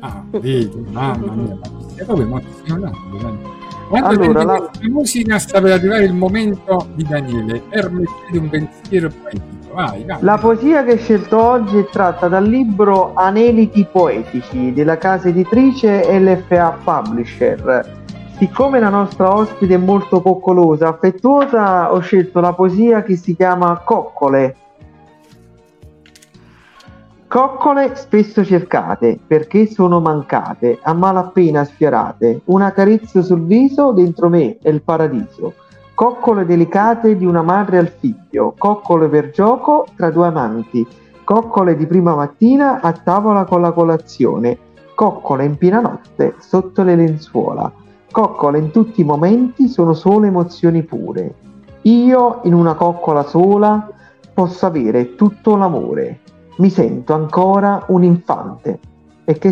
Ah, 0.00 0.22
vedi, 0.30 0.86
mamma 0.90 1.32
mia, 1.32 1.58
sei 1.94 2.04
proprio 2.04 2.26
emozionato. 2.26 2.98
Daniele. 3.20 3.57
Quando 3.88 4.08
Allora, 4.08 4.44
la- 4.44 4.56
questa 4.58 4.88
musica 4.88 5.38
sta 5.38 5.60
per 5.62 5.72
arrivare 5.72 6.04
il 6.04 6.12
momento 6.12 6.88
di 6.94 7.04
Daniele, 7.08 7.62
permettete 7.70 8.38
un 8.38 8.48
pensiero 8.50 9.08
poetico. 9.08 9.44
Vai, 9.72 10.04
vai. 10.04 10.18
La 10.20 10.36
poesia 10.36 10.84
che 10.84 10.92
hai 10.92 10.98
scelto 10.98 11.40
oggi 11.40 11.78
è 11.78 11.86
tratta 11.86 12.28
dal 12.28 12.44
libro 12.44 13.12
Aneliti 13.14 13.86
poetici 13.90 14.72
della 14.74 14.98
casa 14.98 15.28
editrice 15.28 16.04
LFA 16.18 16.78
Publisher. 16.84 17.96
Siccome 18.38 18.78
la 18.78 18.90
nostra 18.90 19.34
ospite 19.34 19.74
è 19.74 19.78
molto 19.78 20.20
coccolosa, 20.20 20.88
affettuosa, 20.88 21.92
ho 21.92 21.98
scelto 22.00 22.40
la 22.40 22.52
poesia 22.52 23.02
che 23.02 23.16
si 23.16 23.34
chiama 23.34 23.80
Coccole. 23.84 24.54
Coccole 27.28 27.94
spesso 27.94 28.42
cercate 28.42 29.18
perché 29.26 29.66
sono 29.66 30.00
mancate, 30.00 30.78
a 30.80 30.94
malapena 30.94 31.62
sfiorate. 31.62 32.40
Una 32.46 32.72
carezza 32.72 33.20
sul 33.20 33.42
viso, 33.42 33.92
dentro 33.92 34.30
me 34.30 34.56
è 34.62 34.70
il 34.70 34.80
paradiso. 34.80 35.52
Coccole 35.92 36.46
delicate 36.46 37.18
di 37.18 37.26
una 37.26 37.42
madre 37.42 37.76
al 37.76 37.88
figlio, 37.88 38.54
coccole 38.56 39.08
per 39.08 39.28
gioco 39.28 39.84
tra 39.94 40.10
due 40.10 40.26
amanti, 40.26 40.86
coccole 41.22 41.76
di 41.76 41.86
prima 41.86 42.14
mattina 42.14 42.80
a 42.80 42.92
tavola 42.92 43.44
con 43.44 43.60
la 43.60 43.72
colazione, 43.72 44.56
coccole 44.94 45.44
in 45.44 45.58
piena 45.58 45.80
notte 45.80 46.36
sotto 46.38 46.82
le 46.82 46.96
lenzuola, 46.96 47.70
coccole 48.10 48.58
in 48.58 48.70
tutti 48.70 49.02
i 49.02 49.04
momenti 49.04 49.68
sono 49.68 49.92
solo 49.92 50.24
emozioni 50.24 50.82
pure. 50.82 51.34
Io 51.82 52.40
in 52.44 52.54
una 52.54 52.72
coccola 52.72 53.22
sola 53.22 53.86
posso 54.32 54.64
avere 54.64 55.14
tutto 55.14 55.56
l'amore, 55.56 56.20
mi 56.58 56.70
sento 56.70 57.14
ancora 57.14 57.84
un 57.88 58.04
infante. 58.04 58.78
E 59.24 59.38
che? 59.38 59.48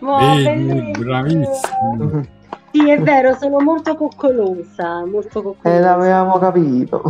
Oh, 0.00 0.16
Vedi, 0.18 0.64
bellissimo. 0.64 0.92
bravissimo. 0.92 2.26
Sì, 2.70 2.90
è 2.90 3.00
vero, 3.00 3.34
sono 3.36 3.60
molto 3.60 3.96
coccolosa, 3.96 5.04
molto 5.06 5.38
Eh, 5.38 5.42
coccolosa. 5.42 5.80
l'avevamo 5.80 6.38
capito. 6.38 7.02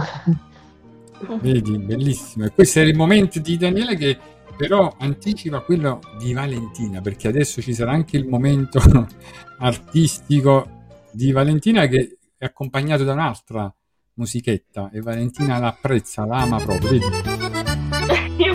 Vedi, 1.41 1.79
bellissimo. 1.79 2.45
E 2.45 2.53
questo 2.53 2.79
era 2.81 2.89
il 2.89 2.97
momento 2.97 3.41
di 3.41 3.57
Daniele 3.57 3.97
che 3.97 4.19
però 4.57 4.95
anticipa 4.99 5.61
quello 5.61 6.01
di 6.19 6.33
Valentina, 6.33 7.01
perché 7.01 7.29
adesso 7.29 7.61
ci 7.61 7.75
sarà 7.75 7.93
anche 7.93 8.17
il 8.17 8.27
momento 8.27 8.81
artistico 9.59 10.67
di 11.13 11.31
Valentina 11.33 11.87
che 11.87 12.19
è 12.37 12.45
accompagnato 12.45 13.05
da 13.05 13.13
un'altra 13.13 13.73
musichetta 14.15 14.91
e 14.93 15.01
Valentina 15.01 15.59
l'apprezza, 15.59 16.25
la 16.25 16.39
ama 16.39 16.59
proprio. 16.59 16.91
Vedi? 16.91 17.48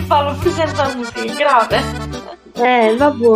Io 0.04 0.06
parlo 0.06 0.36
più 0.38 0.50
senza 0.50 0.94
musica, 0.94 1.32
grave. 1.32 1.80
Eh, 2.52 2.94
vabbè. 2.96 3.26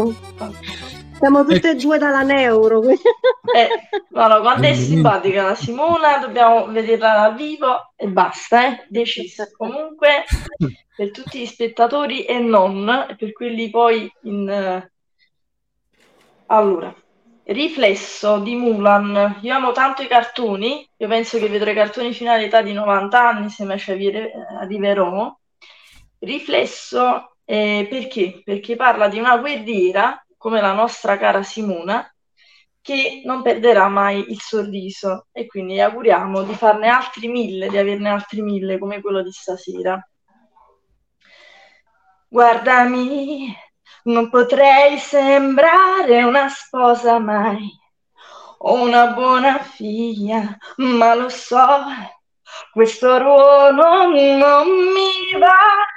Siamo 1.19 1.45
tutte 1.47 1.71
e 1.71 1.75
due 1.75 1.97
dalla 1.99 2.23
neuro. 2.23 2.83
Eh, 2.91 3.69
no, 4.11 4.27
no, 4.29 4.41
quando 4.41 4.67
è 4.67 4.75
simpatica 4.75 5.43
la 5.45 5.55
Simona 5.55 6.19
dobbiamo 6.19 6.67
vederla 6.67 7.15
dal 7.15 7.35
vivo 7.35 7.93
e 7.97 8.09
basta, 8.09 8.67
eh? 8.67 8.87
Deciso. 8.89 9.49
Comunque, 9.57 10.25
per 10.95 11.11
tutti 11.11 11.41
gli 11.41 11.47
spettatori 11.47 12.25
e 12.25 12.39
non, 12.39 12.87
e 13.09 13.17
per 13.17 13.33
quelli 13.33 13.71
poi 13.71 14.13
in... 14.25 14.49
eh, 14.49 14.93
Allora, 16.47 16.95
riflesso 17.45 18.39
di 18.41 18.55
Mulan. 18.57 19.39
Io 19.43 19.55
amo 19.55 19.73
tanto 19.73 20.03
i 20.03 20.07
cartoni, 20.07 20.89
io 20.97 21.09
penso 21.09 21.39
che 21.39 21.49
vedrò 21.49 21.71
i 21.71 21.75
cartoni 21.75 22.13
fino 22.13 22.31
all'età 22.33 22.63
di 22.63 22.73
90 22.73 23.29
anni, 23.29 23.49
se 23.51 23.65
mai 23.65 23.79
ci 23.79 23.93
avvire- 23.93 24.33
arriverò. 24.61 25.38
Riflesso 26.19 27.37
eh, 27.45 27.87
perché? 27.89 28.43
Perché 28.45 28.77
parla 28.77 29.09
di 29.09 29.19
una 29.19 29.39
guerriera, 29.39 30.23
come 30.37 30.61
la 30.61 30.73
nostra 30.73 31.17
cara 31.17 31.43
Simona, 31.43 32.07
che 32.81 33.23
non 33.25 33.43
perderà 33.43 33.89
mai 33.89 34.31
il 34.31 34.41
sorriso 34.41 35.27
e 35.33 35.47
quindi 35.47 35.81
auguriamo 35.81 36.43
di 36.43 36.55
farne 36.55 36.89
altri 36.89 37.29
mille, 37.29 37.69
di 37.69 37.77
averne 37.77 38.09
altri 38.09 38.43
mille 38.43 38.79
come 38.79 39.01
quello 39.01 39.23
di 39.23 39.31
stasera. 39.31 39.99
Guardami, 42.29 43.55
non 44.05 44.29
potrei 44.31 44.99
sembrare 44.99 46.23
una 46.23 46.49
sposa 46.49 47.19
mai 47.19 47.71
o 48.59 48.83
una 48.83 49.09
buona 49.09 49.59
figlia, 49.59 50.57
ma 50.77 51.15
lo 51.15 51.29
so, 51.29 51.67
questo 52.73 53.19
ruolo 53.19 54.11
non 54.11 54.67
mi 54.69 55.39
va. 55.39 55.97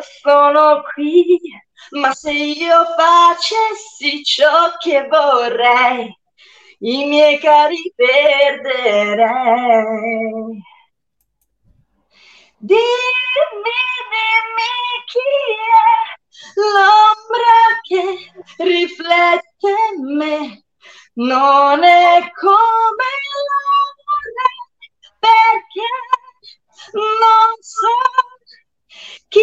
Sono 0.00 0.82
qui, 0.92 1.40
ma 1.90 2.12
se 2.12 2.32
io 2.32 2.84
facessi 2.96 4.22
ciò 4.24 4.76
che 4.78 5.06
vorrei, 5.06 6.14
i 6.80 7.04
miei 7.06 7.38
cari 7.38 7.92
perderei. 7.94 9.24
Dimmi, 12.58 12.82
dimmi 13.62 14.72
chi 15.06 15.18
è 15.72 16.60
l'ombra 16.60 17.80
che 17.82 18.32
riflette 18.64 19.74
me. 20.02 20.64
Non 21.14 21.82
è 21.82 22.30
come 22.32 23.10
la 23.46 23.64
vorrei, 24.04 24.60
perché 25.18 25.88
non 26.92 27.56
so 27.60 28.35
chi 29.28 29.40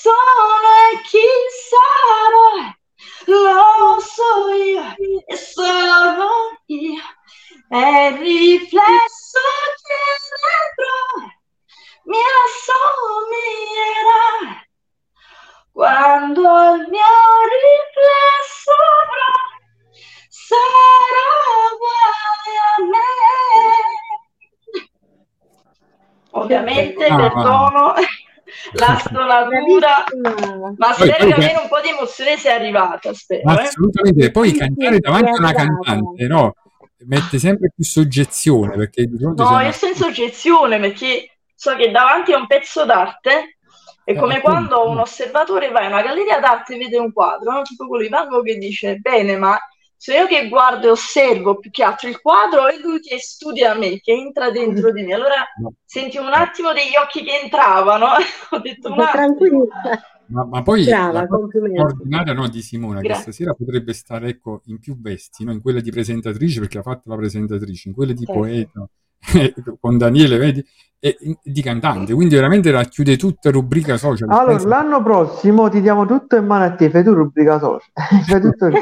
sono 0.00 0.68
e 0.92 1.00
chi 1.02 1.28
sarò. 1.68 2.74
Lo 3.26 4.00
so 4.00 4.48
io 4.54 4.94
e 5.26 5.36
solo 5.36 6.28
io. 6.66 7.02
È 7.68 7.76
il 8.08 8.18
riflesso 8.18 9.40
che 9.82 10.02
dentro 10.36 10.94
mi 12.04 12.18
assomiglierà. 12.46 14.30
Quando 15.72 16.74
il 16.74 16.86
mio 16.88 17.16
riflesso 17.50 18.72
avrà, 18.72 19.34
sarà 20.28 21.28
uguale 21.72 22.54
a 22.70 22.76
me. 22.92 23.10
Ovviamente 26.32 27.04
Ah. 27.06 27.16
perdono 27.16 27.84
la 27.94 28.08
Bravissima. 28.72 29.24
ma 30.76 30.94
Poi- 30.94 31.08
spero 31.08 31.16
poi 31.18 31.28
che 31.28 31.34
almeno 31.34 31.62
un 31.62 31.68
po' 31.68 31.80
di 31.80 31.88
emozione 31.88 32.36
sia 32.36 32.54
arrivata, 32.54 33.12
spero. 33.12 33.42
eh. 33.50 33.62
Assolutamente, 33.62 34.30
poi 34.30 34.48
Sì, 34.48 34.54
sì, 34.54 34.58
cantare 34.60 34.94
sì, 34.94 35.00
davanti 35.00 35.30
a 35.30 35.38
una 35.38 35.52
cantante, 35.52 36.26
no? 36.26 36.54
Mette 37.06 37.38
sempre 37.38 37.70
più 37.74 37.84
soggezione 37.84 38.76
perché 38.76 39.04
di 39.04 39.16
fronte 39.18 39.42
No, 39.42 39.50
io 39.50 39.56
una... 39.58 39.72
senza 39.72 40.06
oggezione 40.06 40.80
perché 40.80 41.36
so 41.54 41.76
che 41.76 41.90
davanti 41.90 42.32
a 42.32 42.38
un 42.38 42.46
pezzo 42.46 42.84
d'arte 42.84 43.58
è 44.02 44.12
Eh, 44.12 44.16
come 44.16 44.36
appunto, 44.36 44.40
quando 44.50 44.88
un 44.90 44.98
osservatore 44.98 45.70
va 45.70 45.82
in 45.82 45.92
una 45.92 46.02
galleria 46.02 46.38
d'arte 46.40 46.74
e 46.74 46.78
vede 46.78 46.98
un 46.98 47.12
quadro, 47.12 47.52
no? 47.52 47.62
Tipo 47.62 47.86
quello 47.86 48.02
di 48.04 48.08
Van 48.08 48.28
Gogh 48.28 48.44
che 48.44 48.56
dice, 48.56 48.96
bene, 48.96 49.36
ma 49.36 49.58
sono 49.96 50.18
io 50.18 50.26
che 50.26 50.48
guardo 50.48 50.88
e 50.88 50.90
osservo 50.90 51.58
più 51.58 51.70
che 51.70 51.82
altro 51.82 52.08
il 52.08 52.20
quadro 52.20 52.68
e 52.68 52.78
lui 52.80 53.00
che 53.00 53.18
studia 53.18 53.74
me, 53.74 53.98
che 54.00 54.12
entra 54.12 54.50
dentro 54.50 54.92
di 54.92 55.02
me. 55.02 55.14
Allora 55.14 55.44
No. 55.58 55.72
senti 55.84 56.18
un 56.18 56.32
attimo 56.32 56.72
degli 56.72 56.96
occhi 57.02 57.24
che 57.24 57.40
entravano, 57.42 58.06
ho 58.50 58.58
detto 58.58 58.92
un 58.92 59.00
attimo. 59.00 59.12
Tranquilla. 59.12 60.00
Ma, 60.28 60.44
ma 60.44 60.62
poi 60.62 60.84
Brava, 60.84 61.20
la 61.20 61.26
straordinaria 61.26 62.32
no, 62.32 62.48
di 62.48 62.60
Simona 62.60 63.00
che 63.00 63.06
Grazie. 63.06 63.32
stasera 63.32 63.54
potrebbe 63.54 63.92
stare 63.92 64.28
ecco, 64.28 64.62
in 64.64 64.80
più 64.80 65.00
vesti, 65.00 65.44
no? 65.44 65.52
in 65.52 65.62
quella 65.62 65.80
di 65.80 65.90
presentatrice 65.90 66.58
perché 66.58 66.78
ha 66.78 66.82
fatto 66.82 67.08
la 67.08 67.16
presentatrice, 67.16 67.88
in 67.88 67.94
quelle 67.94 68.12
di 68.12 68.24
Certo. 68.24 68.40
poeta 68.40 68.88
con 69.80 69.98
Daniele, 69.98 70.36
vedi, 70.38 70.64
e 70.98 71.16
di 71.42 71.62
cantante, 71.62 72.14
quindi 72.14 72.34
veramente 72.34 72.70
racchiude 72.70 73.16
tutta 73.16 73.50
rubrica 73.50 73.96
social. 73.96 74.30
Allora, 74.30 74.56
Pensa- 74.56 74.68
l'anno 74.68 75.02
prossimo 75.02 75.68
ti 75.68 75.80
diamo 75.80 76.06
tutto 76.06 76.36
in 76.36 76.46
mano 76.46 76.64
a 76.64 76.74
te, 76.74 76.90
fai 76.90 77.04
tu 77.04 77.12
rubrica 77.12 77.58
social. 77.58 77.90
Fai 78.26 78.40
tutto 78.40 78.68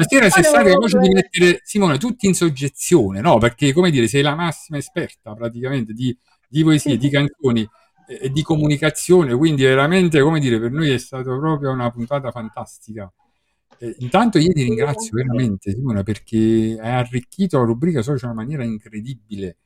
Stasera 0.00 0.26
Allora, 0.26 0.42
stata 0.42 0.72
cosa 0.74 0.98
di 0.98 1.08
mettere 1.10 1.60
Simone 1.62 1.98
tutti 1.98 2.26
in 2.26 2.34
soggezione, 2.34 3.20
no? 3.20 3.38
Perché 3.38 3.72
come 3.72 3.90
dire, 3.90 4.08
sei 4.08 4.22
la 4.22 4.34
massima 4.34 4.78
esperta 4.78 5.34
praticamente 5.34 5.92
di, 5.92 6.16
di 6.48 6.62
poesie, 6.62 6.96
di 6.96 7.08
canzoni 7.08 7.60
e 7.62 7.68
e 8.10 8.30
di 8.30 8.42
comunicazione, 8.42 9.36
quindi 9.36 9.62
veramente, 9.62 10.20
come 10.20 10.40
dire, 10.40 10.58
per 10.58 10.72
noi 10.72 10.90
è 10.90 10.98
stata 10.98 11.32
proprio 11.36 11.70
una 11.70 11.92
puntata 11.92 12.32
fantastica. 12.32 13.10
Eh, 13.82 13.96
intanto 14.00 14.36
io 14.36 14.52
ti 14.52 14.62
ringrazio 14.62 15.12
veramente 15.14 15.72
Simona 15.72 16.02
perché 16.02 16.76
hai 16.78 16.90
arricchito 16.90 17.56
la 17.56 17.64
rubrica 17.64 18.02
social 18.02 18.28
in 18.28 18.34
una 18.34 18.42
maniera 18.42 18.62
incredibile. 18.62 19.56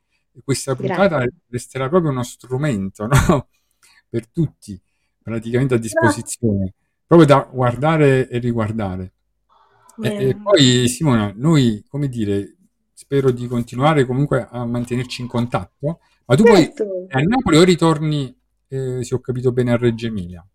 Questa 0.44 0.76
puntata 0.76 1.16
Grazie. 1.16 1.32
resterà 1.48 1.88
proprio 1.88 2.12
uno 2.12 2.22
strumento, 2.22 3.06
no? 3.10 3.48
Per 4.08 4.28
tutti, 4.28 4.80
praticamente 5.20 5.74
a 5.74 5.78
disposizione, 5.78 6.74
proprio 7.04 7.26
da 7.26 7.48
guardare 7.50 8.28
e 8.28 8.38
riguardare. 8.38 9.14
E, 10.00 10.28
e 10.28 10.36
poi 10.36 10.86
Simona, 10.86 11.32
noi, 11.34 11.84
come 11.88 12.08
dire, 12.08 12.54
spero 12.92 13.32
di 13.32 13.48
continuare 13.48 14.04
comunque 14.04 14.46
a 14.48 14.64
mantenerci 14.64 15.22
in 15.22 15.28
contatto, 15.28 15.98
ma 16.24 16.36
tu 16.36 16.44
poi 16.44 16.62
Certo. 16.62 17.06
a 17.08 17.18
Napoli 17.20 17.56
o 17.56 17.64
ritorni, 17.64 18.36
eh, 18.68 19.02
se 19.02 19.14
ho 19.14 19.18
capito 19.18 19.50
bene, 19.50 19.72
a 19.72 19.76
Reggio 19.76 20.06
Emilia? 20.06 20.46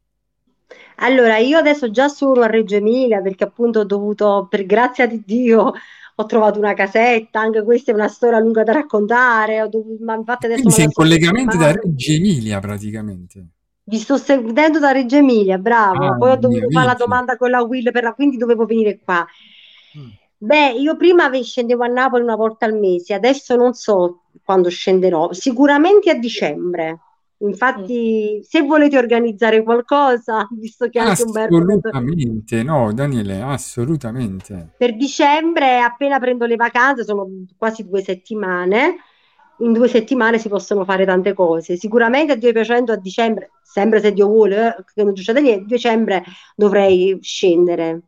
Allora, 1.02 1.38
io 1.38 1.58
adesso 1.58 1.92
già 1.92 2.08
sono 2.10 2.42
a 2.42 2.48
Reggio 2.48 2.76
Emilia 2.76 3.22
perché 3.22 3.44
appunto 3.46 3.80
ho 3.80 3.86
dovuto, 3.86 4.48
per 4.50 4.66
grazia 4.66 5.08
di 5.08 5.24
Dio, 5.26 5.72
ho 6.16 6.26
trovato 6.26 6.60
una 6.60 6.74
casetta, 6.74 7.40
anche 7.40 7.64
questa 7.64 7.92
è 7.92 7.94
una 7.94 8.10
storia 8.10 8.40
lunga 8.40 8.64
da 8.64 8.74
raccontare, 8.74 9.62
ho 9.62 9.68
dovuto, 9.70 10.04
ma 10.04 10.16
infatti 10.16 10.46
adesso 10.48 10.62
Quindi 10.64 10.78
sei 10.78 10.86
in 10.86 10.92
collegamento 10.92 11.58
da. 11.58 11.72
Reggio 11.72 12.12
Emilia 12.12 12.60
praticamente. 12.60 13.46
Vi 13.84 13.98
sto 13.98 14.18
seguendo 14.18 14.80
da 14.80 14.92
Reggio 14.92 15.16
Emilia, 15.16 15.58
bravo. 15.58 16.06
Ah, 16.06 16.18
Poi 16.18 16.32
ho 16.32 16.36
dovuto 16.36 16.70
fare 16.70 16.86
la 16.86 16.94
domanda 16.94 17.38
con 17.38 17.50
la 17.50 17.64
Will, 17.64 17.92
per 17.92 18.04
la- 18.04 18.14
quindi 18.14 18.38
dovevo 18.38 18.66
venire 18.66 19.00
qua. 19.00 19.26
Mm. 19.98 20.10
Beh, 20.38 20.72
io 20.74 20.96
prima 20.96 21.30
scendevo 21.42 21.84
a 21.84 21.88
Napoli 21.88 22.24
una 22.24 22.36
volta 22.36 22.66
al 22.66 22.78
mese, 22.78 23.14
adesso 23.14 23.56
non 23.56 23.74
so 23.74 24.24
quando 24.44 24.70
scenderò, 24.70 25.32
sicuramente 25.34 26.10
a 26.10 26.16
dicembre. 26.16 27.00
Infatti, 27.42 28.42
se 28.44 28.62
volete 28.62 28.98
organizzare 28.98 29.64
qualcosa, 29.64 30.48
visto 30.58 30.90
che 30.90 31.00
anche 31.00 31.24
Umberto 31.24 31.56
Assolutamente, 31.56 32.64
no, 32.64 32.92
Daniele, 32.94 33.42
assolutamente. 33.42 34.74
per 34.78 34.96
dicembre, 34.96 35.80
appena 35.80 36.20
prendo 36.20 36.46
le 36.46 36.56
vacanze, 36.56 37.04
sono 37.04 37.28
quasi 37.58 37.88
due 37.88 38.02
settimane. 38.02 38.96
In 39.62 39.74
due 39.74 39.90
settimane 39.90 40.38
si 40.38 40.48
possono 40.48 40.86
fare 40.86 41.06
tante 41.06 41.34
cose. 41.34 41.76
Sicuramente 41.76 42.34
a 42.34 42.36
Dio 42.36 42.52
piacendo 42.54 42.94
a 42.94 42.96
dicembre, 42.98 43.52
sempre 43.62 44.00
se 44.00 44.14
Dio 44.14 44.28
vuole, 44.28 44.68
eh, 44.78 44.84
che 44.94 45.04
non 45.04 45.16
succede 45.16 45.42
niente, 45.42 45.64
a 45.64 45.68
dicembre 45.68 46.24
dovrei 46.56 47.18
scendere. 47.22 48.02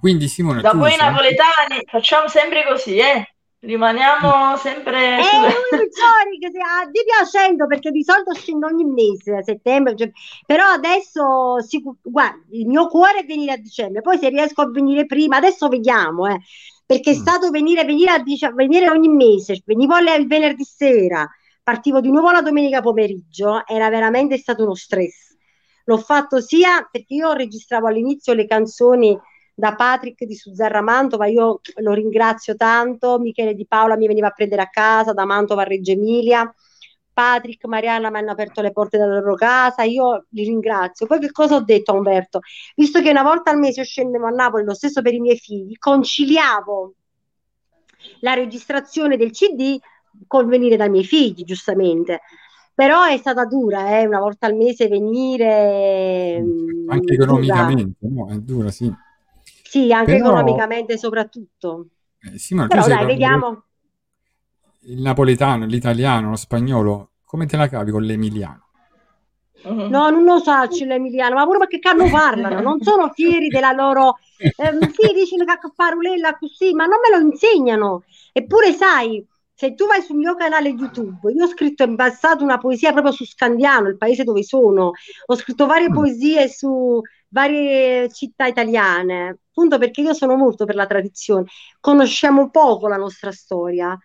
Quindi 0.00 0.28
Simona, 0.28 0.60
Da 0.60 0.72
voi 0.74 0.90
sei- 0.90 0.98
napoletani 0.98 1.82
facciamo 1.86 2.28
sempre 2.28 2.66
così, 2.68 2.98
eh? 2.98 3.26
Rimaniamo 3.60 4.56
sempre 4.56 5.18
Eh, 5.18 5.22
su- 5.22 5.90
sorry, 5.90 6.38
che 6.38 6.46
a 6.46 6.86
Dio 6.88 7.02
piacendo, 7.02 7.66
perché 7.66 7.90
di 7.90 8.04
solito 8.04 8.32
scendo 8.32 8.66
ogni 8.68 8.84
mese, 8.84 9.34
a 9.34 9.42
settembre, 9.42 9.96
cioè- 9.96 10.12
però 10.46 10.64
adesso, 10.66 11.60
sicu- 11.60 11.98
guarda, 12.00 12.38
il 12.52 12.68
mio 12.68 12.86
cuore 12.86 13.20
è 13.20 13.24
venire 13.26 13.52
a 13.52 13.56
dicembre, 13.56 14.00
poi 14.00 14.16
se 14.18 14.28
riesco 14.28 14.62
a 14.62 14.70
venire 14.70 15.06
prima, 15.06 15.38
adesso 15.38 15.66
vediamo, 15.66 16.28
eh, 16.28 16.38
perché 16.86 17.10
è 17.10 17.16
Mm. 17.16 17.20
stato 17.20 17.50
venire, 17.50 17.84
venire, 17.84 18.12
a 18.12 18.22
dice- 18.22 18.52
venire 18.54 18.88
ogni 18.90 19.08
mese, 19.08 19.60
venivo 19.64 19.96
il 19.98 20.26
venerdì 20.28 20.62
sera, 20.64 21.28
partivo 21.62 22.00
di 22.00 22.10
nuovo 22.12 22.30
la 22.30 22.42
domenica 22.42 22.80
pomeriggio, 22.80 23.66
era 23.66 23.88
veramente 23.90 24.38
stato 24.38 24.62
uno 24.62 24.74
stress. 24.74 25.36
L'ho 25.86 25.98
fatto 25.98 26.40
sia 26.40 26.86
perché 26.90 27.14
io 27.14 27.32
registravo 27.32 27.88
all'inizio 27.88 28.34
le 28.34 28.46
canzoni 28.46 29.18
da 29.58 29.74
Patrick 29.74 30.24
di 30.24 30.36
Suzzerra 30.36 30.80
Mantova, 30.82 31.26
io 31.26 31.60
lo 31.78 31.92
ringrazio 31.92 32.54
tanto, 32.54 33.18
Michele 33.18 33.54
Di 33.54 33.66
Paola 33.66 33.96
mi 33.96 34.06
veniva 34.06 34.28
a 34.28 34.30
prendere 34.30 34.62
a 34.62 34.68
casa 34.68 35.12
da 35.12 35.24
Mantova 35.24 35.62
a 35.62 35.64
Reggio 35.64 35.90
Emilia, 35.90 36.54
Patrick, 37.12 37.64
Marianna 37.66 38.08
mi 38.08 38.18
hanno 38.18 38.30
aperto 38.30 38.60
le 38.60 38.70
porte 38.70 38.98
della 38.98 39.18
loro 39.18 39.34
casa, 39.34 39.82
io 39.82 40.26
li 40.28 40.44
ringrazio. 40.44 41.06
Poi 41.06 41.18
che 41.18 41.32
cosa 41.32 41.56
ho 41.56 41.64
detto 41.64 41.90
a 41.90 41.96
Umberto? 41.96 42.38
Visto 42.76 43.02
che 43.02 43.10
una 43.10 43.24
volta 43.24 43.50
al 43.50 43.58
mese 43.58 43.80
io 43.80 43.86
scendevo 43.86 44.26
a 44.26 44.30
Napoli, 44.30 44.62
lo 44.62 44.74
stesso 44.74 45.02
per 45.02 45.14
i 45.14 45.18
miei 45.18 45.36
figli, 45.36 45.76
conciliavo 45.76 46.94
la 48.20 48.34
registrazione 48.34 49.16
del 49.16 49.32
CD 49.32 49.76
col 50.28 50.46
venire 50.46 50.76
dai 50.76 50.88
miei 50.88 51.04
figli, 51.04 51.42
giustamente. 51.42 52.20
Però 52.72 53.02
è 53.02 53.16
stata 53.16 53.44
dura, 53.44 53.98
eh, 53.98 54.06
una 54.06 54.20
volta 54.20 54.46
al 54.46 54.54
mese 54.54 54.86
venire, 54.86 56.40
mm, 56.40 56.90
anche 56.90 57.14
economicamente, 57.14 58.06
no? 58.06 58.28
È 58.28 58.36
dura, 58.36 58.70
sì. 58.70 59.06
Sì, 59.68 59.92
anche 59.92 60.12
Però- 60.16 60.28
economicamente 60.30 60.96
soprattutto. 60.96 61.88
Eh, 62.20 62.38
Simona, 62.38 62.68
tu 62.68 62.74
Però 62.76 62.88
dai, 62.88 63.04
vediamo. 63.04 63.64
il 64.82 65.00
napoletano, 65.02 65.66
l'italiano, 65.66 66.30
lo 66.30 66.36
spagnolo, 66.36 67.10
come 67.24 67.44
te 67.46 67.56
la 67.58 67.68
cavi 67.68 67.90
con 67.90 68.02
l'emiliano? 68.02 68.62
Mhm. 69.64 69.88
No, 69.90 70.08
non 70.08 70.22
lo 70.24 70.38
so, 70.38 70.52
l'emiliano, 70.84 71.34
ma 71.34 71.44
pure 71.44 71.58
perché 71.58 71.80
cazzo 71.80 72.08
parlano, 72.10 72.60
non 72.60 72.80
sono 72.80 73.10
fieri 73.12 73.48
della 73.48 73.72
loro... 73.72 74.18
ehm, 74.38 74.78
sì, 74.90 75.12
dici 75.12 75.34
una 75.34 75.44
caccaparulella 75.44 76.38
così, 76.38 76.72
ma 76.72 76.86
non 76.86 76.98
me 77.02 77.18
lo 77.18 77.30
insegnano. 77.30 78.04
Eppure 78.32 78.72
sai, 78.72 79.24
se 79.52 79.74
tu 79.74 79.86
vai 79.86 80.00
sul 80.00 80.16
mio 80.16 80.34
canale 80.36 80.68
YouTube, 80.70 81.30
io 81.32 81.44
ho 81.44 81.48
scritto 81.48 81.82
in 81.82 81.96
passato 81.96 82.44
una 82.44 82.58
poesia 82.58 82.92
proprio 82.92 83.12
su 83.12 83.26
Scandiano, 83.26 83.88
il 83.88 83.96
paese 83.98 84.22
dove 84.24 84.44
sono, 84.44 84.92
ho 85.26 85.36
scritto 85.36 85.66
varie 85.66 85.90
Mm. 85.90 85.92
poesie 85.94 86.48
su 86.48 87.00
varie 87.28 88.10
città 88.12 88.46
italiane, 88.46 89.38
appunto 89.50 89.78
perché 89.78 90.00
io 90.00 90.14
sono 90.14 90.36
molto 90.36 90.64
per 90.64 90.74
la 90.74 90.86
tradizione. 90.86 91.46
Conosciamo 91.80 92.50
poco 92.50 92.88
la 92.88 92.96
nostra 92.96 93.32
storia, 93.32 93.96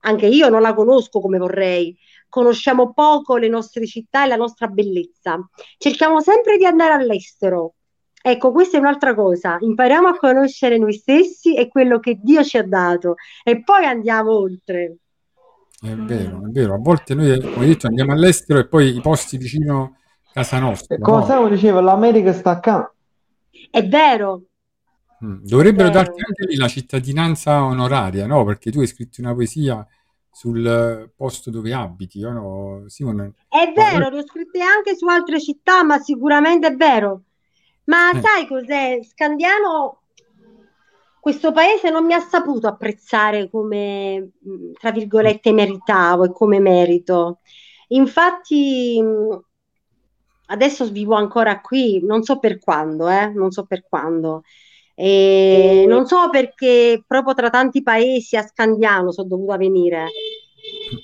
anche 0.00 0.26
io 0.26 0.48
non 0.48 0.62
la 0.62 0.74
conosco 0.74 1.20
come 1.20 1.38
vorrei. 1.38 1.96
Conosciamo 2.28 2.92
poco 2.92 3.36
le 3.36 3.48
nostre 3.48 3.86
città 3.86 4.24
e 4.24 4.28
la 4.28 4.36
nostra 4.36 4.68
bellezza. 4.68 5.38
Cerchiamo 5.78 6.20
sempre 6.20 6.56
di 6.56 6.64
andare 6.64 6.92
all'estero, 6.92 7.74
Ecco, 8.22 8.52
questa 8.52 8.76
è 8.76 8.80
un'altra 8.80 9.14
cosa. 9.14 9.56
Impariamo 9.60 10.08
a 10.08 10.16
conoscere 10.16 10.76
noi 10.76 10.92
stessi 10.92 11.56
e 11.56 11.68
quello 11.68 11.98
che 12.00 12.18
Dio 12.20 12.44
ci 12.44 12.58
ha 12.58 12.66
dato 12.66 13.14
e 13.42 13.62
poi 13.62 13.86
andiamo 13.86 14.32
oltre. 14.32 14.96
È 15.80 15.94
vero, 15.94 16.44
è 16.46 16.50
vero. 16.50 16.74
A 16.74 16.78
volte 16.78 17.14
noi, 17.14 17.40
come 17.40 17.66
detto, 17.66 17.86
andiamo 17.86 18.12
all'estero 18.12 18.58
e 18.58 18.68
poi 18.68 18.94
i 18.94 19.00
posti 19.00 19.38
vicino 19.38 19.99
casa 20.32 20.58
nostra, 20.58 20.94
E 20.94 20.98
come 21.00 21.22
no? 21.22 21.26
Samu 21.26 21.48
diceva, 21.48 21.80
l'America 21.80 22.32
sta 22.32 22.50
accanto. 22.50 22.94
È 23.70 23.86
vero, 23.86 24.44
Mm, 25.24 25.44
Dovrebbero 25.44 25.88
Vero. 25.88 25.90
darti 25.90 26.22
anche 26.26 26.46
lì 26.46 26.56
la 26.56 26.68
cittadinanza 26.68 27.62
onoraria, 27.64 28.26
no? 28.26 28.44
Perché 28.44 28.70
tu 28.70 28.80
hai 28.80 28.86
scritto 28.86 29.20
una 29.20 29.34
poesia 29.34 29.86
sul 30.30 30.66
eh, 30.66 31.12
posto 31.14 31.50
dove 31.50 31.72
abiti, 31.74 32.18
io 32.18 32.30
no? 32.32 32.84
Simone, 32.88 33.34
è 33.48 33.72
vero, 33.74 34.08
le 34.08 34.18
ho 34.20 34.26
scritte 34.26 34.60
anche 34.62 34.96
su 34.96 35.06
altre 35.06 35.38
città, 35.40 35.82
ma 35.84 35.98
sicuramente 35.98 36.68
è 36.68 36.74
vero. 36.74 37.24
Ma 37.84 38.12
Eh. 38.12 38.20
sai 38.20 38.46
cos'è? 38.46 38.98
Scandiano, 39.02 40.02
questo 41.18 41.52
paese 41.52 41.90
non 41.90 42.06
mi 42.06 42.14
ha 42.14 42.20
saputo 42.20 42.66
apprezzare 42.66 43.50
come, 43.50 44.32
mh, 44.40 44.72
tra 44.78 44.90
virgolette, 44.90 45.52
meritavo 45.52 46.24
e 46.24 46.32
come 46.32 46.60
merito. 46.60 47.40
Infatti, 47.88 49.00
mh, 49.02 49.38
adesso 50.50 50.88
vivo 50.90 51.14
ancora 51.14 51.60
qui, 51.60 52.00
non 52.04 52.22
so 52.22 52.38
per 52.38 52.58
quando, 52.58 53.08
eh, 53.08 53.28
non 53.28 53.50
so 53.50 53.64
per 53.64 53.84
quando. 53.88 54.42
E 54.94 55.86
non 55.88 56.06
so 56.06 56.28
perché 56.30 57.02
proprio 57.06 57.34
tra 57.34 57.48
tanti 57.48 57.82
paesi 57.82 58.36
a 58.36 58.42
Scandiano 58.46 59.12
sono 59.12 59.28
dovuta 59.28 59.56
venire. 59.56 60.06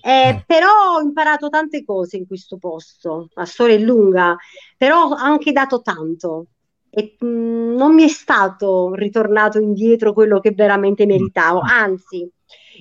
Eh, 0.02 0.44
però 0.47 0.97
ho 0.97 1.01
imparato 1.01 1.48
tante 1.48 1.82
cose 1.82 2.18
in 2.18 2.27
questo 2.27 2.59
posto, 2.59 3.31
la 3.35 3.47
storia 3.47 3.74
è 3.77 3.78
lunga, 3.78 4.36
però 4.77 5.09
ho 5.09 5.14
anche 5.14 5.51
dato 5.51 5.81
tanto 5.81 6.48
e 6.90 7.16
mh, 7.18 7.74
non 7.74 7.94
mi 7.94 8.05
è 8.05 8.09
stato 8.09 8.93
ritornato 8.94 9.59
indietro 9.59 10.12
quello 10.12 10.40
che 10.40 10.51
veramente 10.52 11.06
meritavo, 11.06 11.60
anzi, 11.60 12.28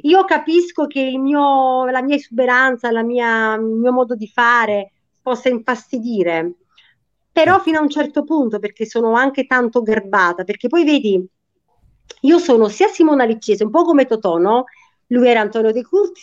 io 0.01 0.25
capisco 0.25 0.85
che 0.87 0.99
il 0.99 1.19
mio, 1.19 1.85
la 1.85 2.01
mia 2.01 2.15
esuberanza, 2.15 2.91
la 2.91 3.03
mia- 3.03 3.55
il 3.55 3.61
mio 3.63 3.91
modo 3.93 4.15
di 4.15 4.27
fare 4.27 4.91
possa 5.25 5.49
infastidire, 5.49 6.53
però 7.31 7.59
fino 7.59 7.79
a 7.79 7.81
un 7.81 7.89
certo 7.89 8.23
punto, 8.23 8.59
perché 8.59 8.85
sono 8.85 9.13
anche 9.13 9.47
tanto 9.47 9.81
garbata, 9.81 10.43
perché 10.43 10.67
poi 10.67 10.83
vedi, 10.85 11.27
io 12.21 12.37
sono 12.37 12.67
sia 12.67 12.87
Simona 12.89 13.23
Liccese, 13.25 13.63
un 13.63 13.71
po' 13.71 13.83
come 13.83 14.05
Totò, 14.05 14.37
no? 14.37 14.65
Lui 15.07 15.27
era 15.27 15.39
Antonio 15.41 15.71
De 15.71 15.83
Curti, 15.83 16.21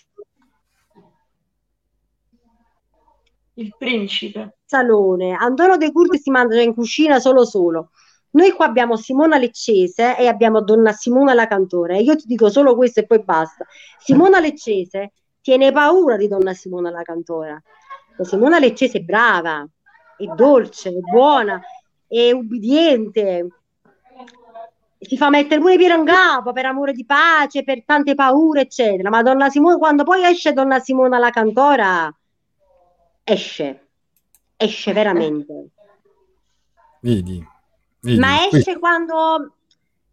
Il 3.55 3.75
principe. 3.77 4.59
salone. 4.65 5.33
Antonio 5.35 5.77
De 5.77 5.91
Curti 5.91 6.19
si 6.19 6.31
mangia 6.31 6.61
in 6.61 6.73
cucina 6.75 7.19
solo 7.19 7.45
solo. 7.45 7.91
Noi 8.31 8.53
qua 8.53 8.67
abbiamo 8.67 8.97
Simona 8.97 9.37
Leccese 9.37 10.17
e 10.17 10.29
abbiamo 10.29 10.63
Donna 10.63 10.93
Simona 10.93 11.35
la 11.35 11.47
cantore. 11.49 11.99
Io 12.01 12.15
ti 12.17 12.25
dico 12.27 12.49
solo 12.51 12.77
questo 12.77 13.01
e 13.01 13.07
poi 13.07 13.23
basta. 13.25 13.67
Simona 13.99 14.39
Leccese 14.41 15.13
tiene 15.41 15.73
paura 15.73 16.17
di 16.17 16.29
Donna 16.29 16.55
Simona 16.55 16.91
la 16.91 17.03
cantore. 17.03 17.63
La 18.17 18.25
Simona 18.25 18.59
Leccese 18.59 18.99
è 18.99 19.03
brava, 19.03 19.67
è 20.17 20.25
dolce, 20.35 20.91
è 20.91 20.99
buona, 20.99 21.61
è 22.07 22.31
ubbidiente. 22.31 23.49
Si 24.99 25.17
fa 25.17 25.31
mettere 25.31 25.61
pure 25.61 25.75
i 25.75 25.79
piedi 25.79 25.99
in 25.99 26.05
capo 26.05 26.53
per 26.53 26.67
amore 26.67 26.93
di 26.93 27.05
pace, 27.05 27.65
per 27.65 27.85
tante 27.85 28.15
paure, 28.15 28.63
eccetera. 28.63 29.11
Ma 29.11 29.23
Donna 29.23 29.49
Simona, 29.51 29.77
quando 29.77 30.05
poi 30.05 30.25
esce 30.25 30.53
Donna 30.53 30.79
Simona 30.79 31.19
la 31.19 31.31
cantora, 31.31 32.15
esce, 33.25 33.89
esce 34.57 34.93
veramente. 34.93 35.69
vedi, 37.01 37.45
vedi, 38.01 38.19
Ma 38.19 38.47
esce 38.47 38.79
quando, 38.79 39.55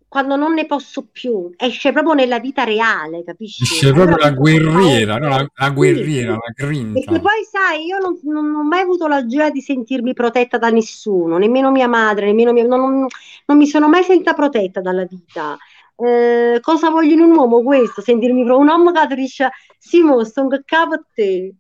quando 0.10 0.36
non 0.36 0.54
ne 0.54 0.66
posso 0.66 1.08
più, 1.12 1.54
esce 1.56 1.92
proprio 1.94 2.14
nella 2.14 2.40
vita 2.40 2.64
reale, 2.66 3.24
capisci? 3.24 3.64
esce 3.64 3.94
proprio 3.94 4.16
Allora 4.16 4.30
la 4.30 4.32
guerriera, 4.32 5.18
no? 5.18 5.30
paura. 5.30 5.38
La, 5.38 5.52
la 5.54 5.70
guerriera, 5.70 6.34
sì. 6.34 6.40
la 6.40 6.66
grinta. 6.68 7.00
Perché 7.00 7.20
poi 7.22 7.44
sai, 7.50 7.86
io 7.86 7.98
non, 8.00 8.20
non 8.24 8.56
ho 8.56 8.64
mai 8.64 8.82
avuto 8.82 9.08
la 9.08 9.26
gioia 9.26 9.52
di 9.52 9.62
sentirmi 9.62 10.14
protetta 10.14 10.58
da 10.58 10.70
nessuno, 10.70 11.38
nemmeno 11.38 11.72
mia 11.72 11.88
madre, 11.88 12.26
nemmeno 12.26 12.52
mia, 12.52 12.66
non, 12.66 12.80
non- 12.80 13.08
non 13.46 13.58
mi 13.58 13.68
sono 13.68 13.88
mai 13.88 14.04
sentita 14.04 14.34
protetta 14.34 14.82
dalla 14.82 15.06
vita. 15.06 15.58
Eh, 15.96 16.60
cosa 16.62 16.90
voglio 16.90 17.14
in 17.14 17.20
un 17.20 17.32
uomo 17.36 17.62
questo? 17.62 18.02
Sentirmi 18.02 18.44
pro- 18.44 18.58
un 18.58 18.68
uomo 18.70 18.92
che 18.92 19.16
dice 19.16 19.50
Simo, 19.78 20.24
in 20.24 20.64
capo 20.66 20.94
a 20.96 21.02
te, 21.14 21.54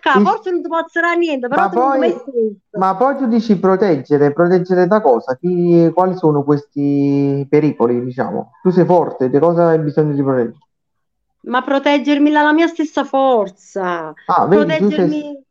capo, 0.00 0.18
Sì. 0.20 0.24
forse 0.24 0.50
non 0.50 0.62
ti 0.62 0.68
fare 0.68 1.16
niente, 1.16 1.48
però 1.48 1.62
Ma 1.62 1.68
poi, 1.70 2.14
ma 2.78 2.96
poi 2.96 3.16
tu 3.16 3.26
dici 3.26 3.58
proteggere, 3.58 4.32
proteggere 4.32 4.86
da 4.86 5.00
cosa? 5.00 5.36
Chi- 5.36 5.90
quali 5.94 6.16
sono 6.16 6.42
questi 6.42 7.46
pericoli, 7.48 8.04
diciamo? 8.04 8.52
Tu 8.62 8.70
sei 8.70 8.84
forte, 8.84 9.28
di 9.30 9.38
cosa 9.38 9.68
hai 9.68 9.78
bisogno 9.78 10.14
di 10.14 10.22
proteggere? 10.22 10.58
Ma 11.46 11.62
proteggermi 11.62 12.30
dalla 12.30 12.52
mia 12.52 12.66
stessa 12.66 13.04
forza, 13.04 14.12
Ah, 14.26 14.46
vedi, 14.46 14.64
sei, 14.64 14.78
proteggermi... 14.78 15.44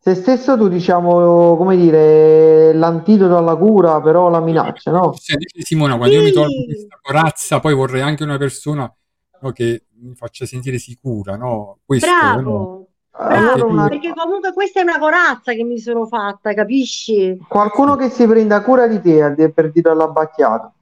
sei 0.00 0.14
stesso 0.14 0.56
tu, 0.56 0.68
diciamo, 0.68 1.56
come 1.56 1.76
dire, 1.76 2.72
l'antidoto 2.74 3.36
alla 3.36 3.56
cura, 3.56 4.00
però 4.02 4.28
la 4.28 4.40
minaccia, 4.40 4.90
no? 4.90 5.12
Cioè, 5.14 5.36
dice 5.36 5.62
Simona, 5.62 5.96
quando 5.96 6.16
io 6.16 6.22
mi 6.22 6.30
tolgo 6.32 6.52
Sì, 6.52 6.64
questa 6.64 6.98
corazza, 7.00 7.60
poi 7.60 7.74
vorrei 7.74 8.02
anche 8.02 8.22
una 8.22 8.36
persona 8.36 8.92
no, 9.40 9.52
che 9.52 9.86
mi 10.00 10.14
faccia 10.14 10.44
sentire 10.44 10.78
sicura, 10.78 11.36
no? 11.36 11.78
Questo, 11.84 12.10
no? 12.40 12.86
Bravo, 13.26 13.36
Allora 13.36 13.64
bravo, 13.64 13.66
una- 13.72 13.88
perché 13.88 14.12
comunque 14.14 14.52
questa 14.52 14.80
è 14.80 14.82
una 14.82 14.98
corazza 14.98 15.52
che 15.52 15.64
mi 15.64 15.78
sono 15.78 16.06
fatta, 16.06 16.54
capisci? 16.54 17.36
qualcuno 17.48 17.96
che 17.96 18.10
si 18.10 18.26
prenda 18.26 18.62
cura 18.62 18.86
di 18.86 19.00
te 19.00 19.50
per 19.52 19.70
dire 19.72 19.90
all'abbacchiato. 19.90 20.72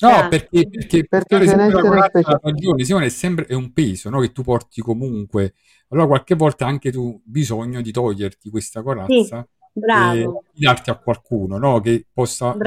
No, 0.00 0.08
Grazie. 0.08 0.28
perché, 0.28 0.68
perché 0.68 1.08
Perché 1.08 1.36
la 1.36 1.42
essere 1.44 1.80
corazza 1.80 2.18
alla 2.28 2.40
ragione, 2.42 2.84
Simone, 2.84 3.06
è 3.06 3.08
sempre 3.08 3.46
è 3.46 3.54
un 3.54 3.72
peso, 3.72 4.10
no, 4.10 4.20
che 4.20 4.32
tu 4.32 4.42
porti 4.42 4.80
comunque. 4.82 5.54
Allora 5.88 6.08
qualche 6.08 6.34
volta 6.34 6.66
anche 6.66 6.90
tu 6.90 7.08
hai 7.08 7.20
bisogno 7.24 7.80
di 7.80 7.92
toglierti 7.92 8.50
questa 8.50 8.82
Sì, 9.06 9.22
corazza 9.22 9.46
e 9.90 10.26
bravo, 10.26 10.42
di 10.52 10.60
darti 10.64 10.90
a 10.90 10.96
qualcuno, 10.98 11.58
no, 11.58 11.80
che 11.80 12.06
possa, 12.12 12.58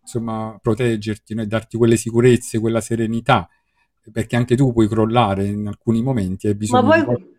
insomma, 0.00 0.58
proteggerti, 0.60 1.34
no, 1.34 1.42
e 1.42 1.46
darti 1.46 1.76
quelle 1.76 1.96
sicurezze, 1.96 2.58
quella 2.58 2.80
serenità, 2.80 3.48
perché 4.10 4.36
anche 4.36 4.56
tu 4.56 4.72
puoi 4.72 4.88
crollare 4.88 5.46
in 5.46 5.66
alcuni 5.66 6.02
momenti, 6.02 6.46
hai 6.48 6.54
Ma 6.70 6.80
bisogno 6.80 6.90
di 6.92 7.02
poi, 7.02 7.02
qualcuno. 7.02 7.37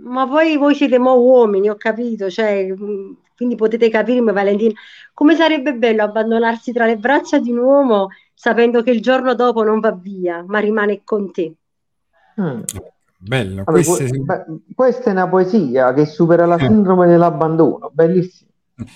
Ma 0.00 0.26
poi 0.26 0.56
voi 0.56 0.74
siete 0.74 0.98
mo 0.98 1.14
uomini, 1.20 1.68
ho 1.68 1.76
capito, 1.76 2.30
cioè, 2.30 2.72
mh, 2.72 3.16
quindi 3.36 3.54
potete 3.54 3.88
capirmi, 3.88 4.32
Valentina, 4.32 4.72
come 5.14 5.34
sarebbe 5.36 5.74
bello 5.74 6.02
abbandonarsi 6.02 6.72
tra 6.72 6.86
le 6.86 6.96
braccia 6.96 7.38
di 7.38 7.50
un 7.52 7.58
uomo 7.58 8.08
sapendo 8.34 8.82
che 8.82 8.90
il 8.90 9.00
giorno 9.00 9.34
dopo 9.34 9.62
non 9.62 9.80
va 9.80 9.92
via, 9.92 10.44
ma 10.46 10.58
rimane 10.58 11.02
con 11.04 11.30
te. 11.32 11.52
Mm. 12.40 12.60
Bello, 13.20 13.64
Vabbè, 13.64 13.70
queste 13.72 14.04
que- 14.04 14.08
sono- 14.08 14.24
beh, 14.24 14.74
questa 14.74 15.10
è 15.10 15.12
una 15.12 15.28
poesia 15.28 15.92
che 15.92 16.06
supera 16.06 16.46
la 16.46 16.54
Eh. 16.56 16.66
sindrome 16.66 17.06
dell'abbandono, 17.08 17.90
bellissimo. 17.92 18.46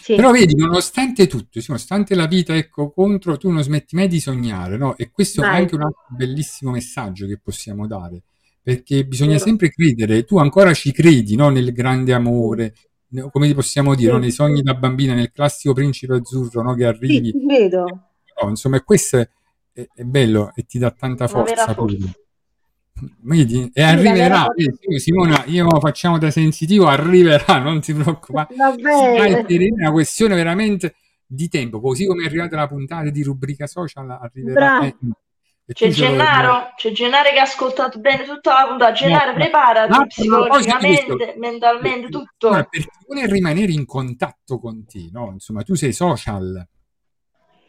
Sì, 0.00 0.14
Però 0.14 0.30
vedi, 0.30 0.54
nonostante 0.54 1.26
tutto, 1.26 1.58
nonostante 1.66 2.14
la 2.14 2.26
vita 2.26 2.54
ecco 2.54 2.92
contro, 2.92 3.36
tu 3.36 3.50
non 3.50 3.64
smetti 3.64 3.96
mai 3.96 4.06
di 4.06 4.20
sognare, 4.20 4.76
no? 4.76 4.96
E 4.96 5.10
questo 5.10 5.42
è 5.42 5.44
mai, 5.44 5.58
anche 5.62 5.74
un 5.74 5.82
altro 5.82 6.04
bellissimo 6.10 6.70
messaggio 6.70 7.26
che 7.26 7.36
possiamo 7.42 7.88
dare, 7.88 8.22
perché 8.62 9.04
bisogna 9.04 9.32
vero? 9.32 9.44
sempre 9.44 9.70
credere, 9.70 10.24
tu 10.24 10.38
ancora 10.38 10.72
ci 10.74 10.92
credi, 10.92 11.36
no? 11.36 11.48
Nel 11.50 11.72
grande 11.72 12.12
Sì, 12.12 12.16
amore, 12.18 12.74
come 13.30 13.52
possiamo 13.54 13.94
dire, 13.94 14.12
sì, 14.12 14.18
Nei 14.18 14.30
sogni 14.30 14.62
da 14.62 14.74
bambina, 14.74 15.14
nel 15.14 15.32
classico 15.32 15.74
principe 15.74 16.14
azzurro, 16.14 16.62
no? 16.62 16.74
Che 16.74 16.84
sì, 16.84 16.86
arrivi, 16.86 17.30
ti 17.30 17.44
vedo. 17.46 17.84
no, 18.42 18.48
insomma, 18.48 18.80
questo 18.82 19.18
è, 19.18 19.28
è- 19.72 19.88
è 19.94 20.02
bello 20.04 20.52
e 20.54 20.64
ti 20.64 20.78
dà 20.78 20.90
tanta 20.90 21.28
forza. 21.28 21.74
Vedi? 23.22 23.70
E 23.72 23.82
Sì, 23.82 23.82
arriverà, 23.82 24.46
vedi, 24.56 25.00
Simona, 25.00 25.44
io 25.46 25.68
facciamo 25.80 26.18
da 26.18 26.30
sensitivo, 26.30 26.86
arriverà, 26.86 27.58
non 27.58 27.80
ti 27.80 27.92
preoccupare. 27.94 28.48
È 28.54 29.68
una 29.80 29.90
questione 29.90 30.34
veramente 30.36 30.94
di 31.26 31.48
tempo, 31.48 31.80
così 31.80 32.06
come 32.06 32.22
è 32.24 32.26
arrivata 32.26 32.56
la 32.56 32.66
puntata 32.68 33.08
di 33.10 33.22
rubrica 33.22 33.66
social, 33.66 34.08
arriverà. 34.10 34.54
bravo. 34.54 34.84
eh, 34.84 34.96
C'è 35.64 35.88
Gennaro, 35.88 36.72
c'è 36.76 36.90
Gennaro 36.90 37.30
che 37.30 37.38
ha 37.38 37.42
ascoltato 37.42 37.98
bene 37.98 38.24
tutta 38.24 38.52
la 38.52 38.66
puntata. 38.68 38.90
No, 38.90 38.96
Gennaro, 38.96 39.32
ma- 39.32 39.38
preparati 39.38 39.88
ma 39.88 39.98
questo, 39.98 40.08
psicologicamente, 40.08 41.34
mentalmente, 41.38 42.08
no, 42.10 42.18
tutto. 42.18 42.50
per 42.50 42.66
chi 42.68 42.88
vuole 43.06 43.26
rimanere 43.26 43.72
in 43.72 43.86
contatto 43.86 44.58
con 44.58 44.84
te, 44.84 45.08
no? 45.12 45.30
Insomma, 45.32 45.62
tu 45.62 45.74
sei 45.74 45.92
social, 45.92 46.66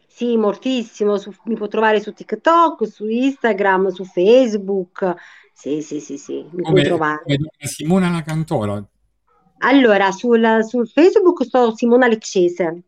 Sì, 0.07 0.37
moltissimo, 0.37 1.17
su- 1.17 1.33
mi 1.45 1.55
può 1.55 1.67
trovare 1.67 1.99
su 1.99 2.13
TikTok, 2.13 2.87
su 2.87 3.07
Instagram, 3.07 3.89
su 3.89 4.03
Facebook. 4.05 5.15
Sì, 5.53 5.81
sì, 5.81 5.99
sì, 5.99 6.17
sì, 6.17 6.43
mi 6.51 6.61
puoi 6.61 6.63
come, 6.65 6.83
trovare. 6.83 7.23
come 7.23 7.37
Donna 7.37 7.71
Simona 7.71 8.09
la 8.11 8.21
cantora. 8.21 8.87
Allora, 9.59 10.11
sul, 10.11 10.63
sul 10.63 10.87
Facebook 10.87 11.43
sto 11.45 11.75
Simona 11.75 12.07
Leccese. 12.07 12.83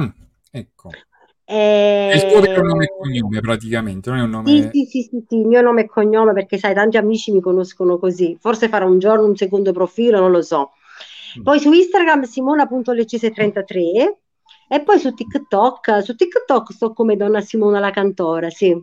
Mm, 0.00 0.08
ecco, 0.50 0.90
è 2.06 2.14
il 2.14 2.24
tuo 2.24 2.40
vero 2.40 2.62
nome 2.66 2.84
e 2.86 2.88
Eh, 2.88 2.96
cognome 2.96 3.40
praticamente, 3.40 4.08
non 4.10 4.18
è 4.18 4.22
un 4.22 4.30
Sì, 4.42 4.62
nome... 4.62 4.70
sì, 4.70 4.84
sì, 4.84 5.02
sì, 5.02 5.24
sì, 5.26 5.36
il 5.38 5.46
mio 5.46 5.60
nome 5.62 5.82
e 5.82 5.86
cognome 5.86 6.32
perché 6.32 6.58
sai, 6.58 6.74
tanti 6.74 6.96
amici 6.98 7.32
mi 7.32 7.40
conoscono 7.40 7.98
così. 7.98 8.36
Forse 8.38 8.68
farò 8.68 8.86
un 8.86 8.98
giorno 8.98 9.24
un 9.26 9.36
secondo 9.36 9.72
profilo, 9.72 10.20
non 10.20 10.30
lo 10.30 10.42
so. 10.42 10.72
Mm. 11.36 11.42
Poi 11.42 11.58
su 11.60 11.72
Instagram 11.72 12.22
simona.leccese33 12.24 14.18
E 14.68 14.82
poi 14.82 14.98
su 14.98 15.12
TikTok, 15.14 16.02
su 16.02 16.14
TikTok 16.14 16.72
sto 16.72 16.92
come 16.92 17.16
Donna 17.16 17.40
Simona 17.40 17.80
la 17.80 17.90
cantora, 17.90 18.50
sì. 18.50 18.76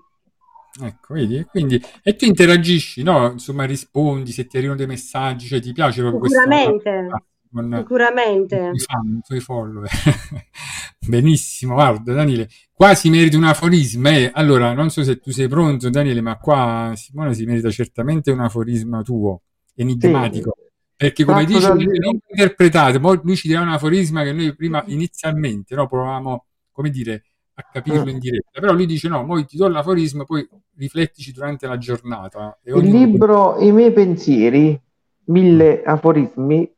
Ecco, 0.82 1.14
vedi? 1.16 1.36
E 1.38 1.46
quindi, 1.46 1.82
e 2.02 2.16
tu 2.16 2.26
interagisci, 2.26 3.04
no? 3.04 3.32
Insomma, 3.32 3.66
rispondi 3.66 4.32
se 4.32 4.48
ti 4.48 4.56
arrivano 4.58 4.78
dei 4.78 4.88
messaggi, 4.88 5.48
cioè 5.48 5.60
ti 5.60 5.74
piace 5.74 6.00
proprio 6.00 6.20
questa 6.20 6.40
Sicuramente, 6.40 6.92
con, 7.06 7.22
con 7.52 7.74
sicuramente. 7.78 8.72
i 8.74 8.80
fan, 8.80 9.18
i 9.18 9.22
tuoi 9.26 9.40
follower. 9.40 9.90
Benissimo, 11.06 11.74
guarda 11.74 12.14
Daniele, 12.14 12.48
qua 12.74 12.94
si 12.96 13.10
merita 13.10 13.38
un 13.38 13.46
aforisma. 13.46 14.10
eh. 14.12 14.32
Allora, 14.34 14.74
non 14.74 14.90
so 14.90 15.04
se 15.04 15.20
tu 15.20 15.32
sei 15.32 15.48
pronto, 15.48 15.90
Daniele, 15.90 16.22
ma 16.22 16.38
qua 16.38 16.94
Simone 16.96 17.34
si 17.34 17.46
merita 17.46 17.70
certamente 17.70 18.32
un 18.32 18.40
aforisma 18.40 19.02
tuo, 19.02 19.42
enigmatico. 19.76 20.56
Perché 20.96 21.24
come 21.24 21.46
dice, 21.46 21.68
non 21.74 21.80
interpretate, 22.28 23.00
lui 23.00 23.36
ci 23.36 23.48
dirà 23.48 23.62
un 23.62 23.70
aforisma 23.70 24.24
che 24.24 24.34
noi 24.34 24.56
prima 24.56 24.84
inizialmente 24.86 25.74
no, 25.74 25.88
provavamo, 25.88 26.46
come 26.72 26.92
dire, 26.92 27.24
a 27.56 27.68
capirlo 27.72 28.10
in 28.10 28.20
diretta, 28.20 28.60
però 28.60 28.74
lui 28.74 28.86
dice 28.86 29.08
no, 29.08 29.26
poi 29.26 29.46
ti 29.46 29.58
do 29.58 29.68
l'aforisma, 29.68 30.24
poi 30.24 30.48
riflettici 30.78 31.32
durante 31.32 31.68
la 31.68 31.78
giornata. 31.78 32.58
Il 32.64 32.84
libro 32.84 33.58
I 33.60 33.72
miei 33.72 33.92
pensieri, 33.92 34.80
mille 35.26 35.84
aforismi, 35.84 36.72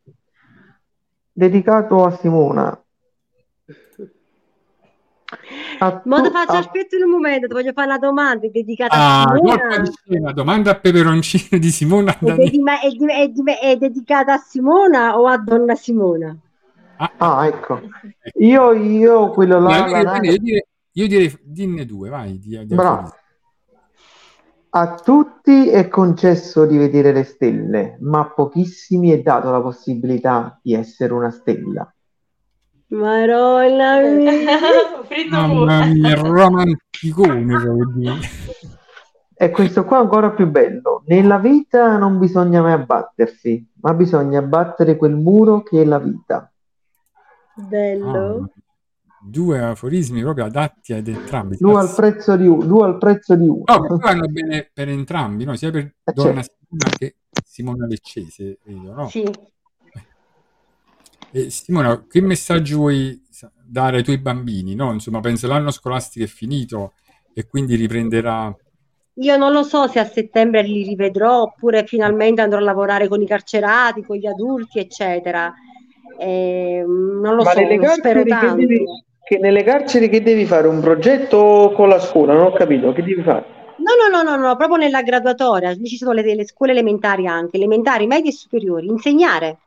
dedicato 1.34 2.06
a 2.06 2.12
Simona. 2.12 2.78
A 5.80 6.02
Ma 6.06 6.18
tu- 6.18 6.24
ti 6.28 6.30
faccio, 6.32 6.52
a- 6.52 6.58
aspetta 6.60 6.96
un 7.04 7.10
momento, 7.10 7.48
ti 7.48 7.54
voglio 7.54 7.72
fare 7.74 7.88
una 7.88 7.98
domanda 7.98 8.48
dedicata 8.48 8.96
Ah, 8.96 9.24
a 9.24 9.36
Simona. 9.36 9.84
scena, 9.92 10.32
domanda 10.32 10.72
a 10.72 10.76
peperoncino 10.76 11.60
di 11.60 11.72
Simona 11.72 12.18
È, 12.20 12.58
ma 12.60 12.80
è 12.80 12.90
di- 12.90 13.06
è 13.12 13.28
di- 13.30 13.44
è 13.60 13.76
dedicata 13.78 14.34
a 14.34 14.38
Simona 14.38 15.18
o 15.20 15.26
a 15.28 15.38
Donna 15.38 15.74
Simona? 15.76 16.38
Ah, 17.18 17.48
ecco. 17.48 17.82
Io, 18.36 18.72
io 18.74 19.30
quello 19.32 19.60
là, 19.60 19.88
la 19.88 19.98
io, 19.98 20.04
nave- 20.04 20.20
direi, 20.20 20.34
io 20.36 20.40
direi- 20.40 20.66
io 20.92 21.08
direi 21.08 21.40
dinne 21.44 21.86
due, 21.86 22.10
vai. 22.10 22.38
Di, 22.40 22.66
di 22.66 22.76
Bravo. 22.76 23.12
A 24.76 24.96
tutti 24.96 25.70
è 25.70 25.88
concesso 25.88 26.66
di 26.66 26.78
vedere 26.78 27.12
le 27.12 27.24
stelle, 27.24 27.96
ma 28.00 28.22
a 28.22 28.30
pochissimi 28.34 29.12
è 29.12 29.22
dato 29.22 29.52
la 29.52 29.62
possibilità 29.62 30.60
di 30.64 30.74
essere 30.74 31.14
una 31.14 31.30
stella. 31.30 31.94
Maronna 32.88 34.02
mia. 34.10 34.58
Mamma 35.30 35.86
mia, 35.86 36.16
romanticone, 36.16 37.46
proprio 37.46 37.92
dire. 37.94 38.16
E 39.36 39.52
questo 39.52 39.86
qua 39.86 39.98
è 39.98 40.02
ancora 40.02 40.32
più 40.32 40.50
bello. 40.50 41.04
Nella 41.06 41.38
vita 41.38 41.96
non 41.98 42.18
bisogna 42.18 42.64
mai 42.64 42.74
abbattersi, 42.74 43.74
ma 43.82 43.94
bisogna 43.94 44.40
abbattere 44.40 44.96
quel 44.96 45.14
muro 45.14 45.62
che 45.62 45.84
è 45.84 45.86
la 45.86 46.00
vita. 46.00 46.52
Bello. 47.54 48.50
Due 49.26 49.60
aforismi 49.60 50.22
proprio 50.22 50.46
adatti 50.46 50.94
ad 50.94 51.08
entrambi. 51.08 51.58
Due 51.58 51.80
al 51.80 51.94
prezzo 51.96 52.36
di 52.36 52.46
uno, 52.46 52.66
due 52.66 52.86
al 52.86 52.98
prezzo 52.98 53.36
di 53.36 53.48
uno. 53.48 53.64
No, 53.66 53.82
però 53.82 53.98
vanno 53.98 54.28
bene 54.28 54.70
per 54.74 54.90
entrambi, 54.90 55.46
no? 55.46 55.56
sia 55.56 55.72
per 55.72 55.94
Eh, 56.04 56.14
Donna 56.14 56.42
certo. 56.42 56.56
Simona 56.70 56.92
che 56.98 57.16
Simona 57.46 57.86
Leccese, 57.86 58.58
vedo, 58.66 58.94
no? 58.94 59.08
Sì. 59.08 59.24
E 61.32 61.50
Simona, 61.50 62.06
che 62.08 62.22
messaggio 62.22 62.78
vuoi 62.78 63.22
dare 63.66 63.98
ai 63.98 64.04
tuoi 64.04 64.20
bambini? 64.20 64.76
No? 64.76 64.92
Insomma, 64.92 65.20
penso 65.20 65.48
l'anno 65.48 65.72
scolastico 65.72 66.26
è 66.26 66.28
finito 66.28 66.94
e 67.34 67.48
quindi 67.48 67.76
riprenderà. 67.76 68.56
Io 69.16 69.38
non 69.38 69.52
lo 69.52 69.64
so 69.64 69.88
se 69.88 70.00
a 70.00 70.06
settembre 70.06 70.64
li 70.64 70.84
rivedrò 70.84 71.44
oppure 71.44 71.86
finalmente 71.86 72.42
andrò 72.42 72.58
a 72.58 72.62
lavorare 72.62 73.08
con 73.08 73.22
i 73.22 73.28
carcerati, 73.28 74.04
con 74.04 74.18
gli 74.18 74.26
adulti, 74.26 74.80
eccetera. 74.80 75.54
Ehm, 76.20 77.20
non 77.22 77.36
lo 77.36 77.44
Ma 77.44 77.52
so, 77.52 77.60
spero 77.94 78.24
tanto. 78.24 78.56
devi, 78.56 78.86
che 79.24 79.38
nelle 79.38 79.64
carceri 79.64 80.10
che 80.10 80.22
devi 80.22 80.46
fare 80.46 80.68
un 80.68 80.82
progetto 80.82 81.72
con 81.76 81.88
la 81.88 82.00
scuola, 82.00 82.34
non 82.34 82.48
ho 82.48 82.52
capito, 82.52 82.92
che 82.92 83.04
devi 83.04 83.22
fare? 83.22 83.46
No, 83.78 83.96
no, 83.96 84.22
no, 84.22 84.30
no, 84.30 84.36
no, 84.38 84.56
proprio 84.56 84.78
nella 84.78 85.02
graduatoria. 85.02 85.74
Ci 85.76 85.98
sono 85.98 86.12
le, 86.12 86.36
le 86.36 86.46
scuole 86.46 86.74
elementari 86.74 87.26
anche, 87.26 87.58
elementari, 87.58 88.06
medie 88.06 88.32
e 88.32 88.34
superiori. 88.34 88.88
Insegnare. 88.88 89.58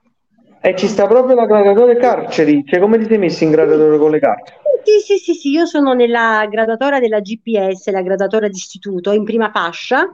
E 0.60 0.76
ci 0.76 0.86
sta 0.88 1.06
proprio 1.06 1.36
la 1.36 1.46
graduatoria 1.46 1.96
carceri, 1.96 2.64
cioè 2.66 2.80
come 2.80 2.98
ti 2.98 3.06
sei 3.06 3.18
messo 3.18 3.44
in 3.44 3.50
graduatoria 3.50 3.98
con 3.98 4.10
le 4.10 4.18
carceri? 4.18 4.58
Sì, 4.84 5.00
sì, 5.00 5.18
sì, 5.18 5.34
sì, 5.34 5.50
io 5.50 5.66
sono 5.66 5.92
nella 5.92 6.46
graduatoria 6.48 7.00
della 7.00 7.20
GPS, 7.20 7.90
la 7.90 8.02
graduatoria 8.02 8.48
d'istituto, 8.48 9.12
in 9.12 9.24
prima 9.24 9.50
fascia. 9.50 10.08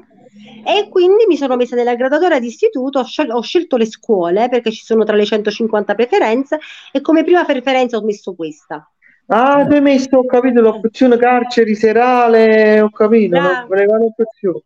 E 0.65 0.89
quindi 0.89 1.27
mi 1.27 1.37
sono 1.37 1.57
messa 1.57 1.77
nella 1.77 1.95
graduatoria 1.95 2.39
d'istituto, 2.41 3.01
ho, 3.01 3.05
scel- 3.05 3.31
ho 3.31 3.41
scelto 3.43 3.77
le 3.77 3.87
scuole 3.87 4.49
perché 4.49 4.71
ci 4.71 4.85
sono 4.85 5.05
tra 5.05 5.17
le 5.17 5.25
150 5.25 5.95
preferenze 5.95 6.59
e 6.91 7.01
come 7.01 7.25
prima 7.25 7.45
preferenza 7.45 7.97
ho 7.97 8.03
messo 8.03 8.35
questa. 8.35 8.89
Ah, 9.35 9.65
tu 9.67 9.73
hai 9.73 9.81
messo, 9.81 10.19
ho 10.19 10.27
capito, 10.27 10.61
l'opzione 10.61 11.17
carceri 11.17 11.75
serale, 11.75 12.83
ho 12.83 12.91
capito, 12.91 13.39
non 13.39 13.49
Bravo. 13.49 13.67
voleva 13.69 13.97
l'opzione. 13.97 14.63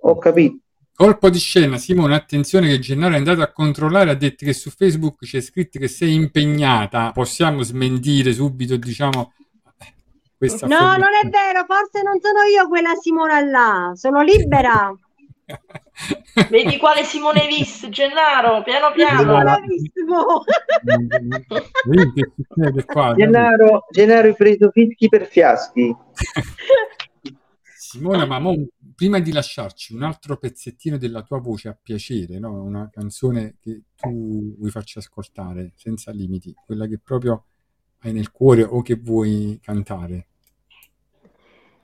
Ho 0.00 0.18
capito. 0.18 0.56
Colpo 0.94 1.30
di 1.30 1.38
scena, 1.38 1.78
Simone, 1.78 2.14
attenzione 2.14 2.68
che 2.68 2.78
Gennaro 2.78 3.14
è 3.14 3.16
andato 3.16 3.40
a 3.40 3.50
controllare, 3.50 4.10
ha 4.10 4.14
detto 4.14 4.44
che 4.44 4.52
su 4.52 4.68
Facebook 4.68 5.24
c'è 5.24 5.40
scritto 5.40 5.78
che 5.78 5.88
sei 5.88 6.12
impegnata. 6.12 7.10
Possiamo 7.12 7.62
smentire 7.62 8.34
subito, 8.34 8.76
diciamo, 8.76 9.32
questa 10.36 10.66
No, 10.66 10.96
non 10.96 11.14
è 11.22 11.28
vero, 11.30 11.64
forse 11.66 12.02
non 12.02 12.20
sono 12.20 12.42
io 12.42 12.68
quella 12.68 12.94
Simona 13.00 13.40
là, 13.40 13.92
sono 13.94 14.20
libera. 14.20 14.94
Vedi 16.50 16.76
quale 16.76 17.02
Simone 17.04 17.46
visto, 17.46 17.88
Gennaro, 17.88 18.62
piano 18.62 18.92
piano. 18.92 19.42
Davide? 19.42 19.90
Gennaro, 23.16 23.86
Gennaro 23.90 24.28
hai 24.28 24.34
preso 24.34 24.70
fischi 24.70 25.08
per 25.08 25.26
fiaschi. 25.26 25.96
Simona, 27.74 28.26
ma 28.26 28.38
mo, 28.38 28.54
prima 28.94 29.18
di 29.20 29.32
lasciarci 29.32 29.94
un 29.94 30.02
altro 30.02 30.36
pezzettino 30.36 30.98
della 30.98 31.22
tua 31.22 31.38
voce 31.38 31.68
a 31.68 31.78
piacere, 31.80 32.38
no? 32.38 32.62
una 32.62 32.90
canzone 32.90 33.56
che 33.60 33.82
tu 33.94 34.54
vuoi 34.56 34.70
farci 34.70 34.98
ascoltare 34.98 35.72
senza 35.76 36.10
limiti, 36.10 36.54
quella 36.64 36.86
che 36.86 36.98
proprio 36.98 37.44
hai 38.00 38.12
nel 38.12 38.30
cuore 38.30 38.62
o 38.62 38.82
che 38.82 38.96
vuoi 38.96 39.58
cantare, 39.62 40.26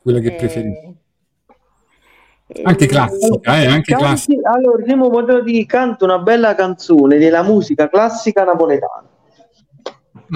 quella 0.00 0.20
che 0.20 0.34
preferisci. 0.34 1.00
Eh, 2.54 2.62
Anche 2.64 2.86
classica, 2.86 3.56
eh, 3.62 3.66
anche 3.66 3.92
Canti- 3.92 4.04
classica. 4.04 4.50
allora, 4.50 4.84
Simo 4.86 5.08
Modello 5.08 5.40
di 5.42 5.64
canto 5.64 6.04
una 6.04 6.18
bella 6.18 6.54
canzone 6.54 7.16
della 7.18 7.42
musica 7.42 7.88
classica 7.88 8.44
napoletana. 8.44 9.04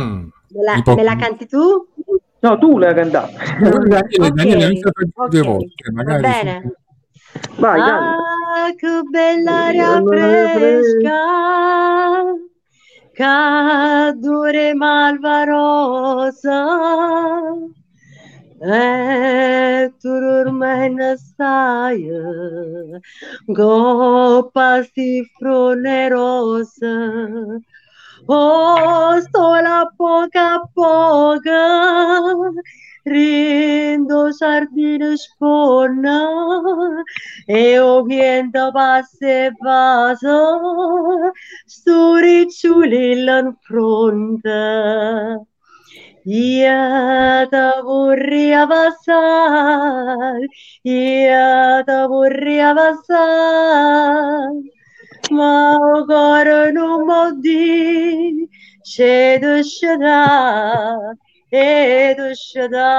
Mm. 0.01 0.29
Me 0.49 0.63
la, 0.63 0.81
può- 0.83 0.95
me 0.95 1.03
la 1.03 1.17
canti 1.17 1.47
tu? 1.47 1.87
No, 2.39 2.59
tu 2.59 2.79
l'hai 2.79 2.95
cantata. 2.95 3.33
Daniele, 3.61 4.31
Daniele, 4.33 4.67
non 4.67 4.77
saprò 4.77 5.05
ok, 5.25 5.29
due 5.31 5.43
volte, 5.43 5.75
va 5.85 5.93
magari 5.93 6.21
bene. 6.23 6.61
su- 6.63 6.75
Vai. 7.61 7.81
Ah, 7.81 8.73
che 8.77 8.89
bella 9.11 9.53
aria 9.65 9.89
Aria 9.97 10.07
fresca, 10.07 11.21
che 13.13 14.19
dure 14.19 14.75
malvarosa, 14.75 16.65
ne 20.89 21.17
stai, 21.17 22.09
coppa 23.55 24.83
si 24.83 25.23
fronerosa. 25.39 26.97
Oh, 28.29 29.21
sola 29.31 29.89
poca 29.97 30.61
poca, 30.75 31.53
rindo 33.05 34.33
sardine 34.33 35.17
sponna, 35.17 36.27
e 37.47 37.79
o 37.79 38.03
viento 38.03 38.73
passa 38.73 39.27
e 39.27 39.53
passa, 39.57 40.59
sto 41.67 42.17
ricciuli 42.17 43.13
in 43.13 43.55
fronte. 43.61 45.47
Io 46.29 47.47
te 47.51 47.83
vorrei 47.85 48.67
passare, 48.67 50.49
io 50.83 51.85
te 51.87 52.07
vorrei 52.09 52.75
passare, 52.75 54.61
ma 55.31 55.77
o 55.77 56.05
cuore 56.05 56.73
non 56.73 57.05
mi 57.07 57.41
di, 57.41 58.49
c'è 58.83 59.39
tu 59.41 59.63
scedā, 59.63 61.15
e 61.49 62.15
tu 62.19 62.35
scedā, 62.35 62.91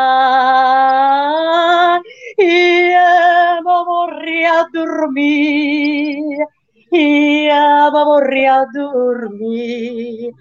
io 2.38 3.62
mi 3.66 3.84
vorrei 3.92 4.46
a 4.46 4.68
dormire, 4.72 6.48
io 6.92 7.92
mi 7.92 8.04
vorrei 8.06 8.48
a 8.48 8.66
dormire, 8.72 10.32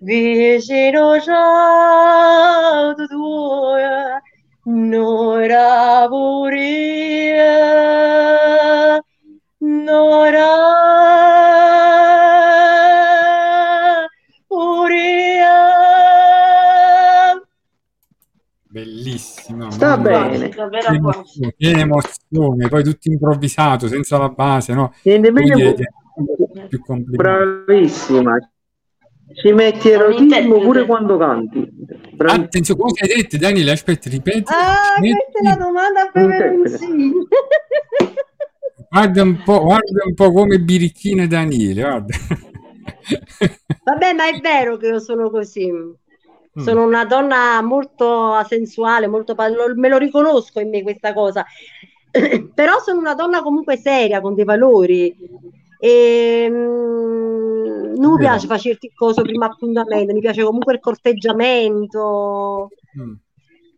vicino 0.00 1.18
già 1.18 2.94
tu 2.96 3.06
tua, 3.06 4.20
non 4.64 6.08
pure, 6.08 7.44
non 9.58 10.34
pure. 14.48 15.10
Sta 19.70 19.96
mamma 19.96 20.28
mia, 20.28 20.28
bene. 20.28 20.48
Classica, 20.48 21.50
che 21.50 21.54
che 21.56 21.70
emozione, 21.80 22.68
poi 22.68 22.84
tutto 22.84 23.10
improvvisato, 23.10 23.88
senza 23.88 24.18
la 24.18 24.28
base, 24.28 24.74
no? 24.74 24.92
Ti- 25.02 25.20
più 26.68 26.80
complimenti. 26.84 27.16
bravissima. 27.16 28.38
Ci 29.32 29.52
metti 29.52 29.90
erotismo 29.90 30.58
pure 30.60 30.84
quando 30.86 31.16
canti. 31.16 31.68
Bravissima. 32.12 32.44
Attenzione, 32.46 32.80
come 32.80 32.92
hai 33.00 33.08
detto 33.22 33.36
Daniele, 33.36 33.70
aspetta, 33.70 34.10
ripeti, 34.10 34.52
Ah, 34.52 34.94
ci 34.96 35.12
questa 35.12 35.38
è 35.38 35.42
la 35.42 35.50
metti- 35.50 35.62
domanda. 35.62 36.10
Peperoncini. 36.12 37.12
guarda 38.90 39.22
un 39.22 39.42
po', 39.44 39.60
guarda 39.60 40.02
un 40.04 40.14
po' 40.14 40.32
come 40.32 40.58
birichina 40.58 41.26
Daniele, 41.26 41.80
guarda. 41.80 42.16
Vabbè, 43.84 44.12
ma 44.14 44.28
è 44.28 44.38
vero 44.40 44.76
che 44.76 44.86
io 44.88 44.98
sono 44.98 45.30
così. 45.30 45.70
Mm. 45.70 46.62
Sono 46.62 46.84
una 46.84 47.04
donna 47.04 47.62
molto 47.62 48.42
sensuale, 48.48 49.06
molto 49.06 49.34
me 49.76 49.88
lo 49.88 49.96
riconosco 49.96 50.58
in 50.60 50.68
me 50.70 50.82
questa 50.82 51.12
cosa. 51.12 51.44
Però 52.54 52.80
sono 52.80 52.98
una 52.98 53.14
donna 53.14 53.40
comunque 53.42 53.76
seria, 53.76 54.20
con 54.20 54.34
dei 54.34 54.44
valori. 54.44 55.14
E, 55.80 56.46
mm, 56.50 57.94
non 57.96 58.12
mi 58.12 58.18
piace 58.18 58.46
fare 58.46 58.60
certi 58.60 58.92
cose 58.94 59.22
prima 59.22 59.46
appuntamento, 59.46 60.12
mi 60.12 60.20
piace 60.20 60.42
comunque 60.44 60.74
il 60.74 60.80
corteggiamento. 60.80 62.68
Mm. 62.98 63.14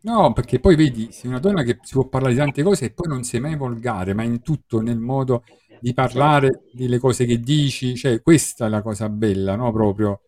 No, 0.03 0.33
perché 0.33 0.59
poi 0.59 0.75
vedi, 0.75 1.07
sei 1.11 1.29
una 1.29 1.39
donna 1.39 1.63
che 1.63 1.79
si 1.81 1.93
può 1.93 2.07
parlare 2.07 2.33
di 2.33 2.39
tante 2.39 2.61
cose 2.61 2.85
e 2.85 2.91
poi 2.91 3.07
non 3.07 3.23
sei 3.23 3.39
mai 3.39 3.55
volgare, 3.55 4.13
ma 4.13 4.23
in 4.23 4.41
tutto, 4.41 4.81
nel 4.81 4.99
modo 4.99 5.43
di 5.79 5.93
parlare 5.93 6.63
delle 6.73 6.99
cose 6.99 7.25
che 7.25 7.39
dici, 7.39 7.95
cioè 7.95 8.21
questa 8.21 8.65
è 8.65 8.69
la 8.69 8.81
cosa 8.81 9.07
bella, 9.07 9.55
no? 9.55 9.71
Proprio 9.71 10.21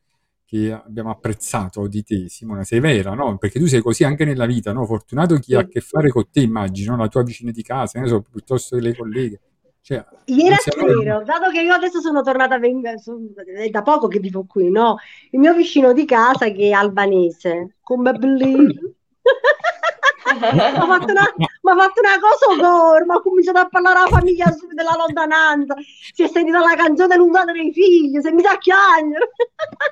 che 0.45 0.71
abbiamo 0.71 1.09
apprezzato 1.09 1.87
di 1.87 2.03
te, 2.03 2.29
Simona, 2.29 2.63
sei 2.63 2.79
vera, 2.79 3.13
no? 3.13 3.37
Perché 3.37 3.59
tu 3.59 3.65
sei 3.65 3.81
così 3.81 4.05
anche 4.05 4.23
nella 4.23 4.45
vita, 4.45 4.71
no? 4.71 4.85
Fortunato 4.85 5.35
chi 5.39 5.55
ha 5.55 5.59
a 5.59 5.67
che 5.67 5.81
fare 5.81 6.09
con 6.09 6.25
te, 6.31 6.39
immagino, 6.41 6.95
la 6.95 7.09
tua 7.09 7.23
vicina 7.23 7.51
di 7.51 7.61
casa, 7.61 7.99
ne 7.99 8.07
so, 8.07 8.21
piuttosto 8.21 8.77
che 8.77 8.81
le 8.81 8.95
colleghe. 8.95 9.41
Cioè, 9.85 10.03
Ieri 10.25 10.55
sera, 10.57 11.19
dato 11.19 11.51
che 11.51 11.61
io 11.61 11.71
adesso 11.71 11.99
sono 12.01 12.23
tornata 12.23 12.55
è 12.55 13.69
da 13.69 13.83
poco 13.83 14.07
che 14.07 14.17
vivo 14.17 14.43
qui, 14.49 14.71
no? 14.71 14.97
Il 15.29 15.37
mio 15.37 15.53
vicino 15.53 15.93
di 15.93 16.05
casa 16.05 16.47
che 16.49 16.69
è 16.69 16.71
albanese, 16.71 17.75
come 17.83 18.13
bellissimo. 18.13 18.93
Mi 20.41 20.59
ha 20.59 20.71
fatto 20.87 21.11
una, 21.11 21.33
m'ha 21.61 21.75
fatto 21.75 21.99
una 22.01 22.19
cosa 22.19 22.55
gore, 22.59 23.05
ma 23.05 23.13
ha 23.13 23.21
cominciato 23.21 23.59
a 23.59 23.67
parlare 23.67 23.99
alla 23.99 24.07
famiglia 24.07 24.51
della 24.73 24.95
lontananza. 24.97 25.75
Si 26.11 26.23
è 26.23 26.27
sentita 26.29 26.57
la 26.61 26.73
canzone 26.75 27.15
lontana 27.15 27.51
dei 27.51 27.71
figli, 27.71 28.19
si 28.19 28.27
è 28.27 28.31
messa 28.31 28.53
a 28.53 28.57
piangere. 28.57 29.29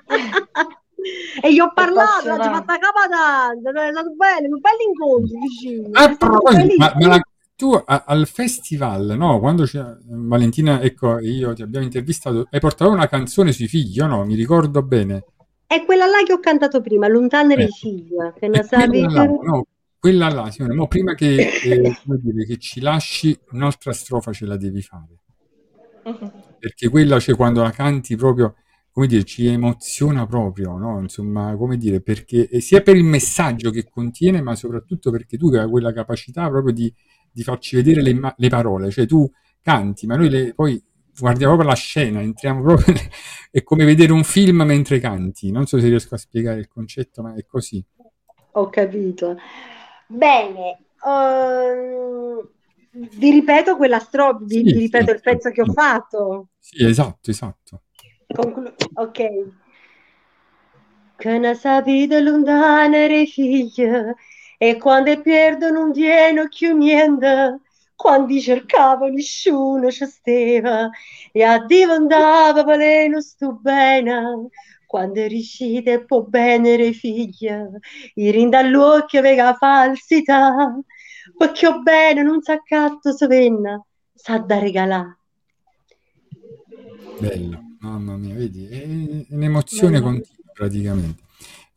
E 1.41 1.51
gli 1.53 1.59
ho 1.59 1.69
parlato, 1.73 2.31
oggi 2.31 2.47
ho 2.47 2.53
fatto 2.53 2.71
la 2.71 2.77
capatanza, 2.77 3.69
è 3.71 3.91
stato 3.91 4.13
bello, 4.15 4.47
un 4.55 4.59
bel 4.61 4.71
incontro 4.87 5.37
vicino. 5.37 5.89
Ah, 5.91 6.09
È 6.09 6.13
stato 6.13 6.37
poi, 6.37 6.53
ma, 6.55 6.61
ma 6.61 6.93
bellissimo. 6.93 7.09
la- 7.09 7.21
tu 7.55 7.71
a- 7.73 8.03
al 8.07 8.27
festival, 8.27 9.15
no? 9.17 9.39
Quando 9.39 9.63
c'è 9.63 9.83
Valentina, 10.05 10.81
ecco, 10.81 11.19
io 11.19 11.53
ti 11.53 11.61
abbiamo 11.61 11.85
intervistato, 11.85 12.47
hai 12.49 12.59
portato 12.59 12.91
una 12.91 13.07
canzone 13.07 13.51
sui 13.51 13.67
figli, 13.67 13.99
o 13.99 14.07
no? 14.07 14.25
Mi 14.25 14.35
ricordo 14.35 14.81
bene. 14.83 15.23
È 15.67 15.83
quella 15.85 16.05
là 16.05 16.23
che 16.25 16.33
ho 16.33 16.39
cantato 16.39 16.81
prima, 16.81 17.07
Lontana 17.07 17.55
Eh, 17.55 17.67
figlia, 17.67 18.31
che 18.33 18.47
ne 18.47 18.57
E 18.57 18.65
quella 18.67 19.07
sapevi 19.07 19.13
là, 19.13 19.23
no, 19.25 19.65
quella 19.99 20.29
là, 20.29 20.51
Simone, 20.51 20.75
mo 20.75 20.87
prima 20.87 21.15
che, 21.15 21.35
eh, 21.61 21.95
dire, 22.21 22.45
che 22.45 22.57
ci 22.57 22.79
lasci, 22.81 23.37
un'altra 23.51 23.93
strofa 23.93 24.31
ce 24.31 24.45
la 24.45 24.57
devi 24.57 24.81
fare. 24.81 25.17
Perché 26.57 26.87
quella, 26.89 27.19
cioè, 27.19 27.35
quando 27.35 27.61
la 27.61 27.71
canti 27.71 28.15
proprio, 28.15 28.55
come 28.91 29.07
dire, 29.07 29.23
ci 29.25 29.45
emoziona 29.47 30.25
proprio, 30.25 30.77
no? 30.77 30.99
Insomma, 31.01 31.55
come 31.57 31.77
dire, 31.77 32.01
perché 32.01 32.47
e 32.47 32.61
sia 32.61 32.81
per 32.81 32.95
il 32.95 33.03
messaggio 33.03 33.69
che 33.69 33.87
contiene, 33.89 34.41
ma 34.41 34.55
soprattutto 34.55 35.11
perché 35.11 35.37
tu 35.37 35.47
hai 35.49 35.69
quella 35.69 35.91
capacità 35.91 36.47
proprio 36.49 36.73
di, 36.73 36.93
di 37.33 37.43
farci 37.43 37.75
vedere 37.75 38.01
le, 38.01 38.19
le 38.37 38.49
parole, 38.49 38.91
cioè 38.91 39.05
tu 39.05 39.29
canti, 39.61 40.05
ma 40.07 40.15
noi 40.15 40.29
le- 40.29 40.53
poi 40.53 40.81
guardiamo 41.17 41.53
proprio 41.53 41.69
la 41.75 41.75
scena, 41.75 42.21
entriamo 42.21 42.61
proprio, 42.61 42.93
è 43.51 43.63
come 43.63 43.85
vedere 43.85 44.11
un 44.13 44.23
film 44.23 44.61
mentre 44.63 44.99
canti, 44.99 45.51
non 45.51 45.65
so 45.65 45.79
se 45.79 45.87
riesco 45.89 46.15
a 46.15 46.17
spiegare 46.17 46.59
il 46.59 46.67
concetto, 46.67 47.21
ma 47.21 47.33
è 47.35 47.45
così. 47.45 47.83
Ho 48.55 48.69
capito. 48.69 49.35
Bene, 50.07 50.77
ehm, 51.05 52.49
vi 52.91 53.31
ripeto 53.31 53.75
quella 53.77 53.99
strofa, 53.99 54.39
vi, 54.43 54.63
Sì, 54.63 54.69
vi 54.69 54.79
sì, 54.79 54.79
ripeto 54.79 55.11
il 55.11 55.21
pezzo 55.21 55.49
che 55.51 55.61
ho 55.61 55.65
sì. 55.65 55.73
fatto. 55.73 56.47
Sì, 56.59 56.83
esatto, 56.85 57.29
esatto. 57.31 57.83
Conclu- 58.35 58.75
ok. 59.03 59.19
Che 61.15 61.37
ne 61.39 61.55
sapete 61.55 62.19
lontana 62.21 63.07
le 63.07 63.25
figlie 63.25 64.15
e 64.65 64.77
quando 64.77 65.19
perdono 65.19 65.81
non 65.81 65.91
tiene 65.91 66.47
più 66.47 66.73
niente, 66.77 67.59
quando 67.97 68.39
cercavo 68.39 69.07
nessuno 69.07 69.91
ci 69.91 70.05
stava 70.05 70.89
e 71.33 71.43
a 71.43 71.65
diventava 71.65 72.63
paleno 72.63 73.19
sto 73.19 73.59
bene, 73.59 74.47
quando 74.87 75.27
riuscite 75.27 76.05
può 76.05 76.21
bene 76.21 76.77
le 76.77 76.93
figlie, 76.93 77.71
i 78.13 78.31
rinda 78.31 78.59
all'occhio 78.59 79.19
vega 79.19 79.53
falsità, 79.53 80.79
perché 81.37 81.67
ho 81.67 81.81
bene 81.81 82.23
non 82.23 82.41
sa 82.41 82.53
accatto 82.53 83.11
se 83.11 83.27
venna, 83.27 83.85
sa 84.13 84.37
da 84.37 84.59
regalare. 84.59 85.17
Bello, 87.19 87.59
mamma 87.79 88.15
mia, 88.15 88.33
vedi, 88.33 88.65
è 88.69 89.33
un'emozione 89.33 89.99
continua 89.99 90.53
praticamente. 90.53 91.22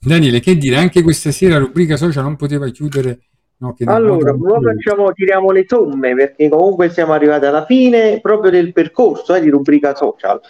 Daniele, 0.06 0.38
che 0.38 0.56
dire, 0.56 0.76
anche 0.76 1.02
questa 1.02 1.32
sera 1.32 1.58
rubrica 1.58 1.96
social 1.96 2.22
non 2.22 2.36
poteva 2.36 2.68
chiudere, 2.68 3.18
no, 3.56 3.74
Allora, 3.86 4.32
facciamo, 4.62 5.12
tiriamo 5.12 5.50
le 5.50 5.64
somme 5.66 6.14
perché 6.14 6.48
comunque 6.48 6.90
siamo 6.90 7.12
arrivati 7.12 7.46
alla 7.46 7.64
fine 7.64 8.20
proprio 8.20 8.52
del 8.52 8.72
percorso 8.72 9.34
eh, 9.34 9.40
di 9.40 9.50
rubrica 9.50 9.96
social. 9.96 10.40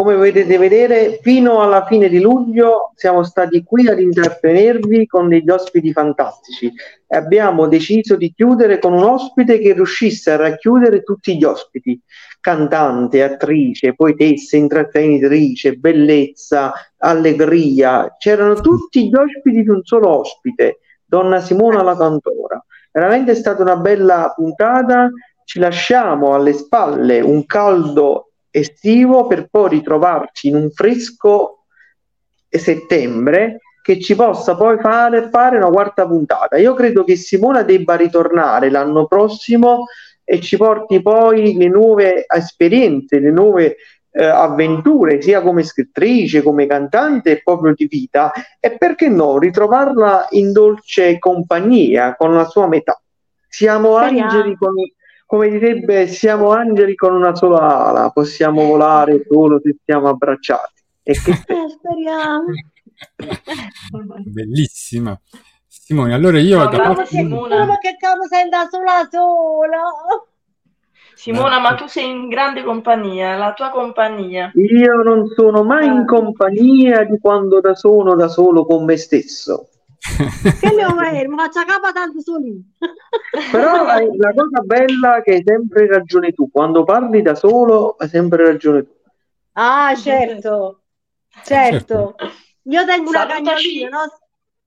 Come 0.00 0.14
potete 0.14 0.58
vedere, 0.58 1.18
fino 1.22 1.60
alla 1.60 1.84
fine 1.84 2.08
di 2.08 2.20
luglio 2.20 2.92
siamo 2.94 3.24
stati 3.24 3.64
qui 3.64 3.88
ad 3.88 3.98
intrattenervi 3.98 5.08
con 5.08 5.28
degli 5.28 5.50
ospiti 5.50 5.90
fantastici 5.92 6.72
e 7.04 7.16
abbiamo 7.16 7.66
deciso 7.66 8.14
di 8.14 8.32
chiudere 8.32 8.78
con 8.78 8.92
un 8.92 9.02
ospite 9.02 9.58
che 9.58 9.72
riuscisse 9.72 10.30
a 10.30 10.36
racchiudere 10.36 11.02
tutti 11.02 11.36
gli 11.36 11.42
ospiti, 11.42 12.00
cantante, 12.38 13.24
attrice, 13.24 13.96
poetessa, 13.96 14.56
intrattenitrice, 14.56 15.72
bellezza, 15.72 16.72
allegria. 16.98 18.14
C'erano 18.18 18.54
tutti 18.60 19.08
gli 19.08 19.16
ospiti 19.16 19.62
di 19.62 19.68
un 19.68 19.80
solo 19.82 20.20
ospite, 20.20 20.78
donna 21.04 21.40
Simona 21.40 21.82
la 21.82 21.96
cantora. 21.96 22.64
Veramente 22.92 23.32
è 23.32 23.34
stata 23.34 23.62
una 23.62 23.76
bella 23.76 24.32
puntata. 24.32 25.10
Ci 25.42 25.58
lasciamo 25.58 26.34
alle 26.34 26.52
spalle 26.52 27.18
un 27.18 27.44
caldo 27.46 28.27
estivo 28.50 29.26
per 29.26 29.48
poi 29.50 29.70
ritrovarci 29.70 30.48
in 30.48 30.56
un 30.56 30.70
fresco 30.70 31.64
settembre 32.48 33.60
che 33.82 34.00
ci 34.00 34.14
possa 34.14 34.56
poi 34.56 34.78
fare, 34.78 35.28
fare 35.30 35.56
una 35.56 35.70
quarta 35.70 36.06
puntata. 36.06 36.56
Io 36.58 36.74
credo 36.74 37.04
che 37.04 37.16
Simona 37.16 37.62
debba 37.62 37.94
ritornare 37.94 38.70
l'anno 38.70 39.06
prossimo 39.06 39.86
e 40.24 40.40
ci 40.40 40.58
porti 40.58 41.00
poi 41.00 41.56
le 41.56 41.68
nuove 41.68 42.26
esperienze, 42.28 43.18
le 43.18 43.30
nuove 43.30 43.76
eh, 44.10 44.24
avventure, 44.24 45.22
sia 45.22 45.40
come 45.40 45.62
scrittrice, 45.62 46.42
come 46.42 46.66
cantante 46.66 47.30
e 47.30 47.42
proprio 47.42 47.72
di 47.74 47.86
vita, 47.86 48.30
e 48.60 48.76
perché 48.76 49.08
no, 49.08 49.38
ritrovarla 49.38 50.26
in 50.30 50.52
dolce 50.52 51.18
compagnia 51.18 52.14
con 52.14 52.34
la 52.34 52.44
sua 52.44 52.66
metà. 52.68 53.00
Siamo 53.48 53.96
Speriamo. 53.96 54.30
angeli 54.30 54.56
con, 54.56 54.74
come 55.28 55.50
direbbe, 55.50 56.06
siamo 56.06 56.52
angeli 56.52 56.94
con 56.94 57.12
una 57.12 57.34
sola 57.34 57.84
ala, 57.88 58.08
possiamo 58.08 58.64
volare 58.64 59.26
solo 59.28 59.60
se 59.62 59.76
siamo 59.84 60.08
abbracciati. 60.08 60.82
E 61.02 61.12
che 61.12 61.32
speriamo. 61.68 62.44
Bellissima. 64.24 65.20
Simone, 65.66 66.14
allora 66.14 66.38
io 66.40 66.56
No, 66.56 66.70
da 66.70 66.78
ma 66.78 66.94
che, 67.02 67.04
Simona- 67.04 67.60
come 67.60 67.78
che 67.78 67.96
capo 67.98 68.26
senta 68.26 68.68
sola 68.70 69.06
sola. 69.10 69.82
Simona, 71.14 71.58
ma 71.60 71.74
tu 71.74 71.86
sei 71.88 72.08
in 72.08 72.28
grande 72.28 72.62
compagnia, 72.62 73.36
la 73.36 73.52
tua 73.52 73.68
compagnia. 73.68 74.50
io 74.54 74.94
non 75.02 75.26
sono 75.36 75.62
mai 75.62 75.88
in 75.88 76.06
compagnia 76.06 77.04
di 77.04 77.18
quando 77.18 77.60
da 77.60 77.74
sono 77.74 78.14
da 78.14 78.28
solo 78.28 78.64
con 78.64 78.86
me 78.86 78.96
stesso. 78.96 79.68
Che 80.60 80.72
mio 80.74 80.94
vero, 80.94 81.28
mi 81.28 81.36
faccia 81.36 81.64
capo 81.64 81.92
tanto 81.92 82.20
solino. 82.20 82.60
Però 83.50 83.84
la 83.84 84.32
cosa 84.34 84.60
bella 84.64 85.16
è 85.16 85.22
che 85.22 85.34
hai 85.34 85.42
sempre 85.44 85.86
ragione 85.86 86.32
tu, 86.32 86.50
quando 86.50 86.84
parli 86.84 87.22
da 87.22 87.34
solo 87.34 87.96
hai 87.98 88.08
sempre 88.08 88.44
ragione 88.44 88.84
tu. 88.84 88.92
Ah, 89.52 89.94
certo, 89.96 90.82
certo. 91.44 92.14
Io 92.62 92.84
tengo 92.84 93.10
una 93.10 93.26
cagnolina, 93.26 93.88
no? 93.88 94.18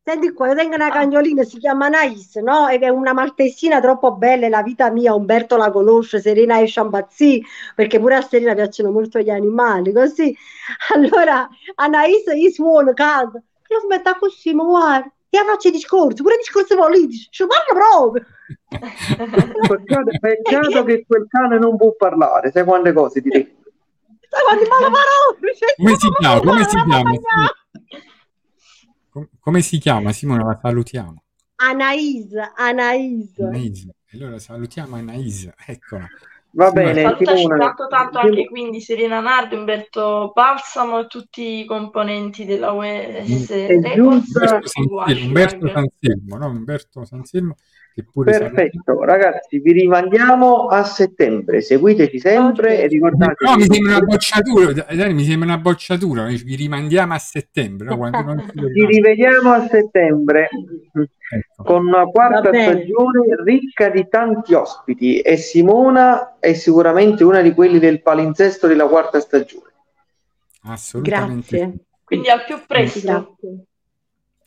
Senti 0.03 0.34
qua, 0.34 0.48
io 0.48 0.56
tengo 0.56 0.74
una 0.74 0.90
cagnolina, 0.90 1.44
si 1.44 1.60
chiama 1.60 1.86
Anais, 1.86 2.36
no? 2.38 2.68
Ed 2.68 2.82
è 2.82 2.90
una 2.90 3.14
maltesina 3.14 3.80
troppo 3.80 4.14
bella, 4.16 4.48
è 4.48 4.49
la 4.49 4.64
vita 4.64 4.90
mia, 4.90 5.14
Umberto 5.14 5.58
la 5.58 5.70
conosce, 5.70 6.20
Serena 6.20 6.60
e 6.60 6.66
Sciambazzi, 6.66 7.44
perché 7.76 7.99
pure 7.99 8.16
a 8.16 8.22
Serena 8.22 8.56
piacciono 8.56 8.91
molto 8.91 9.20
gli 9.20 9.30
animali, 9.30 9.94
così. 9.94 10.36
Allora, 10.95 11.48
Anais, 11.76 12.24
io 12.36 12.49
suono, 12.49 12.94
canto, 12.94 13.44
io 13.68 13.80
smetta 13.82 14.16
così, 14.18 14.53
ma 14.56 14.64
guarda, 14.64 15.12
e 15.34 15.38
a 15.38 15.45
faccia 15.45 15.70
i 15.70 15.72
discorsi, 15.72 16.22
pure 16.22 16.36
discorsi 16.36 16.76
politici, 16.76 17.28
ci 17.32 17.45
parla 17.48 17.88
proprio. 17.88 18.26
Peccato, 19.68 20.12
peccato 20.20 20.84
che 20.84 21.06
quel 21.08 21.26
cane 21.30 21.58
non 21.58 21.78
può 21.78 21.94
parlare, 21.95 22.52
sai 22.52 22.66
quante 22.66 22.91
cose 22.91 23.22
male 23.22 24.66
parole? 24.66 25.56
Cioè, 25.56 25.76
Come 25.78 25.95
si 25.98 26.10
chiama? 26.20 26.40
Come 26.41 26.64
si 26.64 26.78
chiama? 26.84 27.12
Come 29.40 29.62
si 29.62 29.78
chiama? 29.78 30.12
Simona, 30.12 30.44
la 30.44 30.60
salutiamo. 30.62 31.24
Anais, 31.56 32.30
Anais. 32.56 33.40
Anais. 33.40 33.88
Allora 34.14 34.40
salutiamo 34.40 34.95
Anais, 34.95 35.49
eccola. 35.66 36.08
Va 36.53 36.68
Sì, 36.68 36.73
bene, 36.73 37.02
Salutaci 37.03 37.38
Simona. 37.38 37.57
tanto 37.65 37.88
tanto 37.88 38.19
anche 38.19 38.45
quindi 38.48 38.82
Serena 38.82 39.19
Nardi, 39.22 39.56
Umberto 39.56 40.32
Balsamo 40.34 40.99
e 40.99 41.07
tutti 41.07 41.60
i 41.60 41.65
componenti 41.65 42.44
della 42.45 42.73
giusto- 43.95 45.26
Umberto. 45.26 45.68
Sanselmo, 45.69 46.38
no? 46.38 46.48
Umberto 46.48 47.06
Sanselmo 47.06 47.56
Perfetto, 48.23 49.03
ragazzi, 49.03 49.59
vi 49.59 49.73
rimandiamo 49.73 50.68
a 50.68 50.84
settembre. 50.84 51.59
Seguiteci 51.61 52.19
sempre 52.19 52.81
e 52.81 52.88
ricordatevi. 52.88 53.51
No, 53.51 53.57
mi 53.57 53.65
sembra 53.69 53.97
una 53.97 54.05
bocciatura, 54.05 54.72
Dani, 54.93 55.13
mi 55.13 55.23
sembra 55.26 55.47
una 55.47 55.57
bocciatura, 55.57 56.26
vi 56.26 56.55
rimandiamo 56.55 57.13
a 57.13 57.19
settembre, 57.19 57.93
no? 57.93 58.09
Non 58.09 58.39
ci 58.39 58.51
Ci 58.53 58.61
vediamo. 58.61 58.88
rivediamo 58.89 59.51
a 59.51 59.68
settembre 59.68 60.49
Ecco. 61.34 61.63
con 61.63 61.85
una 61.88 62.05
quarta 62.05 62.49
stagione 62.49 63.43
ricca 63.43 63.89
di 63.89 64.07
tanti 64.09 64.53
ospiti 64.53 65.19
e 65.19 65.35
Simona 65.35 66.38
è 66.39 66.53
sicuramente 66.53 67.26
una 67.26 67.41
di 67.41 67.53
quelli 67.53 67.80
del 67.80 68.01
palinsesto 68.01 68.68
della 68.68 68.88
quarta 68.88 69.19
stagione. 69.19 69.69
Assolutamente. 70.63 71.57
Grazie. 71.57 71.80
Quindi 72.03 72.30
al 72.30 72.45
più 72.45 72.57
presto. 72.65 72.99
Grazie. 73.01 73.65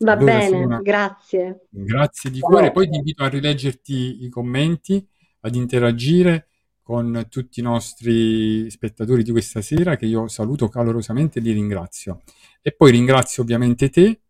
Va 0.05 0.13
Allora, 0.13 0.27
bene, 0.33 0.49
Simona, 0.49 0.81
grazie. 0.83 1.67
Grazie 1.71 2.31
di 2.31 2.41
cuore, 2.41 2.71
poi 2.73 2.89
ti 2.89 2.97
invito 2.97 3.25
a 3.25 3.29
rileggerti 3.29 4.25
i 4.25 4.29
commenti, 4.29 5.07
ad 5.41 5.55
interagire 5.55 6.49
con 6.83 7.27
tutti 7.31 7.61
i 7.61 7.63
nostri 7.63 8.71
spettatori 8.71 9.23
di 9.23 9.31
questa 9.31 9.63
sera, 9.63 9.97
che 9.97 10.05
io 10.07 10.29
saluto 10.29 10.69
calorosamente 10.69 11.39
e 11.39 11.43
li 11.43 11.53
ringrazio. 11.53 12.23
E 12.61 12.73
poi 12.73 12.91
ringrazio 12.93 13.43
ovviamente 13.43 13.89
te, 13.89 14.21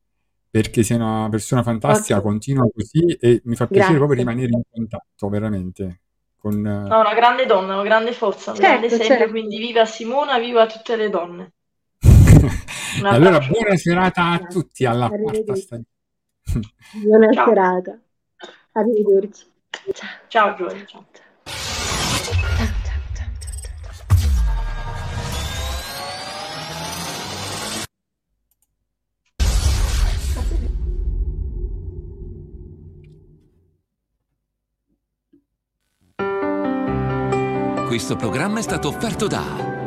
perché 0.49 0.85
sei 0.85 0.97
una 0.97 1.29
persona 1.29 1.63
fantastica, 1.65 2.19
Ok. 2.19 2.23
continua 2.23 2.67
così 2.73 3.05
e 3.21 3.41
mi 3.45 3.57
fa 3.57 3.67
piacere 3.67 3.97
Grazie. 3.97 3.97
proprio 3.97 4.19
rimanere 4.19 4.53
in 4.53 4.63
contatto, 4.71 5.29
veramente. 5.29 6.01
Con, 6.39 6.61
No, 6.61 7.01
una 7.01 7.15
grande 7.15 7.47
donna, 7.47 7.75
una 7.75 7.83
grande 7.83 8.13
forza, 8.13 8.53
un 8.53 8.57
Certo, 8.57 8.69
grande 8.71 8.87
esempio, 8.87 9.07
certo. 9.17 9.31
quindi 9.33 9.59
viva 9.59 9.85
Simona, 9.87 10.39
viva 10.39 10.67
tutte 10.67 10.97
le 10.97 11.11
donne. 11.11 11.53
Allora, 13.03 13.39
buona 13.41 13.77
serata 13.77 14.31
a 14.31 14.39
tutti 14.39 14.85
alla 14.85 15.09
quarta 15.09 15.55
stagione. 15.57 15.85
Buona 17.03 17.33
Ciao. 17.33 17.49
serata. 17.49 17.99
Arrivederci. 18.73 19.45
Ciao. 20.29 20.57
Ciao 20.57 20.69
ciao, 20.69 20.87
ciao. 20.87 21.07
Questo 37.87 38.16
programma 38.16 38.59
è 38.59 38.62
stato 38.62 38.89
offerto 38.89 39.29
da 39.29 39.84